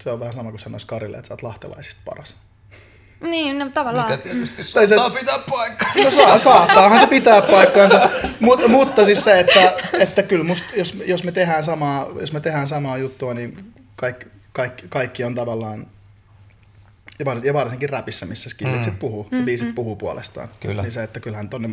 se 0.00 0.10
on 0.10 0.20
vähän 0.20 0.32
sama 0.32 0.50
kuin 0.50 0.60
sanoisi 0.60 0.86
Karille, 0.86 1.16
että 1.16 1.28
sä 1.28 1.34
oot 1.34 1.42
lahtelaisista 1.42 2.00
paras. 2.04 2.36
Niin, 3.20 3.58
no, 3.58 3.70
tavallaan. 3.70 4.10
Mikä 4.10 4.22
tietysti 4.22 4.56
Tai 4.74 4.86
se- 4.86 4.96
saattaa 4.96 5.20
pitää 5.20 5.38
paikkaa. 5.50 5.88
No 6.04 6.10
saa, 6.10 6.38
saattaahan 6.38 7.00
se 7.00 7.06
pitää 7.06 7.42
paikkaansa, 7.42 8.10
Mut, 8.40 8.68
mutta 8.68 9.04
siis 9.04 9.24
se, 9.24 9.40
että, 9.40 9.72
että 9.98 10.22
kyllä 10.22 10.44
musta, 10.44 10.68
jos, 10.76 10.96
jos, 11.06 11.24
me 11.24 11.32
tehdään 11.32 11.64
samaa, 11.64 12.06
jos 12.20 12.32
me 12.32 12.40
tehdään 12.40 12.68
samaa 12.68 12.96
juttua, 12.98 13.34
niin 13.34 13.72
kaikki, 13.96 14.26
kaikki, 14.52 14.84
kaikki 14.88 15.24
on 15.24 15.34
tavallaan, 15.34 15.86
ja 17.18 17.24
vars- 17.24 17.44
ja 17.44 17.54
varsinkin 17.54 17.88
räpissä, 17.88 18.26
missä 18.26 18.50
skillitsit 18.50 18.92
mm. 18.92 18.98
puhuu, 18.98 19.28
ja 19.30 19.42
biisit 19.44 19.74
puhuu 19.74 19.96
puolestaan. 19.96 20.48
Kyllä. 20.60 20.82
Niin 20.82 20.92
se, 20.92 21.02
että 21.02 21.20
kyllähän 21.20 21.48
tonne 21.48 21.70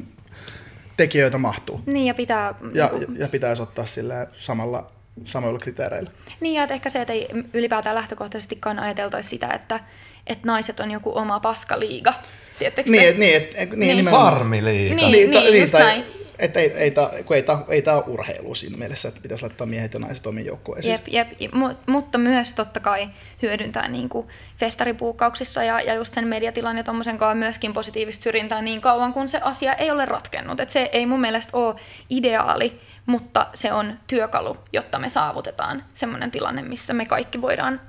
tekijöitä 0.98 1.38
mahtuu. 1.38 1.82
Niin, 1.86 2.06
ja 2.06 2.14
pitää... 2.14 2.54
Ja, 2.74 2.90
niinku- 2.94 3.14
ja 3.18 3.28
pitäisi 3.28 3.62
ottaa 3.62 3.86
sillä 3.86 4.28
samalla, 4.34 4.92
samoilla 5.24 5.60
kriteereillä. 5.60 6.12
Niin, 6.40 6.54
ja 6.56 6.64
että 6.64 6.74
ehkä 6.74 6.90
se, 6.90 7.02
että 7.02 7.14
ei 7.14 7.28
ylipäätään 7.54 7.96
lähtökohtaisestikaan 7.96 8.80
ajateltaisi 8.80 9.30
sitä, 9.30 9.48
että, 9.48 9.80
että 10.28 10.48
naiset 10.48 10.80
on 10.80 10.92
joku 10.92 11.18
oma 11.18 11.40
paskaliiga. 11.40 12.14
Tiedättekö 12.60 12.92
Niin, 12.92 13.10
et, 13.10 13.18
niin, 13.18 13.36
et, 13.56 13.70
niin, 13.70 13.98
Niin. 13.98 14.06
Farmiliiga. 14.06 14.96
Niin. 14.96 15.62
just 15.62 15.72
tai, 15.72 15.84
näin. 15.84 16.06
Että 16.40 16.60
ei, 16.60 16.72
ei, 16.72 16.92
tää, 16.92 17.10
kun 17.26 17.36
ei, 17.36 17.44
tää, 17.44 17.60
ei 17.70 17.82
tää 17.82 17.96
ole 17.96 18.04
urheilu 18.08 18.56
siinä 18.56 18.78
mielessä, 18.78 19.08
että 19.08 19.22
pitäisi 19.22 19.44
laittaa 19.44 19.68
miehet 19.68 19.94
ja 19.94 20.00
naiset 20.00 20.28
omiin 20.28 20.48
joukkueisiin. 20.48 20.92
Jep, 20.92 21.08
jep, 21.08 21.54
mu- 21.54 21.76
mutta 21.86 22.18
myös 22.18 22.54
totta 22.54 22.80
kai 22.80 23.10
hyödyntää 23.42 23.88
niin 23.88 24.10
kuin 24.10 24.28
festaripuukkauksissa 24.58 25.64
ja, 25.64 25.82
ja 25.82 25.94
just 25.94 26.14
sen 26.14 26.28
mediatilan 26.28 26.78
ja 26.78 26.84
tommosen 26.84 27.18
kanssa 27.18 27.36
myöskin 27.36 27.74
positiivista 27.74 28.24
syrjintää 28.24 28.62
niin 28.62 28.82
kauan, 28.82 29.14
kun 29.14 29.30
se 29.30 29.40
asia 29.44 29.74
ei 29.74 29.92
ole 29.92 30.06
ratkennut. 30.06 30.60
Et 30.60 30.70
se 30.70 30.90
ei 30.92 31.06
mun 31.06 31.22
mielestä 31.22 31.58
ole 31.58 31.76
ideaali, 32.10 32.80
mutta 33.06 33.48
se 33.54 33.74
on 33.74 34.00
työkalu, 34.08 34.58
jotta 34.74 35.00
me 35.00 35.10
saavutetaan 35.10 35.84
semmoinen 35.94 36.32
tilanne, 36.32 36.62
missä 36.62 36.94
me 36.94 37.06
kaikki 37.06 37.42
voidaan 37.42 37.82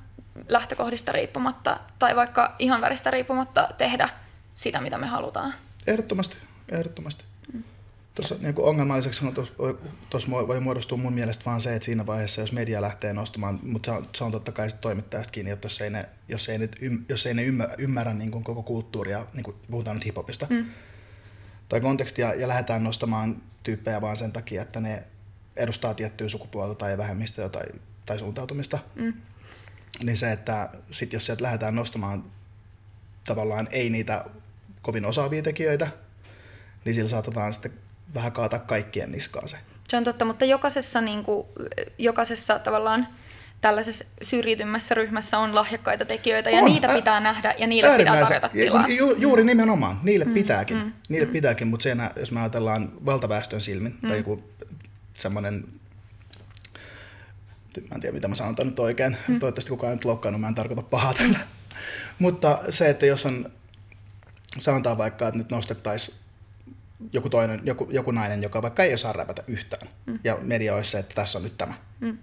lähtökohdista 0.49 1.13
riippumatta 1.13 1.81
tai 1.99 2.17
vaikka 2.17 2.57
ihan 2.59 2.81
väristä 2.81 3.11
riippumatta 3.11 3.69
tehdä 3.79 4.09
sitä, 4.55 4.81
mitä 4.81 4.99
me 4.99 5.07
halutaan. 5.07 5.55
Ehdottomasti, 5.87 6.37
ehdottomasti. 6.69 7.25
Tuossa 8.17 8.35
niin 8.41 8.55
ongelmalliseksi 8.59 9.27
on 9.27 9.35
tuossa 9.35 9.55
voi, 9.59 9.79
tuossa 10.11 10.31
voi- 10.31 10.61
muodostua 10.61 10.99
mun 10.99 11.13
mielestä 11.13 11.45
vaan 11.45 11.61
se, 11.61 11.75
että 11.75 11.87
siinä 11.87 12.07
vaiheessa, 12.07 12.41
jos 12.41 12.53
media 12.53 12.83
lähtee 12.83 13.13
nostamaan, 13.13 13.59
mutta 13.63 13.87
se 13.87 13.99
on, 13.99 14.09
se 14.15 14.25
on 14.25 14.33
totta 14.33 14.53
kai 14.53 14.69
toimittajasta 14.81 15.33
kiinni, 15.33 15.51
että 15.51 15.67
jos 15.67 15.81
ei 15.81 15.91
ne, 15.91 16.09
jos 16.29 16.49
ei 16.49 16.59
ne, 16.59 16.69
jos 17.09 17.27
ei 17.27 17.35
ne 17.35 17.43
ymmärrä, 17.43 17.75
ymmärrä 17.79 18.15
niin 18.15 18.31
kuin 18.31 18.45
koko 18.45 18.63
kulttuuria, 18.63 19.27
niin 19.35 19.45
kuin 19.45 19.57
puhutaan 19.71 19.97
nyt 19.97 20.05
hiphopista, 20.05 20.47
mm. 20.51 20.67
tai 21.69 21.81
kontekstia, 21.81 22.35
ja 22.35 22.49
lähdetään 22.49 22.85
nostamaan 22.85 23.43
tyyppejä 23.63 24.01
vaan 24.01 24.17
sen 24.17 24.33
takia, 24.33 24.63
että 24.63 24.81
ne 24.81 25.03
edustaa 25.57 25.95
tiettyä 25.95 26.29
sukupuolta 26.29 26.75
tai 26.75 26.99
vähemmistöä 26.99 27.49
tai, 27.49 27.67
tai 28.05 28.19
suuntautumista, 28.19 28.79
mm. 28.95 29.13
Niin 30.03 30.17
se, 30.17 30.33
että 30.33 30.69
sit 30.91 31.13
jos 31.13 31.27
sieltä 31.27 31.43
lähdetään 31.43 31.75
nostamaan 31.75 32.25
tavallaan 33.27 33.69
ei 33.71 33.91
niitä 33.91 34.25
kovin 34.83 35.05
osaavia 35.05 35.43
tekijöitä, 35.43 35.89
niin 36.85 36.95
sillä 36.95 37.09
saatetaan 37.09 37.53
sitten 37.53 37.73
vähän 38.15 38.33
kaata 38.33 38.59
kaikkien 38.59 39.11
niskaan 39.11 39.49
se. 39.49 39.57
Se 39.89 39.97
on 39.97 40.05
totta, 40.05 40.25
mutta 40.25 40.45
jokaisessa, 40.45 41.01
niin 41.01 41.23
kuin, 41.23 41.47
jokaisessa 41.99 42.59
tavallaan 42.59 43.09
tällaisessa 43.61 44.05
syrjitymässä 44.23 44.95
ryhmässä 44.95 45.39
on 45.39 45.55
lahjakkaita 45.55 46.05
tekijöitä 46.05 46.51
ja 46.51 46.59
On, 46.59 46.65
niitä 46.65 46.89
ä- 46.89 46.95
pitää 46.95 47.21
nähdä 47.21 47.55
ja 47.59 47.67
niille 47.67 47.97
pitää 47.97 48.21
tarjota 48.21 48.49
tilaa. 48.49 48.89
Ju, 48.89 49.15
juuri 49.19 49.45
nimenomaan, 49.45 50.01
niille 50.03 50.25
mm, 50.25 50.35
pitääkin. 50.35 50.77
Mm, 50.77 50.93
niille 51.09 51.27
mm. 51.27 51.33
pitääkin, 51.33 51.69
mutta 51.69 51.83
siinä, 51.83 52.11
jos 52.17 52.33
me 52.33 52.41
ajatellaan 52.41 52.93
valtaväestön 53.07 53.61
silmin, 53.61 53.99
mm. 54.03 54.09
tai 54.09 54.19
joku 54.19 54.45
semmoinen, 55.15 55.65
mä 57.81 57.95
en 57.95 58.01
tiedä 58.01 58.15
mitä 58.15 58.29
mä 58.29 58.35
sanon 58.35 58.55
nyt 58.65 58.79
oikein, 58.79 59.17
mm. 59.29 59.41
toivottavasti 59.41 59.71
kukaan 59.71 59.91
ei 59.91 59.97
nyt 59.97 60.05
loukkaannut, 60.05 60.41
mä 60.41 60.49
en 60.49 60.55
tarkoita 60.55 60.83
pahaa 60.83 61.15
tällä. 61.15 61.39
mutta 62.19 62.59
se, 62.71 62.91
että 62.91 63.07
jos 63.07 63.27
on, 63.27 63.51
sanotaan 64.59 64.99
vaikka, 64.99 65.29
että 65.29 65.39
nyt 65.39 65.51
nostettaisiin 65.51 66.17
joku, 67.13 67.31
toinen, 67.31 67.61
joku, 67.65 67.89
joku 67.91 68.11
nainen, 68.11 68.43
joka 68.43 68.63
vaikka 68.63 68.83
ei 68.83 68.95
osaa 68.95 69.13
räpätä 69.13 69.43
yhtään, 69.47 69.89
mm. 70.07 70.19
ja 70.25 70.39
media 70.43 70.75
olisi 70.75 70.91
se, 70.91 70.99
että 70.99 71.15
tässä 71.15 71.39
on 71.39 71.45
nyt 71.45 71.59
tämä. 71.59 71.75
Mm. 72.01 72.19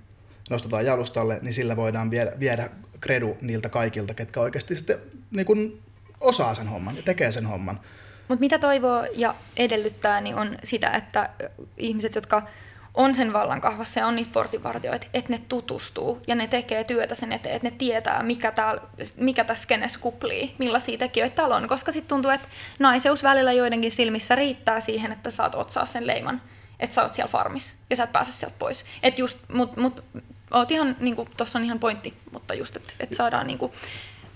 Nostetaan 0.49 0.85
jalustalle, 0.85 1.39
niin 1.41 1.53
sillä 1.53 1.75
voidaan 1.75 2.11
viedä, 2.11 2.31
viedä 2.39 2.69
kredu 2.99 3.37
niiltä 3.41 3.69
kaikilta, 3.69 4.13
ketkä 4.13 4.39
oikeasti 4.39 4.75
sitten 4.75 4.99
niin 5.31 5.45
kun 5.45 5.79
osaa 6.19 6.55
sen 6.55 6.67
homman 6.67 6.95
ja 6.95 7.01
tekee 7.01 7.31
sen 7.31 7.45
homman. 7.45 7.79
Mutta 8.27 8.39
mitä 8.39 8.59
toivoo 8.59 9.07
ja 9.15 9.35
edellyttää, 9.57 10.21
niin 10.21 10.35
on 10.35 10.57
sitä, 10.63 10.89
että 10.89 11.29
ihmiset, 11.77 12.15
jotka 12.15 12.47
on 12.93 13.15
sen 13.15 13.33
vallan 13.33 13.61
kahvassa 13.61 13.99
ja 13.99 14.07
on 14.07 14.15
niitä 14.15 14.31
portinvartioita, 14.33 15.07
että 15.13 15.31
ne 15.31 15.41
tutustuu 15.49 16.21
ja 16.27 16.35
ne 16.35 16.47
tekee 16.47 16.83
työtä 16.83 17.15
sen 17.15 17.31
eteen, 17.31 17.55
että 17.55 17.67
ne 17.67 17.75
tietää, 17.77 18.23
mikä, 18.23 18.51
täällä, 18.51 18.81
mikä 19.17 19.43
tässä 19.43 19.67
kenessä 19.67 19.99
kuplii, 19.99 20.55
millaisia 20.57 20.97
tekijöitä 20.97 21.35
täällä 21.35 21.55
on. 21.55 21.67
Koska 21.67 21.91
sitten 21.91 22.09
tuntuu, 22.09 22.31
että 22.31 22.47
naiseus 22.79 23.23
välillä 23.23 23.51
joidenkin 23.51 23.91
silmissä 23.91 24.35
riittää 24.35 24.79
siihen, 24.79 25.11
että 25.11 25.31
saat 25.31 25.55
otsaa 25.55 25.85
sen 25.85 26.07
leiman, 26.07 26.41
että 26.79 26.93
sä 26.93 27.03
oot 27.03 27.13
siellä 27.13 27.31
farmissa 27.31 27.75
ja 27.89 27.95
sä 27.95 28.03
et 28.03 28.11
pääse 28.11 28.31
sieltä 28.31 28.55
pois. 28.59 28.85
Et 29.03 29.19
just, 29.19 29.37
mut, 29.53 29.77
mut, 29.77 30.03
oot 30.51 30.71
ihan, 30.71 30.95
niinku, 30.99 31.27
tossa 31.37 31.59
on 31.59 31.65
ihan 31.65 31.79
pointti, 31.79 32.13
mutta 32.31 32.53
just, 32.53 32.75
että 32.75 32.93
et 32.99 33.13
saadaan 33.13 33.47
niinku, 33.47 33.73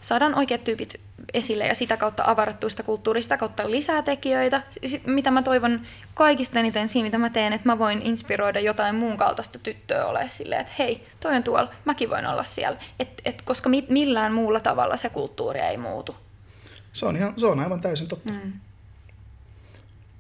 saadaan 0.01 0.35
oikeat 0.35 0.63
tyypit 0.63 1.06
esille 1.33 1.67
ja 1.67 1.75
sitä 1.75 1.97
kautta 1.97 2.35
kulttuuria, 2.85 3.21
sitä 3.21 3.37
kautta 3.37 3.71
lisää 3.71 4.01
tekijöitä. 4.01 4.63
Mitä 5.05 5.31
mä 5.31 5.43
toivon 5.43 5.81
kaikista 6.13 6.59
eniten 6.59 6.89
siinä, 6.89 7.05
mitä 7.05 7.17
mä 7.17 7.29
teen, 7.29 7.53
että 7.53 7.69
mä 7.69 7.79
voin 7.79 8.01
inspiroida 8.01 8.59
jotain 8.59 8.95
muun 8.95 9.17
kaltaista 9.17 9.59
tyttöä 9.59 10.05
ole 10.05 10.29
silleen, 10.29 10.61
että 10.61 10.73
hei, 10.79 11.07
toi 11.19 11.35
on 11.35 11.43
tuolla, 11.43 11.73
mäkin 11.85 12.09
voin 12.09 12.27
olla 12.27 12.43
siellä. 12.43 12.79
Et, 12.99 13.21
et, 13.25 13.41
koska 13.41 13.69
mi, 13.69 13.85
millään 13.89 14.33
muulla 14.33 14.59
tavalla 14.59 14.97
se 14.97 15.09
kulttuuri 15.09 15.59
ei 15.59 15.77
muutu. 15.77 16.15
Se 16.93 17.05
on, 17.05 17.17
ihan, 17.17 17.33
se 17.37 17.45
on 17.45 17.59
aivan 17.59 17.81
täysin 17.81 18.07
totta. 18.07 18.31
Mm. 18.31 18.53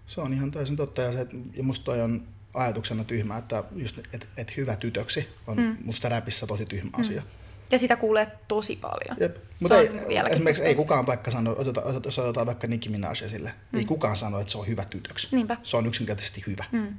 Se 0.07 0.21
on 0.21 0.33
ihan 0.33 0.51
täysin 0.51 0.77
totta 0.77 1.01
ja, 1.01 1.11
se, 1.11 1.27
ja 1.53 1.63
musta 1.63 1.85
toi 1.85 2.01
on 2.01 2.21
ajatuksena 2.53 3.03
tyhmä, 3.03 3.37
että 3.37 3.63
just, 3.75 3.99
et, 4.13 4.27
et 4.37 4.57
hyvä 4.57 4.75
tytöksi 4.75 5.27
on 5.47 5.57
mm. 5.57 5.77
musta 5.85 6.09
räpissä 6.09 6.47
tosi 6.47 6.65
tyhmä 6.65 6.89
mm. 6.97 7.01
asia. 7.01 7.23
Ja 7.71 7.79
sitä 7.79 7.95
kuulee 7.95 8.27
tosi 8.47 8.75
paljon. 8.75 9.17
Jep. 9.19 9.37
Mutta 9.59 9.79
ei, 9.79 9.89
esimerkiksi 10.29 10.63
ei 10.63 10.75
kukaan 10.75 11.05
vaikka 11.05 11.31
sano, 11.31 11.55
oteta, 11.57 11.81
oteta, 11.81 12.07
jos 12.07 12.19
otetaan 12.19 12.47
vaikka 12.47 12.67
Nicki 12.67 12.89
Minaj 12.89 13.15
sille, 13.15 13.53
mm. 13.71 13.79
ei 13.79 13.85
kukaan 13.85 14.15
sano, 14.15 14.39
että 14.39 14.51
se 14.51 14.57
on 14.57 14.67
hyvä 14.67 14.85
tytöksi. 14.85 15.35
Niinpä. 15.35 15.57
Se 15.63 15.77
on 15.77 15.85
yksinkertaisesti 15.85 16.43
hyvä. 16.47 16.65
Mm. 16.71 16.93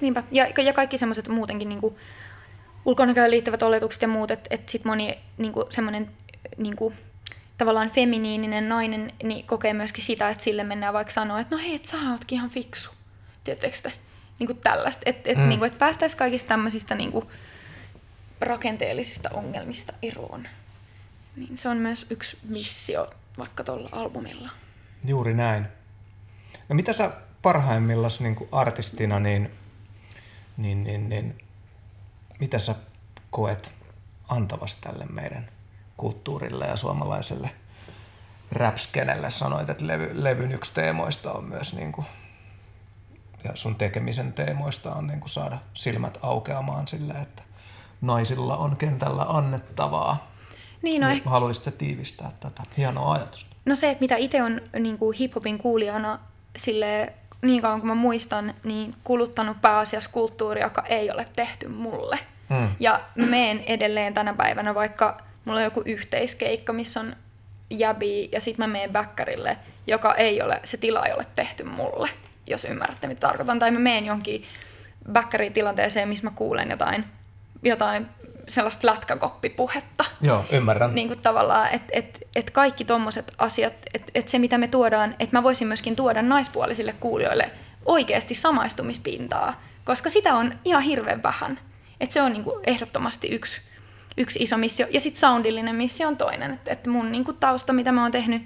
Niinpä. 0.00 0.22
Ja, 0.30 0.46
ja 0.62 0.72
kaikki 0.72 0.98
semmoiset 0.98 1.28
muutenkin 1.28 1.68
niin 1.68 1.80
ulkonäköön 2.84 3.30
liittyvät 3.30 3.62
oletukset 3.62 4.02
ja 4.02 4.08
muut, 4.08 4.30
että 4.30 4.54
et 4.54 4.68
sit 4.68 4.84
moni 4.84 5.18
niin 5.38 5.52
semmoinen 5.70 6.10
niin 6.56 6.76
tavallaan 7.58 7.90
feminiininen 7.90 8.68
nainen 8.68 9.12
niin 9.22 9.46
kokee 9.46 9.72
myöskin 9.72 10.04
sitä, 10.04 10.28
että 10.28 10.44
sille 10.44 10.64
mennään 10.64 10.94
vaikka 10.94 11.12
sanoa, 11.12 11.40
että 11.40 11.56
no 11.56 11.62
hei, 11.62 11.74
et 11.74 11.84
sä 11.84 11.96
ootkin 12.12 12.36
ihan 12.36 12.50
fiksu. 12.50 12.90
Tiedättekö 13.44 13.76
te? 13.82 13.92
Niin 14.38 14.46
kuin 14.46 14.58
tällaista. 14.58 15.02
Että 15.06 15.30
et, 15.30 15.38
mm. 15.38 15.48
niin 15.48 15.64
et 15.64 15.78
päästäisiin 15.78 16.18
kaikista 16.18 16.48
tämmöisistä 16.48 16.94
niin 16.94 17.12
kuin, 17.12 17.26
rakenteellisista 18.40 19.30
ongelmista 19.32 19.92
eroon. 20.02 20.48
Niin 21.36 21.58
se 21.58 21.68
on 21.68 21.76
myös 21.76 22.06
yksi 22.10 22.38
missio 22.42 23.10
vaikka 23.38 23.64
tuolla 23.64 23.88
albumilla. 23.92 24.50
Juuri 25.04 25.34
näin. 25.34 25.68
No 26.68 26.74
mitä 26.74 26.92
sä 26.92 27.10
parhaimmillaan 27.42 28.10
niin 28.20 28.48
artistina, 28.52 29.20
niin, 29.20 29.50
niin, 30.56 30.84
niin, 30.84 31.08
niin 31.08 31.38
mitä 32.40 32.58
sä 32.58 32.74
koet 33.30 33.72
antavasti 34.28 34.82
tälle 34.82 35.06
meidän 35.06 35.50
kulttuurille 35.96 36.66
ja 36.66 36.76
suomalaiselle 36.76 37.50
räpskenelle? 38.52 39.30
Sanoit, 39.30 39.68
että 39.68 39.86
levy, 39.86 40.10
levyn 40.12 40.52
yksi 40.52 40.74
teemoista 40.74 41.32
on 41.32 41.44
myös 41.44 41.74
niin 41.74 41.92
kuin, 41.92 42.06
ja 43.44 43.50
sun 43.54 43.74
tekemisen 43.76 44.32
teemoista 44.32 44.94
on 44.94 45.06
niin 45.06 45.20
kuin 45.20 45.30
saada 45.30 45.58
silmät 45.74 46.18
aukeamaan 46.22 46.88
sille, 46.88 47.12
että 47.12 47.42
naisilla 48.00 48.56
on 48.56 48.76
kentällä 48.76 49.22
annettavaa. 49.22 50.30
Niin, 50.82 51.00
no 51.00 51.06
niin 51.08 51.16
ehkä... 51.16 51.30
Haluaisitko 51.30 51.70
tiivistää 51.70 52.32
tätä 52.40 52.62
hienoa 52.76 53.12
ajatusta? 53.12 53.56
No 53.64 53.74
se, 53.76 53.90
että 53.90 54.00
mitä 54.00 54.16
itse 54.16 54.42
on 54.42 54.60
niin 54.78 54.98
kuin 54.98 55.16
hiphopin 55.16 55.58
kuulijana 55.58 56.18
sille 56.56 57.12
niin 57.42 57.62
kauan 57.62 57.80
kuin 57.80 57.88
mä 57.88 57.94
muistan, 57.94 58.54
niin 58.64 58.94
kuluttanut 59.04 59.60
pääasiassa 59.60 60.10
kulttuuri, 60.12 60.60
joka 60.60 60.82
ei 60.82 61.10
ole 61.10 61.26
tehty 61.36 61.68
mulle. 61.68 62.18
Hmm. 62.48 62.68
Ja 62.80 63.00
meen 63.14 63.60
edelleen 63.60 64.14
tänä 64.14 64.34
päivänä, 64.34 64.74
vaikka 64.74 65.20
mulla 65.44 65.58
on 65.58 65.64
joku 65.64 65.82
yhteiskeikka, 65.84 66.72
missä 66.72 67.00
on 67.00 67.16
jäbi, 67.70 68.28
ja 68.32 68.40
sitten 68.40 68.68
mä 68.68 68.72
meen 68.72 68.90
bäkkärille, 68.90 69.58
joka 69.86 70.14
ei 70.14 70.42
ole, 70.42 70.60
se 70.64 70.76
tila 70.76 71.06
ei 71.06 71.12
ole 71.12 71.26
tehty 71.36 71.64
mulle, 71.64 72.08
jos 72.46 72.64
ymmärrätte 72.64 73.06
mitä 73.06 73.20
tarkoitan. 73.20 73.58
Tai 73.58 73.70
mä 73.70 73.78
meen 73.78 74.06
jonkin 74.06 74.44
bäkkäritilanteeseen, 75.12 76.08
missä 76.08 76.24
mä 76.24 76.30
kuulen 76.34 76.70
jotain 76.70 77.04
jotain 77.62 78.06
sellaista 78.48 78.86
lätkäkoppipuhetta. 78.86 80.04
Joo, 80.20 80.44
ymmärrän. 80.50 80.94
Niin 80.94 81.08
kuin 81.08 81.20
tavallaan, 81.20 81.68
että 81.72 81.88
et, 81.92 82.28
et 82.36 82.50
kaikki 82.50 82.84
tommoset 82.84 83.32
asiat, 83.38 83.72
että 83.94 84.12
et 84.14 84.28
se 84.28 84.38
mitä 84.38 84.58
me 84.58 84.68
tuodaan, 84.68 85.14
että 85.18 85.36
mä 85.36 85.42
voisin 85.42 85.68
myöskin 85.68 85.96
tuoda 85.96 86.22
naispuolisille 86.22 86.94
kuulijoille 87.00 87.50
oikeasti 87.84 88.34
samaistumispintaa, 88.34 89.62
koska 89.84 90.10
sitä 90.10 90.34
on 90.34 90.54
ihan 90.64 90.82
hirveän 90.82 91.22
vähän. 91.22 91.60
Että 92.00 92.14
se 92.14 92.22
on 92.22 92.32
niin 92.32 92.44
kuin 92.44 92.60
ehdottomasti 92.66 93.28
yksi, 93.28 93.60
yksi 94.16 94.42
iso 94.42 94.56
missio. 94.56 94.86
Ja 94.90 95.00
sitten 95.00 95.20
soundillinen 95.20 95.74
missio 95.74 96.08
on 96.08 96.16
toinen. 96.16 96.52
Että 96.52 96.72
et 96.72 96.86
mun 96.86 97.12
niin 97.12 97.24
kuin 97.24 97.36
tausta, 97.36 97.72
mitä 97.72 97.92
mä 97.92 98.02
oon 98.02 98.12
tehnyt, 98.12 98.42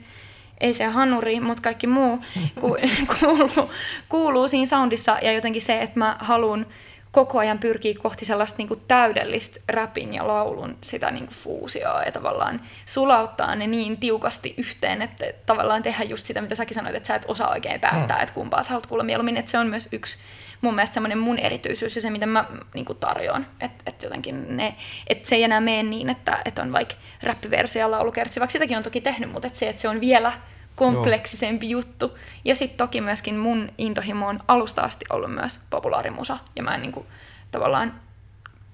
ei 0.61 0.75
se 0.75 0.85
hanuri, 0.85 1.41
mutta 1.41 1.63
kaikki 1.63 1.87
muu 1.87 2.25
ku, 2.61 2.77
kuuluu, 3.21 3.71
kuuluu 4.09 4.49
siinä 4.49 4.67
soundissa. 4.67 5.19
Ja 5.23 5.33
jotenkin 5.33 5.63
se, 5.63 5.83
että 5.83 5.99
mä 5.99 6.17
haluan 6.19 6.67
koko 7.13 7.39
ajan 7.39 7.59
pyrkii 7.59 7.95
kohti 7.95 8.25
sellaista 8.25 8.59
niin 8.59 8.69
kuin 8.69 8.83
täydellistä 8.89 9.61
räpin 9.69 10.15
ja 10.15 10.27
laulun 10.27 10.77
sitä 10.81 11.11
niin 11.11 11.27
kuin 11.27 11.37
fuusioa 11.37 12.03
ja 12.03 12.13
tavallaan 12.13 12.61
sulauttaa 12.87 13.55
ne 13.55 13.67
niin 13.67 13.97
tiukasti 13.97 14.55
yhteen, 14.59 15.03
että 15.03 15.25
tavallaan 15.47 15.83
tehdä 15.83 16.05
just 16.05 16.27
sitä, 16.27 16.43
mitä 16.43 16.55
säkin 16.55 16.75
sanoit, 16.75 16.97
että 16.97 17.07
sä 17.07 17.15
et 17.15 17.25
osaa 17.29 17.51
oikein 17.51 17.81
päättää, 17.81 18.17
mm. 18.17 18.23
että 18.23 18.35
kumpaa 18.35 18.63
sä 18.63 18.71
haluat 18.71 18.87
kuulla 18.87 19.05
mieluummin, 19.05 19.37
että 19.37 19.51
se 19.51 19.59
on 19.59 19.67
myös 19.67 19.89
yksi 19.93 20.17
mun 20.61 20.75
mielestä 20.75 20.95
semmoinen 20.95 21.19
mun 21.19 21.39
erityisyys 21.39 21.97
ja 21.97 22.03
se, 22.03 22.11
mitä 22.11 22.27
mä 22.27 22.45
niin 22.75 22.85
kuin 22.85 22.99
tarjoan, 22.99 23.47
että, 23.61 23.83
että 23.87 24.07
jotenkin 24.07 24.57
ne, 24.57 24.75
että 25.07 25.29
se 25.29 25.37
ei 25.37 25.45
enää 25.45 25.61
mene 25.61 25.83
niin, 25.83 26.11
että, 26.11 26.43
että 26.45 26.63
on 26.63 26.73
vaikka 26.73 26.95
räppiversio 27.23 27.81
ja 27.81 27.91
laulukertsi, 27.91 28.41
vaikka 28.41 28.53
sitäkin 28.53 28.77
on 28.77 28.83
toki 28.83 29.01
tehnyt, 29.01 29.33
mutta 29.33 29.47
että 29.47 29.59
se, 29.59 29.69
että 29.69 29.83
se 29.83 29.89
on 29.89 30.01
vielä 30.01 30.33
kompleksisempi 30.81 31.71
Joo. 31.71 31.81
juttu. 31.81 32.19
Ja 32.45 32.55
sitten 32.55 32.77
toki 32.77 33.01
myöskin 33.01 33.37
mun 33.37 33.69
intohimo 33.79 34.29
on 34.29 34.41
alusta 34.49 34.83
asti 34.83 35.05
ollut 35.11 35.35
myös 35.35 35.61
populaarimusa. 35.71 36.39
Ja 36.57 36.63
mä 36.63 36.75
en 36.75 36.81
niinku, 36.81 37.07
tavallaan, 37.51 38.01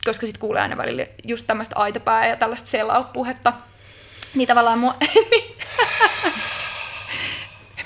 koska 0.04 0.26
sitten 0.26 0.40
kuulee 0.40 0.62
aina 0.62 0.76
välillä 0.76 1.06
just 1.24 1.46
tämmöistä 1.46 1.76
aitopää 1.76 2.26
ja 2.26 2.36
tällaista 2.36 2.68
sell-out-puhetta, 2.68 3.52
niin 4.34 4.48
tavallaan 4.48 4.78
mua... 4.78 4.94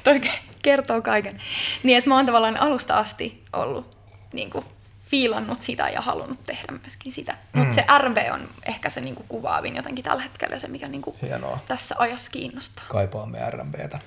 Toi 0.05 0.21
kertoo 0.63 1.03
kaiken. 1.03 1.41
Niin, 1.83 1.99
että 1.99 2.11
mä 2.11 2.17
oon 2.17 2.27
tavallaan 2.27 2.61
alusta 2.61 2.99
asti 2.99 3.45
ollut 3.53 3.97
niin 4.33 4.51
kuin, 4.51 4.65
fiilannut 5.11 5.63
sitä 5.63 5.89
ja 5.89 6.01
halunnut 6.01 6.45
tehdä 6.45 6.73
myöskin 6.83 7.13
sitä. 7.13 7.37
Mm. 7.53 7.61
Mutta 7.61 7.75
se 7.75 7.85
RB 7.99 8.17
on 8.33 8.49
ehkä 8.67 8.89
se 8.89 9.01
niinku 9.01 9.25
kuvaavin 9.29 9.77
jotenkin 9.77 10.05
tällä 10.05 10.23
hetkellä 10.23 10.59
se, 10.59 10.69
mikä 10.69 10.89
niinku 10.89 11.17
tässä 11.69 11.95
ajassa 11.99 12.31
kiinnostaa. 12.31 12.85
Kaipaamme 12.89 13.51
RBtä. 13.51 13.99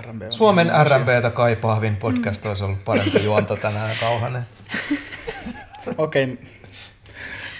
RMB 0.00 0.22
Suomen 0.30 0.70
RMBtä 0.84 1.30
kaipaavin 1.30 1.96
podcast 1.96 2.44
mm. 2.44 2.48
olisi 2.48 2.64
ollut 2.64 2.84
parempi 2.84 3.24
juonto 3.24 3.56
tänään 3.56 3.96
kauhanen. 4.00 4.42
Okei. 5.98 6.24
Okay. 6.24 6.50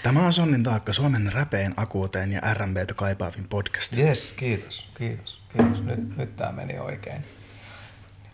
Tämä 0.02 0.26
on 0.26 0.32
Sonnin 0.32 0.62
taakka 0.62 0.92
Suomen 0.92 1.32
räpeen, 1.32 1.74
akuuteen 1.76 2.32
ja 2.32 2.40
RMBtä 2.54 2.94
kaipaavin 2.94 3.48
podcast. 3.48 3.98
Yes, 3.98 4.32
kiitos, 4.32 4.88
kiitos, 4.98 5.42
kiitos. 5.52 5.82
Nyt, 5.82 6.16
nyt 6.16 6.36
tämä 6.36 6.52
meni 6.52 6.78
oikein. 6.78 7.24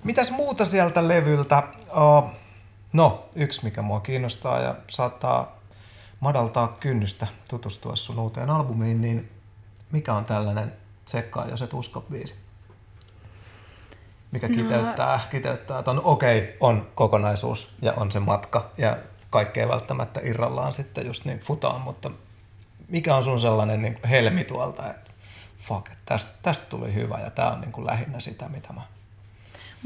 Mitäs 0.05 0.31
muuta 0.31 0.65
sieltä 0.65 1.09
levyltä? 1.09 1.62
Oh, 1.89 2.33
No, 2.93 3.29
yksi 3.37 3.65
mikä 3.65 3.83
mua 3.83 4.01
kiinnostaa 4.01 4.61
ja 4.61 4.75
saattaa 4.89 5.57
madaltaa 6.21 6.69
kynnystä 6.69 7.27
tutustua 7.51 7.97
sun 7.97 8.19
uuteen 8.19 8.51
albumiin, 8.51 9.01
niin 9.01 9.31
mikä 9.93 10.15
on 10.15 10.25
tällainen 10.25 10.73
tsekkaa, 11.05 11.47
jos 11.47 11.63
et 11.63 11.75
usko 11.75 12.01
biisi? 12.01 12.35
Mikä 14.31 14.49
No- 14.49 14.55
kiteyttää, 14.55 15.21
kiteyttää 15.31 15.83
ton, 15.83 16.01
okei, 16.05 16.39
okay, 16.39 16.53
on 16.61 16.89
kokonaisuus 16.95 17.75
ja 17.83 17.93
on 17.93 18.13
se 18.13 18.21
matka 18.21 18.71
ja 18.79 18.97
kaikki 19.31 19.61
ei 19.61 19.69
välttämättä 19.69 20.21
irrallaan 20.25 20.73
sitten 20.73 21.07
just 21.07 21.25
niin 21.25 21.39
futaan, 21.39 21.81
mutta 21.81 22.11
mikä 22.89 23.17
on 23.17 23.25
sun 23.25 23.41
sellainen 23.41 23.83
niin 23.83 23.99
helmi 24.09 24.45
tuolta, 24.45 24.91
että 24.91 25.11
fuck, 25.59 25.91
tästä, 26.07 26.33
tästä 26.43 26.67
tuli 26.69 26.95
hyvä 26.95 27.21
ja 27.21 27.31
tää 27.31 27.53
on 27.53 27.61
niin 27.61 27.73
kuin 27.73 27.87
lähinnä 27.87 28.21
sitä, 28.21 28.49
mitä 28.49 28.73
mä 28.73 28.83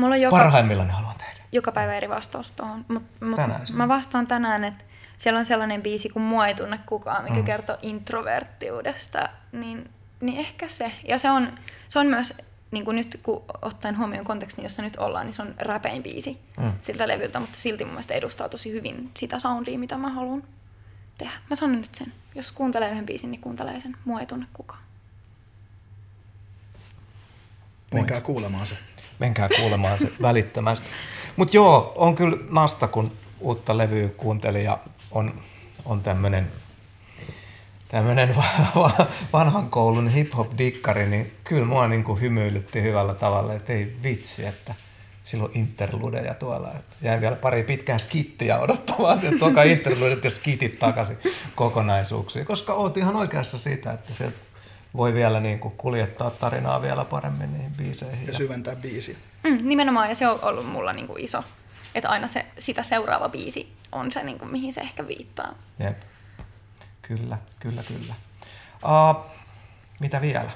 Mulla 0.00 0.14
on 0.14 0.20
joka, 0.20 0.36
parhaimmillaan 0.36 0.90
haluan 0.90 1.14
tehdä. 1.18 1.32
joka 1.52 1.72
päivä 1.72 1.94
eri 1.94 2.08
vastaus 2.08 2.50
tuohon. 2.52 2.84
Mutta 2.88 3.24
mut 3.26 3.36
Tänään 3.36 3.60
mä 3.72 3.88
vastaan 3.88 4.26
tänään, 4.26 4.64
että 4.64 4.84
siellä 5.16 5.38
on 5.38 5.46
sellainen 5.46 5.82
biisi, 5.82 6.08
kun 6.08 6.22
mua 6.22 6.46
ei 6.46 6.54
tunne 6.54 6.78
kukaan, 6.86 7.24
mikä 7.24 7.36
Mm. 7.36 7.44
kertoo 7.44 7.76
introverttiudesta. 7.82 9.28
Niin, 9.52 9.90
niin 10.20 10.38
ehkä 10.38 10.68
se. 10.68 10.92
Ja 11.08 11.18
se 11.18 11.30
on, 11.30 11.52
se 11.88 11.98
on 11.98 12.06
myös, 12.06 12.34
niin 12.70 12.84
kuin 12.84 12.94
nyt 12.96 13.20
kun 13.22 13.42
ottaen 13.62 13.98
huomioon 13.98 14.26
kontekstin, 14.26 14.62
jossa 14.64 14.82
nyt 14.82 14.96
ollaan, 14.96 15.26
niin 15.26 15.34
se 15.34 15.42
on 15.42 15.54
räpein 15.58 16.02
biisi 16.02 16.40
Mm. 16.58 16.64
mm. 16.64 16.72
siltä 16.80 17.08
levyltä, 17.08 17.40
mutta 17.40 17.58
silti 17.58 17.84
mun 17.84 17.92
mielestä 17.94 18.14
edustaa 18.14 18.48
tosi 18.48 18.72
hyvin 18.72 19.10
sitä 19.16 19.38
soundia, 19.38 19.78
mitä 19.78 19.96
mä 19.98 20.08
haluan 20.08 20.42
tehdä. 21.18 21.32
Mä 21.50 21.56
sanon 21.56 21.80
nyt 21.80 21.94
sen. 21.94 22.12
Jos 22.34 22.52
kuuntelee 22.52 22.90
yhden 22.90 23.06
biisin, 23.06 23.30
niin 23.30 23.40
kuuntelee 23.40 23.80
sen. 23.80 23.96
Mua 24.04 24.20
ei 24.20 24.26
tunne 24.26 24.46
kukaan. 24.52 24.82
Menkää 27.94 28.20
kuulemaan 28.20 28.66
se. 28.66 28.78
Menkää 29.20 29.48
kuulemaan 29.60 29.98
se 29.98 30.12
välittömästi. 30.22 30.90
Mutta 31.36 31.56
joo, 31.56 31.92
on 31.96 32.14
kyllä 32.14 32.36
nasta, 32.50 32.88
kun 32.88 33.12
uutta 33.40 33.78
levyä 33.78 34.08
kuuntelin 34.08 34.64
ja 34.64 34.78
on, 35.10 35.40
on 35.84 36.00
tämmöinen 36.00 36.48
va- 38.76 39.06
vanhan 39.32 39.70
koulun 39.70 40.08
hip-hop-dikkari, 40.08 41.06
niin 41.06 41.32
kyllä 41.44 41.66
mua 41.66 41.88
niinku 41.88 42.14
hymyilytti 42.14 42.82
hyvällä 42.82 43.14
tavalla, 43.14 43.54
että 43.54 43.72
ei 43.72 43.96
vitsi, 44.02 44.46
että 44.46 44.74
silloin 45.24 45.52
interludeja 45.54 46.34
tuolla. 46.34 46.72
Että 46.72 46.96
jäin 47.02 47.20
vielä 47.20 47.36
pari 47.36 47.62
pitkää 47.62 47.98
skittiä 47.98 48.58
odottamaan, 48.58 49.18
että 49.18 49.38
tuokaa 49.38 49.64
interludet 49.64 50.24
ja 50.24 50.30
skitit 50.30 50.78
takaisin 50.78 51.18
kokonaisuuksiin, 51.54 52.46
koska 52.46 52.74
oot 52.74 52.96
ihan 52.96 53.16
oikeassa 53.16 53.58
siitä, 53.58 53.92
että 53.92 54.14
se 54.14 54.32
voi 54.96 55.14
vielä 55.14 55.40
niinku 55.40 55.70
kuljettaa 55.70 56.30
tarinaa 56.30 56.82
vielä 56.82 57.04
paremmin 57.04 57.52
niihin 57.52 57.74
biiseihin. 57.74 58.26
Ja 58.26 58.34
syventää 58.34 58.76
biisiä. 58.76 59.16
Mm, 59.44 59.58
nimenomaan, 59.62 60.08
ja 60.08 60.14
se 60.14 60.28
on 60.28 60.38
ollut 60.42 60.66
mulla 60.66 60.92
niinku 60.92 61.14
iso. 61.18 61.44
Että 61.94 62.08
aina 62.08 62.26
se, 62.26 62.46
sitä 62.58 62.82
seuraava 62.82 63.28
biisi 63.28 63.76
on 63.92 64.10
se, 64.10 64.22
niinku, 64.24 64.44
mihin 64.44 64.72
se 64.72 64.80
ehkä 64.80 65.06
viittaa. 65.06 65.54
Jep. 65.78 66.00
Kyllä, 67.02 67.38
kyllä, 67.60 67.82
kyllä. 67.82 68.14
Uh, 68.84 69.24
mitä 70.00 70.20
vielä? 70.20 70.50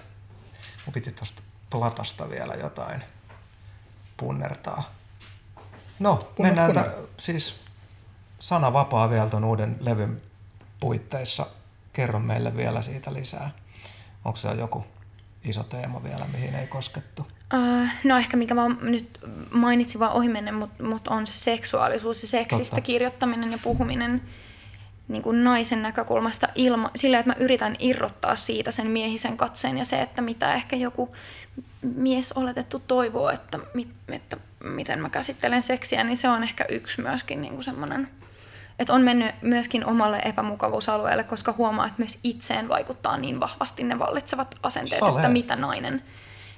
Mun 0.86 0.92
piti 0.92 1.12
tuosta 1.12 1.42
platasta 1.70 2.30
vielä 2.30 2.54
jotain 2.54 3.04
punnertaa. 4.16 4.94
No, 5.98 6.16
Punner, 6.16 6.50
mennään 6.54 6.72
punner. 6.72 6.90
tä- 6.90 6.98
siis 7.16 7.56
sana 8.38 8.72
vapaa 8.72 9.10
vielä 9.10 9.26
ton 9.26 9.44
uuden 9.44 9.76
levyn 9.80 10.22
puitteissa. 10.80 11.46
Kerro 11.92 12.18
meille 12.20 12.56
vielä 12.56 12.82
siitä 12.82 13.12
lisää. 13.12 13.50
Onko 14.24 14.36
se 14.36 14.48
joku 14.48 14.84
iso 15.44 15.62
teema 15.62 16.02
vielä, 16.02 16.26
mihin 16.32 16.54
ei 16.54 16.66
koskettu? 16.66 17.26
Uh, 17.54 17.88
no 18.04 18.18
ehkä 18.18 18.36
mikä 18.36 18.54
mä 18.54 18.68
nyt 18.80 19.20
mainitsin 19.50 20.00
vaan 20.00 20.12
ohimennen, 20.12 20.54
mutta 20.54 20.84
mut 20.84 21.08
on 21.08 21.26
se 21.26 21.38
seksuaalisuus 21.38 22.22
ja 22.22 22.28
seksistä 22.28 22.76
Totta. 22.76 22.80
kirjoittaminen 22.80 23.52
ja 23.52 23.58
puhuminen 23.58 24.22
niin 25.08 25.22
kuin 25.22 25.44
naisen 25.44 25.82
näkökulmasta 25.82 26.48
ilma, 26.54 26.90
sillä, 26.96 27.18
että 27.18 27.30
mä 27.30 27.36
yritän 27.38 27.76
irrottaa 27.78 28.36
siitä 28.36 28.70
sen 28.70 28.86
miehisen 28.86 29.36
katseen 29.36 29.78
ja 29.78 29.84
se, 29.84 30.00
että 30.00 30.22
mitä 30.22 30.54
ehkä 30.54 30.76
joku 30.76 31.16
mies 31.82 32.32
oletettu 32.32 32.78
toivoo, 32.78 33.30
että, 33.30 33.58
mit, 33.74 33.88
että 34.08 34.36
miten 34.64 34.98
mä 34.98 35.10
käsittelen 35.10 35.62
seksiä, 35.62 36.04
niin 36.04 36.16
se 36.16 36.28
on 36.28 36.42
ehkä 36.42 36.64
yksi 36.68 37.02
myöskin 37.02 37.42
niin 37.42 37.54
kuin 37.54 37.64
semmoinen, 37.64 38.08
että 38.78 38.92
on 38.92 39.02
mennyt 39.02 39.34
myöskin 39.42 39.86
omalle 39.86 40.18
epämukavuusalueelle, 40.24 41.24
koska 41.24 41.54
huomaa, 41.58 41.86
että 41.86 42.02
myös 42.02 42.18
itseen 42.24 42.68
vaikuttaa 42.68 43.16
niin 43.16 43.40
vahvasti 43.40 43.84
ne 43.84 43.98
vallitsevat 43.98 44.54
asenteet, 44.62 45.00
Sale. 45.00 45.18
että 45.18 45.28
mitä 45.28 45.56
nainen 45.56 46.02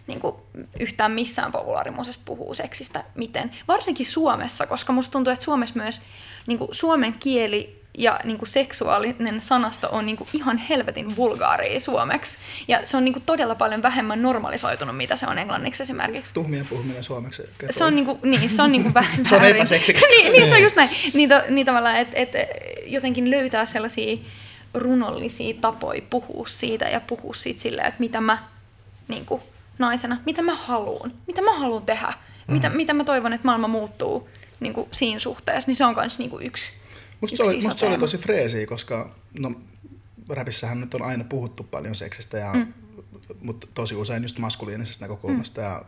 niin 0.06 0.20
kuin 0.20 0.36
yhtään 0.80 1.12
missään 1.12 1.52
populaarimuosessa 1.52 2.20
puhuu 2.24 2.54
seksistä, 2.54 3.04
miten. 3.14 3.50
Varsinkin 3.68 4.06
Suomessa, 4.06 4.66
koska 4.66 4.92
musta 4.92 5.12
tuntuu, 5.12 5.32
että 5.32 5.44
Suomessa 5.44 5.78
myös 5.78 6.00
niin 6.46 6.58
kuin 6.58 6.68
suomen 6.74 7.12
kieli 7.12 7.85
ja 7.98 8.20
niin 8.24 8.38
kuin 8.38 8.48
seksuaalinen 8.48 9.40
sanasto 9.40 9.88
on 9.92 10.06
niin 10.06 10.16
kuin 10.16 10.28
ihan 10.32 10.58
helvetin 10.58 11.16
vulgaaria 11.16 11.80
suomeksi. 11.80 12.38
Ja 12.68 12.80
se 12.84 12.96
on 12.96 13.04
niin 13.04 13.12
kuin 13.12 13.22
todella 13.26 13.54
paljon 13.54 13.82
vähemmän 13.82 14.22
normalisoitunut, 14.22 14.96
mitä 14.96 15.16
se 15.16 15.26
on 15.26 15.38
englanniksi 15.38 15.82
esimerkiksi. 15.82 16.34
Tuhmien 16.34 16.66
puhuminen 16.66 17.02
suomeksi. 17.02 17.42
Se 17.70 17.84
on 17.84 17.96
niinku, 17.96 18.18
niin, 18.22 18.50
se 18.50 18.62
on 18.62 18.72
niinku 18.72 18.94
vähän 19.00 19.26
Se 19.26 19.34
on 19.34 19.40
väärin. 19.40 19.56
epäseksikästä. 19.56 20.08
niin, 20.14 20.32
niin, 20.32 20.48
se 20.48 20.54
on 20.54 20.62
just 20.62 20.76
näin. 20.76 20.90
Niin, 21.14 21.28
to, 21.28 21.42
niin 21.48 21.66
tavallaan, 21.66 21.96
että 21.96 22.16
et, 22.16 22.30
jotenkin 22.86 23.30
löytää 23.30 23.66
sellaisia 23.66 24.16
runollisia 24.74 25.54
tapoja 25.60 26.02
puhua 26.10 26.46
siitä 26.46 26.84
ja 26.84 27.00
puhua 27.00 27.34
siitä 27.34 27.60
silleen, 27.60 27.86
että 27.86 28.00
mitä 28.00 28.20
mä 28.20 28.38
niinku, 29.08 29.42
naisena, 29.78 30.16
mitä 30.26 30.42
mä 30.42 30.54
haluan, 30.54 31.12
mitä 31.26 31.42
mä 31.42 31.58
haluan 31.58 31.82
tehdä, 31.82 32.12
mm. 32.48 32.54
mitä, 32.54 32.68
mitä 32.68 32.92
mä 32.92 33.04
toivon, 33.04 33.32
että 33.32 33.46
maailma 33.46 33.68
muuttuu 33.68 34.28
niinku, 34.60 34.88
siinä 34.92 35.20
suhteessa, 35.20 35.68
niin 35.68 35.76
se 35.76 35.84
on 35.84 35.94
myös 35.94 36.18
niinku 36.18 36.38
yksi, 36.38 36.70
Musta 37.20 37.36
se, 37.36 37.42
oli, 37.42 37.54
musta 37.62 37.78
se 37.80 37.86
oli 37.86 37.98
tosi 37.98 38.18
freesiä, 38.18 38.66
koska 38.66 39.14
no, 39.38 39.52
räpissähän 40.28 40.80
nyt 40.80 40.94
on 40.94 41.02
aina 41.02 41.24
puhuttu 41.24 41.64
paljon 41.64 41.94
seksistä, 41.94 42.38
ja, 42.38 42.52
mm. 42.52 42.72
mutta 43.40 43.66
tosi 43.74 43.94
usein 43.94 44.22
just 44.22 44.38
maskuliinisesta 44.38 45.04
näkökulmasta. 45.04 45.60
Mm. 45.60 45.66
Ja, 45.66 45.84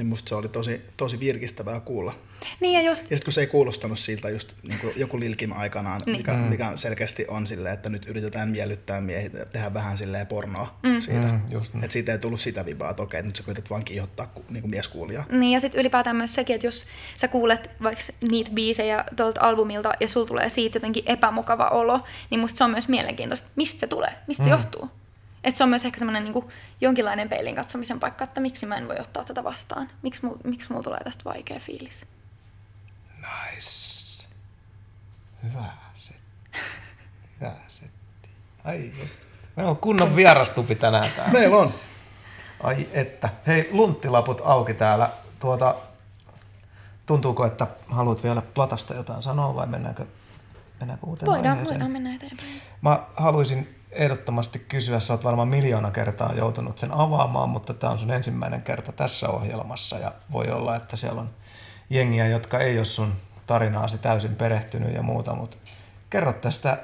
niin 0.00 0.06
musta 0.08 0.28
se 0.28 0.34
oli 0.34 0.48
tosi, 0.48 0.80
tosi 0.96 1.20
virkistävää 1.20 1.80
kuulla. 1.80 2.14
Niin 2.60 2.74
ja 2.74 2.90
just, 2.90 3.10
Ja 3.10 3.16
sitten 3.16 3.24
kun 3.24 3.32
se 3.32 3.40
ei 3.40 3.46
kuulostanut 3.46 3.98
siltä 3.98 4.28
just 4.30 4.52
niin 4.68 4.78
kuin 4.78 4.92
joku 4.96 5.20
Lilkim 5.20 5.52
aikanaan, 5.52 6.00
Niin. 6.06 6.16
mikä, 6.16 6.32
mikä 6.32 6.72
selkeästi 6.76 7.24
on 7.28 7.46
silleen, 7.46 7.74
että 7.74 7.88
nyt 7.88 8.06
yritetään 8.08 8.48
miellyttää 8.48 9.00
miehiä 9.00 9.30
ja 9.38 9.46
tehdä 9.46 9.74
vähän 9.74 9.98
silleen 9.98 10.26
pornoa 10.26 10.78
mm. 10.82 11.00
siitä. 11.00 11.20
Mm, 11.20 11.30
Mm, 11.32 11.40
just 11.50 11.74
niin. 11.74 11.84
että 11.84 11.92
siitä 11.92 12.12
ei 12.12 12.18
tullut 12.18 12.40
sitä 12.40 12.66
vibaa, 12.66 12.90
että 12.90 13.02
okei, 13.02 13.18
että 13.18 13.28
nyt 13.28 13.36
sä 13.36 13.42
koetat 13.42 13.70
vaan 13.70 13.84
kiihottaa 13.84 14.32
niin 14.50 14.60
kuin 14.60 14.70
mieskuulijaa. 14.70 15.24
Niin 15.30 15.52
ja 15.52 15.60
sitten 15.60 15.80
ylipäätään 15.80 16.16
myös 16.16 16.34
sekin, 16.34 16.54
että 16.54 16.66
jos 16.66 16.86
sä 17.16 17.28
kuulet 17.28 17.70
vaikka 17.82 18.04
niitä 18.30 18.50
biisejä 18.50 19.04
tuolta 19.16 19.40
albumilta 19.40 19.92
ja 20.00 20.08
sulla 20.08 20.26
tulee 20.26 20.48
siitä 20.48 20.76
jotenkin 20.76 21.04
epämukava 21.06 21.68
olo, 21.68 22.04
niin 22.30 22.40
musta 22.40 22.58
se 22.58 22.64
on 22.64 22.70
myös 22.70 22.88
mielenkiintoista, 22.88 23.48
mistä 23.56 23.80
se 23.80 23.86
tulee, 23.86 24.12
mistä 24.26 24.42
mm. 24.42 24.46
se 24.46 24.50
johtuu. 24.50 24.90
Että 25.44 25.58
se 25.58 25.64
on 25.64 25.70
myös 25.70 25.84
ehkä 25.84 25.98
semmoinen 25.98 26.24
niin 26.24 26.44
jonkinlainen 26.80 27.28
peilin 27.28 27.54
katsomisen 27.54 28.00
paikka, 28.00 28.24
että 28.24 28.40
miksi 28.40 28.66
mä 28.66 28.76
en 28.76 28.88
voi 28.88 28.98
ottaa 29.00 29.24
tätä 29.24 29.44
vastaan. 29.44 29.90
Miksi 30.02 30.26
mulla 30.26 30.38
miksi 30.44 30.72
mul 30.72 30.82
tulee 30.82 31.04
tästä 31.04 31.24
vaikea 31.24 31.58
fiilis. 31.58 32.06
Nice. 33.16 34.28
Hyvä 35.42 35.64
setti. 35.94 36.60
Hyvä 37.40 37.52
setti. 37.68 38.28
Ai, 38.64 38.92
meillä 39.56 39.70
on 39.70 39.76
kunnon 39.76 40.16
vierastupi 40.16 40.74
tänään 40.74 41.10
täällä. 41.16 41.32
Meillä 41.32 41.56
on. 41.56 41.70
Ai 42.62 42.88
että. 42.92 43.28
Hei, 43.46 43.68
lunttilaput 43.72 44.40
auki 44.44 44.74
täällä. 44.74 45.10
Tuota, 45.38 45.74
tuntuuko, 47.06 47.46
että 47.46 47.66
haluat 47.88 48.22
vielä 48.22 48.42
Platasta 48.42 48.94
jotain 48.94 49.22
sanoa 49.22 49.54
vai 49.54 49.66
mennäänkö, 49.66 50.06
mennäänkö 50.80 51.06
uuteen 51.06 51.26
Voidaan, 51.26 51.48
aiheeseen? 51.48 51.74
voidaan 51.74 51.90
mennä 51.90 52.14
eteenpäin. 52.14 52.62
Mä 52.82 53.02
haluaisin 53.16 53.79
ehdottomasti 53.92 54.58
kysyä, 54.58 55.00
sä 55.00 55.12
oot 55.12 55.24
varmaan 55.24 55.48
miljoona 55.48 55.90
kertaa 55.90 56.34
joutunut 56.34 56.78
sen 56.78 56.92
avaamaan, 56.92 57.48
mutta 57.48 57.74
tämä 57.74 57.92
on 57.92 57.98
sun 57.98 58.10
ensimmäinen 58.10 58.62
kerta 58.62 58.92
tässä 58.92 59.28
ohjelmassa 59.28 59.98
ja 59.98 60.12
voi 60.32 60.50
olla, 60.50 60.76
että 60.76 60.96
siellä 60.96 61.20
on 61.20 61.30
jengiä, 61.90 62.26
jotka 62.26 62.58
ei 62.58 62.78
ole 62.78 62.84
sun 62.84 63.12
tarinaasi 63.46 63.98
täysin 63.98 64.36
perehtynyt 64.36 64.94
ja 64.94 65.02
muuta, 65.02 65.34
mutta 65.34 65.56
kerro 66.10 66.32
tästä 66.32 66.78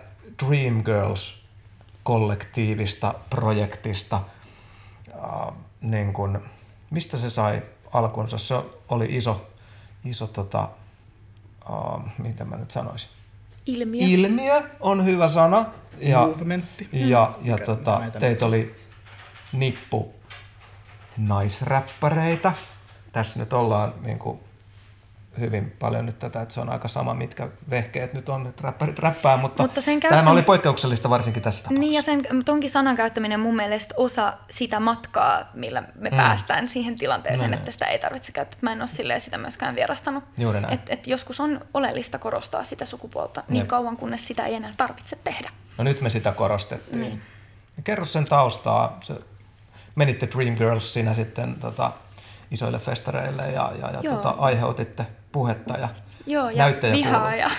Dreamgirls-kollektiivista, 0.44 3.14
projektista, 3.30 4.16
äh, 4.16 4.22
niin 5.80 6.12
kun, 6.12 6.42
mistä 6.90 7.18
se 7.18 7.30
sai 7.30 7.62
alkunsa? 7.92 8.38
Se 8.38 8.54
oli 8.88 9.06
iso, 9.10 9.46
iso 10.04 10.26
tota, 10.26 10.68
äh, 11.70 12.02
mitä 12.18 12.44
mä 12.44 12.56
nyt 12.56 12.70
sanoisin? 12.70 13.10
Ilmiö. 13.66 14.00
Ilmiö 14.04 14.62
on 14.80 15.04
hyvä 15.04 15.28
sana. 15.28 15.66
Ja, 16.00 16.18
Movementti. 16.26 16.88
ja, 16.92 17.32
ja 17.42 17.54
Mikä 17.54 17.64
tota, 17.64 18.02
teitä 18.18 18.46
oli 18.46 18.76
nippu 19.52 20.14
naisräppäreitä. 21.16 22.52
Tässä 23.12 23.38
nyt 23.38 23.52
ollaan 23.52 23.94
niin 24.04 24.18
kuin, 24.18 24.40
hyvin 25.40 25.76
paljon 25.78 26.06
nyt 26.06 26.18
tätä, 26.18 26.40
että 26.40 26.54
se 26.54 26.60
on 26.60 26.68
aika 26.70 26.88
sama, 26.88 27.14
mitkä 27.14 27.48
vehkeet 27.70 28.12
nyt 28.14 28.28
on, 28.28 28.46
että 28.46 28.62
räppärit 28.62 28.98
räppää, 28.98 29.36
mutta, 29.36 29.62
Mutta 29.62 29.80
sen 29.80 30.00
tämä 30.00 30.10
käyttäminen- 30.10 30.32
oli 30.32 30.42
poikkeuksellista 30.42 31.10
varsinkin 31.10 31.42
tässä 31.42 31.64
tapauksessa. 31.64 31.80
Niin 31.80 31.92
ja 31.92 32.02
sen 32.02 32.44
tonkin 32.44 32.70
sanan 32.70 32.96
käyttäminen 32.96 33.40
mun 33.40 33.56
mielestä 33.56 33.94
osa 33.98 34.34
sitä 34.50 34.80
matkaa, 34.80 35.50
millä 35.54 35.82
me 35.94 36.10
mm. 36.10 36.16
päästään 36.16 36.68
siihen 36.68 36.96
tilanteeseen, 36.96 37.50
No 37.50 37.54
että 37.54 37.64
niin. 37.64 37.72
sitä 37.72 37.84
ei 37.86 37.98
tarvitse 37.98 38.32
käyttää. 38.32 38.58
Mä 38.62 38.72
en 38.72 38.80
ole 38.80 38.88
silleen 38.88 39.20
sitä 39.20 39.38
myöskään 39.38 39.74
vierastanut. 39.74 40.24
Juuri 40.38 40.60
näin. 40.60 40.74
Et, 40.74 40.80
et 40.88 41.06
joskus 41.06 41.40
on 41.40 41.60
oleellista 41.74 42.18
korostaa 42.18 42.64
sitä 42.64 42.84
sukupuolta 42.84 43.42
niin 43.48 43.58
Jep. 43.58 43.68
kauan, 43.68 43.96
kunnes 43.96 44.26
sitä 44.26 44.46
ei 44.46 44.54
enää 44.54 44.74
tarvitse 44.76 45.18
tehdä. 45.24 45.50
No 45.78 45.84
nyt 45.84 46.00
me 46.00 46.10
sitä 46.10 46.32
korostettiin. 46.32 47.00
Niin. 47.00 47.22
Kerro 47.84 48.04
sen 48.04 48.24
taustaa. 48.24 48.98
Se, 49.02 49.14
menitte 49.94 50.28
Dreamgirls 50.36 50.92
siinä 50.92 51.14
sitten 51.14 51.54
tota, 51.54 51.92
isoille 52.50 52.78
festareille 52.78 53.42
ja, 53.42 53.72
ja, 53.80 53.90
ja 53.90 54.00
Joo. 54.02 54.14
tota, 54.14 54.28
aiheutitte 54.28 55.06
puhetta 55.32 55.74
ja 55.74 55.88
Joo, 56.26 56.50
ja 56.50 56.66
vihaa 56.92 57.34
ja 57.34 57.50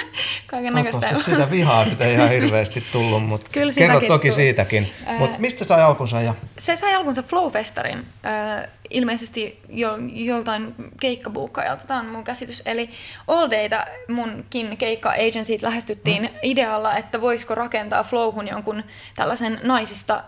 kaiken 0.46 0.74
näköistä. 0.74 1.14
Sitä 1.24 1.50
vihaa 1.50 1.84
nyt 1.84 2.00
ei 2.00 2.14
ihan 2.14 2.28
hirveästi 2.30 2.84
tullut, 2.92 3.22
mutta 3.26 3.50
Kyllä 3.54 3.72
kerro 3.72 4.00
toki 4.00 4.28
tuli. 4.28 4.32
siitäkin. 4.32 4.92
Ää- 5.06 5.18
Mutta 5.18 5.38
mistä 5.38 5.58
se 5.58 5.64
sai 5.64 5.82
alkunsa 5.82 6.20
ja 6.20 6.34
Se 6.58 6.76
sai 6.76 6.94
alkunsa 6.94 7.22
Flowfestarin, 7.22 7.98
äh, 7.98 8.68
ilmeisesti 8.90 9.60
jo, 9.68 9.96
joltain 10.12 10.74
keikkabuukkaajalta, 11.00 11.84
tämä 11.86 12.00
on 12.00 12.06
mun 12.06 12.24
käsitys. 12.24 12.62
Eli 12.66 12.90
All 13.28 13.50
Dayta 13.50 13.84
munkin 14.08 14.76
keikka-agencyt 14.76 15.62
lähestyttiin 15.62 16.22
mm. 16.22 16.28
idealla, 16.42 16.96
että 16.96 17.20
voisiko 17.20 17.54
rakentaa 17.54 18.04
Flowhun 18.04 18.48
jonkun 18.48 18.82
tällaisen 19.16 19.60
naisista 19.62 20.24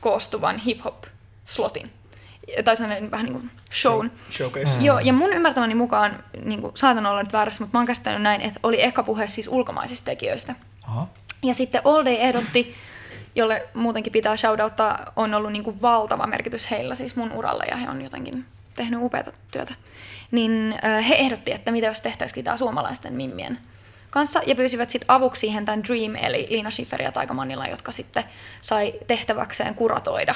koostuvan 0.00 0.58
hip-hop-slotin. 0.58 1.90
Tai 2.64 2.76
sellainen 2.76 3.10
vähän 3.10 3.26
niin 3.26 3.32
kuin 3.32 3.50
shown. 3.72 4.10
Showcase. 4.30 4.78
Mm. 4.78 4.84
Joo, 4.84 4.98
ja 4.98 5.12
mun 5.12 5.32
ymmärtämäni 5.32 5.74
mukaan, 5.74 6.24
niin 6.44 6.60
kuin, 6.60 6.72
saatan 6.74 7.06
olla 7.06 7.22
nyt 7.22 7.32
väärässä, 7.32 7.64
mutta 7.64 7.76
mä 7.76 7.80
oon 7.80 7.86
käsittänyt 7.86 8.22
näin, 8.22 8.40
että 8.40 8.60
oli 8.62 8.82
eka 8.82 9.02
puhe 9.02 9.26
siis 9.26 9.48
ulkomaisista 9.48 10.04
tekijöistä. 10.04 10.54
Aha. 10.86 11.08
Ja 11.42 11.54
sitten 11.54 11.80
All 11.84 12.04
Day 12.04 12.14
ehdotti, 12.14 12.74
jolle 13.34 13.68
muutenkin 13.74 14.12
pitää 14.12 14.36
shoutouttaa, 14.36 15.12
on 15.16 15.34
ollut 15.34 15.52
niin 15.52 15.64
kuin 15.64 15.82
valtava 15.82 16.26
merkitys 16.26 16.70
heillä 16.70 16.94
siis 16.94 17.16
mun 17.16 17.32
uralla 17.32 17.64
ja 17.70 17.76
he 17.76 17.90
on 17.90 18.02
jotenkin 18.02 18.44
tehnyt 18.76 19.00
upeata 19.02 19.32
työtä. 19.50 19.74
Niin 20.30 20.74
äh, 20.84 21.08
he 21.08 21.14
ehdotti, 21.14 21.52
että 21.52 21.72
mitä 21.72 21.86
jos 21.86 22.00
tehtäisikin 22.00 22.44
tämä 22.44 22.56
suomalaisten 22.56 23.12
mimmien 23.12 23.58
kanssa 24.10 24.40
ja 24.46 24.54
pyysivät 24.54 24.90
sitten 24.90 25.10
avuksi 25.10 25.40
siihen 25.40 25.64
tämän 25.64 25.84
Dream 25.84 26.14
eli 26.14 26.46
Liina 26.50 26.70
Schiffer 26.70 27.02
ja 27.02 27.12
Taika 27.12 27.34
Manila, 27.34 27.66
jotka 27.66 27.92
sitten 27.92 28.24
sai 28.60 28.94
tehtäväkseen 29.06 29.74
kuratoida 29.74 30.34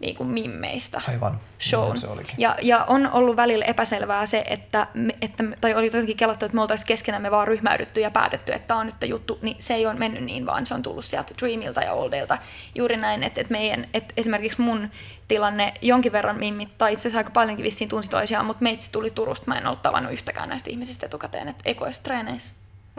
niin 0.00 0.16
kuin 0.16 0.28
mimmeistä 0.28 1.00
Aivan. 1.08 1.40
shown. 1.60 1.96
Se 1.96 2.06
olikin. 2.06 2.34
Ja, 2.38 2.56
ja 2.62 2.84
on 2.84 3.10
ollut 3.12 3.36
välillä 3.36 3.64
epäselvää 3.64 4.26
se, 4.26 4.44
että, 4.46 4.86
me, 4.94 5.16
että 5.20 5.44
tai 5.60 5.74
oli 5.74 5.86
jotenkin 5.86 6.16
kelattu, 6.16 6.44
että 6.44 6.54
me 6.54 6.62
oltaisiin 6.62 6.86
keskenämme 6.86 7.30
vaan 7.30 7.48
ryhmäydytty 7.48 8.00
ja 8.00 8.10
päätetty, 8.10 8.52
että 8.52 8.68
tämä 8.68 8.80
on 8.80 8.86
nyt 8.86 9.00
tämä 9.00 9.10
juttu, 9.10 9.38
niin 9.42 9.56
se 9.58 9.74
ei 9.74 9.86
ole 9.86 9.94
mennyt 9.94 10.24
niin, 10.24 10.46
vaan 10.46 10.66
se 10.66 10.74
on 10.74 10.82
tullut 10.82 11.04
sieltä 11.04 11.34
Dreamilta 11.40 11.80
ja 11.80 11.92
Oldeilta. 11.92 12.38
Juuri 12.74 12.96
näin, 12.96 13.22
että, 13.22 13.40
että, 13.40 13.52
meidän, 13.52 13.86
että 13.94 14.14
esimerkiksi 14.16 14.60
mun 14.60 14.90
tilanne 15.28 15.74
jonkin 15.82 16.12
verran 16.12 16.38
mimmit, 16.38 16.78
tai 16.78 16.92
itse 16.92 17.02
asiassa 17.02 17.18
aika 17.18 17.30
paljonkin 17.30 17.64
vissiin 17.64 17.90
tunsi 17.90 18.10
toisiaan, 18.10 18.46
mutta 18.46 18.62
meitsi 18.62 18.92
tuli 18.92 19.10
Turusta, 19.10 19.46
mä 19.46 19.58
en 19.58 19.66
ollut 19.66 19.82
tavannut 19.82 20.12
yhtäkään 20.12 20.48
näistä 20.48 20.70
ihmisistä 20.70 21.06
etukäteen, 21.06 21.48
että 21.48 21.62
ekoissa 21.64 22.02
treeneissä, 22.02 22.52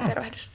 tervehdys. 0.07 0.49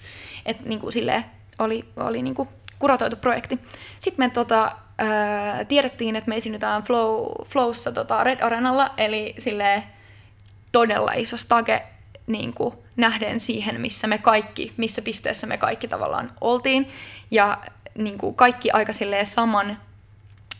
Että 0.46 0.68
niin 0.68 0.80
kuin 0.80 0.92
silleen 0.92 1.24
oli, 1.58 1.84
oli 1.96 2.22
niin 2.22 2.34
kuin 2.34 2.48
kuratoitu 2.78 3.16
projekti. 3.16 3.58
Sitten 3.98 4.26
me 4.26 4.30
tota, 4.30 4.76
ää, 4.98 5.64
tiedettiin, 5.64 6.16
että 6.16 6.28
me 6.28 6.36
esiinnytään 6.36 6.82
Flow, 6.82 7.26
Flowssa 7.44 7.92
tota 7.92 8.24
Red 8.24 8.40
Arenalla, 8.40 8.90
eli 8.96 9.34
silleen 9.38 9.82
todella 10.72 11.12
iso 11.12 11.36
stake 11.36 11.86
niin 12.26 12.54
kuin 12.54 12.74
nähden 12.96 13.40
siihen, 13.40 13.80
missä 13.80 14.06
me 14.06 14.18
kaikki, 14.18 14.72
missä 14.76 15.02
pisteessä 15.02 15.46
me 15.46 15.58
kaikki 15.58 15.88
tavallaan 15.88 16.32
oltiin. 16.40 16.88
Ja 17.30 17.58
niin 17.98 18.18
kuin 18.18 18.34
kaikki 18.34 18.70
aika 18.70 18.92
silleen 18.92 19.26
saman, 19.26 19.78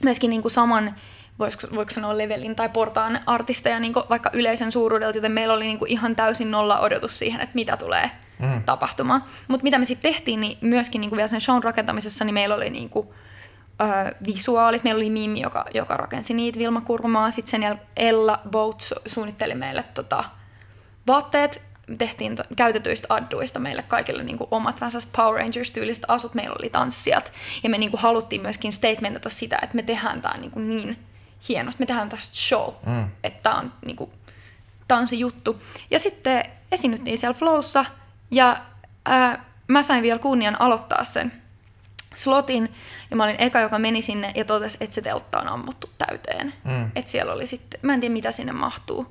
myöskin 0.03 0.31
niin 0.31 0.43
kuin 0.43 0.53
saman, 0.53 0.95
voisiko, 1.39 1.67
voiko 1.75 1.91
sanoa 1.91 2.19
levelin 2.19 2.57
tai 2.57 2.69
portaan 2.69 3.21
artisteja 3.27 3.81
niin 3.81 3.93
kuin 3.93 4.05
vaikka 4.09 4.31
yleisön 4.33 4.73
suuruudelta, 4.73 5.19
joten 5.19 5.33
meillä 5.33 5.55
oli 5.55 5.65
niin 5.65 5.79
kuin 5.79 5.91
ihan 5.91 6.17
täysin 6.17 6.51
nolla 6.51 6.81
odotus 6.81 7.19
siihen, 7.19 7.41
että 7.41 7.55
mitä 7.55 7.77
tulee 7.77 8.11
mm. 8.39 8.63
tapahtumaan. 8.63 9.25
Mutta 9.49 9.65
mitä 9.65 9.79
me 9.79 9.85
sitten 9.85 10.13
tehtiin, 10.13 10.41
niin 10.41 10.59
myöskin 10.61 11.01
niin 11.01 11.09
kuin 11.09 11.17
vielä 11.17 11.29
sen 11.29 11.41
shown 11.41 11.65
rakentamisessa, 11.65 12.25
niin 12.25 12.35
meillä 12.35 12.55
oli 12.55 12.71
niin 12.71 12.91
kuin, 12.91 13.09
ö, 13.81 14.15
visuaalit. 14.27 14.85
Meillä 14.85 14.99
oli 14.99 15.11
Mimmi, 15.11 15.41
joka, 15.41 15.65
joka 15.75 15.97
rakensi 15.97 16.35
niitä, 16.35 16.59
Vilma 16.59 16.81
Kurmaa. 16.81 17.31
Sitten 17.31 17.51
sen 17.51 17.63
jälkeen 17.63 17.89
Ella 17.97 18.41
Boat 18.51 18.83
su- 18.83 19.03
suunnitteli 19.07 19.55
meille 19.55 19.85
tota, 19.95 20.25
vaatteet. 21.07 21.63
Tehtiin 21.99 22.37
to- 22.37 22.43
käytetyistä 22.57 23.15
adduista 23.15 23.59
meille 23.59 23.83
kaikille 23.83 24.23
niin 24.23 24.39
kuin 24.39 24.49
omat 24.51 24.81
vähän 24.81 24.93
Power 25.17 25.41
Rangers-tyyliset 25.41 26.05
asut. 26.09 26.35
Meillä 26.35 26.57
oli 26.59 26.71
tanssijat. 26.71 27.33
Ja 27.63 27.71
me 27.71 27.79
niin 27.79 27.91
kuin 27.91 28.01
haluttiin 28.01 28.43
myöskin 28.43 28.73
statementata 28.73 29.31
sitä, 29.31 29.59
että 29.63 29.77
me 29.77 29.83
tehdään 29.83 30.23
tämä 30.23 30.37
niin, 30.37 30.51
kuin 30.51 30.69
niin 30.69 30.99
hienosti. 31.49 31.83
Me 31.83 31.87
tehdään 31.87 32.09
tästä 32.09 32.37
show. 32.37 32.75
Mm. 32.87 33.09
Että 33.25 33.43
tämä 33.43 33.59
on, 33.59 33.73
niin 33.87 33.97
kuin, 33.97 34.11
tää 34.89 34.99
on 34.99 35.09
se 35.09 35.17
juttu. 35.17 35.63
Ja 35.91 35.99
sitten 35.99 36.45
esiinnyttiin 36.73 37.19
siellä 37.19 37.35
Flowssa. 37.35 37.85
Ja 38.31 38.57
ää, 39.05 39.45
mä 39.69 39.83
sain 39.83 40.03
vielä 40.03 40.19
kunnian 40.19 40.61
aloittaa 40.61 41.05
sen 41.05 41.33
slotin, 42.17 42.75
ja 43.11 43.17
mä 43.17 43.25
olin 43.25 43.37
eka, 43.39 43.61
joka 43.61 43.79
meni 43.79 44.03
sinne 44.03 44.33
ja 44.35 44.45
totesi, 44.45 44.77
että 44.81 44.95
se 44.95 45.03
teltta 45.03 45.41
on 45.41 45.49
ammuttu 45.49 45.91
täyteen. 45.99 46.53
Mm. 46.65 46.91
Että 46.95 47.11
siellä 47.11 47.33
oli 47.33 47.47
sitten, 47.47 47.81
mä 47.83 47.95
en 47.95 48.01
tiedä 48.01 48.13
mitä 48.13 48.33
sinne 48.33 48.53
mahtuu, 48.53 49.07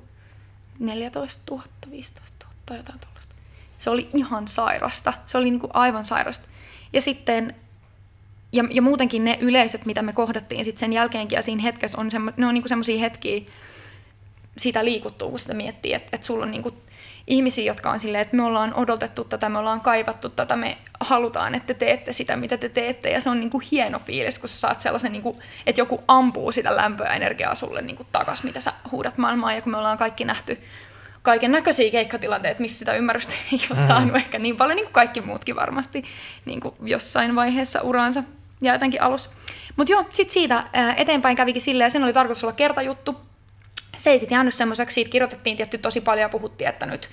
14 0.78 1.42
000, 1.50 1.64
15 1.90 2.46
000 2.46 2.56
tai 2.66 2.76
jotain 2.76 2.98
tuollaista. 3.00 3.34
Se 3.78 3.90
oli 3.90 4.08
ihan 4.14 4.48
sairasta, 4.48 5.12
se 5.26 5.38
oli 5.38 5.50
niinku 5.50 5.70
aivan 5.72 6.04
sairasta. 6.04 6.48
Ja 6.92 7.00
sitten, 7.00 7.54
ja, 8.52 8.64
ja 8.70 8.82
muutenkin 8.82 9.24
ne 9.24 9.38
yleisöt, 9.40 9.86
mitä 9.86 10.02
me 10.02 10.12
kohdattiin 10.12 10.64
sitten 10.64 10.80
sen 10.80 10.92
jälkeenkin 10.92 11.36
ja 11.36 11.42
siinä 11.42 11.62
hetkessä, 11.62 12.00
on 12.00 12.10
semmo, 12.10 12.32
ne 12.36 12.46
on 12.46 12.54
niinku 12.54 12.68
semmoisia 12.68 12.98
hetkiä, 12.98 13.40
sitä 14.58 14.84
liikuttuu, 14.84 15.30
kun 15.30 15.38
sitä 15.38 15.54
miettii, 15.54 15.94
että, 15.94 16.08
että 16.12 16.26
sulla 16.26 16.44
on 16.44 16.50
niinku 16.50 16.74
ihmisiä, 17.26 17.64
jotka 17.64 17.90
on 17.90 18.00
silleen, 18.00 18.22
että 18.22 18.36
me 18.36 18.42
ollaan 18.42 18.74
odotettu 18.74 19.24
tätä, 19.24 19.48
me 19.48 19.58
ollaan 19.58 19.80
kaivattu 19.80 20.28
tätä, 20.28 20.56
me 20.56 20.78
halutaan, 21.00 21.54
että 21.54 21.66
te 21.66 21.74
teette 21.74 22.12
sitä, 22.12 22.36
mitä 22.36 22.56
te 22.56 22.68
teette, 22.68 23.10
ja 23.10 23.20
se 23.20 23.30
on 23.30 23.40
niinku 23.40 23.62
hieno 23.70 23.98
fiilis, 23.98 24.38
kun 24.38 24.48
sä 24.48 24.56
saat 24.56 24.80
sellaisen, 24.80 25.12
niinku, 25.12 25.38
että 25.66 25.80
joku 25.80 26.02
ampuu 26.08 26.52
sitä 26.52 26.76
lämpöä 26.76 27.14
energiaa 27.14 27.54
sulle 27.54 27.82
niinku 27.82 28.06
takas, 28.12 28.42
mitä 28.42 28.60
sä 28.60 28.72
huudat 28.90 29.18
maailmaan, 29.18 29.54
ja 29.54 29.62
kun 29.62 29.72
me 29.72 29.78
ollaan 29.78 29.98
kaikki 29.98 30.24
nähty 30.24 30.58
kaiken 31.22 31.52
näköisiä 31.52 31.90
keikkatilanteita, 31.90 32.60
missä 32.60 32.78
sitä 32.78 32.94
ymmärrystä 32.94 33.34
ei 33.52 33.60
ole 33.70 33.86
saanut 33.86 34.16
ehkä 34.16 34.38
niin 34.38 34.56
paljon, 34.56 34.76
niin 34.76 34.86
kuin 34.86 34.92
kaikki 34.92 35.20
muutkin 35.20 35.56
varmasti 35.56 36.04
niin 36.44 36.60
kuin 36.60 36.74
jossain 36.82 37.36
vaiheessa 37.36 37.80
uraansa 37.82 38.22
ja 38.62 38.72
jotenkin 38.72 39.02
alussa. 39.02 39.30
Mutta 39.76 39.92
joo, 39.92 40.04
sitten 40.10 40.32
siitä 40.32 40.64
eteenpäin 40.96 41.36
kävikin 41.36 41.62
silleen, 41.62 41.86
ja 41.86 41.90
sen 41.90 42.04
oli 42.04 42.12
tarkoitus 42.12 42.44
olla 42.44 42.52
kertajuttu, 42.52 43.20
se 43.96 44.10
ei 44.10 44.18
sitten 44.18 44.36
jäänyt 44.36 44.54
semmoiseksi, 44.54 44.94
siitä 44.94 45.10
kirjoitettiin 45.10 45.56
tietty 45.56 45.78
tosi 45.78 46.00
paljon 46.00 46.22
ja 46.22 46.28
puhuttiin, 46.28 46.68
että 46.68 46.86
nyt, 46.86 47.10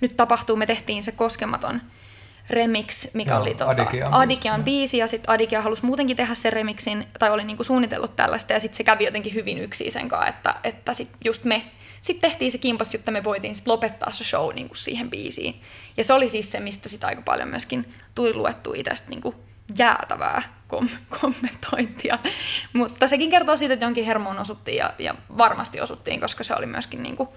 nyt 0.00 0.16
tapahtuu, 0.16 0.56
me 0.56 0.66
tehtiin 0.66 1.02
se 1.02 1.12
koskematon 1.12 1.80
remix, 2.50 3.14
mikä 3.14 3.30
Joo, 3.30 3.40
oli 3.40 3.54
tota, 3.54 3.70
Adikian 3.70 4.10
biisi. 4.10 4.22
Adikian 4.22 4.64
biisi, 4.64 4.98
ja 4.98 5.06
sitten 5.06 5.30
Adikia 5.30 5.62
halusi 5.62 5.84
muutenkin 5.84 6.16
tehdä 6.16 6.34
sen 6.34 6.52
remixin, 6.52 7.06
tai 7.18 7.30
oli 7.30 7.44
niinku 7.44 7.64
suunnitellut 7.64 8.16
tällaista, 8.16 8.52
ja 8.52 8.60
sitten 8.60 8.76
se 8.76 8.84
kävi 8.84 9.04
jotenkin 9.04 9.34
hyvin 9.34 9.58
yksin 9.58 9.92
sen 9.92 10.08
kanssa, 10.08 10.28
että, 10.28 10.54
että 10.64 10.94
sit 10.94 11.10
just 11.24 11.44
me 11.44 11.62
sitten 12.02 12.30
tehtiin 12.30 12.52
se 12.52 12.58
kimpas, 12.58 12.92
jotta 12.92 13.10
me 13.10 13.24
voitiin 13.24 13.54
sit 13.54 13.66
lopettaa 13.66 14.12
se 14.12 14.24
show 14.24 14.54
niinku 14.54 14.74
siihen 14.74 15.10
biisiin. 15.10 15.60
Ja 15.96 16.04
se 16.04 16.12
oli 16.12 16.28
siis 16.28 16.52
se, 16.52 16.60
mistä 16.60 16.88
sitä 16.88 17.06
aika 17.06 17.22
paljon 17.22 17.48
myöskin 17.48 17.94
tuli 18.14 18.34
luettu 18.34 18.74
itsestä 18.74 19.10
niinku 19.10 19.34
jäätävää 19.78 20.42
kom- 20.68 20.88
kommentointia. 21.20 22.18
Mutta 22.72 23.08
sekin 23.08 23.30
kertoo 23.30 23.56
siitä, 23.56 23.74
että 23.74 23.86
jonkin 23.86 24.04
hermoon 24.04 24.38
osuttiin 24.38 24.76
ja, 24.76 24.94
ja 24.98 25.14
varmasti 25.38 25.80
osuttiin, 25.80 26.20
koska 26.20 26.44
se 26.44 26.54
oli 26.54 26.66
myöskin 26.66 27.02
niinku, 27.02 27.34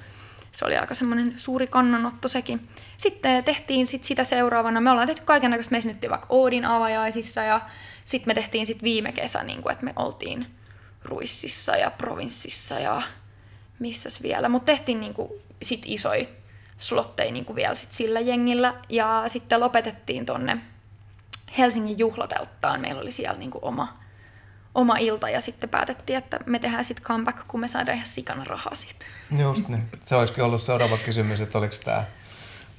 se 0.51 0.65
oli 0.65 0.77
aika 0.77 0.95
semmoinen 0.95 1.33
suuri 1.37 1.67
kannanotto 1.67 2.27
sekin. 2.27 2.69
Sitten 2.97 3.43
tehtiin 3.43 3.87
sit 3.87 4.03
sitä 4.03 4.23
seuraavana, 4.23 4.81
me 4.81 4.91
ollaan 4.91 5.07
tehty 5.07 5.21
kaiken 5.25 5.51
näköistä, 5.51 5.71
me 5.71 5.77
esiinnyttiin 5.77 6.11
vaikka 6.11 6.27
Oodin 6.29 6.65
avajaisissa 6.65 7.41
ja 7.41 7.61
sitten 8.05 8.29
me 8.29 8.33
tehtiin 8.33 8.65
sit 8.65 8.83
viime 8.83 9.11
kesä, 9.11 9.43
niin 9.43 9.61
kuin, 9.61 9.73
että 9.73 9.85
me 9.85 9.93
oltiin 9.95 10.47
Ruississa 11.03 11.75
ja 11.75 11.91
Provinssissa 11.91 12.79
ja 12.79 13.01
missäs 13.79 14.23
vielä, 14.23 14.49
mutta 14.49 14.65
tehtiin 14.65 14.99
niin 14.99 15.13
kuin, 15.13 15.31
sit 15.61 15.81
isoja 15.85 16.25
slotteja 16.77 17.31
niin 17.31 17.45
kuin 17.45 17.55
vielä 17.55 17.75
sit 17.75 17.93
sillä 17.93 18.19
jengillä 18.19 18.73
ja 18.89 19.23
sitten 19.27 19.59
lopetettiin 19.59 20.25
tonne 20.25 20.57
Helsingin 21.57 21.99
juhlatelttaan. 21.99 22.81
Meillä 22.81 23.01
oli 23.01 23.11
siellä 23.11 23.39
niin 23.39 23.51
kuin 23.51 23.63
oma, 23.63 23.97
oma 24.75 24.97
ilta 24.97 25.29
ja 25.29 25.41
sitten 25.41 25.69
päätettiin, 25.69 26.17
että 26.17 26.39
me 26.45 26.59
tehdään 26.59 26.85
sitten 26.85 27.05
comeback, 27.05 27.47
kun 27.47 27.59
me 27.59 27.67
saadaan 27.67 27.95
ihan 27.95 28.07
sikana 28.07 28.43
rahaa 28.43 28.75
siitä. 28.75 29.05
Just 29.37 29.67
niin. 29.67 29.89
Se 30.03 30.15
olisikin 30.15 30.43
ollut 30.43 30.61
seuraava 30.61 30.97
kysymys, 30.97 31.41
että 31.41 31.57
oliko 31.57 31.75
tämä 31.83 32.05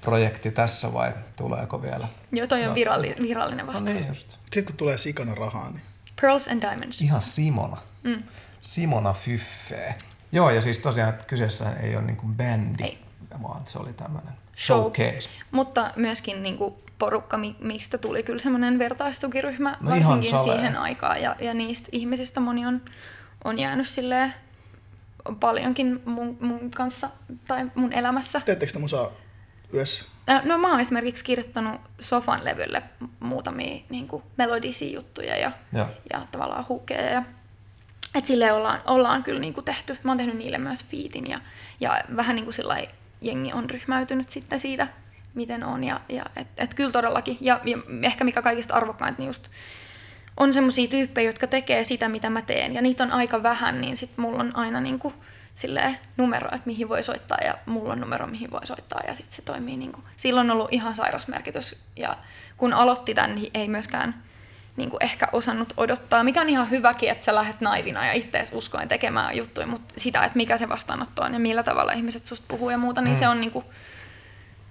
projekti 0.01 0.51
tässä 0.51 0.93
vai 0.93 1.12
tuleeko 1.36 1.82
vielä? 1.82 2.09
Joo, 2.32 2.47
toi 2.47 2.66
on 2.66 2.74
viralli, 2.74 3.15
virallinen 3.23 3.66
No 3.66 3.73
vastaus. 3.73 3.94
niin 3.97 4.09
just. 4.09 4.31
Sitten 4.31 4.65
kun 4.65 4.77
tulee 4.77 4.98
sikana 4.98 5.35
rahaa, 5.35 5.70
niin 5.70 5.82
Pearls 6.20 6.48
and 6.48 6.62
Diamonds. 6.62 7.01
Ihan 7.01 7.20
Simona. 7.20 7.77
Mm. 8.03 8.23
Simona 8.61 9.12
Fyffee. 9.12 9.94
Joo, 10.32 10.51
ja 10.51 10.61
siis 10.61 10.78
tosiaan 10.78 11.11
että 11.11 11.24
kyseessä 11.24 11.73
ei 11.73 11.97
ole 11.97 12.05
niin 12.05 12.16
kuin 12.16 12.35
bändi. 12.35 12.85
Ei. 12.85 12.98
vaan 13.43 13.61
se 13.66 13.78
oli 13.78 13.93
tämmöinen. 13.93 14.32
Showcase. 14.57 15.28
Mutta 15.51 15.91
myöskin 15.97 16.43
niin 16.43 16.59
kuin 16.59 16.74
porukka, 16.99 17.37
mi- 17.37 17.57
mistä 17.61 17.99
tuli 17.99 18.23
kyllä 18.23 18.39
semmoinen 18.39 18.78
vertaistukiryhmä 18.78 19.77
No 19.83 19.91
varsinkin 19.91 20.39
siihen 20.39 20.77
aikaan. 20.77 21.23
Ja, 21.23 21.37
ja 21.41 21.55
niistä 21.55 21.89
ihmisistä 21.93 22.41
moni 22.41 22.66
on, 22.66 22.81
on 23.45 23.59
jäänyt 23.59 23.89
silleen 23.89 24.35
paljonkin 25.41 26.03
mun, 26.05 26.37
mun 26.41 26.70
kanssa 26.70 27.11
tai 27.47 27.70
mun 27.74 27.93
elämässä. 27.93 28.41
Teettekö 28.45 28.73
te 28.73 28.78
musaa 28.78 29.11
yhdessä? 29.73 30.05
Äh, 30.28 30.45
No 30.45 30.59
mä 30.59 30.70
oon 30.70 30.81
esimerkiksi 30.81 31.24
kirjoittanut 31.24 31.81
Sofan 32.01 32.45
levylle 32.45 32.83
muutamia 33.20 33.83
niin 33.91 34.09
kuin 34.09 34.23
melodisia 34.39 34.95
juttuja 34.95 35.37
ja, 35.37 35.53
Joo. 35.73 35.87
ja 36.12 36.27
tavallaan 36.33 36.69
hukeja. 36.69 37.11
Ja, 37.12 37.23
et 38.15 38.27
silleen 38.27 38.55
ollaan, 38.55 38.81
ollaan 38.87 39.23
kyllä 39.23 39.41
niin 39.41 39.55
kuin 39.55 39.65
tehty. 39.65 39.99
Mä 40.03 40.11
oon 40.11 40.19
tehnyt 40.19 40.37
niille 40.37 40.59
myös 40.59 40.85
fiitin 40.85 41.31
ja, 41.31 41.41
ja 41.81 42.01
vähän 42.16 42.37
niin 42.37 42.45
kuin 42.45 42.55
sillai 42.55 42.89
jengi 43.21 43.53
on 43.53 43.71
ryhmäytynyt 43.71 44.31
sitten 44.31 44.61
siitä, 44.61 44.89
miten 45.35 45.65
on. 45.65 45.85
Ja, 45.85 46.01
ja 46.09 46.25
et, 46.37 46.47
et 46.57 46.75
kyllä 46.75 46.91
todellakin. 46.91 47.39
Ja, 47.41 47.61
ja 47.65 47.79
ehkä 48.03 48.25
mikä 48.25 48.43
kaikista 48.43 48.75
arvokkainta, 48.75 49.19
niin 49.19 49.27
just 49.27 49.49
on 50.37 50.53
semmoisia 50.53 50.89
tyyppejä, 50.89 51.29
jotka 51.29 51.47
tekee 51.47 51.85
sitä, 51.85 52.09
mitä 52.09 52.31
mä 52.31 52.43
teen. 52.43 52.75
Ja 52.75 52.83
niitä 52.83 53.05
on 53.05 53.13
aika 53.13 53.43
vähän, 53.43 53.81
niin 53.81 53.97
sit 53.97 54.11
mulla 54.17 54.41
on 54.41 54.57
aina 54.57 54.81
niin 54.81 54.99
kuin 54.99 55.15
silleen 55.55 55.99
numero, 56.17 56.47
että 56.47 56.67
mihin 56.67 56.89
voi 56.89 57.03
soittaa 57.03 57.39
ja 57.45 57.59
mulla 57.67 57.93
on 57.93 58.01
numero, 58.01 58.27
mihin 58.27 58.51
voi 58.51 58.67
soittaa 58.67 59.01
ja 59.07 59.15
sitten 59.15 59.37
se 59.37 59.43
toimii 59.43 59.77
niin 59.77 59.93
kuin. 59.93 60.05
Silloin 60.17 60.51
on 60.51 60.57
ollut 60.57 60.73
ihan 60.73 60.95
sairas 60.95 61.29
merkitys 61.29 61.77
ja 61.97 62.19
kun 62.57 62.73
aloitti 62.73 63.15
tämän, 63.15 63.35
niin 63.35 63.51
ei 63.55 63.69
myöskään 63.69 64.23
niin 64.77 64.90
kuin 64.90 65.03
ehkä 65.03 65.28
osannut 65.32 65.73
odottaa, 65.77 66.24
mikä 66.24 66.40
on 66.40 66.48
ihan 66.48 66.70
hyväkin, 66.70 67.11
että 67.11 67.24
sä 67.24 67.35
lähdet 67.35 67.61
naivina 67.61 68.07
ja 68.07 68.12
ittees 68.12 68.48
uskoen 68.53 68.89
tekemään 68.89 69.36
juttuja, 69.36 69.66
mutta 69.66 69.94
sitä, 69.97 70.24
että 70.24 70.36
mikä 70.36 70.57
se 70.59 70.69
vastaanotto 70.69 71.23
on 71.23 71.32
ja 71.32 71.39
millä 71.39 71.62
tavalla 71.62 71.93
ihmiset 71.93 72.27
susta 72.27 72.44
puhuu 72.48 72.70
ja 72.70 72.78
muuta, 72.78 73.01
niin 73.01 73.15
Mm. 73.15 73.19
se 73.19 73.28
on 73.28 73.40
niin 73.40 73.51
kuin, 73.51 73.65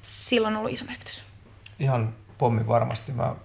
silloin 0.02 0.56
ollut 0.56 0.72
iso 0.72 0.86
merkitys. 0.86 1.24
Ihan 1.80 2.16
pommi 2.38 2.68
varmasti. 2.68 3.12
Mä, 3.12 3.36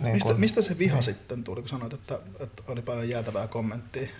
niin 0.00 0.12
Mistä, 0.14 0.28
kun- 0.30 0.40
mistä 0.40 0.62
se 0.62 0.78
viha 0.78 1.00
sitten 1.02 1.44
tuli, 1.44 1.60
kun 1.60 1.68
sanoit, 1.68 1.92
että, 1.92 2.18
että 2.40 2.62
oli 2.68 2.82
paljon 2.82 3.08
jäätävää 3.08 3.46
kommenttia? 3.46 4.02
Et, 4.02 4.10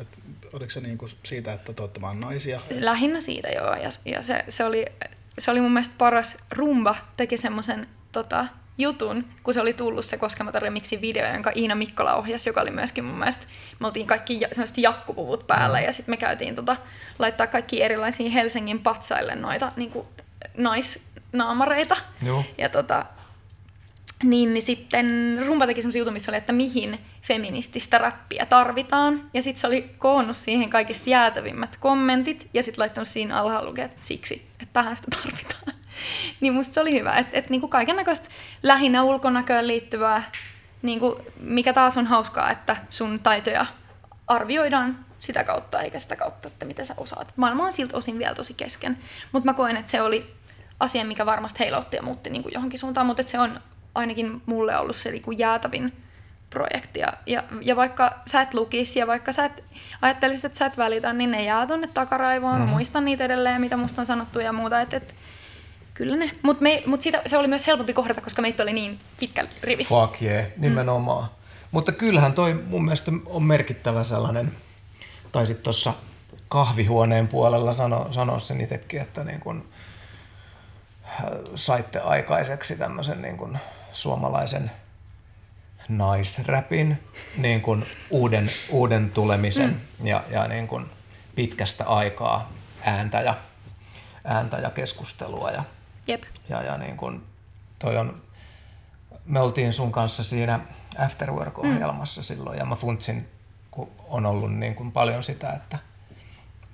et, 0.00 0.08
oliko 0.52 0.70
se 0.70 0.80
niinku 0.80 1.08
siitä, 1.22 1.52
että 1.52 1.72
te 1.72 1.82
olette 1.82 2.00
vaan 2.00 2.20
naisia? 2.20 2.60
Lähinnä 2.80 3.20
siitä 3.20 3.48
joo, 3.48 3.74
ja, 3.74 3.90
ja 4.04 4.22
se, 4.22 4.44
se, 4.48 4.64
oli, 4.64 4.86
se 5.38 5.50
oli 5.50 5.60
mun 5.60 5.72
mielestä 5.72 5.94
paras. 5.98 6.36
Rumba 6.50 6.94
teki 7.16 7.36
semmoisen 7.36 7.86
tota, 8.12 8.46
jutun, 8.80 9.24
kun 9.42 9.54
se 9.54 9.60
oli 9.60 9.74
tullut 9.74 10.04
se 10.04 10.16
Koskematon 10.16 10.62
remixin 10.62 11.00
video, 11.00 11.32
jonka 11.32 11.52
Iina 11.56 11.74
Mikkola 11.74 12.14
ohjasi, 12.14 12.48
joka 12.48 12.60
oli 12.60 12.70
myöskin 12.70 13.04
mun 13.04 13.18
mielestä, 13.18 13.46
me 13.80 13.86
oltiin 13.86 14.06
kaikki 14.06 14.40
semmoiset 14.52 14.78
jakkupuvut 14.78 15.46
päällä, 15.46 15.80
ja 15.80 15.92
sitten 15.92 16.12
me 16.12 16.16
käytiin 16.16 16.54
tota, 16.54 16.76
laittaa 17.18 17.46
kaikki 17.46 17.82
erilaisiin 17.82 18.32
Helsingin 18.32 18.78
patsaille 18.78 19.34
noita 19.34 19.72
niin 19.76 19.90
kuin, 19.90 20.06
naisnaamareita. 20.56 21.96
Joo. 22.22 22.44
Ja 22.58 22.68
tota, 22.68 23.06
niin, 24.22 24.54
niin 24.54 24.62
sitten 24.62 25.38
Rumba 25.46 25.66
teki 25.66 25.82
semmoisen 25.82 25.98
jutun, 25.98 26.12
missä 26.12 26.30
oli, 26.30 26.38
että 26.38 26.52
mihin 26.52 26.98
feminististä 27.22 27.98
räppiä 27.98 28.46
tarvitaan. 28.46 29.30
Ja 29.34 29.42
sitten 29.42 29.60
se 29.60 29.66
oli 29.66 29.90
koonnut 29.98 30.36
siihen 30.36 30.70
kaikista 30.70 31.10
jäätävimmät 31.10 31.76
kommentit 31.76 32.48
ja 32.54 32.62
sitten 32.62 32.82
laittanut 32.82 33.08
siinä 33.08 33.40
alhaalla 33.40 33.68
lukea, 33.68 33.84
että 33.84 33.96
siksi, 34.00 34.34
että 34.52 34.72
tähän 34.72 34.96
sitä 34.96 35.08
tarvitaan. 35.22 35.79
niin 36.40 36.52
musta 36.52 36.74
se 36.74 36.80
oli 36.80 36.92
hyvä, 36.92 37.14
että 37.16 37.38
et 37.38 37.50
niinku 37.50 37.68
kaiken 37.68 37.96
näköistä 37.96 38.28
lähinnä 38.62 39.02
ulkonäköön 39.02 39.68
liittyvää, 39.68 40.22
niinku, 40.82 41.20
mikä 41.40 41.72
taas 41.72 41.96
on 41.96 42.06
hauskaa, 42.06 42.50
että 42.50 42.76
sun 42.90 43.20
taitoja 43.20 43.66
arvioidaan 44.26 45.04
sitä 45.18 45.44
kautta, 45.44 45.80
eikä 45.80 45.98
sitä 45.98 46.16
kautta, 46.16 46.48
että 46.48 46.64
mitä 46.64 46.84
sä 46.84 46.94
osaat. 46.96 47.32
Maailma 47.36 47.66
on 47.66 47.72
siltä 47.72 47.96
osin 47.96 48.18
vielä 48.18 48.34
tosi 48.34 48.54
kesken. 48.54 48.98
Mutta 49.32 49.46
mä 49.46 49.54
koen, 49.54 49.76
että 49.76 49.90
se 49.90 50.02
oli 50.02 50.34
asia, 50.80 51.04
mikä 51.04 51.26
varmasti 51.26 51.60
heilautti 51.60 51.96
ja 51.96 52.02
muutti 52.02 52.30
niin 52.30 52.42
kuin 52.42 52.52
johonkin 52.54 52.80
suuntaan, 52.80 53.06
mutta 53.06 53.22
se 53.22 53.38
on 53.38 53.60
ainakin 53.94 54.42
mulle 54.46 54.78
ollut 54.78 54.96
se 54.96 55.10
niin 55.10 55.22
kuin 55.22 55.38
jäätävin 55.38 55.92
projekti. 56.50 57.00
Ja, 57.00 57.12
ja, 57.26 57.42
ja 57.60 57.76
vaikka 57.76 58.22
sä 58.26 58.40
et 58.40 58.54
lukisi 58.54 58.98
ja 58.98 59.06
vaikka 59.06 59.32
sä 59.32 59.44
et 59.44 59.64
ajattelisit, 60.02 60.44
että 60.44 60.58
sä 60.58 60.66
et 60.66 60.78
välitä, 60.78 61.12
niin 61.12 61.30
ne 61.30 61.44
jää 61.44 61.66
tonne 61.66 61.86
takaraivoon. 61.94 62.58
Mm-hmm. 62.58 62.70
Muistan 62.70 63.04
niitä 63.04 63.24
edelleen, 63.24 63.60
mitä 63.60 63.76
musta 63.76 64.02
on 64.02 64.06
sanottu 64.06 64.40
ja 64.40 64.52
muuta. 64.52 64.80
Et, 64.80 64.94
et, 64.94 65.14
kyllä 66.00 66.16
ne. 66.16 66.30
Mutta 66.42 66.64
mut 66.86 67.02
siitä, 67.02 67.22
se 67.26 67.36
oli 67.36 67.48
myös 67.48 67.66
helpompi 67.66 67.92
kohdata, 67.92 68.20
koska 68.20 68.42
meitä 68.42 68.62
oli 68.62 68.72
niin 68.72 69.00
pitkä 69.20 69.46
rivi. 69.62 69.84
Fuck 69.84 70.22
yeah, 70.22 70.46
nimenomaan. 70.56 71.24
Mm. 71.24 71.30
Mutta 71.70 71.92
kyllähän 71.92 72.32
toi 72.32 72.54
mun 72.54 72.84
mielestä 72.84 73.12
on 73.26 73.42
merkittävä 73.42 74.04
sellainen, 74.04 74.52
taisit 75.32 75.62
tuossa 75.62 75.94
kahvihuoneen 76.48 77.28
puolella 77.28 77.72
sano, 77.72 78.08
sanoa 78.10 78.40
sen 78.40 78.60
itsekin, 78.60 79.00
että 79.00 79.24
niin 79.24 79.40
kun, 79.40 79.68
äh, 81.04 81.26
saitte 81.54 82.00
aikaiseksi 82.00 82.76
tämmöisen 82.76 83.22
niin 83.22 83.36
kun 83.36 83.58
suomalaisen 83.92 84.70
naisräpin 85.88 86.98
niin 87.36 87.60
kun 87.60 87.86
uuden, 88.10 88.50
uuden 88.70 89.10
tulemisen 89.10 89.80
mm. 89.98 90.06
ja, 90.06 90.24
ja 90.30 90.48
niin 90.48 90.66
kun 90.66 90.90
pitkästä 91.34 91.84
aikaa 91.84 92.52
ääntä 92.82 93.20
ja, 93.20 93.34
ääntä 94.24 94.56
ja 94.56 94.70
keskustelua 94.70 95.50
ja, 95.50 95.64
Jep. 96.10 96.22
ja, 96.48 96.62
ja 96.62 96.78
niin 96.78 96.96
kun 96.96 97.26
toi 97.78 97.96
on, 97.96 98.22
me 99.24 99.40
oltiin 99.40 99.72
sun 99.72 99.92
kanssa 99.92 100.24
siinä 100.24 100.60
Afterwork-ohjelmassa 100.98 102.20
mm. 102.20 102.24
silloin 102.24 102.58
ja 102.58 102.64
mä 102.64 102.76
funtsin, 102.76 103.28
kun 103.70 103.90
on 104.08 104.26
ollut 104.26 104.54
niin 104.54 104.74
kuin 104.74 104.92
paljon 104.92 105.22
sitä, 105.22 105.50
että 105.52 105.78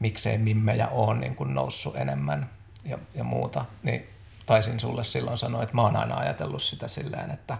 miksei 0.01 0.39
mimmejä 0.39 0.89
on 0.89 1.21
niin 1.21 1.37
kuin 1.37 1.55
noussut 1.55 1.97
enemmän 1.97 2.51
ja, 2.85 2.99
ja 3.15 3.25
muuta, 3.25 3.65
niin 3.83 4.07
taisin 4.47 4.81
sulle 4.81 5.05
silloin 5.05 5.39
sanoa, 5.39 5.63
että 5.63 5.75
mä 5.75 5.83
oon 5.83 5.97
aina 5.97 6.17
ajatellut 6.17 6.63
sitä 6.63 6.89
silleen, 6.89 7.31
että 7.31 7.59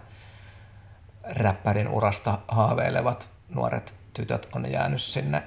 räppärin 1.23 1.87
urasta 1.87 2.39
haaveilevat 2.47 3.29
nuoret 3.49 3.95
tytöt 4.13 4.47
on 4.53 4.71
jäänyt 4.71 5.01
sinne, 5.01 5.43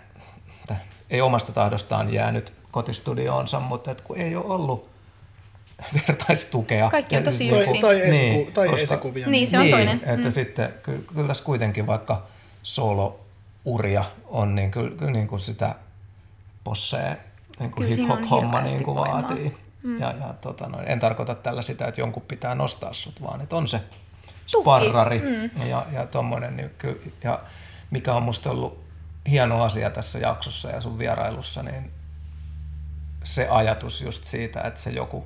tai 0.66 0.76
ei 1.10 1.20
omasta 1.20 1.52
tahdostaan 1.52 2.12
jäänyt 2.12 2.52
kotistudioonsa, 2.70 3.60
mutta 3.60 3.90
et 3.90 4.00
kun 4.00 4.18
ei 4.18 4.36
ole 4.36 4.54
ollut 4.54 4.89
vertaistukea. 6.08 6.90
Kaikki 6.90 7.16
on 7.16 7.22
tosi 7.22 7.48
Tai, 7.50 7.60
yksin. 7.60 7.80
tai, 7.80 8.00
esiku, 8.00 8.16
Niin, 8.22 8.52
tai 8.52 8.68
koska- 8.68 8.82
esikuvia. 8.82 9.26
Niin, 9.28 9.48
se 9.48 9.56
on 9.58 9.62
niin, 9.64 9.76
toinen. 9.76 10.00
Että 10.06 10.26
Mm. 10.28 10.30
sitten 10.30 10.74
kyllä, 10.82 11.00
kyllä 11.14 11.28
tässä 11.28 11.44
kuitenkin 11.44 11.86
vaikka 11.86 12.26
solo-uria 12.62 14.04
on, 14.26 14.54
niin 14.54 14.70
kyllä, 14.70 14.96
kyllä 14.96 15.10
niin 15.12 15.28
kuin 15.28 15.40
sitä 15.40 15.74
possee 16.64 17.16
niin 17.58 17.70
kuin 17.70 17.88
hip-hop-homma 17.88 18.60
niin 18.60 18.84
kuin 18.84 18.96
vaatii. 18.96 19.56
Mm. 19.82 20.00
Ja, 20.00 20.14
ja 20.20 20.34
tota, 20.40 20.68
noin, 20.68 20.88
en 20.88 20.98
tarkoita 21.00 21.34
tällä 21.34 21.62
sitä, 21.62 21.86
että 21.86 22.00
jonkun 22.00 22.22
pitää 22.22 22.54
nostaa 22.54 22.92
sut, 22.92 23.22
vaan 23.22 23.40
että 23.40 23.56
on 23.56 23.68
se 23.68 23.80
sparrari 24.46 25.18
mm. 25.20 25.66
ja, 25.66 25.86
ja 25.92 26.06
tommonen. 26.06 26.56
Niin 26.56 26.70
ky, 26.78 27.12
ja 27.24 27.40
mikä 27.90 28.14
on 28.14 28.22
musta 28.22 28.50
ollut 28.50 28.80
hieno 29.30 29.62
asia 29.62 29.90
tässä 29.90 30.18
jaksossa 30.18 30.68
ja 30.70 30.80
sun 30.80 30.98
vierailussa, 30.98 31.62
niin 31.62 31.90
se 33.24 33.48
ajatus 33.48 34.00
just 34.02 34.24
siitä, 34.24 34.60
että 34.60 34.80
se 34.80 34.90
joku, 34.90 35.24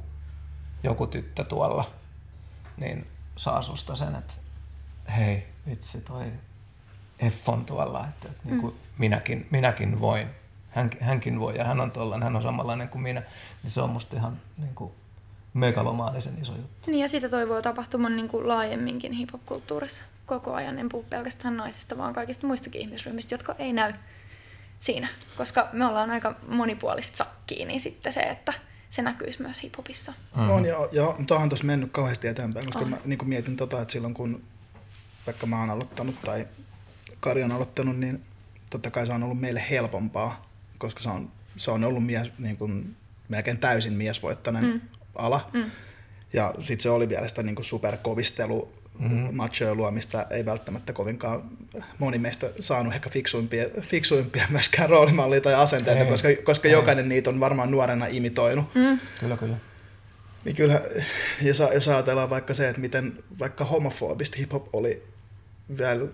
joku 0.85 1.07
tyttö 1.07 1.45
tuolla 1.45 1.91
niin 2.77 3.07
saa 3.37 3.63
susta 3.63 3.97
sen, 3.97 4.15
että 4.15 4.35
hei, 5.17 5.47
vitsi 5.67 6.01
toi 6.01 6.25
F 7.31 7.49
on 7.49 7.65
tuolla, 7.65 8.07
että, 8.09 8.29
että 8.29 8.49
niin 8.49 8.61
kuin 8.61 8.75
minäkin, 8.99 9.47
minäkin 9.51 10.01
voin. 10.01 10.29
Hän, 10.71 10.91
hänkin 11.01 11.41
voi 11.41 11.57
ja 11.57 11.65
hän 11.65 11.81
on 11.81 11.91
tuollainen, 11.91 12.25
hän 12.25 12.37
on 12.37 12.43
samanlainen 12.43 12.89
kuin 12.89 13.03
minä. 13.03 13.23
Niin 13.63 13.71
se 13.71 13.81
on 13.81 13.91
musta 13.91 14.17
ihan 14.17 14.41
niin 14.59 14.75
kuin 14.75 14.93
megalomaanisen 15.55 16.39
iso 16.43 16.53
juttu. 16.53 16.91
Niin 16.91 17.01
ja 17.01 17.09
sitä 17.09 17.29
toivoo 17.29 17.63
tapahtuman 17.63 18.17
niin 18.17 18.29
kuin 18.29 18.49
laajemminkin 18.49 19.13
hip-hop-kulttuurissa 19.13 20.05
koko 20.27 20.55
ajan. 20.55 20.79
En 20.79 20.89
puhu 20.89 21.03
pelkästään 21.11 21.57
naisista, 21.57 21.99
vaan 21.99 22.15
kaikista 22.15 22.47
muistakin 22.47 22.81
ihmisryhmistä, 22.81 23.35
jotka 23.35 23.55
ei 23.59 23.73
näy 23.73 23.93
siinä. 24.81 25.09
Koska 25.37 25.69
me 25.73 25.87
ollaan 25.87 26.11
aika 26.11 26.35
monipuolista 26.49 27.17
sakkiin, 27.17 27.69
niin 27.69 27.81
sitten 27.81 28.13
se, 28.13 28.21
että 28.21 28.53
se 28.95 29.03
näkyisi 29.03 29.43
myös 29.43 29.63
hiphopissa. 29.63 30.13
Mm-hmm. 30.13 30.51
On, 30.51 30.65
ja, 30.65 30.89
ja 30.93 31.15
mutta 31.19 31.35
onhan 31.35 31.49
tuossa 31.49 31.67
mennyt 31.67 31.93
kauheasti 31.93 32.29
eteenpäin, 32.29 32.67
koska 32.67 32.81
On. 32.81 32.91
mä 32.91 32.97
niin 33.05 33.29
mietin 33.29 33.57
tota, 33.57 33.83
että 33.83 33.93
silloin 33.93 34.15
kun 34.15 34.43
vaikka 35.27 35.47
mä 35.47 35.61
oon 35.61 35.71
aloittanut 35.71 36.23
tai 36.23 36.47
Kari 37.21 37.43
on 37.43 37.53
aloittanut, 37.53 37.97
niin 37.97 38.25
totta 38.71 38.91
kai 38.91 39.07
se 39.07 39.13
on 39.13 39.23
ollut 39.23 39.41
meille 39.41 39.65
helpompaa, 39.71 40.49
koska 40.79 41.03
se 41.03 41.09
on, 41.09 41.31
se 41.57 41.71
on 41.71 41.85
ollut 41.85 42.07
mies, 42.07 42.33
niin 42.39 42.57
kuin, 42.57 42.97
melkein 43.29 43.59
täysin 43.59 43.93
miesvoittainen 43.93 44.65
mm. 44.65 44.81
ala. 45.15 45.51
Mm. 45.53 45.71
Ja 46.33 46.55
sitten 46.59 46.83
se 46.83 46.91
oli 46.91 47.09
vielä 47.09 47.29
sitä 47.29 47.43
niin 47.43 47.55
kuin 47.55 47.65
superkovistelu, 47.65 48.75
mm-hmm. 48.99 49.37
machoilua, 49.37 49.91
mistä 49.91 50.27
ei 50.31 50.45
välttämättä 50.45 50.93
kovinkaan 50.93 51.43
moni 51.99 52.19
meistä 52.19 52.47
saanut 52.61 52.95
ehkä 52.95 53.11
fiksuimpia, 53.11 53.67
fiksuimpia 53.81 54.47
myöskään 54.51 54.91
roolimallia 54.91 55.41
tai 55.41 55.55
asenteita, 55.55 56.01
Ei, 56.01 56.11
koska, 56.11 56.29
koska 56.45 56.69
ei. 56.69 56.73
jokainen 56.73 57.09
niitä 57.09 57.31
on 57.31 57.41
varmaan 57.41 57.71
nuorena 57.71 58.07
imitoinut. 58.07 58.75
Mm. 58.75 58.99
Kyllä, 59.21 59.37
kyllä. 59.37 59.57
Niin 60.45 60.57
kyllä, 60.57 60.81
jos, 61.43 61.63
jos 61.75 61.89
ajatellaan 61.89 62.31
vaikka 62.31 62.55
se, 62.55 62.69
että 62.69 62.81
miten 62.81 63.19
vaikka 63.39 63.65
homofobista 63.65 64.37
hip-hop 64.37 64.69
oli 64.73 65.03
vielä 65.79 66.07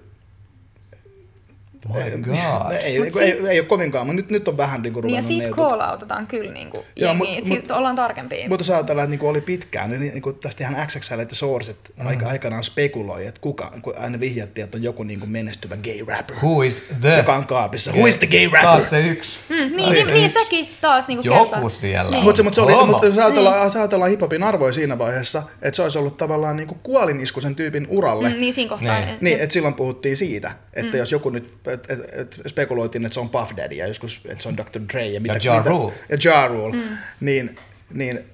My 1.89 2.01
ei, 2.01 2.11
God. 2.11 2.73
Ei, 2.73 2.79
ei, 2.85 2.99
Mut 2.99 3.07
ei, 3.07 3.13
si- 3.13 3.21
ei, 3.21 3.49
ei 3.49 3.61
ole 3.61 3.67
kovinkaan, 3.69 4.07
mutta 4.07 4.17
nyt, 4.23 4.31
nyt 4.31 4.49
on 4.49 4.57
vähän 4.57 4.83
niin 4.83 4.93
kuin 4.93 5.07
Niin 5.07 5.15
ja 5.15 5.21
ruvennut 5.23 5.45
siitä 5.45 5.57
call-outetaan 5.63 6.27
kyllä 6.27 6.53
niin 6.53 6.71
kuin 6.71 6.83
Joo, 6.97 7.15
mut- 7.15 7.29
että 7.37 7.49
siitä 7.49 7.77
ollaan 7.77 7.97
tarkempia. 7.97 8.49
Mutta 8.49 8.61
jos 8.63 8.71
ajatellaan, 8.71 9.05
että 9.05 9.11
niinku 9.11 9.29
oli 9.29 9.41
pitkään, 9.41 9.91
niin 9.91 10.01
niinku 10.01 10.33
tästä 10.33 10.65
ihan 10.65 10.87
XXL 10.89 11.19
että 11.19 11.35
Sourcet 11.35 11.77
mm. 12.01 12.07
aika, 12.07 12.29
aikanaan 12.29 12.65
spekuloi, 12.65 13.27
että 13.27 13.41
kuka, 13.41 13.73
kun 13.83 13.95
aina 13.99 14.21
vihjattiin, 14.21 14.65
että 14.65 14.79
on 14.79 14.83
joku 14.83 15.03
niinku 15.03 15.27
menestyvä 15.27 15.77
gay 15.77 16.05
rapper, 16.09 16.37
Who 16.37 16.63
is 16.63 16.85
the... 17.01 17.17
joka 17.17 17.35
on 17.35 17.47
kaapissa. 17.47 17.91
Who 17.93 18.07
is 18.07 18.17
the 18.17 18.27
gay 18.27 18.45
rapper? 18.45 18.63
Taas 18.63 18.91
se 18.91 19.01
yksi. 19.09 19.41
Mm, 19.49 19.57
niin, 19.57 19.93
niin, 19.93 20.07
niin, 20.07 20.31
sekin 20.31 20.69
taas 20.81 21.09
niin 21.09 21.19
kuin 21.19 21.25
Joku 21.27 21.51
kertaa. 21.51 21.69
siellä 21.69 22.11
Niin. 22.11 22.25
Mutta 22.25 22.37
se, 22.37 22.43
mut 22.43 22.55
se 22.55 22.61
oli, 22.61 22.73
Homo. 22.73 22.93
mut 22.93 23.03
jos 23.03 23.19
ajatellaan, 23.19 23.63
jos 23.63 23.77
ajatellaan 23.77 24.11
hiphopin 24.11 24.43
arvoja 24.43 24.73
siinä 24.73 24.99
vaiheessa, 24.99 25.43
että 25.63 25.77
se 25.77 25.83
olisi 25.83 25.99
ollut 25.99 26.17
tavallaan 26.17 26.57
niinku 26.57 26.75
kuolinisku 26.83 27.41
sen 27.41 27.55
tyypin 27.55 27.87
uralle. 27.91 28.29
Mm, 28.29 28.41
niin 28.41 28.55
siinä 28.55 28.69
kohtaa. 28.69 28.99
Niin. 29.01 29.09
et- 29.09 29.21
Niin, 29.21 29.37
et- 29.37 29.43
että 29.43 29.53
silloin 29.53 29.75
puhuttiin 29.75 30.17
siitä, 30.17 30.51
että 30.75 30.93
mm. 30.93 30.99
jos 30.99 31.13
joku 31.13 31.31
nyt, 31.31 31.55
et, 31.73 31.91
et, 31.91 32.01
et 32.15 32.41
spekuloitiin, 32.49 33.05
että 33.05 33.15
se 33.15 33.21
on 33.21 33.31
Puff 33.31 33.57
Daddy 33.57 33.75
ja 33.75 33.87
joskus, 33.87 34.21
että 34.25 34.43
se 34.43 34.49
on 34.49 34.57
Dr. 34.57 34.81
Dre 34.93 35.07
ja 35.07 35.21
mitä... 35.21 35.35
Ja 35.35 35.55
Ja 35.55 35.59
mitä, 35.59 35.71
Rule. 35.71 35.93
Ja 36.09 36.19
Ja 36.25 36.49
Rule, 36.49 36.77
mm. 36.77 36.83
niin, 37.21 37.59
niin 37.91 38.25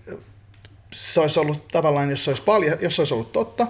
se 0.92 1.20
olisi 1.20 1.40
ollut 1.40 1.68
tavallaan, 1.68 2.10
jos 2.10 2.24
se 2.24 2.30
olisi, 2.30 2.42
paljon, 2.42 2.78
jos 2.80 2.96
se 2.96 3.02
olisi 3.02 3.14
ollut 3.14 3.32
totta 3.32 3.66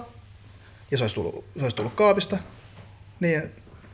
ja 0.90 0.98
se 0.98 1.05
olisi 1.05 1.14
tullut, 1.14 1.44
se 1.56 1.62
olisi 1.62 1.76
tullut 1.76 1.94
kaapista, 1.94 2.38
niin 3.20 3.43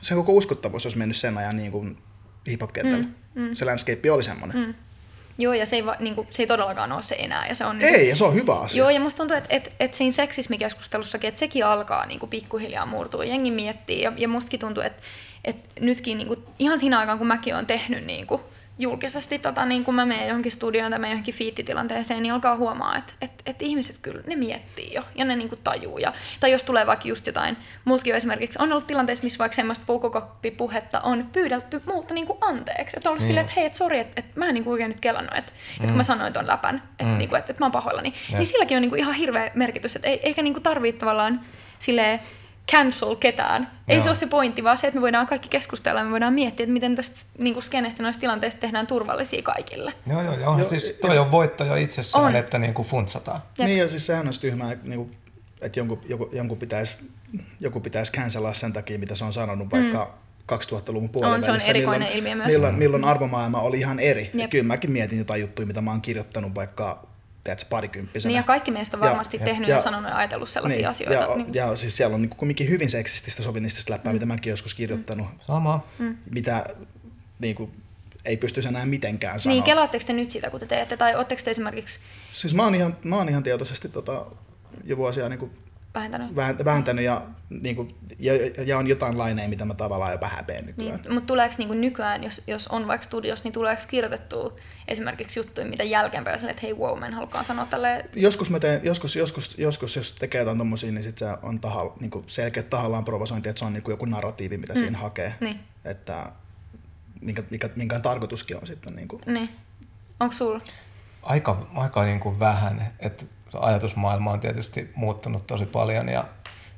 se 0.01 0.15
koko 0.15 0.33
uskottavuus 0.33 0.87
olisi 0.87 0.99
mennyt 0.99 1.17
sen 1.17 1.39
ajan 1.39 1.57
niin 1.57 1.73
kuin 1.73 1.99
hip-hop-kentällä. 2.49 3.05
Mm. 3.05 3.43
Mm. 3.43 3.55
Se 3.55 3.65
landscape 3.65 4.11
oli 4.11 4.23
semmoinen. 4.23 4.67
Mm. 4.67 4.75
Joo, 5.39 5.53
ja 5.53 5.67
se 5.67 5.77
ei, 5.77 5.87
va, 5.87 5.97
niin 6.01 6.15
kuin, 6.15 6.27
se 6.31 6.43
ei 6.43 6.47
todellakaan 6.47 6.93
ole 6.93 7.03
se 7.03 7.15
enää. 7.15 7.47
Ja 7.47 7.55
se 7.55 7.65
on, 7.65 7.83
Ei, 7.83 8.09
ja 8.09 8.17
se 8.17 8.25
on 8.25 8.35
hyvä 8.35 8.55
asia. 8.55 8.79
Joo, 8.79 8.91
ja 8.91 9.01
musta 9.01 9.17
tuntuu, 9.17 9.37
että, 9.37 9.57
että, 9.57 9.71
että 9.81 9.97
siinä 9.97 10.13
seksismikeskustelussakin, 10.13 11.29
että 11.29 11.39
sekin 11.39 11.67
alkaa 11.67 12.07
niin 12.07 12.21
kuin 12.21 12.31
pikkuhiljaa 12.31 12.87
murtua. 12.87 13.25
Jengi 13.25 13.51
miettii, 13.51 14.03
ja, 14.03 14.13
ja 14.17 14.29
mustakin 14.29 14.61
tuntuu, 14.61 14.83
että, 14.83 15.03
että 15.45 15.69
nytkin 15.81 16.19
niin 16.19 16.29
kuin, 16.29 16.45
ihan 16.59 16.79
siinä 16.79 16.99
aikaan, 16.99 17.19
kun 17.19 17.27
mäkin 17.27 17.55
olen 17.55 17.67
tehnyt 17.67 18.05
niin 18.05 18.27
kuin, 18.27 18.41
julkisesti, 18.79 19.39
tota, 19.39 19.65
niin 19.65 19.85
kun 19.85 19.95
mä 19.95 20.07
menen 20.07 20.29
johonkin 20.29 20.53
studioon 20.53 20.91
tai 20.91 20.99
menen 20.99 21.13
johonkin 21.13 21.35
fiittitilanteeseen, 21.35 22.23
niin 22.23 22.33
alkaa 22.33 22.57
huomaa, 22.57 22.97
että, 22.97 23.13
että, 23.21 23.43
että 23.47 23.65
ihmiset 23.65 23.97
kyllä, 24.03 24.23
ne 24.27 24.37
miettii 24.37 24.95
jo 24.95 25.03
ja 25.15 25.25
ne 25.25 25.37
niin 25.37 25.49
kuin 25.49 25.61
tajuu. 25.65 25.99
Ja, 25.99 26.13
tai 26.41 26.53
jos 26.53 26.65
tulee 26.65 26.87
vaikka 26.87 27.09
just 27.09 27.27
jotain, 27.27 27.57
multakin 27.85 28.13
on 28.13 28.17
esimerkiksi 28.17 28.59
on 28.63 28.73
ollut 28.73 28.87
tilanteessa, 28.87 29.25
missä 29.25 29.39
vaikka 29.39 29.57
semmoista 29.57 29.85
puukokoppipuhetta 29.87 31.01
on 31.01 31.29
pyydetty 31.33 31.83
multa 31.87 32.15
niin 32.15 32.27
kuin 32.27 32.39
anteeksi. 32.41 32.97
Että 32.97 33.09
on 33.09 33.11
ollut 33.11 33.21
Niin. 33.21 33.27
silleen, 33.29 33.45
että 33.45 33.55
hei, 33.57 33.67
että 33.67 33.79
sori, 33.79 33.99
että, 33.99 34.21
että 34.21 34.41
mä 34.41 34.47
en 34.47 34.55
niin 34.55 34.65
kuin 34.65 34.73
oikein 34.73 34.89
nyt 34.89 35.01
kelannut, 35.01 35.35
että, 35.37 35.53
mm. 35.53 35.75
että 35.75 35.87
kun 35.87 35.97
mä 35.97 36.03
sanoin 36.03 36.33
ton 36.33 36.47
läpän, 36.47 36.83
että, 36.91 37.05
mm. 37.05 37.19
niin 37.19 37.29
kuin, 37.29 37.39
että, 37.39 37.53
että 37.53 37.63
mä 37.63 37.67
oon 37.67 37.73
pahoillani. 37.73 38.15
Jep. 38.29 38.39
Niin 38.39 38.47
silläkin 38.47 38.77
on 38.77 38.83
niin 38.83 38.91
kuin 38.91 39.01
ihan 39.01 39.15
hirveä 39.15 39.51
merkitys, 39.55 39.97
että 39.97 40.09
ei, 40.09 40.21
eikä 40.23 40.43
niin 40.43 40.55
kuin 40.55 40.63
tarvitse 40.63 40.99
tavallaan 40.99 41.41
silleen 41.79 42.21
cancel 42.71 43.17
ketään. 43.17 43.71
Ei 43.89 43.97
Joo. 43.97 44.03
se 44.03 44.11
ole 44.11 44.17
se 44.17 44.27
pointti, 44.27 44.65
vaan 44.65 44.77
se, 44.79 44.87
että 44.87 44.99
me 44.99 45.03
voidaan 45.03 45.27
kaikki 45.27 45.49
keskustella 45.49 46.01
ja 46.01 46.05
me 46.05 46.11
voidaan 46.11 46.33
miettiä, 46.33 46.65
että 46.65 46.73
miten 46.73 46.97
tästä 46.97 47.27
niin 47.39 47.55
kuin 47.55 47.63
skenestä 47.65 48.03
noista 48.03 48.21
tilanteista 48.21 48.61
tehdään 48.61 48.87
turvallisia 48.87 49.43
kaikille. 49.43 49.93
Joo, 50.07 50.23
joo, 50.23 50.39
joo. 50.39 50.59
Joo, 50.59 50.69
siis 50.69 50.97
toi 51.01 51.19
on 51.19 51.31
voitto 51.31 51.65
jo 51.65 51.75
itsessään, 51.75 52.25
On. 52.25 52.37
että 52.37 52.59
niinku 52.59 52.83
funtsataan. 52.83 53.41
Jep. 53.59 53.67
Niin 53.69 53.79
ja 53.79 53.89
siis 53.89 54.07
sehän 54.07 54.27
olisi 54.27 54.41
tyhmää, 54.41 54.73
että, 54.73 54.89
niinku, 54.89 55.11
että 55.61 55.81
jonkun, 55.81 56.01
joku, 56.09 56.29
jonkun 56.33 56.59
pitäisi, 56.59 56.99
joku 57.61 57.81
pitäisi 57.81 58.13
cancelaa 58.13 58.55
sen 58.55 58.73
takia, 58.73 58.99
mitä 58.99 59.15
se 59.15 59.25
on 59.25 59.33
sanonut 59.33 59.73
vaikka 59.73 60.15
2000-luvun 60.53 61.09
puolivälissä. 61.09 61.53
On, 61.53 61.61
se 61.61 61.65
on 61.65 61.71
erikoinen 61.71 62.01
milloin, 62.03 62.19
ilmiö 62.19 62.35
myös. 62.35 62.49
Milloin, 62.49 62.75
milloin 62.75 63.05
arvomaailma 63.05 63.61
oli 63.61 63.79
ihan 63.79 64.01
eri. 64.01 64.31
Jep. 64.35 64.51
kyllä 64.51 64.65
mäkin 64.65 64.93
mietin 64.93 65.19
jotain 65.19 65.41
juttuja, 65.41 65.67
mitä 65.67 65.81
mä 65.81 65.91
oon 65.91 66.03
kirjoittanut 66.03 66.55
vaikka 66.55 67.12
tiedätkö, 67.45 67.67
parikymppisenä. 67.71 68.31
Niin 68.31 68.37
ja 68.37 68.43
kaikki 68.43 68.71
meistä 68.71 68.97
on 68.97 69.01
varmasti 69.01 69.37
ja- 69.37 69.45
tehnyt 69.45 69.69
ja- 69.69 69.77
ja, 69.77 69.83
sanonut 69.83 70.11
ja 70.11 70.17
ajatellut 70.17 70.49
sellaisia 70.49 70.79
niin, 70.79 70.89
asioita. 70.89 71.23
Ja, 71.23 71.37
niin, 71.37 71.55
ja 71.55 71.77
siis 71.77 71.97
siellä 71.97 72.15
on 72.15 72.23
niin 72.23 72.31
kumminkin 72.31 72.69
hyvin 72.69 72.91
seksististä 72.91 73.43
sovinnistista 73.43 73.93
läppää, 73.93 74.13
mm. 74.13 74.15
mitä 74.15 74.27
mäkin 74.27 74.51
joskus 74.51 74.75
kirjoittanut, 74.75 75.27
Sama. 75.39 75.87
Mm. 75.99 76.17
mitä 76.31 76.65
niin 77.39 77.55
kuin, 77.55 77.73
ei 78.25 78.37
pystyisi 78.37 78.69
enää 78.69 78.87
mitenkään 78.87 79.41
sanoa. 79.41 79.55
niin, 79.55 79.65
kelaatteko 79.65 80.05
te 80.07 80.13
nyt 80.13 80.31
sitä, 80.31 80.51
kun 80.51 80.61
te 80.61 80.67
teette? 80.67 80.97
Tai 80.97 81.15
ootteko 81.17 81.43
te 81.45 81.51
esimerkiksi 81.51 82.01
Siis 82.33 82.55
mä 82.55 82.65
oon 82.65 82.75
ihan, 82.75 82.97
mä 83.05 83.17
oon 83.17 83.29
ihan 83.29 83.43
tietoisesti 83.43 83.89
tota, 83.89 84.27
jo 84.85 84.97
vuosia 84.97 85.29
niin 85.29 85.39
kuin 85.39 85.51
vähentänyt? 85.95 86.37
vähän- 86.37 86.65
vääntänyt 86.65 87.05
ja, 87.05 87.23
niin 87.51 87.77
kuin, 87.77 87.95
ja, 88.19 88.33
ja, 88.67 88.79
on 88.79 88.87
jotain 88.87 89.19
laineja, 89.19 89.49
mitä 89.49 89.65
mä 89.65 89.75
tavallaan 89.75 90.13
jopa 90.13 90.29
häpeän 90.29 90.67
nykyään. 90.67 91.01
Niin, 91.01 91.15
mutta 91.15 91.27
tuleeko 91.27 91.55
niinku 91.59 91.75
nykyään, 91.75 92.25
jos, 92.25 92.43
jos 92.47 92.69
on 92.69 92.87
vaikka 92.87 93.05
studios, 93.05 93.45
niin 93.45 93.53
tuleeko 93.53 93.83
kirjoitettua 93.89 94.57
esimerkiksi 94.89 95.41
juttuja, 95.41 95.67
mitä 95.67 95.85
jälkeenpäin 95.85 96.39
sille, 96.39 96.51
että 96.51 96.63
hei 96.63 96.75
wow, 96.75 96.99
mä 96.99 97.07
en 97.07 97.15
halukaan 97.15 97.45
sanoa 97.45 97.67
tälle. 97.67 98.05
Joskus, 98.17 98.51
mä 98.51 98.61
teen, 98.61 98.81
joskus, 98.85 99.17
joskus, 99.17 99.59
joskus, 99.59 99.97
jos 99.97 100.13
tekee 100.13 100.39
jotain 100.39 100.59
tommosia, 100.59 100.93
niin 100.93 101.05
sit 101.05 101.19
se 101.19 101.27
on 101.43 101.61
taha, 101.61 101.97
niin 102.01 102.11
kuin 102.11 102.25
selkeä 102.27 102.63
tahallaan 102.63 103.05
provosointi, 103.05 103.49
että 103.49 103.59
se 103.59 103.65
on 103.65 103.73
niin 103.73 103.83
kuin 103.83 103.93
joku 103.93 104.05
narratiivi, 104.05 104.59
mitä 104.59 104.73
mm. 104.73 104.79
siinä 104.79 104.99
hakee. 104.99 105.35
Niin, 105.41 105.61
Että 105.85 106.33
minkä, 107.21 107.43
mikä, 107.51 107.71
minkä 107.77 108.01
tarkoituskin 108.01 108.57
on 108.57 108.67
sitten. 108.67 108.97
Niin 108.97 109.09
kuin. 109.09 109.23
niin. 109.27 109.49
Onko 110.21 110.35
sulla? 110.35 110.61
Aika, 111.23 111.67
aika 111.75 112.05
niin 112.05 112.21
kuin 112.21 112.39
vähän, 112.39 112.89
että 113.01 113.25
ajatusmaailma 113.61 114.31
on 114.31 114.41
tietysti 114.41 114.93
muuttunut 114.95 115.47
tosi 115.47 115.67
paljon 115.67 116.09
ja 116.09 116.25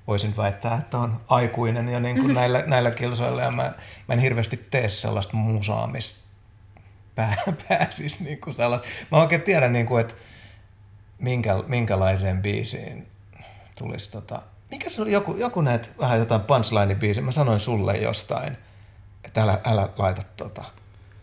voisin 0.06 0.36
väittää, 0.36 0.78
että 0.78 0.98
on 0.98 1.20
aikuinen 1.28 1.88
ja 1.88 2.00
niin 2.00 2.20
kuin 2.20 2.34
näillä, 2.34 2.62
näillä 2.66 2.90
kilsoilla 2.90 3.42
ja 3.42 3.50
mä, 3.50 3.72
mä 4.08 4.14
en 4.14 4.18
hirveästi 4.18 4.56
tee 4.56 4.88
sellaista 4.88 5.36
musaa, 5.36 5.86
missä 5.86 6.14
pää, 7.14 7.36
pääsis 7.68 8.20
niin 8.20 8.40
kuin 8.40 8.54
sellaista. 8.54 8.88
Mä 9.10 9.18
oikein 9.18 9.42
tiedän, 9.42 9.72
niin 9.72 9.86
kuin, 9.86 10.00
että 10.00 10.14
minkä, 11.18 11.54
minkälaiseen 11.66 12.42
biisiin 12.42 13.08
tulisi 13.78 14.10
tota, 14.10 14.42
mikä 14.70 14.90
se 14.90 15.02
oli, 15.02 15.12
joku, 15.12 15.36
joku 15.36 15.60
näet 15.60 15.92
vähän 15.98 16.18
jotain 16.18 16.40
punchline-biisiä, 16.40 17.22
mä 17.22 17.32
sanoin 17.32 17.60
sulle 17.60 17.96
jostain, 17.96 18.56
että 19.24 19.42
älä, 19.42 19.58
älä 19.64 19.88
laita 19.98 20.22
tota, 20.36 20.64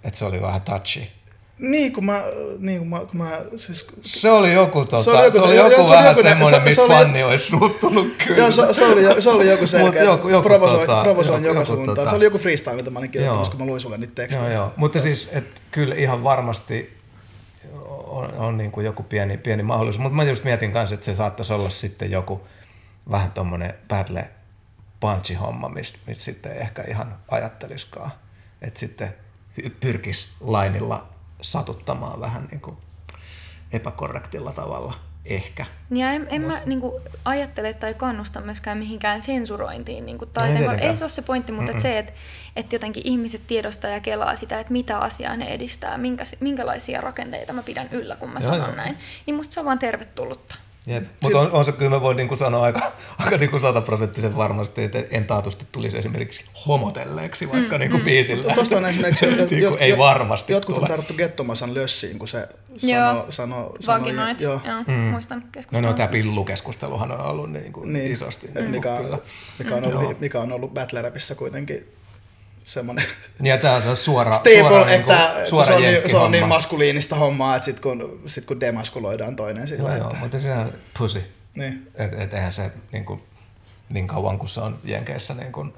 että 0.03 0.19
se 0.19 0.25
oli 0.25 0.41
vähän 0.41 0.61
touchy. 0.61 1.07
Niin, 1.59 1.93
kun 1.93 2.05
mä, 2.05 2.21
niin 2.59 2.79
kun 2.79 2.87
mä, 2.89 2.99
kun 2.99 3.17
mä 3.17 3.41
siis, 3.57 3.87
Se 4.01 4.31
oli 4.31 4.53
joku, 4.53 4.85
tota, 4.85 5.03
se 5.03 5.09
oli 5.11 5.25
joku- 5.25 5.37
joku, 5.37 5.47
se 5.47 5.53
oli 5.53 5.71
joku 5.71 5.81
oli 5.81 5.89
vähän 5.91 6.05
joku- 6.09 6.21
semmoinen, 6.21 6.59
se- 6.59 6.65
missä 6.65 6.81
se 6.81 6.87
fanni 6.87 7.23
olisi 7.23 7.45
suuttunut 7.47 8.07
kyllä. 8.25 8.37
Joo, 8.37 8.51
se, 8.51 8.61
se, 8.73 8.85
oli, 8.85 9.21
se 9.21 9.29
oli 9.29 9.49
joku 9.49 9.67
selkeä, 9.67 10.03
joku- 10.03 10.29
joku 10.29 10.47
provosoin, 10.49 10.89
tota- 10.89 11.01
provosoin 11.01 11.43
joku- 11.43 11.47
joka 11.57 11.59
joku 11.69 11.73
suuntaan. 11.85 12.07
tota- 12.07 12.09
Se 12.09 12.15
oli 12.15 12.23
joku 12.23 12.37
freestyle, 12.37 12.75
mitä 12.75 12.89
mä 12.89 12.99
olin 12.99 13.11
kirjoittanut, 13.11 13.49
kun 13.49 13.59
mä 13.59 13.65
luin 13.65 13.81
sulle 13.81 13.97
niitä 13.97 14.15
tekstejä. 14.15 14.45
Joo, 14.45 14.53
joo. 14.53 14.73
Mutta 14.77 15.01
siis, 15.01 15.29
että 15.33 15.61
kyllä 15.71 15.95
ihan 15.95 16.23
varmasti 16.23 16.97
on, 18.07 18.33
on 18.33 18.57
niin 18.57 18.71
kuin 18.71 18.85
joku 18.85 19.03
pieni, 19.03 19.37
pieni 19.37 19.63
mahdollisuus. 19.63 19.99
Mutta 20.01 20.15
mä 20.15 20.23
just 20.23 20.43
mietin 20.43 20.71
kanssa, 20.71 20.93
että 20.93 21.05
se 21.05 21.15
saattaisi 21.15 21.53
olla 21.53 21.69
sitten 21.69 22.11
joku 22.11 22.47
vähän 23.11 23.31
tommonen 23.31 23.73
battle 23.87 24.27
punchi 24.99 25.33
homma, 25.33 25.69
mistä 25.69 25.99
mistä 26.07 26.23
sitten 26.23 26.51
ehkä 26.57 26.83
ihan 26.87 27.15
ajatteliskaan. 27.31 28.11
Että 28.61 28.79
sitten 28.79 29.13
pyrkisi 29.79 30.27
lainilla 30.39 31.07
satuttamaan 31.41 32.19
vähän 32.21 32.47
niin 32.51 32.61
kuin 32.61 32.77
epäkorrektilla 33.71 34.51
tavalla 34.51 34.93
ehkä. 35.25 35.65
Ja 35.91 36.11
en, 36.11 36.27
en 36.29 36.41
mä 36.41 36.59
niinku, 36.65 37.01
ajattele 37.25 37.73
tai 37.73 37.93
kannusta 37.93 38.41
myöskään 38.41 38.77
mihinkään 38.77 39.21
sensurointiin 39.21 40.05
niinku, 40.05 40.25
taiteen, 40.25 40.47
Ei 40.47 40.53
kohdalla. 40.53 40.71
tietenkään. 40.71 40.91
ei 40.91 40.97
se 40.97 41.03
ole 41.03 41.09
se 41.09 41.21
pointti, 41.21 41.51
mutta 41.51 41.71
et 41.71 41.79
se, 41.79 41.99
että 41.99 42.13
et 42.55 42.73
jotenkin 42.73 43.03
ihmiset 43.05 43.41
tiedostaa 43.47 43.91
ja 43.91 43.99
kelaa 43.99 44.35
sitä, 44.35 44.59
että 44.59 44.73
mitä 44.73 44.97
asiaa 44.97 45.37
ne 45.37 45.45
edistää, 45.45 45.97
minkä, 45.97 46.23
minkälaisia 46.39 47.01
rakenteita 47.01 47.53
mä 47.53 47.63
pidän 47.63 47.89
yllä, 47.91 48.15
kun 48.15 48.29
mä 48.29 48.39
Joo, 48.39 48.51
sanon 48.51 48.67
joo. 48.67 48.75
näin. 48.75 48.97
Niin 49.25 49.35
musta 49.35 49.53
se 49.53 49.59
on 49.59 49.65
vaan 49.65 49.79
tervetullutta. 49.79 50.55
Jep. 50.87 51.03
Mutta 51.23 51.39
on, 51.39 51.51
on, 51.51 51.65
se 51.65 51.71
kyllä 51.71 51.89
mä 51.89 52.01
voin 52.01 52.17
niin 52.17 52.27
kuin 52.27 52.37
sanoa 52.37 52.63
aika, 52.63 52.91
aika 53.19 53.37
niin 53.37 53.49
kuin 53.49 53.61
sataprosenttisen 53.61 54.35
varmasti, 54.37 54.83
että 54.83 55.03
en 55.11 55.25
taatusti 55.25 55.67
tulisi 55.71 55.97
esimerkiksi 55.97 56.45
homotelleeksi 56.67 57.51
vaikka 57.51 57.75
mm, 57.75 57.79
niin 57.79 57.91
kuin 57.91 58.03
biisillä. 58.03 58.53
Tuosta 58.53 58.77
on 58.77 58.85
esimerkiksi, 58.85 59.25
jo, 59.25 59.31
Niin 59.51 59.67
kuin 59.67 59.77
ei 59.79 59.97
varmasti 59.97 60.53
Jotkut 60.53 60.75
tule. 60.75 60.83
on 60.85 60.89
tarttu 60.91 61.13
Gettomasan 61.13 61.73
lössiin, 61.73 62.19
kun 62.19 62.27
se 62.27 62.47
sanoo, 62.77 63.25
sanoo 63.29 63.75
Vaginoit, 63.87 64.41
joo, 64.41 64.61
joo, 64.67 64.83
Mm. 64.87 64.93
muistan 64.93 65.39
No, 65.39 65.45
keskustelua. 65.51 65.91
no 65.91 65.97
tämä 65.97 66.07
pillukeskusteluhan 66.07 67.11
on 67.11 67.21
ollut 67.21 67.51
niin 67.51 67.73
kuin 67.73 67.93
niin, 67.93 68.11
isosti. 68.11 68.47
että 68.47 68.59
niin 68.61 68.71
mikä, 68.71 68.93
on, 68.93 69.21
mikä, 69.59 69.75
on 69.75 69.83
Joo. 69.83 69.99
ollut, 69.99 70.19
mikä 70.19 70.39
on 70.41 70.51
ollut 70.51 70.73
battle 70.73 71.01
rapissa 71.01 71.35
kuitenkin 71.35 71.87
semmoinen 72.65 73.05
Ja 73.43 73.57
tämä 73.57 73.75
on 73.75 73.97
suora, 73.97 74.31
staple, 74.31 74.59
suora, 74.59 74.85
niin 74.85 75.03
kuin, 75.03 75.17
että 75.17 75.45
suora 75.45 75.67
se, 75.67 75.73
on 75.73 75.81
niin, 75.81 76.09
se 76.09 76.17
on 76.17 76.31
niin 76.31 76.47
maskuliinista 76.47 77.15
hommaa, 77.15 77.55
että 77.55 77.65
sit 77.65 77.79
kun, 77.79 78.21
sit 78.25 78.45
kun 78.45 78.59
demaskuloidaan 78.59 79.35
toinen 79.35 79.67
sillä, 79.67 79.89
Joo, 79.89 79.97
joo, 79.97 80.07
että, 80.07 80.19
mutta 80.19 80.39
sehän 80.39 80.59
on 80.59 80.73
pussy. 80.97 81.23
niin. 81.55 81.91
Et, 81.95 82.13
et 82.13 82.33
eihän 82.33 82.51
se 82.53 82.71
niin, 82.91 83.05
kuin, 83.05 83.23
niin 83.89 84.07
kauan 84.07 84.39
kuin 84.39 84.49
se 84.49 84.61
on 84.61 84.79
Jenkeissä 84.83 85.33
niin 85.33 85.51
kuin 85.51 85.73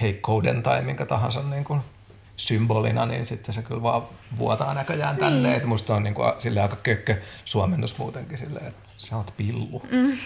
heikkouden 0.00 0.62
tai 0.62 0.82
minkä 0.82 1.06
tahansa 1.06 1.42
niin 1.42 1.64
kuin 1.64 1.80
symbolina, 2.36 3.06
niin 3.06 3.26
sitten 3.26 3.54
se 3.54 3.62
kyllä 3.62 3.82
vaan 3.82 4.02
vuotaa 4.38 4.74
näköjään 4.74 5.16
tänne. 5.16 5.48
Niin. 5.48 5.56
Et 5.56 5.64
musta 5.64 5.94
on 5.94 6.02
niin 6.02 6.14
kuin, 6.14 6.32
sille 6.38 6.60
aika 6.60 6.76
kökkö 6.76 7.16
suomennus 7.44 7.98
muutenkin 7.98 8.38
silleen, 8.38 8.66
että 8.66 8.88
sä 8.96 9.16
oot 9.16 9.34
pillu. 9.36 9.82
Mm. 9.90 10.18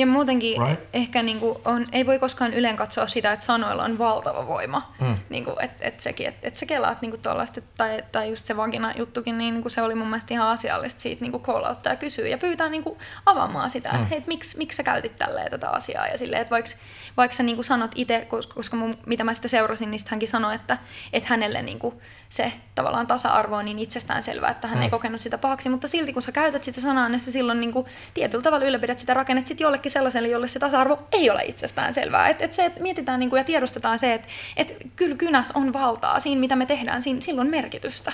Ja 0.00 0.06
muutenkin 0.06 0.62
Right. 0.62 0.88
ehkä 0.92 1.22
niin 1.22 1.40
kuin 1.40 1.58
on, 1.64 1.86
ei 1.92 2.06
voi 2.06 2.18
koskaan 2.18 2.54
yleen 2.54 2.76
katsoa 2.76 3.06
sitä, 3.06 3.32
että 3.32 3.44
sanoilla 3.44 3.84
on 3.84 3.98
valtava 3.98 4.46
voima. 4.46 4.92
Mm. 5.00 5.14
Niin 5.28 5.44
kuin, 5.44 5.56
että 5.60 5.84
et 5.84 6.00
sekin, 6.00 6.26
että 6.26 6.48
et 6.48 6.56
sä 6.56 6.66
kelaat 6.66 7.02
niin 7.02 7.10
kuin 7.10 7.20
tollaista, 7.20 7.60
tai, 7.76 8.02
tai 8.12 8.30
just 8.30 8.46
se 8.46 8.56
vagina-juttukin, 8.56 9.38
niin, 9.38 9.54
niin 9.54 9.62
kuin 9.62 9.72
se 9.72 9.82
oli 9.82 9.94
mun 9.94 10.06
mielestä 10.06 10.34
ihan 10.34 10.48
asiallista 10.48 11.00
siitä 11.00 11.22
niin 11.22 11.32
kuin 11.32 11.42
call 11.42 11.64
ja 11.84 11.96
kysyä 11.96 12.28
ja 12.28 12.38
pyytää 12.38 12.68
niin 12.68 12.82
kuin 12.84 12.98
avaamaan 13.26 13.70
sitä, 13.70 13.90
että 13.90 14.06
hei, 14.06 14.18
et 14.18 14.26
miksi, 14.26 14.58
miksi 14.58 14.76
sä 14.76 14.82
käytit 14.82 15.18
tälleen 15.18 15.50
tätä 15.50 15.70
asiaa. 15.70 16.06
Ja 16.06 16.18
silleen, 16.18 16.42
että 16.42 16.50
vaikka, 16.50 16.70
vaikka 17.16 17.36
sä 17.36 17.42
niin 17.42 17.56
kuin 17.56 17.64
sanot 17.64 17.90
itse, 17.94 18.26
koska, 18.54 18.76
mun, 18.76 18.94
mitä 19.06 19.24
mä 19.24 19.34
sitten 19.34 19.48
seurasin, 19.48 19.90
niin 19.90 19.98
sit 19.98 20.08
hänkin 20.08 20.28
sanoi, 20.28 20.54
että, 20.54 20.78
että 21.12 21.28
hänelle 21.28 21.62
niin 21.62 21.78
kuin 21.78 21.94
se 22.28 22.52
tavallaan 22.74 23.06
tasa-arvo 23.06 23.56
on 23.56 23.64
niin 23.64 23.78
itsestään 23.78 24.22
selvää, 24.22 24.50
että 24.50 24.68
hän 24.68 24.78
mm. 24.78 24.82
ei 24.82 24.90
kokenut 24.90 25.20
sitä 25.20 25.38
pahaksi, 25.38 25.68
mutta 25.68 25.88
silti 25.88 26.12
kun 26.12 26.22
sä 26.22 26.32
käytät 26.32 26.64
sitä 26.64 26.80
sanaa, 26.80 27.08
niin 27.08 27.20
sä 27.20 27.30
silloin 27.30 27.60
niin 27.60 27.72
kuin 27.72 27.86
tietyllä 28.14 28.42
tavalla 28.42 28.66
ylläpidät 28.66 28.98
sitä 28.98 29.14
rakennetta 29.14 29.48
sit 29.48 29.60
jollekin 29.60 29.89
sellaiselle, 29.90 30.28
jolle 30.28 30.48
se 30.48 30.58
tasa-arvo 30.58 30.98
ei 31.12 31.30
ole 31.30 31.42
itsestään 31.42 31.94
selvää. 31.94 32.28
Et, 32.28 32.42
et 32.42 32.54
se, 32.54 32.64
että 32.64 32.82
mietitään 32.82 33.20
niin 33.20 33.30
kuin, 33.30 33.40
ja 33.40 33.44
tiedostetaan 33.44 33.98
se, 33.98 34.14
että 34.14 34.28
et 34.56 34.76
kyllä 34.96 35.16
kynäs 35.16 35.50
on 35.54 35.72
valtaa 35.72 36.20
siinä, 36.20 36.40
mitä 36.40 36.56
me 36.56 36.66
tehdään, 36.66 37.02
siinä, 37.02 37.20
sillä 37.20 37.40
on 37.40 37.50
merkitystä. 37.50 38.12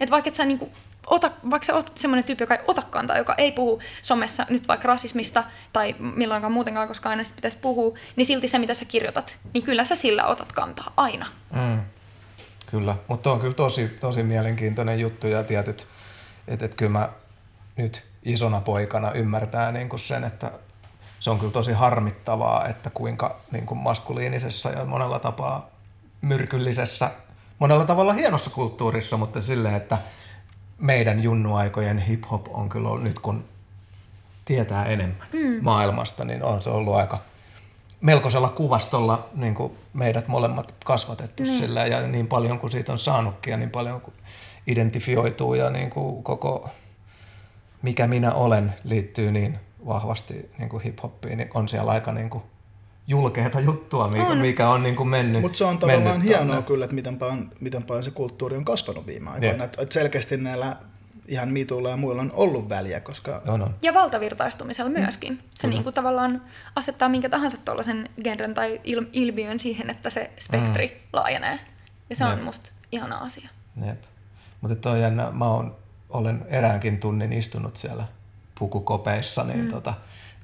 Että 0.00 0.10
vaikka 0.10 0.28
et 0.28 0.34
sä 0.34 0.44
niin 0.44 0.58
kuin, 0.58 0.72
ota, 1.06 1.30
vaikka 1.50 1.66
sä 1.66 1.74
oot 1.74 1.92
semmoinen 1.94 2.24
tyyppi, 2.24 2.42
joka 2.42 2.54
ei 2.54 2.64
ota 2.66 2.82
kantaa, 2.82 3.18
joka 3.18 3.34
ei 3.34 3.52
puhu 3.52 3.80
somessa 4.02 4.46
nyt 4.50 4.68
vaikka 4.68 4.88
rasismista 4.88 5.44
tai 5.72 5.94
milloinkaan 5.98 6.52
muutenkaan, 6.52 6.88
koska 6.88 7.10
aina 7.10 7.24
sit 7.24 7.36
pitäisi 7.36 7.58
puhua, 7.58 7.94
niin 8.16 8.26
silti 8.26 8.48
se, 8.48 8.58
mitä 8.58 8.74
sä 8.74 8.84
kirjoitat, 8.84 9.38
niin 9.54 9.64
kyllä 9.64 9.84
sä 9.84 9.94
sillä 9.94 10.26
otat 10.26 10.52
kantaa 10.52 10.92
aina. 10.96 11.26
Mm. 11.54 11.80
Kyllä, 12.70 12.96
mutta 13.08 13.30
on 13.30 13.40
kyllä 13.40 13.54
tosi, 13.54 13.88
tosi 14.00 14.22
mielenkiintoinen 14.22 15.00
juttu 15.00 15.26
ja 15.26 15.44
tietyt, 15.44 15.86
että 16.48 16.64
et 16.64 16.74
kyllä 16.74 16.92
mä 16.92 17.08
nyt 17.76 18.04
isona 18.22 18.60
poikana 18.60 19.12
ymmärtää 19.12 19.72
niin 19.72 19.88
kuin 19.88 20.00
sen, 20.00 20.24
että 20.24 20.50
se 21.20 21.30
on 21.30 21.38
kyllä 21.38 21.52
tosi 21.52 21.72
harmittavaa, 21.72 22.66
että 22.66 22.90
kuinka 22.90 23.40
niin 23.52 23.66
kuin 23.66 23.78
maskuliinisessa 23.78 24.70
ja 24.70 24.84
monella 24.84 25.18
tapaa 25.18 25.70
myrkyllisessä, 26.20 27.10
monella 27.58 27.84
tavalla 27.84 28.12
hienossa 28.12 28.50
kulttuurissa, 28.50 29.16
mutta 29.16 29.40
silleen, 29.40 29.74
että 29.74 29.98
meidän 30.78 31.22
junnuaikojen 31.22 31.98
hip-hop 31.98 32.48
on 32.48 32.68
kyllä 32.68 32.88
ollut, 32.88 33.04
nyt 33.04 33.18
kun 33.18 33.44
tietää 34.44 34.84
enemmän 34.84 35.28
mm. 35.32 35.58
maailmasta, 35.60 36.24
niin 36.24 36.42
on 36.42 36.62
se 36.62 36.70
ollut 36.70 36.94
aika 36.94 37.18
melkoisella 38.00 38.48
kuvastolla 38.48 39.28
niin 39.34 39.54
kuin 39.54 39.72
meidät 39.92 40.28
molemmat 40.28 40.74
kasvatettu 40.84 41.42
mm. 41.42 41.48
sillä 41.48 41.86
ja 41.86 42.02
niin 42.02 42.26
paljon 42.26 42.58
kuin 42.58 42.70
siitä 42.70 42.92
on 42.92 42.98
saanutkin 42.98 43.50
ja 43.50 43.56
niin 43.56 43.70
paljon 43.70 44.00
kuin 44.00 44.14
identifioituu 44.66 45.54
ja 45.54 45.70
niin 45.70 45.90
kuin 45.90 46.22
koko 46.22 46.70
mikä 47.82 48.06
minä 48.06 48.34
olen 48.34 48.74
liittyy 48.84 49.32
niin 49.32 49.58
vahvasti 49.86 50.50
niin 50.58 50.68
kuin 50.68 50.82
hip-hoppiin, 50.82 51.36
niin 51.36 51.50
on 51.54 51.68
siellä 51.68 51.92
aika 51.92 52.12
niin 52.12 52.30
kuin 52.30 52.44
julkeata 53.06 53.60
juttua, 53.60 54.08
mikä 54.08 54.26
on, 54.26 54.38
mikä 54.38 54.68
on 54.70 54.82
niin 54.82 54.96
kuin 54.96 55.08
mennyt 55.08 55.42
Mutta 55.42 55.58
se 55.58 55.64
on 55.64 55.78
tavallaan 55.78 56.04
mennyt 56.04 56.28
hienoa 56.28 56.46
tonne. 56.46 56.62
kyllä, 56.62 56.84
että 56.84 56.94
miten 56.94 57.18
paljon, 57.18 57.50
miten 57.60 57.82
paljon 57.82 58.04
se 58.04 58.10
kulttuuri 58.10 58.56
on 58.56 58.64
kasvanut 58.64 59.06
viime 59.06 59.30
aikoina. 59.30 59.64
Että 59.64 59.82
et 59.82 59.92
selkeästi 59.92 60.36
näillä 60.36 60.76
ihan 61.28 61.48
mituilla 61.48 61.90
ja 61.90 61.96
muilla 61.96 62.22
on 62.22 62.30
ollut 62.34 62.68
väliä, 62.68 63.00
koska 63.00 63.42
On, 63.46 63.62
on. 63.62 63.74
Ja 63.82 63.94
valtavirtaistumisella 63.94 64.90
myöskin. 64.90 65.40
Se 65.54 65.66
niin 65.66 65.82
kuin 65.84 65.94
tavallaan 65.94 66.42
asettaa 66.76 67.08
minkä 67.08 67.28
tahansa 67.28 67.56
tuollaisen 67.64 68.08
genren 68.24 68.54
tai 68.54 68.80
il- 68.86 69.08
ilmiön 69.12 69.58
siihen, 69.58 69.90
että 69.90 70.10
se 70.10 70.30
spektri 70.38 70.86
mm. 70.86 71.08
laajenee. 71.12 71.58
Ja 72.10 72.16
se 72.16 72.24
on 72.24 72.30
Jep. 72.30 72.42
musta 72.42 72.70
ihana 72.92 73.16
asia. 73.16 73.48
Jep. 73.86 74.02
Mutta 74.60 74.76
toi 74.76 74.92
on 74.92 75.00
jännä, 75.00 75.30
mä 75.30 75.44
oon, 75.44 75.76
olen 76.10 76.46
eräänkin 76.48 76.98
tunnin 77.00 77.32
istunut 77.32 77.76
siellä 77.76 78.04
pukukopeissa, 78.58 79.44
niin 79.44 79.64
mm. 79.64 79.70
tota, 79.70 79.94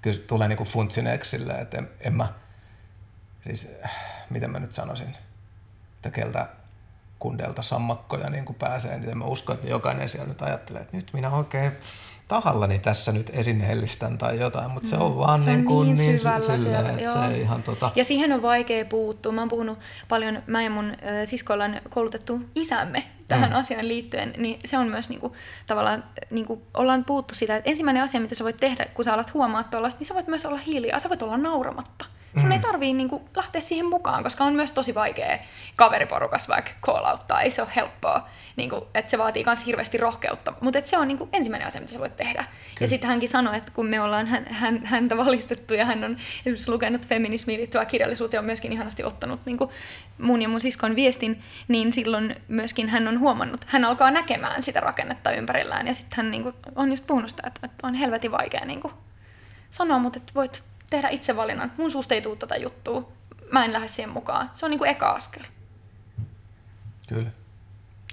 kyllä 0.02 0.18
tulee 0.26 0.48
niinku 0.48 0.64
funtsineeksi 0.64 1.30
silleen, 1.30 1.60
että 1.60 1.78
en, 1.78 1.90
en 2.00 2.14
mä, 2.14 2.28
siis 3.40 3.70
miten 4.30 4.50
mä 4.50 4.58
nyt 4.58 4.72
sanoisin, 4.72 5.16
että 5.96 6.10
keltä 6.10 6.48
kundelta 7.18 7.62
sammakkoja 7.62 8.30
niin 8.30 8.44
kuin 8.44 8.56
pääsee, 8.56 8.98
niin 8.98 9.18
mä 9.18 9.24
usko, 9.24 9.52
että 9.52 9.68
jokainen 9.68 10.08
siellä 10.08 10.28
nyt 10.28 10.42
ajattelee, 10.42 10.82
että 10.82 10.96
nyt 10.96 11.10
minä 11.12 11.30
oikein 11.30 11.72
tahallani 12.28 12.78
tässä 12.78 13.12
nyt 13.12 13.30
esineellistän 13.34 14.18
tai 14.18 14.40
jotain, 14.40 14.70
mutta 14.70 14.88
se 14.88 14.96
on 14.96 15.18
vaan 15.18 15.42
Se 15.42 15.50
on 15.50 15.56
niin, 15.56 15.64
kuin 15.64 15.86
niin 15.86 15.98
niin 15.98 16.18
syvällä 16.18 16.56
silleen, 16.58 16.84
siellä, 16.84 16.90
että 16.90 17.28
se 17.28 17.40
ihan 17.40 17.62
tota, 17.62 17.90
Ja 17.94 18.04
siihen 18.04 18.32
on 18.32 18.42
vaikea 18.42 18.84
puuttua. 18.84 19.32
Mä 19.32 19.40
oon 19.40 19.48
puhunut 19.48 19.78
paljon, 20.08 20.42
mä 20.46 20.62
ja 20.62 20.70
mun 20.70 20.92
ö, 21.22 21.26
sisko 21.26 21.52
ollaan 21.52 21.80
koulutettu 21.90 22.40
isämme 22.54 23.04
tähän 23.28 23.50
mm. 23.50 23.56
asiaan 23.56 23.88
liittyen, 23.88 24.34
niin 24.36 24.58
se 24.64 24.78
on 24.78 24.88
myös 24.88 25.08
niinku, 25.08 25.32
tavallaan, 25.66 26.04
niinku, 26.30 26.62
ollaan 26.74 27.04
puhuttu 27.04 27.34
sitä, 27.34 27.56
että 27.56 27.70
ensimmäinen 27.70 28.02
asia, 28.02 28.20
mitä 28.20 28.34
sä 28.34 28.44
voit 28.44 28.56
tehdä, 28.56 28.86
kun 28.94 29.04
sä 29.04 29.14
alat 29.14 29.34
huomaa 29.34 29.64
tuollaista, 29.64 29.98
niin 29.98 30.06
sä 30.06 30.14
voit 30.14 30.28
myös 30.28 30.46
olla 30.46 30.58
hiljaa, 30.66 30.98
sä 30.98 31.08
voit 31.08 31.22
olla 31.22 31.36
nauramatta. 31.36 32.04
Sun 32.36 32.44
mm. 32.44 32.52
ei 32.52 32.58
tarvii 32.58 32.92
niinku, 32.92 33.28
lähteä 33.36 33.60
siihen 33.60 33.86
mukaan, 33.86 34.22
koska 34.22 34.44
on 34.44 34.52
myös 34.52 34.72
tosi 34.72 34.94
vaikea 34.94 35.38
kaveriporukas 35.76 36.48
vaikka 36.48 36.70
call 36.82 37.04
outtaa, 37.04 37.40
ei 37.40 37.50
se 37.50 37.62
ole 37.62 37.70
helppoa. 37.76 38.28
Niinku, 38.56 38.88
että 38.94 39.10
se 39.10 39.18
vaatii 39.18 39.44
myös 39.44 39.66
hirveästi 39.66 39.98
rohkeutta, 39.98 40.52
mutta 40.60 40.80
se 40.84 40.98
on 40.98 41.08
niinku, 41.08 41.28
ensimmäinen 41.32 41.68
asia, 41.68 41.80
mitä 41.80 41.92
sä 41.92 41.98
voit 41.98 42.16
tehdä. 42.16 42.42
Kyllä. 42.42 42.50
Ja 42.80 42.88
sitten 42.88 43.08
hänkin 43.08 43.28
sanoi, 43.28 43.56
että 43.56 43.72
kun 43.72 43.86
me 43.86 44.00
ollaan 44.00 44.26
hän, 44.26 44.46
hän, 44.50 44.86
häntä 44.86 45.16
valistettu 45.16 45.74
ja 45.74 45.84
hän 45.84 46.04
on 46.04 46.16
esimerkiksi 46.38 46.70
lukenut 46.70 47.06
feminismiin 47.06 47.58
liittyvää 47.58 47.84
kirjallisuutta 47.84 48.36
ja 48.36 48.40
on 48.40 48.46
myöskin 48.46 48.72
ihanasti 48.72 49.04
ottanut 49.04 49.40
niinku, 49.46 49.70
mun 50.18 50.42
ja 50.42 50.48
mun 50.48 50.60
siskon 50.60 50.96
viestin, 50.96 51.42
niin 51.68 51.92
silloin 51.92 52.36
myöskin 52.48 52.88
hän 52.88 53.08
on 53.08 53.20
huomannut, 53.20 53.60
hän 53.66 53.84
alkaa 53.84 54.10
näkemään 54.10 54.62
sitä 54.62 54.80
rakennetta 54.80 55.32
ympärillään 55.32 55.86
ja 55.86 55.94
sitten 55.94 56.16
hän 56.16 56.30
niinku, 56.30 56.52
on 56.76 56.90
just 56.90 57.06
puhunut 57.06 57.30
sitä, 57.30 57.42
että, 57.46 57.60
että 57.64 57.86
on 57.86 57.94
helvetin 57.94 58.32
vaikea 58.32 58.64
niinku, 58.64 58.92
sanoa, 59.70 59.98
mutta 59.98 60.18
että 60.18 60.32
voit 60.34 60.62
tehdä 60.94 61.08
itse 61.08 61.36
valinnan. 61.36 61.72
Mun 61.76 61.90
suusta 61.90 62.14
ei 62.14 62.22
tule 62.22 62.36
tätä 62.36 62.56
juttua. 62.56 63.12
Mä 63.52 63.64
en 63.64 63.72
lähde 63.72 63.88
siihen 63.88 64.10
mukaan. 64.10 64.50
Se 64.54 64.66
on 64.66 64.70
niinku 64.70 64.84
eka 64.84 65.10
askel. 65.10 65.42
kyllä, 67.08 67.30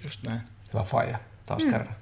just 0.04 0.20
näin. 0.30 0.42
hyvä 0.74 0.84
faija 0.84 1.20
taas 1.46 1.64
mm. 1.66 1.72
kerran. 1.72 1.96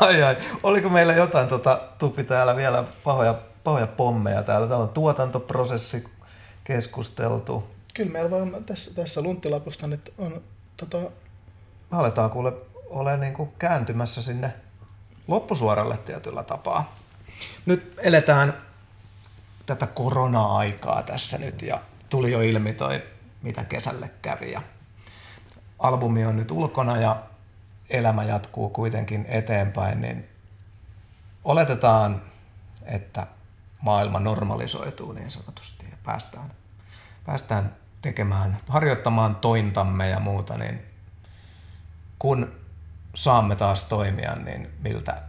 ai 0.00 0.22
ai, 0.22 0.36
oliko 0.62 0.88
meillä 0.88 1.12
jotain, 1.12 1.48
tota, 1.48 1.88
Tupi 1.98 2.24
täällä 2.24 2.56
vielä 2.56 2.84
pahoja, 3.04 3.34
pahoja 3.64 3.86
pommeja 3.86 4.42
täällä? 4.42 4.68
Täällä 4.68 4.82
on 4.82 4.88
tuotantoprosessi 4.88 6.04
keskusteltu. 6.64 7.70
Kyllä 7.94 8.10
meillä 8.10 8.30
vaan 8.30 8.64
tässä, 8.64 8.94
tässä 8.94 9.22
lunttilapusta 9.22 9.86
nyt 9.86 10.14
on 10.18 10.42
tota, 10.76 10.98
Me 11.90 11.98
aletaan 11.98 12.30
kuule 12.30 12.52
ole 12.86 13.16
niin 13.16 13.34
kuin 13.34 13.52
kääntymässä 13.58 14.22
sinne 14.22 14.54
loppusuoralle 15.28 15.96
tietyllä 15.96 16.42
tapaa. 16.42 16.97
Nyt 17.66 17.94
eletään 17.98 18.54
tätä 19.66 19.86
korona-aikaa 19.86 21.02
tässä 21.02 21.38
nyt 21.38 21.62
ja 21.62 21.80
tuli 22.10 22.32
jo 22.32 22.40
ilmi 22.40 22.72
toi, 22.72 23.02
mitä 23.42 23.64
kesälle 23.64 24.10
kävi. 24.22 24.52
Ja 24.52 24.62
albumi 25.78 26.26
on 26.26 26.36
nyt 26.36 26.50
ulkona 26.50 26.96
ja 26.96 27.22
elämä 27.90 28.24
jatkuu 28.24 28.68
kuitenkin 28.68 29.26
eteenpäin, 29.28 30.00
niin 30.00 30.28
oletetaan, 31.44 32.22
että 32.84 33.26
maailma 33.82 34.20
normalisoituu 34.20 35.12
niin 35.12 35.30
sanotusti 35.30 35.86
ja 35.90 35.96
päästään, 36.02 36.52
päästään 37.26 37.76
tekemään, 38.02 38.58
harjoittamaan 38.68 39.36
tointamme 39.36 40.08
ja 40.08 40.20
muuta, 40.20 40.58
niin 40.58 40.82
kun 42.18 42.52
saamme 43.14 43.56
taas 43.56 43.84
toimia, 43.84 44.36
niin 44.36 44.70
miltä 44.80 45.22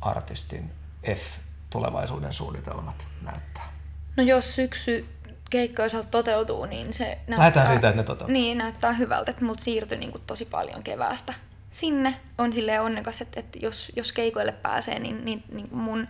artistin 0.00 0.75
F 1.14 1.38
tulevaisuuden 1.70 2.32
suunnitelmat 2.32 3.08
näyttää? 3.22 3.72
No 4.16 4.22
jos 4.22 4.54
syksy 4.54 5.06
keikkojen 5.50 5.86
osalta 5.86 6.08
toteutuu, 6.08 6.64
niin 6.64 6.94
se 6.94 7.04
näyttää... 7.04 7.38
Lähdetään 7.38 7.66
siitä, 7.66 7.88
että 7.88 8.00
ne 8.00 8.02
toteutuu. 8.02 8.32
Niin, 8.32 8.58
näyttää 8.58 8.92
hyvältä, 8.92 9.30
että 9.30 9.44
mut 9.44 9.58
siirtyi 9.58 9.98
niin 9.98 10.12
tosi 10.26 10.44
paljon 10.44 10.82
keväästä 10.82 11.34
sinne. 11.70 12.20
On 12.38 12.52
silleen 12.52 12.82
onnekas, 12.82 13.20
että, 13.20 13.40
että 13.40 13.58
jos, 13.62 13.92
jos 13.96 14.12
keikoille 14.12 14.52
pääsee, 14.52 14.98
niin, 14.98 15.24
niin, 15.24 15.44
niin 15.52 15.68
mun 15.70 16.08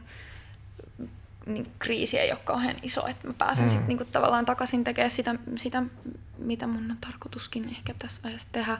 niin 1.47 1.73
kriisi 1.79 2.19
ei 2.19 2.33
ole 2.33 2.41
kauhean 2.45 2.77
iso, 2.83 3.07
että 3.07 3.27
mä 3.27 3.35
pääsen 3.39 3.65
mm. 3.65 3.71
sitten 3.71 3.89
niin 3.89 4.09
tavallaan 4.13 4.45
takaisin 4.45 4.85
tekemään 4.85 5.11
sitä, 5.11 5.35
sitä, 5.57 5.83
mitä 6.39 6.67
mun 6.67 6.91
on 6.91 6.97
tarkoituskin 7.01 7.69
ehkä 7.69 7.95
tässä 7.99 8.21
ajassa 8.25 8.49
tehdä. 8.53 8.79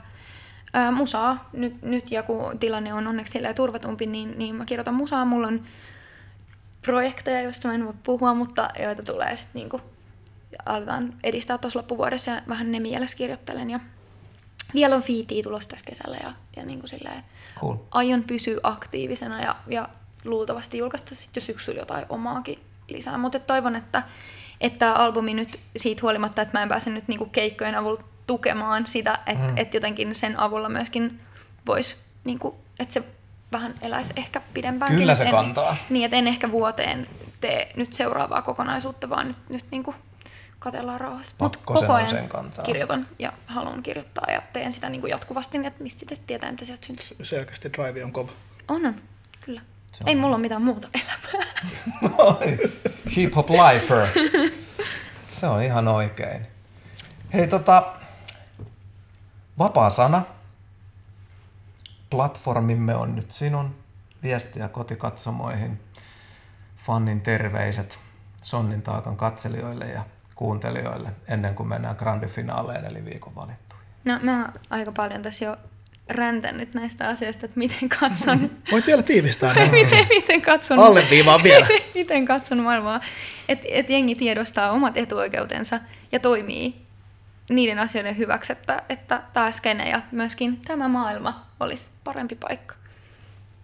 Ää, 0.73 0.91
musaa 0.91 1.49
nyt, 1.53 1.81
nyt, 1.81 2.11
ja 2.11 2.23
kun 2.23 2.59
tilanne 2.59 2.93
on 2.93 3.07
onneksi 3.07 3.33
silleen 3.33 3.55
turvatumpi, 3.55 4.05
niin, 4.05 4.37
niin 4.37 4.55
mä 4.55 4.65
kirjoitan 4.65 4.93
musaa. 4.93 5.25
Mulla 5.25 5.47
on 5.47 5.63
projekteja, 6.85 7.41
joista 7.41 7.67
mä 7.67 7.73
en 7.73 7.85
voi 7.85 7.93
puhua, 8.03 8.33
mutta 8.33 8.69
joita 8.79 9.03
tulee 9.03 9.35
sitten 9.35 9.51
niinku, 9.53 9.81
aletaan 10.65 11.13
edistää 11.23 11.57
tuossa 11.57 11.79
loppuvuodessa 11.79 12.31
ja 12.31 12.41
vähän 12.47 12.71
ne 12.71 12.79
mielessä 12.79 13.17
kirjoittelen. 13.17 13.69
Ja 13.69 13.79
vielä 14.73 14.95
on 14.95 15.01
fiitiä 15.01 15.43
tulossa 15.43 15.69
tässä 15.69 15.85
kesällä 15.89 16.17
ja, 16.23 16.33
ja 16.55 16.65
niinku 16.65 16.87
silleen, 16.87 17.23
Cool. 17.59 17.75
aion 17.91 18.23
pysyä 18.23 18.57
aktiivisena 18.63 19.41
ja, 19.41 19.55
ja 19.67 19.89
luultavasti 20.25 20.77
julkaista 20.77 21.15
sitten 21.15 21.41
jo 21.41 21.45
syksyllä 21.45 21.79
jotain 21.79 22.05
omaakin 22.09 22.59
lisää. 22.87 23.17
Mutta 23.17 23.39
toivon, 23.39 23.75
että 23.75 24.03
että 24.61 24.79
tämä 24.79 24.93
albumi 24.93 25.33
nyt 25.33 25.59
siitä 25.77 26.01
huolimatta, 26.01 26.41
että 26.41 26.57
mä 26.57 26.63
en 26.63 26.69
pääse 26.69 26.89
nyt 26.89 27.07
niinku 27.07 27.25
keikkojen 27.25 27.75
avulla 27.75 28.03
tukemaan 28.27 28.87
sitä, 28.87 29.19
että 29.25 29.47
mm. 29.47 29.57
et 29.57 29.73
jotenkin 29.73 30.15
sen 30.15 30.39
avulla 30.39 30.69
myöskin 30.69 31.19
voisi, 31.67 31.95
niinku, 32.23 32.57
että 32.79 32.93
se 32.93 33.03
vähän 33.51 33.73
eläisi 33.81 34.13
ehkä 34.15 34.41
pidempäänkin. 34.53 34.99
Kyllä 34.99 35.15
se 35.15 35.23
en, 35.23 35.31
kantaa. 35.31 35.77
Niin, 35.89 36.05
että 36.05 36.17
en 36.17 36.27
ehkä 36.27 36.51
vuoteen 36.51 37.07
tee 37.41 37.71
nyt 37.75 37.93
seuraavaa 37.93 38.41
kokonaisuutta, 38.41 39.09
vaan 39.09 39.27
nyt, 39.27 39.37
nyt 39.49 39.65
niin 39.71 39.83
kuin 39.83 39.95
katellaan 40.59 41.01
rauhassa. 41.01 41.35
Mut 41.39 41.51
Pakko 41.51 41.73
sen 41.73 41.81
koko 41.87 41.93
ajan 41.93 42.09
sen 42.09 42.29
kantaa. 42.29 42.65
kirjoitan 42.65 43.05
ja 43.19 43.33
haluan 43.45 43.83
kirjoittaa 43.83 44.31
ja 44.31 44.41
teen 44.53 44.71
sitä 44.71 44.89
niin 44.89 45.01
kuin 45.01 45.11
jatkuvasti, 45.11 45.57
niin 45.57 45.65
että 45.65 45.83
mistä 45.83 45.99
sitten 45.99 46.17
tietää, 46.27 46.51
mitä 46.51 46.65
sieltä 46.65 46.85
syntyy. 46.85 47.25
Selkeästi 47.25 47.73
drive 47.73 48.03
on 48.03 48.11
kova. 48.11 48.31
On, 48.67 48.85
on, 48.85 48.95
kyllä. 49.41 49.61
Se 49.91 50.03
Ei 50.07 50.13
on- 50.15 50.19
mulla 50.21 50.35
ole 50.35 50.41
mitään 50.41 50.61
muuta 50.61 50.87
elämää. 50.93 51.47
Hip 53.15 53.35
hop 53.35 53.49
lifer. 53.49 54.07
Se 55.29 55.47
on 55.47 55.63
ihan 55.63 55.87
oikein. 55.87 56.47
Hei 57.33 57.47
tota, 57.47 57.93
vapaa 59.59 59.89
sana. 59.89 60.21
Platformimme 62.09 62.95
on 62.95 63.15
nyt 63.15 63.31
sinun. 63.31 63.75
Viestiä 64.23 64.67
kotikatsomoihin. 64.67 65.79
Fannin 66.75 67.21
terveiset 67.21 67.99
Sonnin 68.41 68.81
taakan 68.81 69.17
katselijoille 69.17 69.85
ja 69.85 70.03
kuuntelijoille 70.35 71.09
ennen 71.27 71.55
kuin 71.55 71.69
mennään 71.69 71.95
grandifinaleen 71.99 72.85
eli 72.85 73.05
viikon 73.05 73.35
valittuihin. 73.35 73.87
No 74.05 74.19
mä 74.21 74.41
oon 74.41 74.53
aika 74.69 74.91
paljon 74.91 75.21
tässä 75.21 75.45
jo 75.45 75.57
räntännyt 76.09 76.73
näistä 76.73 77.07
asioista, 77.07 77.45
että 77.45 77.59
miten 77.59 77.89
katson, 77.89 78.51
Voit 78.71 78.87
vielä 78.87 79.03
tiivistää 79.03 79.53
miten, 79.71 80.05
miten 80.09 80.41
katson, 80.41 80.79
Alleviivaa 80.79 81.43
vielä. 81.43 81.67
miten 81.95 82.25
katson 82.25 82.59
maailmaa. 82.59 83.01
Että 83.49 83.65
et 83.69 83.89
jengi 83.89 84.15
tiedostaa 84.15 84.71
omat 84.71 84.97
etuoikeutensa 84.97 85.79
ja 86.11 86.19
toimii 86.19 86.86
niiden 87.49 87.79
asioiden 87.79 88.17
hyväksi, 88.17 88.53
että, 88.53 88.83
että 88.89 89.23
tämä 89.33 89.51
skene 89.51 89.89
ja 89.89 90.01
myöskin 90.11 90.61
tämä 90.61 90.87
maailma 90.87 91.45
olisi 91.59 91.91
parempi 92.03 92.35
paikka. 92.35 92.75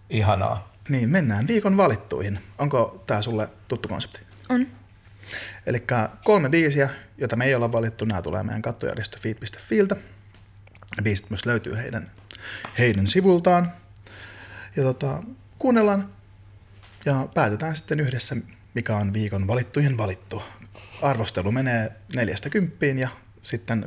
Ihanaa. 0.10 0.74
Niin, 0.90 1.10
mennään 1.10 1.48
viikon 1.48 1.78
valittuihin. 1.78 2.40
Onko 2.58 3.04
tämä 3.08 3.22
sulle 3.22 3.50
tuttu 3.68 3.88
konsepti? 3.90 4.20
On. 4.50 4.68
Eli 5.66 5.84
kolme 6.24 6.50
biisiä, 6.50 6.90
joita 7.18 7.36
me 7.36 7.46
ei 7.46 7.56
olla 7.56 7.72
valittu, 7.72 8.06
nämä 8.06 8.22
tulee 8.22 8.44
meidän 8.44 8.62
kattojärjestö 8.62 9.20
feed.fiiltä. 9.20 9.96
Biisit 11.04 11.30
myös 11.30 11.46
löytyy 11.46 11.78
heidän, 11.78 12.12
heidän 12.78 13.08
sivultaan. 13.08 13.72
Ja 14.76 14.84
tota, 14.84 15.24
kuunnellaan 15.60 16.10
ja 17.06 17.28
päätetään 17.34 17.76
sitten 17.76 18.00
yhdessä, 18.00 18.36
mikä 18.74 18.96
on 18.96 19.14
viikon 19.14 19.48
valittujen 19.48 19.98
valittu. 19.98 20.44
Arvostelu 21.02 21.52
menee 21.52 21.92
neljästä 22.16 22.50
kymppiin 22.50 23.00
ja 23.00 23.10
sitten 23.44 23.86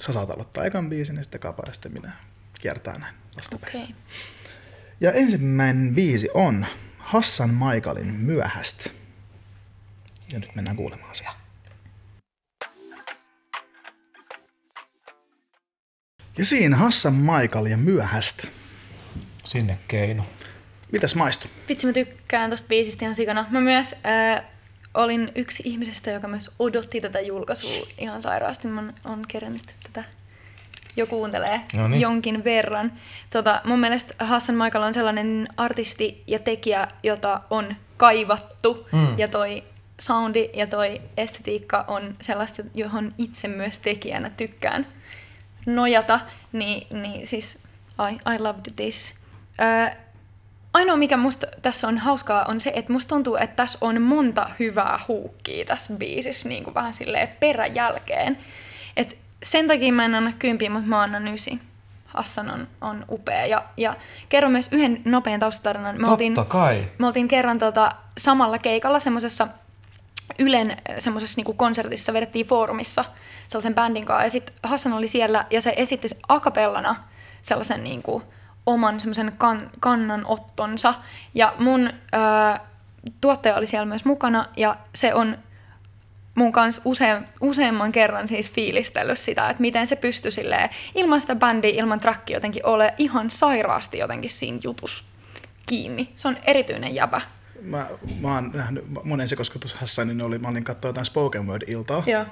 sä 0.00 0.12
saat 0.12 0.30
aloittaa 0.30 0.64
ekan 0.64 0.90
biisin 0.90 1.16
ja 1.16 1.22
sitten 1.22 1.40
kapa 1.40 1.62
ja 1.66 1.72
sitten 1.72 1.92
minä 1.92 2.12
kiertää 2.60 2.98
näin 2.98 3.14
vastapäin. 3.36 3.70
Okei. 3.70 3.82
Okay. 3.82 3.94
Ja 5.00 5.12
ensimmäinen 5.12 5.94
biisi 5.94 6.28
on 6.34 6.66
Hassan 6.98 7.54
Maikalin 7.54 8.14
Myöhästä. 8.14 8.90
Ja 10.32 10.38
nyt 10.38 10.54
mennään 10.54 10.76
kuulemaan 10.76 11.14
sitä. 11.16 11.30
Ja 16.38 16.44
siinä 16.44 16.76
Hassan 16.76 17.14
Maikal 17.14 17.66
ja 17.66 17.76
Myöhästä. 17.76 18.48
Sinne 19.44 19.78
keino. 19.88 20.26
Mitäs 20.92 21.14
maistu? 21.14 21.48
Vitsi, 21.68 21.86
mä 21.86 21.92
tykkään 21.92 22.50
tosta 22.50 22.68
biisistä 22.68 23.04
ihan 23.04 23.14
sikana. 23.14 23.46
Mä 23.50 23.60
myös 23.60 23.94
äh, 24.06 24.44
olin 24.98 25.32
yksi 25.34 25.62
ihmisestä, 25.66 26.10
joka 26.10 26.28
myös 26.28 26.50
odotti 26.58 27.00
tätä 27.00 27.20
julkaisua 27.20 27.86
ihan 27.98 28.22
sairaasti. 28.22 28.68
Mä 28.68 28.92
on 29.04 29.24
kerännyt 29.28 29.74
tätä 29.82 30.04
jo 30.96 31.06
kuuntelee 31.06 31.60
No 31.76 31.88
niin. 31.88 32.00
jonkin 32.00 32.44
verran. 32.44 32.92
Tota, 33.32 33.60
mun 33.64 33.78
mielestä 33.78 34.24
Hassan 34.24 34.54
Michael 34.54 34.84
on 34.84 34.94
sellainen 34.94 35.48
artisti 35.56 36.22
ja 36.26 36.38
tekijä, 36.38 36.88
jota 37.02 37.40
on 37.50 37.76
kaivattu. 37.96 38.86
Mm. 38.92 39.18
Ja 39.18 39.28
toi 39.28 39.64
soundi 40.00 40.50
ja 40.54 40.66
toi 40.66 41.00
estetiikka 41.16 41.84
on 41.88 42.16
sellaista, 42.20 42.62
johon 42.74 43.12
itse 43.18 43.48
myös 43.48 43.78
tekijänä 43.78 44.30
tykkään 44.30 44.86
nojata. 45.66 46.20
Niin, 46.52 46.86
niin 47.02 47.26
siis 47.26 47.58
I, 48.12 48.14
I 48.34 48.38
loved 48.38 48.72
this. 48.76 49.14
Öö, 49.60 49.96
ainoa 50.72 50.96
mikä 50.96 51.16
musta 51.16 51.46
tässä 51.62 51.88
on 51.88 51.98
hauskaa 51.98 52.44
on 52.44 52.60
se, 52.60 52.72
että 52.74 52.92
musta 52.92 53.08
tuntuu, 53.08 53.36
että 53.36 53.56
tässä 53.56 53.78
on 53.80 54.02
monta 54.02 54.50
hyvää 54.58 55.00
huukkia 55.08 55.64
tässä 55.64 55.94
biisissä 55.94 56.48
niin 56.48 56.64
kuin 56.64 56.74
vähän 56.74 56.94
silleen 56.94 57.28
peräjälkeen. 57.40 58.38
Et 58.96 59.18
sen 59.42 59.66
takia 59.66 59.92
mä 59.92 60.04
en 60.04 60.14
anna 60.14 60.32
kympiä, 60.38 60.70
mutta 60.70 60.88
mä 60.88 61.02
annan 61.02 61.28
ysi. 61.28 61.58
Hassan 62.06 62.50
on, 62.50 62.68
on 62.80 63.04
upea. 63.10 63.46
Ja, 63.46 63.64
ja 63.76 63.96
kerron 64.28 64.52
myös 64.52 64.68
yhden 64.72 65.02
nopean 65.04 65.40
taustatarinan. 65.40 65.94
Me 65.94 66.00
Totta 66.00 66.12
oltiin, 66.12 66.34
kai. 66.48 66.84
me 66.98 67.06
oltiin 67.06 67.28
kerran 67.28 67.58
tota, 67.58 67.92
samalla 68.18 68.58
keikalla 68.58 69.00
semmoisessa 69.00 69.48
Ylen 70.38 70.76
semmoisessa 70.98 71.38
niinku 71.38 71.52
konsertissa, 71.52 72.12
vedettiin 72.12 72.46
foorumissa 72.46 73.04
sellaisen 73.48 73.74
bändin 73.74 74.04
kanssa. 74.04 74.24
Ja 74.24 74.30
sitten 74.30 74.54
Hassan 74.62 74.92
oli 74.92 75.08
siellä 75.08 75.46
ja 75.50 75.60
se 75.60 75.74
esitti 75.76 76.08
akapellana 76.28 76.96
sellaisen 77.42 77.84
niinku 77.84 78.22
oman 78.66 79.00
semmoisen 79.00 79.32
kan, 79.38 79.70
kannanottonsa. 79.80 80.94
Ja 81.34 81.54
mun 81.58 81.86
ö, 81.88 82.58
tuottaja 83.20 83.56
oli 83.56 83.66
siellä 83.66 83.86
myös 83.86 84.04
mukana 84.04 84.46
ja 84.56 84.76
se 84.94 85.14
on 85.14 85.38
mun 86.34 86.52
kanssa 86.52 86.82
use, 86.84 87.22
useamman 87.40 87.92
kerran 87.92 88.28
siis 88.28 88.50
fiilistellyt 88.50 89.18
sitä, 89.18 89.50
että 89.50 89.60
miten 89.60 89.86
se 89.86 89.96
pystyi 89.96 90.30
silleen, 90.30 90.70
ilman 90.94 91.20
sitä 91.20 91.36
bändiä, 91.36 91.70
ilman 91.70 92.00
trackia 92.00 92.36
jotenkin 92.36 92.66
ole 92.66 92.94
ihan 92.98 93.30
sairaasti 93.30 93.98
jotenkin 93.98 94.30
siinä 94.30 94.58
jutus 94.62 95.04
kiinni. 95.66 96.12
Se 96.14 96.28
on 96.28 96.36
erityinen 96.44 96.94
jäbä. 96.94 97.20
Mä, 97.62 97.86
mä 98.20 98.34
oon 98.34 98.50
nähnyt 98.54 98.84
mun 99.04 99.20
ensikosketus 99.20 99.74
Hassanin 99.74 100.22
oli, 100.22 100.38
mä 100.38 100.48
olin 100.48 100.64
katsoa 100.64 100.88
jotain 100.88 101.06
spoken 101.06 101.46
word-iltaa. 101.46 102.02
Joo. 102.06 102.24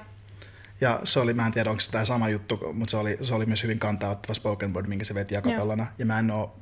Ja 0.81 1.01
se 1.03 1.19
oli, 1.19 1.33
mä 1.33 1.45
en 1.47 1.51
tiedä 1.53 1.69
onko 1.69 1.79
se 1.79 1.91
tämä 1.91 2.05
sama 2.05 2.29
juttu, 2.29 2.59
mutta 2.73 2.91
se 2.91 2.97
oli, 2.97 3.17
se 3.21 3.33
oli 3.35 3.45
myös 3.45 3.63
hyvin 3.63 3.79
kantauttava 3.79 4.33
spoken 4.33 4.73
word, 4.73 4.87
minkä 4.87 5.05
se 5.05 5.13
veti 5.15 5.35
jakapellana. 5.35 5.87
Ja 5.97 6.05
mä 6.05 6.19
en 6.19 6.31
oo 6.31 6.59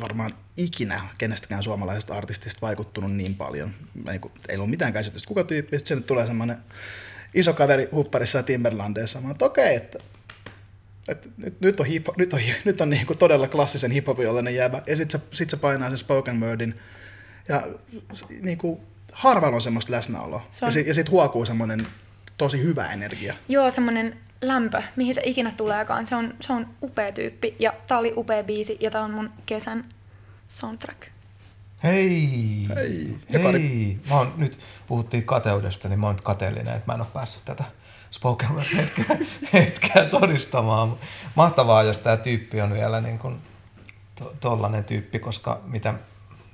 varmaan 0.00 0.30
ikinä 0.56 1.00
kenestäkään 1.18 1.62
suomalaisesta 1.62 2.14
artistista 2.14 2.60
vaikuttunut 2.62 3.12
niin 3.12 3.34
paljon. 3.34 3.70
Mä 4.04 4.10
Niin 4.10 4.20
kuin, 4.20 4.32
ei 4.48 4.56
ollut 4.56 4.70
mitään 4.70 4.92
käsitystä, 4.92 5.28
kuka 5.28 5.44
tyyppi. 5.44 5.76
Sitten 5.76 5.88
sinne 5.96 6.06
tulee 6.06 6.26
semmoinen 6.26 6.58
iso 7.34 7.52
kaveri 7.52 7.88
hupparissa 7.92 8.38
ja 8.38 8.42
Timberlandeissa. 8.42 9.20
Mä 9.20 9.34
okei, 9.42 9.76
että, 9.76 9.98
että 11.08 11.28
nyt, 11.36 11.60
nyt 11.60 11.80
on, 11.80 11.86
hip, 11.86 12.06
nyt 12.16 12.32
on, 12.32 12.40
nyt 12.64 12.80
on 12.80 12.90
niin 12.90 13.06
kuin 13.06 13.18
todella 13.18 13.48
klassisen 13.48 13.90
hip-hopin 13.90 14.54
jäävä. 14.54 14.82
Ja 14.86 14.96
sitten 14.96 15.20
se, 15.20 15.26
sit 15.36 15.50
se 15.50 15.56
painaa 15.56 15.88
sen 15.88 15.98
spoken 15.98 16.40
wordin. 16.40 16.80
Ja 17.48 17.66
niin 18.42 18.58
kuin, 18.58 18.80
harvalla 19.12 19.54
on 19.54 19.60
semmoista 19.60 19.92
läsnäoloa. 19.92 20.46
Se 20.50 20.64
on- 20.64 20.66
Ja, 20.68 20.72
sit, 20.72 20.86
ja 20.86 20.94
sitten 20.94 21.12
huokuu 21.12 21.44
semmoinen 21.44 21.86
tosi 22.38 22.62
hyvä 22.62 22.92
energia. 22.92 23.34
Joo, 23.48 23.70
semmoinen 23.70 24.18
lämpö, 24.42 24.82
mihin 24.96 25.14
se 25.14 25.22
ikinä 25.24 25.52
tuleekaan. 25.56 26.06
Se 26.06 26.16
on, 26.16 26.34
se 26.40 26.52
on 26.52 26.66
upea 26.82 27.12
tyyppi 27.12 27.56
ja 27.58 27.72
tää 27.86 27.98
oli 27.98 28.12
upea 28.16 28.42
biisi 28.42 28.76
ja 28.80 28.90
tää 28.90 29.02
on 29.02 29.10
mun 29.10 29.30
kesän 29.46 29.84
soundtrack. 30.48 31.02
Hei! 31.82 32.66
Hei. 32.74 33.18
Hei! 33.32 33.98
Mä 34.08 34.18
oon 34.18 34.34
nyt, 34.36 34.58
puhuttiin 34.86 35.24
kateudesta, 35.24 35.88
niin 35.88 36.00
mä 36.00 36.06
oon 36.06 36.14
nyt 36.14 36.22
kateellinen, 36.22 36.74
että 36.74 36.92
mä 36.92 36.94
en 36.94 37.00
oo 37.00 37.06
päässyt 37.12 37.44
tätä 37.44 37.64
spoken 38.10 38.54
word 38.54 38.66
hetkeä, 38.76 39.16
hetkeä 39.52 40.04
todistamaan. 40.04 40.96
Mahtavaa, 41.34 41.82
jos 41.82 41.98
tämä 41.98 42.16
tyyppi 42.16 42.60
on 42.60 42.72
vielä 42.72 43.00
niin 43.00 43.18
kuin 43.18 43.40
to, 44.14 44.34
tollanen 44.40 44.84
tyyppi, 44.84 45.18
koska 45.18 45.60
mitä 45.64 45.94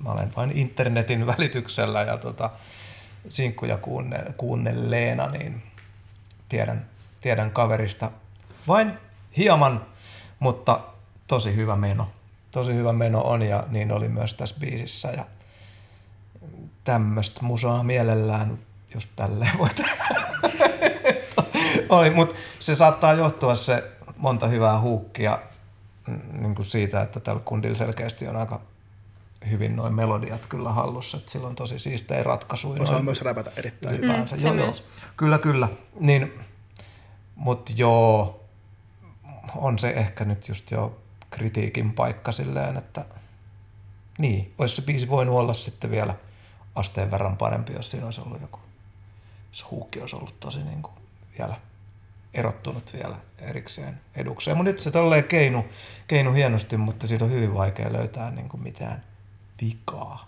mä 0.05 0.13
olen 0.13 0.33
vain 0.37 0.51
internetin 0.59 1.27
välityksellä 1.27 2.03
ja 2.03 2.17
tota, 2.17 2.51
sinkkuja 3.29 3.79
kuunne, 3.79 4.25
kuunnelleena, 4.37 5.29
niin 5.31 5.63
tiedän, 6.53 6.87
tiedän 7.21 7.51
kaverista 7.51 8.11
vain 8.69 8.93
hieman, 9.37 9.87
mutta 10.39 10.81
tosi 11.27 11.57
hyvä 11.57 11.77
meno. 11.77 12.09
Tosi 12.51 12.75
hyvä 12.75 12.93
meno 12.93 13.21
on 13.21 13.43
ja 13.43 13.65
niin 13.69 13.93
oli 13.93 14.09
myös 14.09 14.35
tässä 14.35 14.57
biisissä 14.61 15.09
ja 15.09 15.25
tämmöistä 16.85 17.43
musaa 17.43 17.83
mielellään, 17.83 18.59
jos 18.95 19.09
tälleen 19.17 19.59
voi 19.59 19.69
oli, 21.89 22.11
mutta 22.11 22.35
se 22.61 22.75
saattaa 22.75 23.13
johtua 23.13 23.55
se 23.55 23.91
monta 24.17 24.47
hyvää 24.47 24.81
huukkia 24.81 25.39
mm, 26.07 26.21
niin 26.33 26.55
kuin 26.55 26.67
siitä, 26.67 27.03
että 27.03 27.21
tällä 27.21 27.43
kundilla 27.45 27.75
selkeästi 27.75 28.29
on 28.29 28.37
aika 28.37 28.61
hyvin 29.51 29.77
noin 29.77 29.95
melodiat 29.95 30.47
kyllä 30.47 30.73
hallussa, 30.73 31.17
että 31.17 31.31
sillä 31.31 31.49
on 31.49 31.55
tosi 31.55 31.79
siistejä 31.79 32.23
ratkaisuja. 32.23 32.83
Osaa 32.83 32.95
noin- 32.95 33.05
myös 33.05 33.23
räpätä 33.23 33.53
erittäin 33.57 33.97
hyvin. 33.97 34.17
Mm, 34.17 34.27
se 34.27 34.37
joo, 34.37 34.55
joo. 34.55 34.73
Kyllä, 35.17 35.39
kyllä. 35.39 35.69
Niin, 36.01 36.33
mutta 37.37 37.73
joo, 37.77 38.41
on 39.57 39.79
se 39.79 39.91
ehkä 39.91 40.25
nyt 40.25 40.49
just 40.49 40.71
jo 40.71 40.99
kritiikin 41.31 41.93
paikka 41.93 42.33
silleen, 42.33 42.77
että 42.77 43.05
niin, 44.19 44.55
olisi 44.59 44.77
se 44.77 44.83
biisi 44.83 45.09
voinut 45.09 45.37
olla 45.39 45.55
sitten 45.55 45.91
vielä 45.91 46.15
asteen 46.75 47.11
verran 47.11 47.37
parempi, 47.37 47.73
jos 47.73 47.91
siinä 47.91 48.07
olisi 48.07 48.21
ollut 48.21 48.41
joku, 48.41 48.59
jos 49.49 49.71
huukki 49.71 50.01
olisi 50.01 50.17
ollut 50.17 50.41
tosi 50.41 50.59
niin 50.59 50.83
kuin 50.83 50.95
vielä 51.39 51.57
erottunut 52.35 52.93
vielä 52.93 53.17
erikseen 53.39 54.01
edukseen. 54.15 54.57
Mutta 54.57 54.71
nyt 54.71 54.79
se 54.79 54.91
tolleen 54.91 55.25
keinu, 55.25 55.65
keinu 56.07 56.33
hienosti, 56.33 56.77
mutta 56.77 57.07
siitä 57.07 57.25
on 57.25 57.31
hyvin 57.31 57.55
vaikea 57.55 57.93
löytää 57.93 58.31
niin 58.31 58.49
kuin 58.49 58.63
mitään 58.63 59.05
vikaa. 59.61 60.27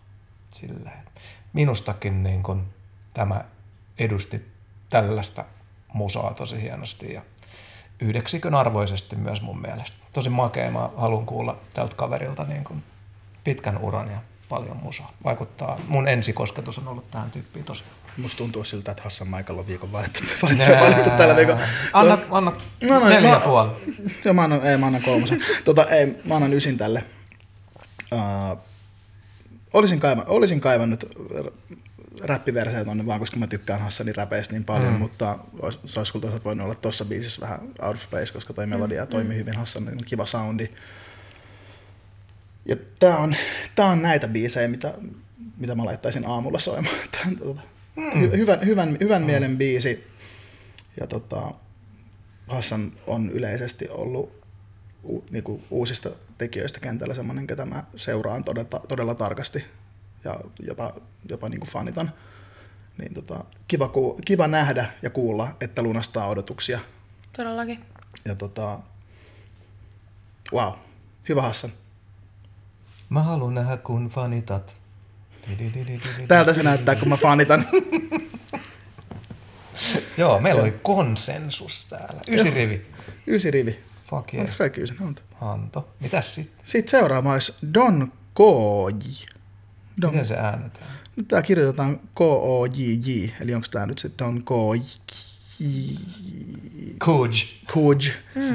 Silleen. 0.51 1.05
Minustakin 1.53 2.23
niin 2.23 2.43
kuin 2.43 2.63
tämä 3.15 3.45
edusti 3.99 4.49
tällaista 4.91 5.45
musaa 5.93 6.35
tosi 6.35 6.63
hienosti 6.63 7.13
ja 7.13 7.23
yhdeksikön 8.01 8.55
arvoisesti 8.55 9.17
myös 9.17 9.43
mun 9.43 9.61
mielestä. 9.61 9.97
Tosi 10.15 10.29
makea, 10.29 10.71
mä 10.71 10.91
haluan 10.97 11.27
kuulla 11.27 11.57
tältä 11.75 11.97
kaverilta 11.97 12.45
niin 12.45 12.65
kuin 12.65 12.83
pitkän 13.45 13.79
uran 13.79 14.11
ja 14.11 14.19
paljon 14.49 14.77
musaa. 14.77 15.13
Vaikuttaa, 15.25 15.79
mun 15.89 16.09
ensikosketus 16.09 16.79
on 16.79 16.89
ollut 16.89 17.11
tähän 17.11 17.31
tyyppiin 17.31 17.65
tosi. 17.65 17.85
Musta 18.17 18.39
tuntuu 18.39 18.65
siltä, 18.65 18.91
että 18.91 19.03
Hassan 19.03 19.29
Michael 19.29 19.59
on 19.59 19.67
viikon 19.67 19.93
valittu, 19.93 20.21
valittu, 20.43 20.65
valittu 20.81 21.11
tällä 21.11 21.37
viikolla. 21.37 21.61
Anna, 21.93 22.19
anna 22.31 22.51
Mä 22.89 22.97
annan- 22.97 23.09
neljä 23.11 23.31
mä- 23.31 23.41
puoli. 23.41 23.71
Joo, 24.25 24.35
mä 24.35 24.43
annan, 24.45 24.67
ei, 24.67 24.77
mä 24.77 24.87
annan 24.87 25.03
kolmosen. 25.03 25.41
tota, 25.65 25.85
ei, 25.87 26.21
mä 26.29 26.35
annan 26.37 26.53
ysin 26.53 26.79
tälle. 26.79 27.05
Uh, 28.13 28.59
olisin, 29.75 30.01
kaiva, 30.01 30.25
olisin 30.27 30.61
kaivannut 30.61 31.05
r- 31.31 31.51
räppiverseet 32.23 32.87
tonne 32.87 33.07
vaan, 33.07 33.21
koska 33.21 33.37
mä 33.37 33.47
tykkään 33.47 33.81
Hassanin 33.81 34.17
räpeistä 34.17 34.53
niin 34.55 34.65
paljon, 34.65 34.93
mm. 34.93 34.99
mutta 34.99 35.39
se 35.85 36.01
olisi 36.01 36.13
kyllä 36.13 36.41
voinut 36.45 36.65
olla 36.65 36.75
tossa 36.75 37.05
biisissä 37.05 37.41
vähän 37.41 37.61
out 37.61 37.95
of 37.95 38.11
place, 38.11 38.33
koska 38.33 38.53
toi 38.53 38.67
melodia 38.67 39.07
toimi 39.07 39.37
hyvin, 39.37 39.57
Hassanin 39.57 40.05
kiva 40.05 40.27
soundi. 40.27 40.69
Ja 42.69 42.77
tää 42.99 43.19
on, 43.19 43.37
tää 43.75 43.87
on 43.87 44.03
näitä 44.03 44.29
biisejä, 44.29 44.69
mitä, 44.69 44.95
mitä 45.57 45.75
mä 45.75 45.85
laittaisin 45.85 46.27
aamulla 46.27 46.59
soimaan. 46.59 46.97
Tää 47.11 47.23
on, 47.27 47.37
tota, 47.37 47.61
hy, 48.21 48.31
hyvän, 48.31 48.67
hyvän, 48.67 48.97
hyvän 49.01 49.23
mielen 49.23 49.59
biisi. 49.59 50.07
Ja 51.01 51.07
tota, 51.07 51.55
Hassan 52.47 52.93
on 53.07 53.31
yleisesti 53.31 53.89
ollut 53.89 54.44
u, 55.05 55.25
niinku 55.31 55.63
uusista 55.71 56.11
tekijöistä 56.39 56.81
kentällä 56.81 57.15
semmoinen, 57.15 57.47
ketä 57.47 57.67
mä 57.67 57.85
seuraan 57.97 58.45
todella, 58.45 58.81
todella 58.89 59.15
tarkasti 59.15 59.65
ja 60.25 60.41
jopa, 60.63 60.95
jopa 61.29 61.49
niinku 61.49 61.67
fanitan. 61.67 62.13
Niin 62.99 63.15
tota, 63.15 63.45
kiva, 63.69 63.89
ku, 63.89 64.21
kiva 64.25 64.49
nähdä 64.49 64.87
ja 65.03 65.11
kuulla, 65.11 65.57
että 65.61 65.83
lunastaa 65.83 66.29
odotuksia. 66.29 66.81
Todellakin. 67.37 67.85
Ja 68.25 68.35
tota, 68.35 68.79
wow, 70.53 70.73
hyvä 71.29 71.43
Hassan. 71.43 71.73
Mä 73.09 73.23
haluan 73.23 73.55
nähdä, 73.55 73.77
kun 73.77 74.09
fanitat. 74.09 74.77
Täältä 76.29 76.55
se 76.55 76.63
näyttää, 76.63 76.97
kun 76.97 77.09
mä 77.09 77.17
fanitan. 77.17 77.69
Joo, 80.19 80.41
meillä 80.41 80.63
oli 80.63 80.79
konsensus 80.83 81.87
täällä. 81.91 82.21
Ysi 82.29 82.51
rivi. 82.51 82.87
Ysi 83.27 83.51
rivi. 83.51 83.83
Fuck 84.11 84.35
yeah. 84.35 84.45
Onko 84.47 84.55
kaikki 84.59 84.81
ysi? 84.81 84.95
On. 85.01 85.15
Anto. 85.41 85.89
Mitäs 86.01 86.35
sitten? 86.35 86.65
Sitten 86.65 86.91
seuraava 86.91 87.33
olisi 87.33 87.55
Don 87.75 88.13
Koji. 88.35 89.27
Don, 90.03 90.11
Miten 90.11 90.27
se 90.27 90.35
äänetään? 90.37 90.87
nyt 91.17 91.29
tää 91.29 91.43
kirjoitetaan 91.43 91.99
K-O-J-J, 91.99 93.31
eli 93.41 93.55
onko 93.55 93.67
tää 93.71 93.87
nyt 93.87 93.99
se 93.99 94.11
Don 94.19 94.43
Koji? 94.45 94.83
Kuj. 97.05 97.31
Kuj. 97.73 97.97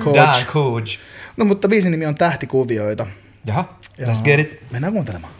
Kuj. 0.04 0.14
Dan 0.16 0.46
Kuj. 0.54 0.84
No 1.38 1.46
mutta 1.46 1.68
biisin 1.68 1.92
nimi 1.92 2.06
on 2.06 2.16
Tähtikuvioita. 2.16 3.08
Jaha, 3.46 3.80
Ja 3.98 4.08
let's 4.08 4.24
get 4.24 4.40
it. 4.40 4.72
Mennään 4.72 4.94
kuuntelemaan. 4.94 5.34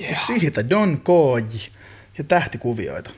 Yeah. 0.00 0.16
Siitä 0.26 0.68
Don 0.70 1.00
Koji 1.00 1.60
ja 2.18 2.24
Tähtikuvioita. 2.24 3.10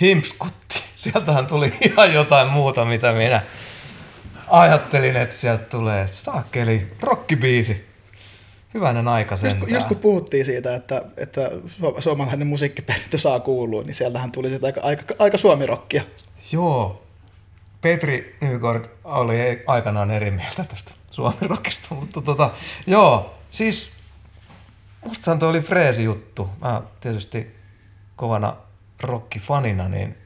Himpskutti. 0.00 0.82
Sieltähän 0.96 1.46
tuli 1.46 1.72
ihan 1.80 2.12
jotain 2.14 2.48
muuta, 2.48 2.84
mitä 2.84 3.12
minä 3.12 3.42
ajattelin, 4.50 5.16
että 5.16 5.36
sieltä 5.36 5.64
tulee. 5.66 6.08
Saakkeli, 6.08 6.92
rockibiisi. 7.00 7.88
Hyvänen 8.74 9.08
aika 9.08 9.32
Just, 9.32 9.40
sentään. 9.42 9.60
kun- 9.60 9.74
just 9.74 9.88
kun 9.88 9.96
puhuttiin 9.96 10.44
siitä, 10.44 10.74
että, 10.74 11.02
että 11.16 11.40
su- 11.66 12.00
suomalainen 12.02 12.46
musiikkiperintö 12.46 13.18
saa 13.18 13.40
kuulua, 13.40 13.82
niin 13.82 13.94
sieltähän 13.94 14.32
tuli 14.32 14.48
sitä 14.48 14.66
aika, 14.66 14.80
aika, 14.80 15.14
aika 15.18 15.38
suomirokkia. 15.38 16.02
Joo. 16.52 17.02
Petri 17.80 18.36
Nykort 18.40 18.90
oli 19.04 19.36
aikanaan 19.66 20.10
eri 20.10 20.30
mieltä 20.30 20.64
tästä 20.64 20.92
suomirokista, 21.10 21.94
mutta 21.94 22.20
tota, 22.22 22.50
joo, 22.86 23.34
siis 23.50 23.90
mustahan 25.06 25.38
toi 25.38 25.48
oli 25.48 25.60
freesi 25.60 26.04
juttu. 26.04 26.50
Mä 26.60 26.82
tietysti 27.00 27.56
kovana 28.16 28.56
rockifanina, 29.02 29.88
niin 29.88 30.18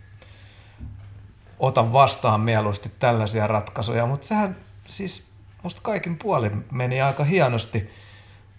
otan 1.58 1.92
vastaan 1.92 2.40
mieluusti 2.40 2.92
tällaisia 2.98 3.46
ratkaisuja, 3.46 4.06
mutta 4.06 4.26
sehän 4.26 4.56
siis 4.88 5.26
musta 5.62 5.80
kaikin 5.82 6.18
puolin 6.18 6.64
meni 6.72 7.02
aika 7.02 7.24
hienosti. 7.24 7.90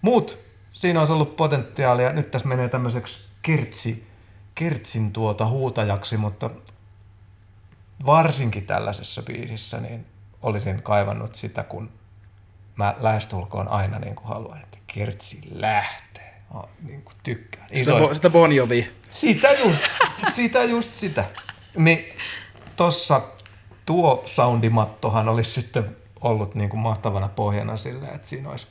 Mut 0.02 0.38
siinä 0.70 0.98
olisi 0.98 1.12
ollut 1.12 1.36
potentiaalia, 1.36 2.12
nyt 2.12 2.30
tässä 2.30 2.48
menee 2.48 2.68
tämmöiseksi 2.68 3.18
kertsi, 3.42 4.06
kertsin 4.54 5.12
tuota 5.12 5.46
huutajaksi, 5.46 6.16
mutta 6.16 6.50
varsinkin 8.06 8.66
tällaisessa 8.66 9.22
biisissä 9.22 9.80
niin 9.80 10.06
olisin 10.42 10.82
kaivannut 10.82 11.34
sitä, 11.34 11.62
kun 11.64 11.90
mä 12.76 12.94
lähestulkoon 13.00 13.68
aina 13.68 13.98
niin 13.98 14.14
kuin 14.14 14.28
haluan, 14.28 14.60
että 14.62 14.78
kertsi 14.86 15.40
lähtee. 15.50 16.13
Mä 16.54 16.62
niin 16.82 17.02
kuin 17.02 17.14
tykkään. 17.22 17.68
Sitä, 17.68 17.80
Isoista 17.80 18.08
bo, 18.08 18.14
sitä 18.14 18.30
Bon 18.30 18.52
Jovi. 18.52 18.90
sitä 19.10 19.52
just, 19.52 19.84
sitä 20.34 20.64
just 20.64 20.94
sitä. 20.94 21.24
Niin 21.76 22.18
tossa 22.76 23.20
tuo 23.86 24.22
soundimattohan 24.26 25.28
olisi 25.28 25.52
sitten 25.52 25.96
ollut 26.20 26.54
niin 26.54 26.70
kuin 26.70 26.80
mahtavana 26.80 27.28
pohjana 27.28 27.76
sille, 27.76 28.06
että 28.06 28.28
siinä 28.28 28.50
olisi, 28.50 28.66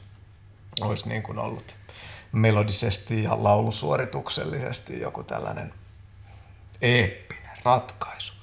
olisi 0.82 1.10
niin 1.10 1.24
kuin 1.24 1.40
ollut 1.40 1.76
melodisesti 2.32 3.24
ja 3.24 3.44
laulusuorituksellisesti 3.44 5.00
joku 5.00 5.24
tällainen 5.24 5.74
eeppinen 6.82 7.58
ratkaisu. 7.66 8.34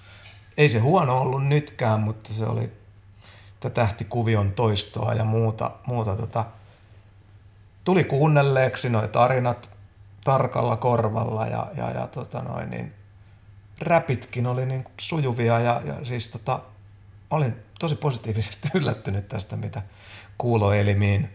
Ei 0.57 0.69
se 0.69 0.79
huono 0.79 1.21
ollut 1.21 1.47
nytkään, 1.47 2.01
mutta 2.01 2.33
se 2.33 2.45
oli 2.45 2.73
tätä 3.61 3.75
tähtikuvion 3.75 4.53
toistoa 4.53 5.15
ja 5.15 5.25
muuta, 5.25 5.71
muuta 5.87 6.17
tota, 6.17 6.45
tuli 7.85 8.05
kuunnelleeksi 8.05 8.91
noi 8.91 9.09
tarinat 9.09 9.71
tarkalla 10.25 10.77
korvalla 10.77 11.47
ja, 11.47 11.67
ja, 11.77 11.91
ja 11.91 12.07
tota 12.07 12.43
noin, 12.43 12.71
niin 12.71 12.95
räpitkin 13.81 14.47
oli 14.47 14.67
niin 14.67 14.85
sujuvia 15.01 15.61
ja, 15.61 15.83
ja 15.85 16.05
siis 16.05 16.29
tota, 16.29 16.61
olin 17.31 17.57
tosi 17.79 17.95
positiivisesti 17.95 18.69
yllättynyt 18.79 19.29
tästä, 19.29 19.57
mitä 19.57 19.83
kuuloelimiin 20.39 21.31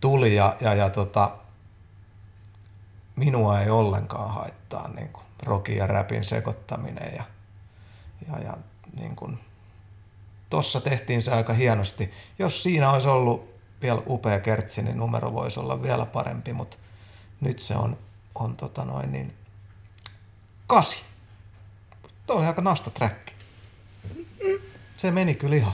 tuli 0.00 0.34
ja, 0.34 0.56
ja, 0.60 0.74
ja 0.74 0.90
tota, 0.90 1.36
minua 3.16 3.60
ei 3.60 3.70
ollenkaan 3.70 4.30
haittaa 4.30 4.88
niin 4.88 5.08
kuin 5.08 5.24
rockin 5.42 5.76
ja 5.76 5.86
räpin 5.86 6.24
sekoittaminen 6.24 7.14
ja, 7.16 7.24
ja, 8.28 8.38
ja 8.38 8.56
niin 9.00 9.16
kuin, 9.16 9.38
tossa 10.50 10.80
tehtiin 10.80 11.22
se 11.22 11.32
aika 11.32 11.52
hienosti. 11.52 12.10
Jos 12.38 12.62
siinä 12.62 12.90
olisi 12.90 13.08
ollut 13.08 13.49
vielä 13.82 14.02
upea 14.06 14.40
kertsi, 14.40 14.82
niin 14.82 14.96
numero 14.96 15.32
voisi 15.32 15.60
olla 15.60 15.82
vielä 15.82 16.06
parempi, 16.06 16.52
mutta 16.52 16.76
nyt 17.40 17.58
se 17.58 17.74
on, 17.76 17.98
on 18.34 18.56
tota 18.56 18.84
noin 18.84 19.12
niin 19.12 19.32
kasi. 20.66 21.02
Tuo 22.26 22.36
oli 22.36 22.46
aika 22.46 22.62
nasta 22.62 22.90
track. 22.90 23.16
Se 24.96 25.10
meni 25.10 25.34
kyllä 25.34 25.56
ihan. 25.56 25.72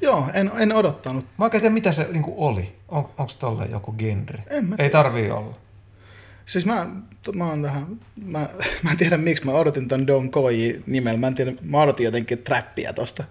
Joo, 0.00 0.26
en, 0.34 0.50
en 0.58 0.72
odottanut. 0.72 1.26
Mä 1.38 1.44
oikein 1.44 1.60
tiedä, 1.60 1.74
mitä 1.74 1.92
se 1.92 2.08
niinku 2.12 2.46
oli. 2.46 2.76
On, 2.88 3.04
onko 3.18 3.32
tolle 3.38 3.66
joku 3.66 3.92
genre? 3.92 4.44
En 4.46 4.64
mä 4.64 4.76
Ei 4.78 4.90
tarvii 4.90 5.30
olla. 5.30 5.56
Siis 6.46 6.66
mä, 6.66 6.86
mä 7.34 7.48
oon 7.48 7.62
vähän, 7.62 8.00
mä, 8.16 8.38
mä 8.82 8.90
en 8.90 8.96
tiedä 8.96 9.16
miksi 9.16 9.44
mä 9.44 9.52
odotin 9.52 9.88
ton 9.88 10.06
Don 10.06 10.30
Koji 10.30 10.82
nimellä. 10.86 11.18
Mä 11.18 11.26
en 11.26 11.34
tiedä, 11.34 11.52
mä 11.62 11.82
odotin 11.82 12.04
jotenkin 12.04 12.38
trappia 12.38 12.92
tosta. 12.92 13.24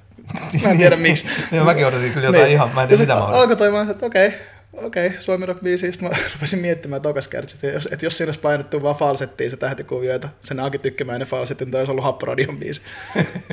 Mä 0.64 0.70
en 0.72 0.78
tiedä 0.78 0.96
miksi. 0.96 1.26
Joo, 1.52 1.66
mäkin 1.66 1.86
odotin 1.88 2.12
kyllä 2.14 2.28
jotain 2.28 2.52
ihan- 2.52 2.70
mä 2.76 2.82
en 2.82 2.88
tiedä, 2.88 3.02
mitä 3.04 3.14
mä 3.14 3.20
odotin. 3.24 3.42
Alkoi 3.42 3.56
toi 3.56 3.72
vaan, 3.72 3.92
että 3.92 4.06
okei, 4.06 4.34
okei, 4.74 5.14
Suomi 5.20 5.46
Rock 5.46 5.64
5, 5.64 5.92
sitten 5.92 6.10
mä 6.10 6.16
rupesin 6.34 6.60
miettimään 6.60 7.02
tokas 7.02 7.28
kertsi, 7.28 7.56
että 7.56 7.68
jos, 7.68 7.90
että 7.92 8.06
jos 8.06 8.18
siinä 8.18 8.28
olisi 8.28 8.40
painettu 8.40 8.82
vaan 8.82 8.96
falsettiin 8.96 9.50
se 9.50 9.58
tähtikuvioita, 9.58 10.30
sen 10.42 10.60
Aki 10.60 10.78
tykkämäinen 10.78 11.28
falsetti, 11.28 11.66
niin 11.66 11.72
toi 11.72 11.80
olisi 11.82 11.92
ollut 11.92 12.04
Happoradion 12.06 12.58
biisi. 12.58 12.82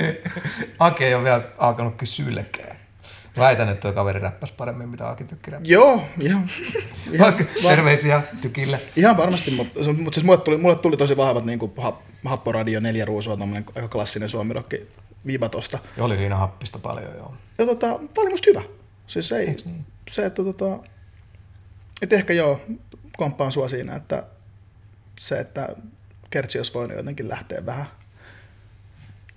Aki 0.79 1.05
ei 1.05 1.15
ole 1.15 1.23
vielä 1.23 1.41
alkanut 1.57 1.95
kysyilläkään. 1.95 2.77
Väitän, 3.37 3.69
että 3.69 3.81
tuo 3.81 3.93
kaveri 3.93 4.19
räppäsi 4.19 4.53
paremmin, 4.57 4.89
mitä 4.89 5.09
Aki 5.09 5.23
tykki 5.23 5.51
räppää. 5.51 5.67
Joo, 5.71 6.03
ihan, 6.19 6.49
ihan, 7.11 7.33
terveisiä 7.61 8.21
tykille. 8.41 8.79
ihan 8.95 9.17
varmasti, 9.17 9.51
mutta, 9.51 9.79
mutta 9.93 10.13
siis 10.13 10.25
mulle 10.25 10.37
tuli, 10.37 10.57
mulle 10.57 10.75
tuli 10.75 10.97
tosi 10.97 11.17
vahvat 11.17 11.45
niin 11.45 11.59
kuin 11.59 11.71
Happoradio 12.25 12.79
neljä 12.79 13.05
ruusua, 13.05 13.37
tämmöinen 13.37 13.65
aika 13.75 13.87
klassinen 13.87 14.29
Suomi 14.29 14.53
Rock 15.27 15.33
viba 15.33 15.49
tosta. 15.49 15.79
Ja 15.97 16.03
oli 16.03 16.15
Riina 16.15 16.35
Happista 16.35 16.79
paljon, 16.79 17.15
joo. 17.15 17.33
Ja 17.57 17.65
tota, 17.65 17.87
tää 17.87 18.21
oli 18.21 18.29
musta 18.29 18.49
hyvä. 18.49 18.61
Siis 19.07 19.31
ei, 19.31 19.45
niin? 19.65 19.85
se, 20.11 20.25
että 20.25 20.43
tota, 20.43 20.79
et 22.01 22.13
ehkä 22.13 22.33
joo, 22.33 22.61
komppaan 23.17 23.51
sua 23.51 23.69
siinä, 23.69 23.95
että 23.95 24.23
se, 25.19 25.39
että 25.39 25.75
Kertsi 26.29 26.59
olisi 26.59 26.73
voinut 26.73 26.97
jotenkin 26.97 27.29
lähteä 27.29 27.65
vähän 27.65 27.85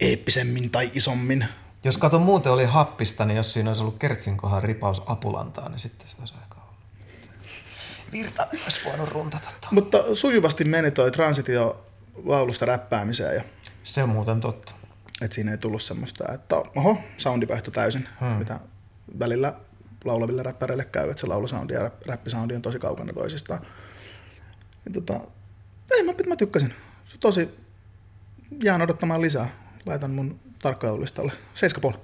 eeppisemmin 0.01 0.71
tai 0.71 0.91
isommin. 0.95 1.47
Jos 1.85 1.99
kato 1.99 2.19
muuten 2.19 2.53
oli 2.53 2.65
happista, 2.65 3.25
niin 3.25 3.37
jos 3.37 3.53
siinä 3.53 3.71
olisi 3.71 3.83
ollut 3.83 3.99
Kertsin 3.99 4.37
kohan 4.37 4.63
ripaus 4.63 5.03
apulantaa, 5.07 5.69
niin 5.69 5.79
sitten 5.79 6.09
se 6.09 6.17
olisi 6.21 6.35
aika 6.43 6.57
ollut. 6.57 7.31
Virtanen 8.13 8.61
olisi 8.63 8.81
voinut 8.85 9.09
runtata. 9.09 9.49
tuon. 9.61 9.75
Mutta 9.75 10.15
sujuvasti 10.15 10.65
meni 10.65 10.91
toi 10.91 11.11
transitio 11.11 11.87
laulusta 12.25 12.67
räppäämiseen 12.67 13.35
ja 13.35 13.43
Se 13.83 14.03
on 14.03 14.09
muuten 14.09 14.41
totta. 14.41 14.80
Että 15.21 15.35
siinä 15.35 15.51
ei 15.51 15.59
tullut 15.59 15.83
semmoista, 15.83 16.33
että 16.33 16.57
oho, 16.57 16.99
soundi 17.17 17.49
vaihtui 17.49 17.73
täysin, 17.73 18.09
hmm. 18.21 18.29
mitä 18.29 18.61
välillä 19.19 19.55
laulaville 20.05 20.43
räppäreille 20.43 20.85
käy, 20.85 21.11
että 21.11 21.21
se 21.21 21.27
laulusoundi 21.27 21.75
ja 21.75 21.91
räppisoundi 22.07 22.55
on 22.55 22.63
tosi 22.63 22.79
kaukana 22.79 23.13
toisistaan. 23.13 23.67
Ja 24.85 24.93
tota, 24.93 25.21
ei, 25.91 26.03
mä, 26.03 26.13
mä 26.27 26.37
tykkäsin. 26.37 26.75
Se 27.05 27.15
on 27.15 27.21
tosi, 27.21 27.49
jään 28.63 28.83
odottamaan 28.83 29.21
lisää. 29.21 29.49
Laitan 29.87 30.11
mun 30.11 30.41
tarkkailulistalle. 30.63 31.33
7,5. 31.93 31.99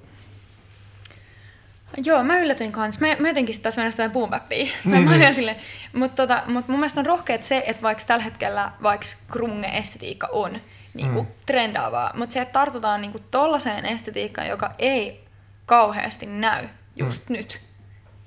Joo, 2.05 2.25
mä 2.25 2.39
yllätyin 2.39 2.73
kanssa. 2.73 3.01
Mä, 3.01 3.17
mä 3.19 3.29
jotenkin 3.29 3.61
taas 3.61 3.77
mennä 3.77 3.91
sitä 3.91 4.09
boom 4.09 4.31
bappia. 4.31 4.67
Niin, 4.85 5.11
niin. 5.11 5.35
Sille, 5.35 5.57
mutta 5.93 6.23
tota, 6.23 6.43
mut 6.47 6.69
mun 6.69 6.79
mielestä 6.79 7.01
on 7.01 7.07
rohkeet 7.07 7.45
se, 7.45 7.63
että 7.67 7.83
vaikka 7.83 8.05
tällä 8.07 8.25
hetkellä 8.25 8.73
vaikka 8.83 9.07
grunge-estetiikka 9.31 10.29
on 10.33 10.61
niinku, 10.97 11.23
mm. 11.23 11.28
trendaavaa, 11.47 12.12
mutta 12.16 12.32
se, 12.32 12.40
että 12.40 12.52
tartutaan 12.52 13.01
niinku 13.01 13.18
tollaiseen 13.31 13.86
estetiikkaan, 13.86 14.48
joka 14.48 14.74
ei 14.78 15.24
kauheasti 15.66 16.27
näy 16.27 16.68
just 16.97 17.28
mm. 17.28 17.32
nyt 17.32 17.60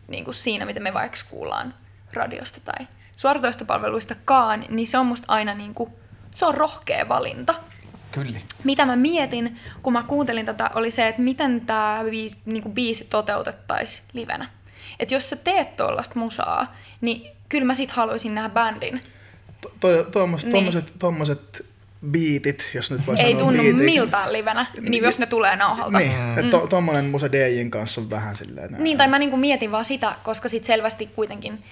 niinku 0.08 0.34
siinä, 0.34 0.66
mitä 0.66 0.80
me 0.80 0.94
vaikka 0.94 1.18
kuullaan 1.30 1.74
radiosta 2.14 2.60
tai 2.66 2.88
suoratoistopalveluistakaan, 3.16 4.66
niin 4.70 4.88
se 4.88 4.98
on 4.98 5.06
musta 5.06 5.26
aina 5.28 5.54
niinku, 5.54 6.00
se 6.36 6.46
on 6.46 6.54
rohkea 6.54 7.10
valinta 7.10 7.54
Kyllä. 8.12 8.40
mitä 8.64 8.86
mä 8.86 8.96
mietin, 8.96 9.60
kun 9.84 9.94
mä 9.94 10.04
kuuntelin 10.04 10.46
tätä, 10.46 10.72
oli 10.76 10.92
se, 10.92 11.08
että 11.08 11.22
miten 11.22 11.62
tämä 11.62 12.04
biisi, 12.10 12.38
niinku 12.46 12.70
biisi 12.70 13.06
toteutettaisiin 13.06 14.08
livenä. 14.14 14.50
Että 15.00 15.16
jos 15.16 15.30
sä 15.30 15.36
teet 15.36 15.78
tuollaista 15.78 16.20
musaa, 16.20 16.76
niin 17.02 17.32
kyllä 17.50 17.66
mä 17.66 17.74
sit 17.74 17.92
haluaisin 17.92 18.36
nähdä 18.36 18.50
bändin. 18.50 19.02
To, 19.62 19.72
to, 19.80 20.04
tuommoiset, 20.04 20.50
Niin. 20.50 20.54
tuommoiset, 20.54 20.94
tuommoiset 21.00 21.66
biitit, 22.12 22.70
jos 22.74 22.92
nyt 22.92 23.08
voi 23.08 23.16
Ei 23.16 23.22
sanoa 23.22 23.40
tunnu 23.40 23.64
biitiksi. 23.64 23.86
miltään 23.86 24.34
livenä, 24.34 24.66
niin 24.82 25.04
jos 25.04 25.20
ne 25.20 25.26
tulee 25.26 25.56
nauhalta. 25.56 25.98
Niin, 25.98 26.12
mm. 26.12 26.38
että 26.38 26.52
to, 26.52 26.68
tommonen 26.68 27.06
musa 27.06 27.32
DJin 27.32 27.72
kanssa 27.72 28.02
on 28.02 28.10
vähän 28.10 28.36
silleen... 28.36 28.76
Niin, 28.80 28.98
tai 28.98 29.08
mä 29.08 29.20
niinku 29.20 29.38
mietin 29.38 29.72
vaan 29.72 29.86
sitä, 29.86 30.16
koska 30.24 30.50
sit 30.50 30.66
selvästi 30.66 31.06
kuitenkin, 31.06 31.64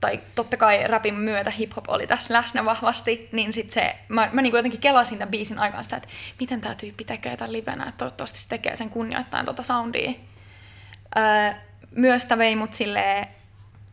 tai 0.00 0.20
totta 0.34 0.56
kai 0.56 0.86
rapin 0.86 1.14
myötä 1.14 1.52
hip-hop 1.58 1.84
oli 1.88 2.06
tässä 2.06 2.34
läsnä 2.34 2.64
vahvasti, 2.64 3.28
niin 3.32 3.52
sit 3.52 3.72
se, 3.72 3.96
mä, 4.08 4.30
mä 4.32 4.42
niinku 4.42 4.56
jotenkin 4.56 4.80
kelasin 4.80 5.18
tämän 5.18 5.30
biisin 5.30 5.58
aikaan 5.58 5.84
sitä, 5.84 5.96
että 5.96 6.08
miten 6.40 6.60
tämä 6.60 6.74
tyyppi 6.74 7.04
tekee 7.04 7.36
tämän 7.36 7.52
livenä, 7.52 7.84
että 7.84 7.98
toivottavasti 7.98 8.38
se 8.38 8.48
tekee 8.48 8.76
sen 8.76 8.90
kunnioittain 8.90 9.46
tota 9.46 9.62
soundia. 9.62 10.12
Öö, 11.18 11.52
myös 11.90 12.24
tää 12.24 12.38
vei 12.38 12.56
mut 12.56 12.74
silleen, 12.74 13.26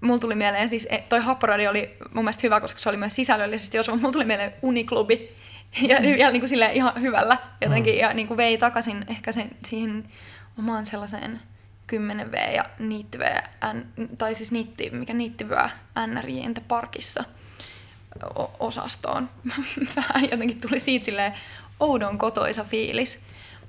mulla 0.01 0.19
tuli 0.19 0.35
mieleen, 0.35 0.69
siis 0.69 0.87
e, 0.89 0.97
toi 0.97 1.19
Happoradi 1.19 1.67
oli 1.67 1.97
mun 2.13 2.23
mielestä 2.23 2.41
hyvä, 2.43 2.61
koska 2.61 2.79
se 2.79 2.89
oli 2.89 2.97
myös 2.97 3.15
sisällöllisesti 3.15 3.79
osuva, 3.79 3.97
mulla 3.97 4.11
tuli 4.11 4.25
mieleen 4.25 4.53
Uniklubi, 4.61 5.33
ja, 5.81 5.99
ja 6.17 6.31
niin 6.31 6.41
kuin 6.41 6.49
silleen 6.49 6.73
ihan 6.73 7.01
hyvällä 7.01 7.37
jotenkin, 7.61 7.93
mm. 7.93 7.99
ja 7.99 8.13
niin 8.13 8.27
kuin 8.27 8.37
vei 8.37 8.57
takaisin 8.57 9.05
ehkä 9.07 9.31
sen, 9.31 9.49
siihen 9.65 10.09
omaan 10.59 10.85
sellaiseen 10.85 11.39
10V 11.93 12.55
ja 12.55 12.65
niitty 12.79 13.19
N, 13.73 14.07
tai 14.17 14.35
siis 14.35 14.51
niitti, 14.51 14.89
mikä 14.89 15.13
niittyvyä 15.13 15.69
NRJ 16.07 16.39
Entä 16.39 16.61
Parkissa 16.67 17.23
osastoon. 18.59 19.29
Vähän 19.95 20.29
jotenkin 20.31 20.61
tuli 20.61 20.79
siitä 20.79 21.05
silleen 21.05 21.33
oudon 21.79 22.17
kotoisa 22.17 22.63
fiilis. 22.63 23.19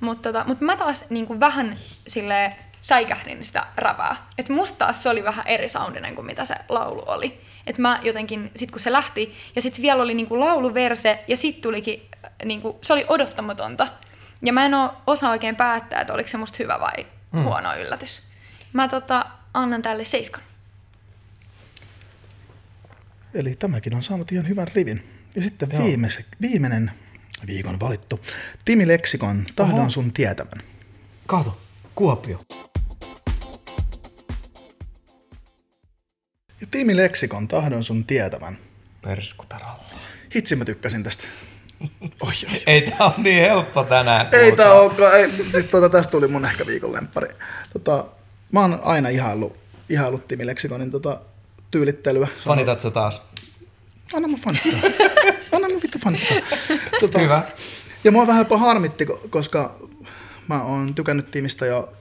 Mutta 0.01 0.33
tota, 0.33 0.45
mut 0.45 0.61
mä 0.61 0.77
taas 0.77 1.05
niin 1.11 1.27
kuin 1.27 1.41
vähän 1.41 1.77
silleen 2.09 2.55
säikähdin 2.89 3.45
sitä 3.45 3.67
räpää. 3.77 4.17
Et 4.39 4.49
musta 4.49 4.79
taas 4.79 5.03
se 5.03 5.09
oli 5.09 5.25
vähän 5.25 5.47
eri 5.47 5.69
soundinen 5.69 6.15
kuin 6.15 6.27
mitä 6.27 6.45
se 6.45 6.55
laulu 6.69 7.03
oli. 7.07 7.41
Et 7.67 7.79
mä 7.79 8.01
jotenkin, 8.03 8.51
sit 8.57 8.71
kun 8.71 8.81
se 8.81 8.93
lähti, 8.93 9.35
ja 9.57 9.63
sit 9.63 9.83
vielä 9.83 10.03
oli 10.03 10.15
niinku 10.15 10.41
lauluverse, 10.41 11.25
ja 11.29 11.37
sit 11.37 11.61
tulikin, 11.61 12.09
äh, 12.25 12.31
niinku, 12.45 12.79
se 12.83 12.93
oli 12.93 13.05
odottamatonta. 13.09 13.87
Ja 14.43 14.53
mä 14.53 14.67
en 14.67 14.75
oo 14.75 14.95
osaa 15.07 15.31
oikein 15.31 15.57
päättää, 15.57 16.01
että 16.01 16.13
oliko 16.13 16.29
se 16.29 16.37
musta 16.37 16.57
hyvä 16.61 16.81
vai 16.81 17.07
mm. 17.33 17.43
huono 17.43 17.77
yllätys. 17.77 18.23
Mä 18.73 18.89
tota, 18.89 19.27
annan 19.55 19.83
tälle 19.83 20.05
seiskan. 20.05 20.43
Eli 23.35 23.57
tämäkin 23.57 23.95
on 23.95 24.03
saanut 24.03 24.33
ihan 24.33 24.49
hyvän 24.49 24.69
rivin. 24.75 25.09
Ja 25.35 25.43
sitten 25.43 25.69
viimeise, 25.79 26.25
viimeinen 26.41 26.91
viikon 27.47 27.81
valittu. 27.81 28.21
Timi 28.65 28.89
Leksikon, 28.89 29.47
tahdon 29.57 29.81
Oho. 29.81 29.91
sun 29.91 30.13
tietävän. 30.13 30.63
Kato, 31.27 31.61
Kuopio. 31.99 32.39
Ja 36.61 36.67
Timi 36.71 36.97
Leksikon, 36.97 37.49
tahdon 37.49 37.85
sun 37.85 38.05
tietävän. 38.05 38.59
Perskutaralla. 39.03 39.85
Hitsi 40.35 40.57
mä 40.57 40.65
tykkäsin 40.65 41.05
tästä. 41.05 41.25
Oi, 42.01 42.33
oi. 42.53 42.63
Ei 42.67 42.83
tää 42.83 43.07
on 43.07 43.13
niin 43.17 43.45
helppo 43.45 43.85
tänään. 43.85 44.29
Ei 44.33 44.57
tää 44.57 44.73
olekaan. 44.73 45.17
Ei, 45.21 45.31
siis 45.53 45.65
tuota, 45.65 45.89
tästä 45.89 46.11
tuli 46.11 46.29
mun 46.29 46.45
ehkä 46.45 46.67
viikon 46.67 46.93
lemppari. 46.93 47.35
Tota, 47.73 48.05
mä 48.53 48.61
oon 48.61 48.81
aina 48.83 49.09
ihaillut, 49.09 49.57
ihaillut 49.89 50.29
Timi 50.29 50.47
Leksikonin 50.47 50.91
tota, 50.91 51.21
tyylittelyä. 51.71 52.29
Fanitat 52.45 52.81
sä 52.81 52.91
taas? 52.91 53.23
Anna 54.15 54.29
mun 54.29 54.41
fanittaa. 54.41 54.91
Anna 55.53 55.69
mun 55.69 55.83
vittu 55.83 55.99
fanittaa. 55.99 56.37
Tota, 57.01 57.19
Hyvä. 57.19 57.51
Ja 58.05 58.13
mua 58.13 58.27
vähän 58.27 58.41
jopa 58.41 58.59
harmitti, 58.59 59.05
ko- 59.05 59.29
koska 59.31 59.88
mä 60.49 60.63
oon 60.63 60.95
tykännyt 60.95 61.29
Timistä 61.29 61.67
jo 61.67 61.93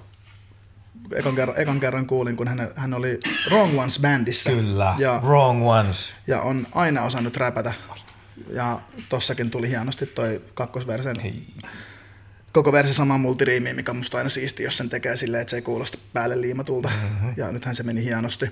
ekan 1.16 1.36
kerran, 1.36 1.60
ekan 1.60 1.80
kerran 1.80 2.08
kuulin, 2.08 2.38
kun 2.38 2.48
hän, 2.48 2.72
hän 2.76 2.94
oli 2.94 3.20
Wrong 3.50 3.80
Ones 3.80 4.00
bändissä. 4.00 4.50
Kyllä. 4.50 4.96
Ja, 4.98 5.22
Wrong 5.24 5.68
ones. 5.68 6.14
ja 6.28 6.42
on 6.42 6.68
aina 6.72 7.04
osannut 7.04 7.38
räpätä. 7.38 7.74
Ja 8.50 8.80
tossakin 9.10 9.52
tuli 9.52 9.70
hienosti 9.70 10.06
toi 10.06 10.42
kakkosversen. 10.54 11.16
Koko 12.54 12.72
versi 12.72 12.94
samaan 12.94 13.20
multiriimiin, 13.20 13.76
mikä 13.76 13.92
on 13.92 13.98
musta 13.98 14.18
aina 14.18 14.30
siisti, 14.30 14.64
jos 14.64 14.78
sen 14.78 14.90
tekee 14.90 15.16
silleen, 15.16 15.42
että 15.42 15.50
se 15.52 15.58
ei 15.58 15.62
kuulosta 15.62 15.98
päälle 16.14 16.42
liimatulta. 16.42 16.90
Mm-hmm. 16.90 17.34
Ja 17.38 17.52
nythän 17.52 17.76
se 17.76 17.84
meni 17.84 18.04
hienosti. 18.04 18.46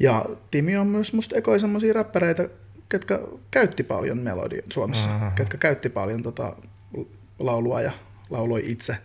Ja 0.00 0.24
Timi 0.50 0.76
on 0.76 0.86
myös 0.86 1.12
musta 1.12 1.38
ekoi 1.38 1.60
semmosia 1.60 1.92
räppäreitä, 1.92 2.48
ketkä 2.88 3.20
käytti 3.50 3.82
paljon 3.82 4.18
melodia 4.18 4.62
Suomessa, 4.72 5.08
mm-hmm. 5.08 5.32
ketkä 5.32 5.58
käytti 5.58 5.88
paljon 5.88 6.22
tota 6.22 6.56
laulua 7.38 7.80
ja 7.80 7.92
lauloi 8.30 8.62
itse. 8.66 8.96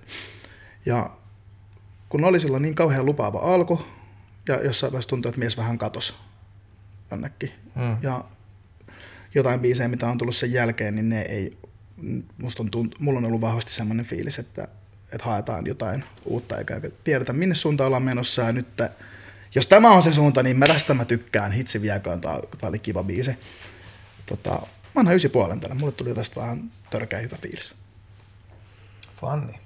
Ja 0.85 1.09
kun 2.09 2.25
oli 2.25 2.39
silloin 2.39 2.63
niin 2.63 2.75
kauhean 2.75 3.05
lupaava 3.05 3.39
alku, 3.39 3.81
ja 4.47 4.61
jossain 4.63 4.91
vaiheessa 4.91 5.09
tuntui, 5.09 5.29
että 5.29 5.39
mies 5.39 5.57
vähän 5.57 5.77
katos 5.77 6.15
jonnekin. 7.11 7.51
Mm. 7.75 7.97
Ja 8.01 8.23
jotain 9.35 9.59
biisejä, 9.59 9.87
mitä 9.87 10.07
on 10.07 10.17
tullut 10.17 10.35
sen 10.35 10.51
jälkeen, 10.51 10.95
niin 10.95 11.09
ne 11.09 11.21
ei, 11.21 11.57
musta 12.37 12.63
on 12.63 12.71
tunt, 12.71 12.99
mulla 12.99 13.17
on 13.17 13.25
ollut 13.25 13.41
vahvasti 13.41 13.73
semmoinen 13.73 14.05
fiilis, 14.05 14.39
että, 14.39 14.67
että 15.11 15.25
haetaan 15.25 15.67
jotain 15.67 16.03
uutta, 16.25 16.57
eikä 16.57 16.81
tiedetä 17.03 17.33
minne 17.33 17.55
suuntaan 17.55 17.87
ollaan 17.87 18.03
menossa, 18.03 18.41
ja 18.41 18.53
nyt 18.53 18.67
jos 19.55 19.67
tämä 19.67 19.91
on 19.91 20.03
se 20.03 20.13
suunta, 20.13 20.43
niin 20.43 20.57
mä 20.57 20.67
tästä 20.67 20.93
mä 20.93 21.05
tykkään, 21.05 21.51
hitsi 21.51 21.81
vieköön, 21.81 22.21
tää, 22.21 22.39
tää 22.57 22.69
oli 22.69 22.79
kiva 22.79 23.03
biisi. 23.03 23.31
Tota, 24.25 24.51
mä 24.95 24.99
annan 24.99 25.15
ysi 25.15 25.29
puolen 25.29 25.59
tälle, 25.59 25.75
mulle 25.75 25.91
tuli 25.91 26.13
tästä 26.13 26.41
vähän 26.41 26.71
törkeä 26.89 27.19
hyvä 27.19 27.35
fiilis. 27.35 27.75
Fanni. 29.25 29.59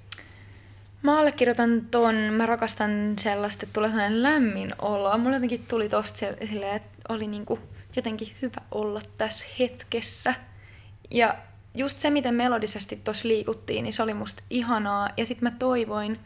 Mä 1.02 1.18
allekirjoitan 1.18 1.86
ton, 1.90 2.14
mä 2.14 2.46
rakastan 2.46 2.90
sellaista, 3.18 3.64
että 3.64 3.72
tulee 3.72 3.90
sellainen 3.90 4.22
lämmin 4.22 4.72
olo. 4.78 5.18
Mulla 5.18 5.36
jotenkin 5.36 5.66
tuli 5.68 5.88
tosta 5.88 6.18
silleen, 6.44 6.76
että 6.76 6.98
oli 7.08 7.26
niinku 7.26 7.58
jotenkin 7.96 8.36
hyvä 8.42 8.60
olla 8.70 9.00
tässä 9.18 9.46
hetkessä. 9.58 10.34
Ja 11.10 11.34
just 11.74 12.00
se, 12.00 12.10
miten 12.10 12.34
melodisesti 12.34 13.00
tuossa 13.04 13.28
liikuttiin, 13.28 13.82
niin 13.82 13.92
se 13.92 14.02
oli 14.02 14.14
musta 14.14 14.42
ihanaa. 14.50 15.08
Ja 15.16 15.26
sitten 15.26 15.52
mä 15.52 15.58
toivoin 15.58 16.18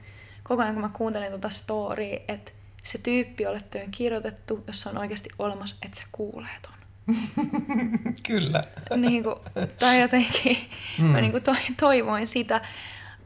koko 0.42 0.62
ajan, 0.62 0.74
kun 0.74 0.82
mä 0.82 0.90
kuuntelin 0.92 1.28
tuota 1.28 1.50
storya, 1.50 2.20
että 2.28 2.52
se 2.82 2.98
tyyppi, 2.98 3.42
jolle 3.42 3.60
työ 3.70 3.82
on 3.82 3.90
kirjoitettu, 3.90 4.64
jos 4.66 4.80
se 4.80 4.88
on 4.88 4.98
oikeasti 4.98 5.30
olemassa, 5.38 5.76
että 5.82 5.98
se 5.98 6.04
kuulee 6.12 6.56
ton. 6.62 6.74
Kyllä. 8.28 8.62
niin 8.96 9.22
kuin, 9.22 9.36
tai 9.78 10.00
jotenkin 10.00 10.56
mm. 10.98 11.04
mä 11.04 11.20
niin 11.20 11.30
kuin 11.30 11.42
to, 11.42 11.56
toivoin 11.80 12.26
sitä. 12.26 12.60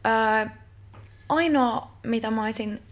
Ää, 0.05 0.57
ainoa, 1.29 1.91
mitä 2.03 2.31
mä 2.31 2.45
olisin 2.45 2.83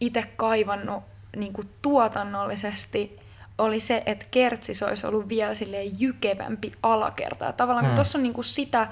itse 0.00 0.24
kaivannut 0.36 1.02
niin 1.36 1.52
kuin 1.52 1.68
tuotannollisesti, 1.82 3.18
oli 3.58 3.80
se, 3.80 4.02
että 4.06 4.26
Kertsis 4.30 4.82
olisi 4.82 5.06
ollut 5.06 5.28
vielä 5.28 5.54
silleen 5.54 6.00
jykevämpi 6.00 6.70
alakerta. 6.82 7.44
Ja 7.44 7.52
tavallaan 7.52 7.86
mm. 7.86 7.94
tuossa 7.94 8.18
on 8.18 8.22
niin 8.22 8.34
kuin 8.34 8.44
sitä 8.44 8.88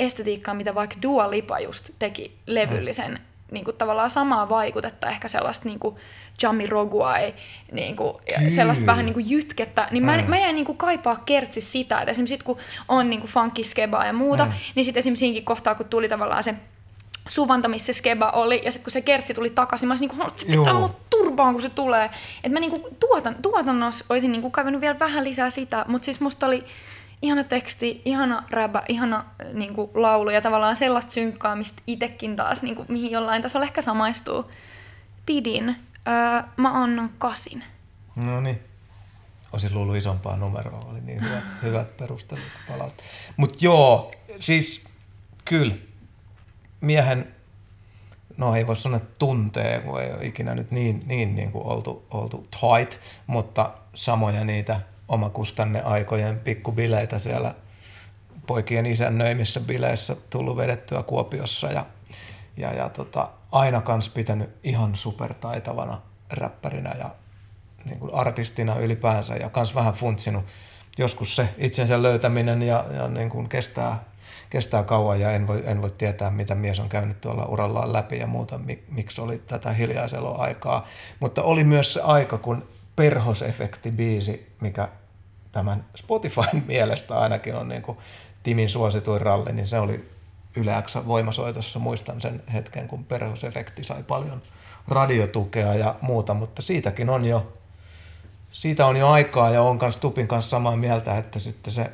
estetiikkaa, 0.00 0.54
mitä 0.54 0.74
vaikka 0.74 0.96
Dua 1.02 1.30
Lipa 1.30 1.58
just 1.58 1.90
teki 1.98 2.38
levyllisen 2.46 3.18
niin 3.50 3.64
kuin 3.64 3.76
tavallaan 3.76 4.10
samaa 4.10 4.48
vaikutetta, 4.48 5.08
ehkä 5.08 5.28
sellaista 5.28 5.64
niin 5.64 5.78
kuin 5.78 5.96
Jammi 6.42 6.66
Roguai, 6.66 7.34
niin 7.72 7.96
kuin, 7.96 8.14
sellaista 8.54 8.86
vähän 8.86 9.06
niin 9.06 9.14
kuin 9.14 9.30
jytkettä, 9.30 9.88
niin 9.90 10.04
mä, 10.04 10.16
mm. 10.16 10.28
mä 10.28 10.38
jäin 10.38 10.54
niin 10.54 10.64
kuin 10.64 10.78
kaipaa 10.78 11.16
kertsi 11.26 11.60
sitä, 11.60 11.98
että 11.98 12.10
esimerkiksi 12.10 12.34
sit, 12.34 12.42
kun 12.42 12.58
on 12.88 13.10
niin 13.10 13.20
kuin 13.20 13.30
funkiskebaa 13.30 14.06
ja 14.06 14.12
muuta, 14.12 14.44
mm. 14.44 14.52
niin 14.74 14.84
sitten 14.84 14.98
esimerkiksi 14.98 15.20
siinkin 15.20 15.44
kohtaa, 15.44 15.74
kun 15.74 15.86
tuli 15.86 16.08
tavallaan 16.08 16.42
se 16.42 16.54
suvanta, 17.28 17.68
missä 17.68 17.92
skeba 17.92 18.30
oli, 18.30 18.60
ja 18.64 18.72
sitten 18.72 18.84
kun 18.84 18.92
se 18.92 19.00
kertsi 19.00 19.34
tuli 19.34 19.50
takaisin, 19.50 19.88
mä 19.88 19.92
olisin 19.92 20.08
niin 20.08 20.16
kuin, 20.16 20.28
että 20.28 20.40
se 20.40 20.46
pitää 20.46 20.74
olla 20.74 20.94
turpaan, 21.10 21.54
kun 21.54 21.62
se 21.62 21.70
tulee. 21.70 22.04
Että 22.04 22.48
mä 22.48 22.60
niin 22.60 22.70
kuin 22.70 22.82
tuotan, 23.00 23.34
tuotannossa 23.42 24.04
olisin 24.08 24.32
niin 24.32 24.42
kuin 24.42 24.52
kaivannut 24.52 24.80
vielä 24.80 24.98
vähän 24.98 25.24
lisää 25.24 25.50
sitä, 25.50 25.84
mutta 25.88 26.04
siis 26.04 26.20
musta 26.20 26.46
oli 26.46 26.64
ihana 27.22 27.44
teksti, 27.44 28.02
ihana 28.04 28.42
räbä, 28.50 28.82
ihana 28.88 29.24
niin 29.52 29.74
kuin, 29.74 29.90
laulu 29.94 30.30
ja 30.30 30.40
tavallaan 30.40 30.76
sellaista 30.76 31.12
synkkaamista 31.12 31.82
itsekin 31.86 32.36
taas, 32.36 32.62
niin 32.62 32.76
kuin, 32.76 32.86
mihin 32.88 33.10
jollain 33.10 33.42
tasolla 33.42 33.66
ehkä 33.66 33.82
samaistuu. 33.82 34.50
Pidin. 35.26 35.76
Öö, 36.08 36.42
mä 36.56 36.82
annan 36.82 37.10
kasin. 37.18 37.64
No 38.16 38.40
niin. 38.40 38.60
Olisin 39.52 39.74
luullut 39.74 39.96
isompaa 39.96 40.36
numeroa, 40.36 40.86
oli 40.90 41.00
niin 41.00 41.24
hyvät, 41.24 41.44
hyvät 41.62 41.96
perustelut 41.96 42.44
palaut. 42.68 42.94
Mutta 43.36 43.58
joo, 43.60 44.10
siis 44.38 44.84
kyllä, 45.44 45.74
miehen, 46.80 47.34
no 48.36 48.54
ei 48.54 48.66
voi 48.66 48.76
sanoa 48.76 49.00
tuntee, 49.18 49.80
kun 49.80 50.02
ei 50.02 50.12
ole 50.12 50.24
ikinä 50.26 50.54
nyt 50.54 50.70
niin, 50.70 51.02
niin, 51.06 51.34
niin 51.34 51.52
kuin 51.52 51.66
oltu, 51.66 52.06
oltu 52.10 52.46
tight, 52.60 53.00
mutta 53.26 53.72
samoja 53.94 54.44
niitä 54.44 54.80
omakustanne 55.08 55.82
aikojen 55.82 56.38
pikkubileitä 56.38 57.18
siellä 57.18 57.54
poikien 58.46 58.86
isännöimissä 58.86 59.60
bileissä 59.60 60.16
tullut 60.30 60.56
vedettyä 60.56 61.02
Kuopiossa 61.02 61.66
ja, 61.66 61.86
ja, 62.56 62.74
ja 62.74 62.88
tota, 62.88 63.30
aina 63.52 63.80
kans 63.80 64.08
pitänyt 64.08 64.50
ihan 64.64 64.96
supertaitavana 64.96 66.00
räppärinä 66.30 66.94
ja 66.98 67.10
niin 67.84 67.98
kuin 67.98 68.14
artistina 68.14 68.78
ylipäänsä 68.78 69.34
ja 69.34 69.50
kans 69.50 69.74
vähän 69.74 69.94
funtsinut. 69.94 70.44
Joskus 70.98 71.36
se 71.36 71.48
itsensä 71.58 72.02
löytäminen 72.02 72.62
ja, 72.62 72.84
ja 72.96 73.08
niin 73.08 73.30
kuin 73.30 73.48
kestää, 73.48 74.04
kestää 74.50 74.82
kauan 74.82 75.20
ja 75.20 75.30
en 75.30 75.46
voi, 75.46 75.62
en 75.66 75.82
voi 75.82 75.90
tietää, 75.90 76.30
mitä 76.30 76.54
mies 76.54 76.80
on 76.80 76.88
käynyt 76.88 77.20
tuolla 77.20 77.44
urallaan 77.44 77.92
läpi 77.92 78.18
ja 78.18 78.26
muuta, 78.26 78.60
miksi 78.88 79.20
oli 79.20 79.38
tätä 79.38 79.72
hiljaiseloaikaa. 79.72 80.86
Mutta 81.20 81.42
oli 81.42 81.64
myös 81.64 81.94
se 81.94 82.00
aika, 82.00 82.38
kun 82.38 82.68
Perhosefekti-biisi, 82.96 84.56
mikä 84.60 84.88
tämän 85.52 85.84
Spotifyn 85.96 86.64
mielestä 86.66 87.18
ainakin 87.18 87.54
on 87.54 87.68
niin 87.68 87.82
kuin 87.82 87.98
Timin 88.42 88.68
suosituin 88.68 89.20
ralli, 89.20 89.52
niin 89.52 89.66
se 89.66 89.78
oli 89.78 90.10
Yle 90.56 90.82
X 90.82 90.96
voimasoitossa. 91.06 91.78
Muistan 91.78 92.20
sen 92.20 92.42
hetken, 92.52 92.88
kun 92.88 93.04
Perhosefekti 93.04 93.84
sai 93.84 94.02
paljon 94.02 94.42
radiotukea 94.88 95.74
ja 95.74 95.94
muuta, 96.00 96.34
mutta 96.34 96.62
siitäkin 96.62 97.10
on 97.10 97.24
jo, 97.24 97.52
siitä 98.50 98.86
on 98.86 98.96
jo 98.96 99.08
aikaa 99.08 99.50
ja 99.50 99.62
on 99.62 99.78
kanssa 99.78 100.00
Tupin 100.00 100.28
kanssa 100.28 100.50
samaa 100.50 100.76
mieltä, 100.76 101.18
että 101.18 101.38
sitten 101.38 101.72
se 101.72 101.92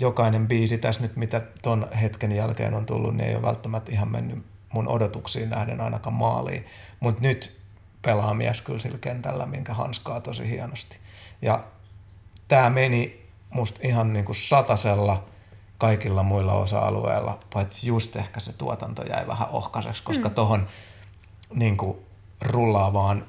jokainen 0.00 0.48
biisi 0.48 0.78
tässä 0.78 1.02
nyt, 1.02 1.16
mitä 1.16 1.42
ton 1.62 1.88
hetken 2.02 2.32
jälkeen 2.32 2.74
on 2.74 2.86
tullut, 2.86 3.16
niin 3.16 3.28
ei 3.28 3.34
ole 3.34 3.42
välttämättä 3.42 3.92
ihan 3.92 4.08
mennyt 4.08 4.46
mun 4.72 4.88
odotuksiin 4.88 5.50
nähden 5.50 5.80
ainakaan 5.80 6.14
maaliin. 6.14 6.66
Mutta 7.00 7.22
nyt 7.22 7.56
pelaa 8.02 8.34
mies 8.34 8.62
kyllä 8.62 8.78
sillä 8.78 8.98
kentällä, 8.98 9.46
minkä 9.46 9.74
hanskaa 9.74 10.20
tosi 10.20 10.48
hienosti. 10.48 10.96
Ja 11.42 11.64
tämä 12.48 12.70
meni 12.70 13.26
musta 13.50 13.80
ihan 13.84 14.12
niin 14.12 14.24
kuin 14.24 14.36
satasella 14.36 15.24
kaikilla 15.78 16.22
muilla 16.22 16.52
osa-alueilla, 16.52 17.38
paitsi 17.52 17.88
just 17.88 18.16
ehkä 18.16 18.40
se 18.40 18.52
tuotanto 18.52 19.02
jäi 19.02 19.26
vähän 19.26 19.48
ohkaiseksi, 19.48 20.02
koska 20.02 20.28
mm. 20.28 20.34
tohon 20.34 20.66
niin 21.54 21.76
rullaavaan 22.40 23.26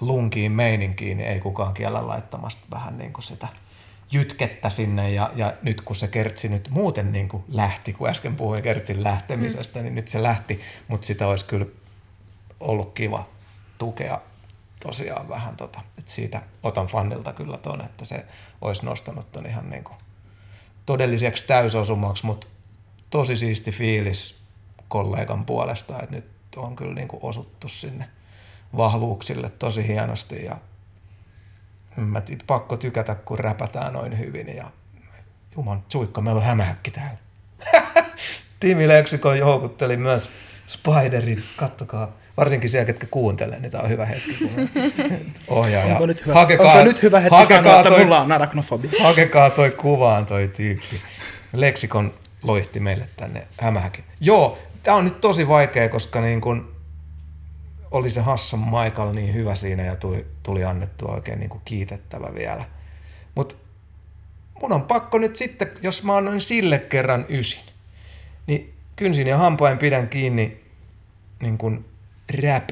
lunkiin 0.00 0.52
meininkiin 0.52 1.16
niin 1.16 1.28
ei 1.28 1.40
kukaan 1.40 1.74
kiellä 1.74 2.06
laittamasta 2.06 2.62
vähän 2.70 2.98
niin 2.98 3.12
kuin 3.12 3.24
sitä 3.24 3.48
jytkettä 4.12 4.70
sinne 4.70 5.10
ja, 5.10 5.30
ja 5.34 5.54
nyt 5.62 5.80
kun 5.80 5.96
se 5.96 6.08
kertsi 6.08 6.48
nyt 6.48 6.68
muuten 6.70 7.12
niin 7.12 7.28
kuin 7.28 7.44
lähti, 7.48 7.92
kun 7.92 8.08
äsken 8.08 8.36
puhuin 8.36 8.62
kertsin 8.62 9.04
lähtemisestä, 9.04 9.78
mm. 9.78 9.82
niin 9.82 9.94
nyt 9.94 10.08
se 10.08 10.22
lähti, 10.22 10.60
mutta 10.88 11.06
sitä 11.06 11.28
olisi 11.28 11.44
kyllä 11.44 11.66
ollut 12.60 12.92
kiva 12.92 13.28
tukea 13.78 14.20
tosiaan 14.86 15.28
vähän 15.28 15.56
tota, 15.56 15.80
että 15.98 16.10
siitä 16.10 16.42
otan 16.62 16.86
fannilta 16.86 17.32
kyllä 17.32 17.58
ton, 17.58 17.80
että 17.80 18.04
se 18.04 18.24
olisi 18.60 18.86
nostanut 18.86 19.32
ton 19.32 19.46
ihan 19.46 19.70
niin 19.70 19.84
kuin 19.84 19.96
todelliseksi 20.86 21.46
täysosumaksi, 21.46 22.26
mutta 22.26 22.46
tosi 23.10 23.36
siisti 23.36 23.72
fiilis 23.72 24.36
kollegan 24.88 25.44
puolesta, 25.46 26.02
että 26.02 26.16
nyt 26.16 26.26
on 26.56 26.76
kyllä 26.76 26.94
niin 26.94 27.08
kuin 27.08 27.20
osuttu 27.22 27.68
sinne 27.68 28.08
vahvuuksille 28.76 29.50
tosi 29.50 29.88
hienosti 29.88 30.44
ja 30.44 30.56
mä 31.96 32.22
pakko 32.46 32.76
tykätä, 32.76 33.14
kun 33.14 33.38
räpätään 33.38 33.92
noin 33.92 34.18
hyvin 34.18 34.56
ja 34.56 34.64
juman 35.56 35.82
suikka, 35.88 36.20
meillä 36.20 36.38
on 36.38 36.46
hämähäkki 36.46 36.90
täällä. 36.90 37.18
Tiimi 38.60 38.88
Leksikon 38.88 39.38
joukutteli 39.38 39.96
myös 39.96 40.28
Spiderin, 40.66 41.42
kattokaa 41.56 42.12
varsinkin 42.36 42.70
siellä, 42.70 42.84
ketkä 42.84 43.06
kuuntelee, 43.10 43.60
niin 43.60 43.72
tämä 43.72 43.82
on 43.82 43.90
hyvä 43.90 44.06
hetki. 44.06 44.34
Kun 44.34 44.68
ohjaaja. 45.58 45.92
Onko 45.92 46.06
nyt 46.06 46.26
hyvä, 46.26 46.34
hakekaa, 46.34 46.72
onko 46.72 46.84
nyt 46.84 47.02
hyvä 47.02 47.20
hetki 47.20 47.46
sanoa, 47.46 47.76
että 47.76 47.88
toi, 47.88 48.04
mulla 48.04 48.20
on 48.20 48.32
arachnofobia? 48.32 48.90
Hakekaa 49.02 49.50
toi 49.50 49.70
kuvaan 49.70 50.26
toi 50.26 50.48
tyyppi. 50.48 51.00
Leksikon 51.52 52.14
loihti 52.42 52.80
meille 52.80 53.08
tänne 53.16 53.46
hämähäkin. 53.60 54.04
Joo, 54.20 54.58
tämä 54.82 54.96
on 54.96 55.04
nyt 55.04 55.20
tosi 55.20 55.48
vaikea, 55.48 55.88
koska 55.88 56.20
niin 56.20 56.40
kun 56.40 56.73
oli 57.94 58.10
se 58.10 58.20
Hassan 58.20 58.60
Michael 58.60 59.12
niin 59.12 59.34
hyvä 59.34 59.54
siinä 59.54 59.82
ja 59.82 59.96
tuli, 59.96 60.26
tuli 60.42 60.64
annettua 60.64 61.12
oikein 61.12 61.38
niin 61.38 61.50
kuin 61.50 61.62
kiitettävä 61.64 62.34
vielä. 62.34 62.64
Mutta 63.34 63.54
mun 64.60 64.72
on 64.72 64.82
pakko 64.82 65.18
nyt 65.18 65.36
sitten, 65.36 65.70
jos 65.82 66.04
mä 66.04 66.16
annoin 66.16 66.40
sille 66.40 66.78
kerran 66.78 67.26
ysin, 67.28 67.64
niin 68.46 68.74
kynsin 68.96 69.26
ja 69.26 69.36
hampain 69.36 69.78
pidän 69.78 70.08
kiinni 70.08 70.64
niin 71.42 71.58
kuin 71.58 71.84
rap 72.42 72.68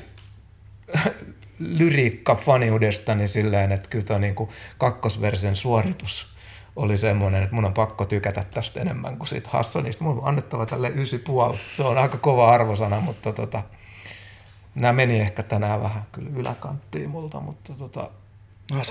lyriikka 1.59 2.35
faniudestani 2.35 3.29
silleen, 3.29 3.73
että 3.73 3.91
kyllä 3.91 4.19
niin 4.19 4.35
kakkosversen 4.79 5.57
suoritus 5.57 6.33
oli 6.77 6.99
semmoinen, 6.99 7.43
että 7.43 7.55
mun 7.55 7.65
on 7.65 7.75
pakko 7.75 8.05
tykätä 8.05 8.45
tästä 8.45 8.81
enemmän 8.81 9.19
kuin 9.19 9.29
siitä 9.29 9.49
Hassonista. 9.53 10.05
Mun 10.05 10.19
on 10.19 10.29
annettava 10.29 10.67
tälle 10.67 10.93
ysi 10.95 11.19
puoli. 11.19 11.59
Se 11.75 11.83
on 11.83 11.99
aika 11.99 12.19
kova 12.19 12.53
arvosana, 12.55 13.01
mutta 13.01 13.33
tota, 13.33 13.63
nämä 14.75 14.93
meni 14.93 15.21
ehkä 15.21 15.43
tänään 15.43 15.83
vähän 15.83 16.03
kyllä 16.13 16.31
yläkanttiin 16.37 17.11
multa, 17.11 17.41
mutta 17.41 17.73
tota, 17.79 18.11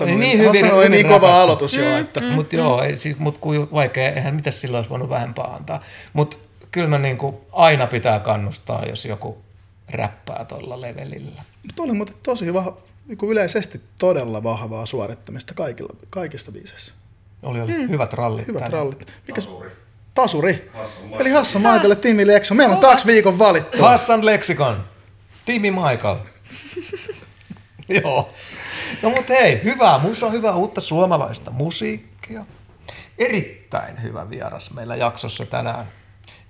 oli, 0.00 0.14
niin, 0.14 0.38
hyvin, 0.38 0.62
Hassan 0.64 0.78
oli 0.78 0.88
niin 0.88 1.08
kova 1.08 1.42
aloitus 1.42 1.74
jo. 1.74 1.96
Että. 1.96 2.20
Mm, 2.20 2.26
mutta 2.26 2.56
mm. 2.56 2.62
joo, 2.62 2.82
ei, 2.82 2.96
siis, 2.96 3.18
mut 3.18 3.38
kuin 3.38 3.72
vaikea, 3.72 4.12
eihän 4.12 4.34
mitä 4.34 4.50
silloin 4.50 4.78
olisi 4.78 4.90
voinut 4.90 5.08
vähempää 5.08 5.44
antaa. 5.44 5.80
Mutta 6.12 6.36
kyllä 6.72 6.88
mä 6.88 6.98
niin 6.98 7.18
kuin 7.18 7.36
aina 7.52 7.86
pitää 7.86 8.20
kannustaa, 8.20 8.84
jos 8.86 9.04
joku 9.04 9.38
räppää 9.90 10.44
tuolla 10.44 10.80
levelillä. 10.80 11.42
Mutta 11.66 11.82
oli 11.82 11.92
muuten 11.92 12.14
tosi 12.22 12.44
hyvä, 12.44 12.64
niin 13.06 13.18
yleisesti 13.30 13.80
todella 13.98 14.42
vahvaa 14.42 14.86
suorittamista 14.86 15.54
kaikilla, 15.54 15.96
kaikista 16.10 16.52
biiseissä. 16.52 16.92
Oli, 17.42 17.60
oli. 17.60 17.72
Mm. 17.72 17.88
Hyvät 17.88 18.12
rallit. 18.12 18.46
Hyvät 18.46 18.62
tänne. 18.62 18.76
rallit. 18.76 19.06
Mikä... 19.26 19.40
Tasuri. 19.40 19.70
Tasuri. 20.14 20.70
Hassan 20.74 21.20
Eli 21.20 21.30
Hassan 21.30 21.62
Maitelle, 21.62 21.96
Timi 21.96 22.26
Leksikon. 22.26 22.56
Meillä 22.56 22.74
on 22.74 22.80
taas 22.80 23.06
viikon 23.06 23.38
valittu. 23.38 23.82
Hassan 23.82 24.26
Leksikon. 24.26 24.91
Timi 25.44 25.70
Michael. 25.70 26.16
Joo. 28.02 28.28
No 29.02 29.10
mutta 29.10 29.32
hei, 29.32 29.60
hyvää 29.64 29.98
musa, 29.98 30.30
hyvää 30.30 30.54
uutta 30.54 30.80
suomalaista 30.80 31.50
musiikkia. 31.50 32.44
Erittäin 33.18 34.02
hyvä 34.02 34.30
vieras 34.30 34.70
meillä 34.70 34.96
jaksossa 34.96 35.46
tänään. 35.46 35.88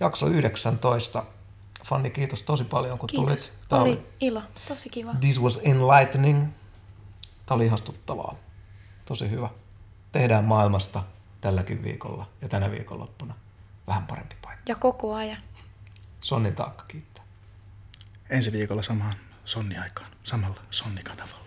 Jakso 0.01 0.27
19 0.27 1.25
Fanni, 1.85 2.11
kiitos 2.11 2.43
tosi 2.43 2.65
paljon, 2.65 2.99
kun 2.99 3.07
kiitos. 3.07 3.27
tulit. 3.27 3.53
Tämä 3.69 3.83
oli 3.83 4.07
ilo, 4.21 4.43
tosi 4.69 4.89
kiva. 4.89 5.15
This 5.21 5.41
was 5.41 5.61
enlightening. 5.63 6.49
Tämä 7.47 7.57
oli 7.57 7.67
ihastuttavaa. 7.67 8.35
Tosi 9.05 9.31
hyvä. 9.31 9.49
Tehdään 10.13 10.45
maailmasta 10.45 11.03
tälläkin 11.41 11.83
viikolla 11.85 12.27
ja 12.43 12.49
tänä 12.49 12.71
viikonloppuna 12.71 13.35
vähän 13.87 14.07
parempi 14.07 14.37
paikka. 14.43 14.63
Ja 14.69 14.75
koko 14.77 15.15
ajan. 15.15 15.39
Sonnin 16.21 16.55
taakka 16.55 16.85
kiittää 16.89 17.12
ensi 18.33 18.53
viikolla 18.53 18.83
samaan 18.83 19.15
Sonni-aikaan, 19.45 20.11
samalla 20.23 20.61
Sonni-kanavalla. 20.71 21.43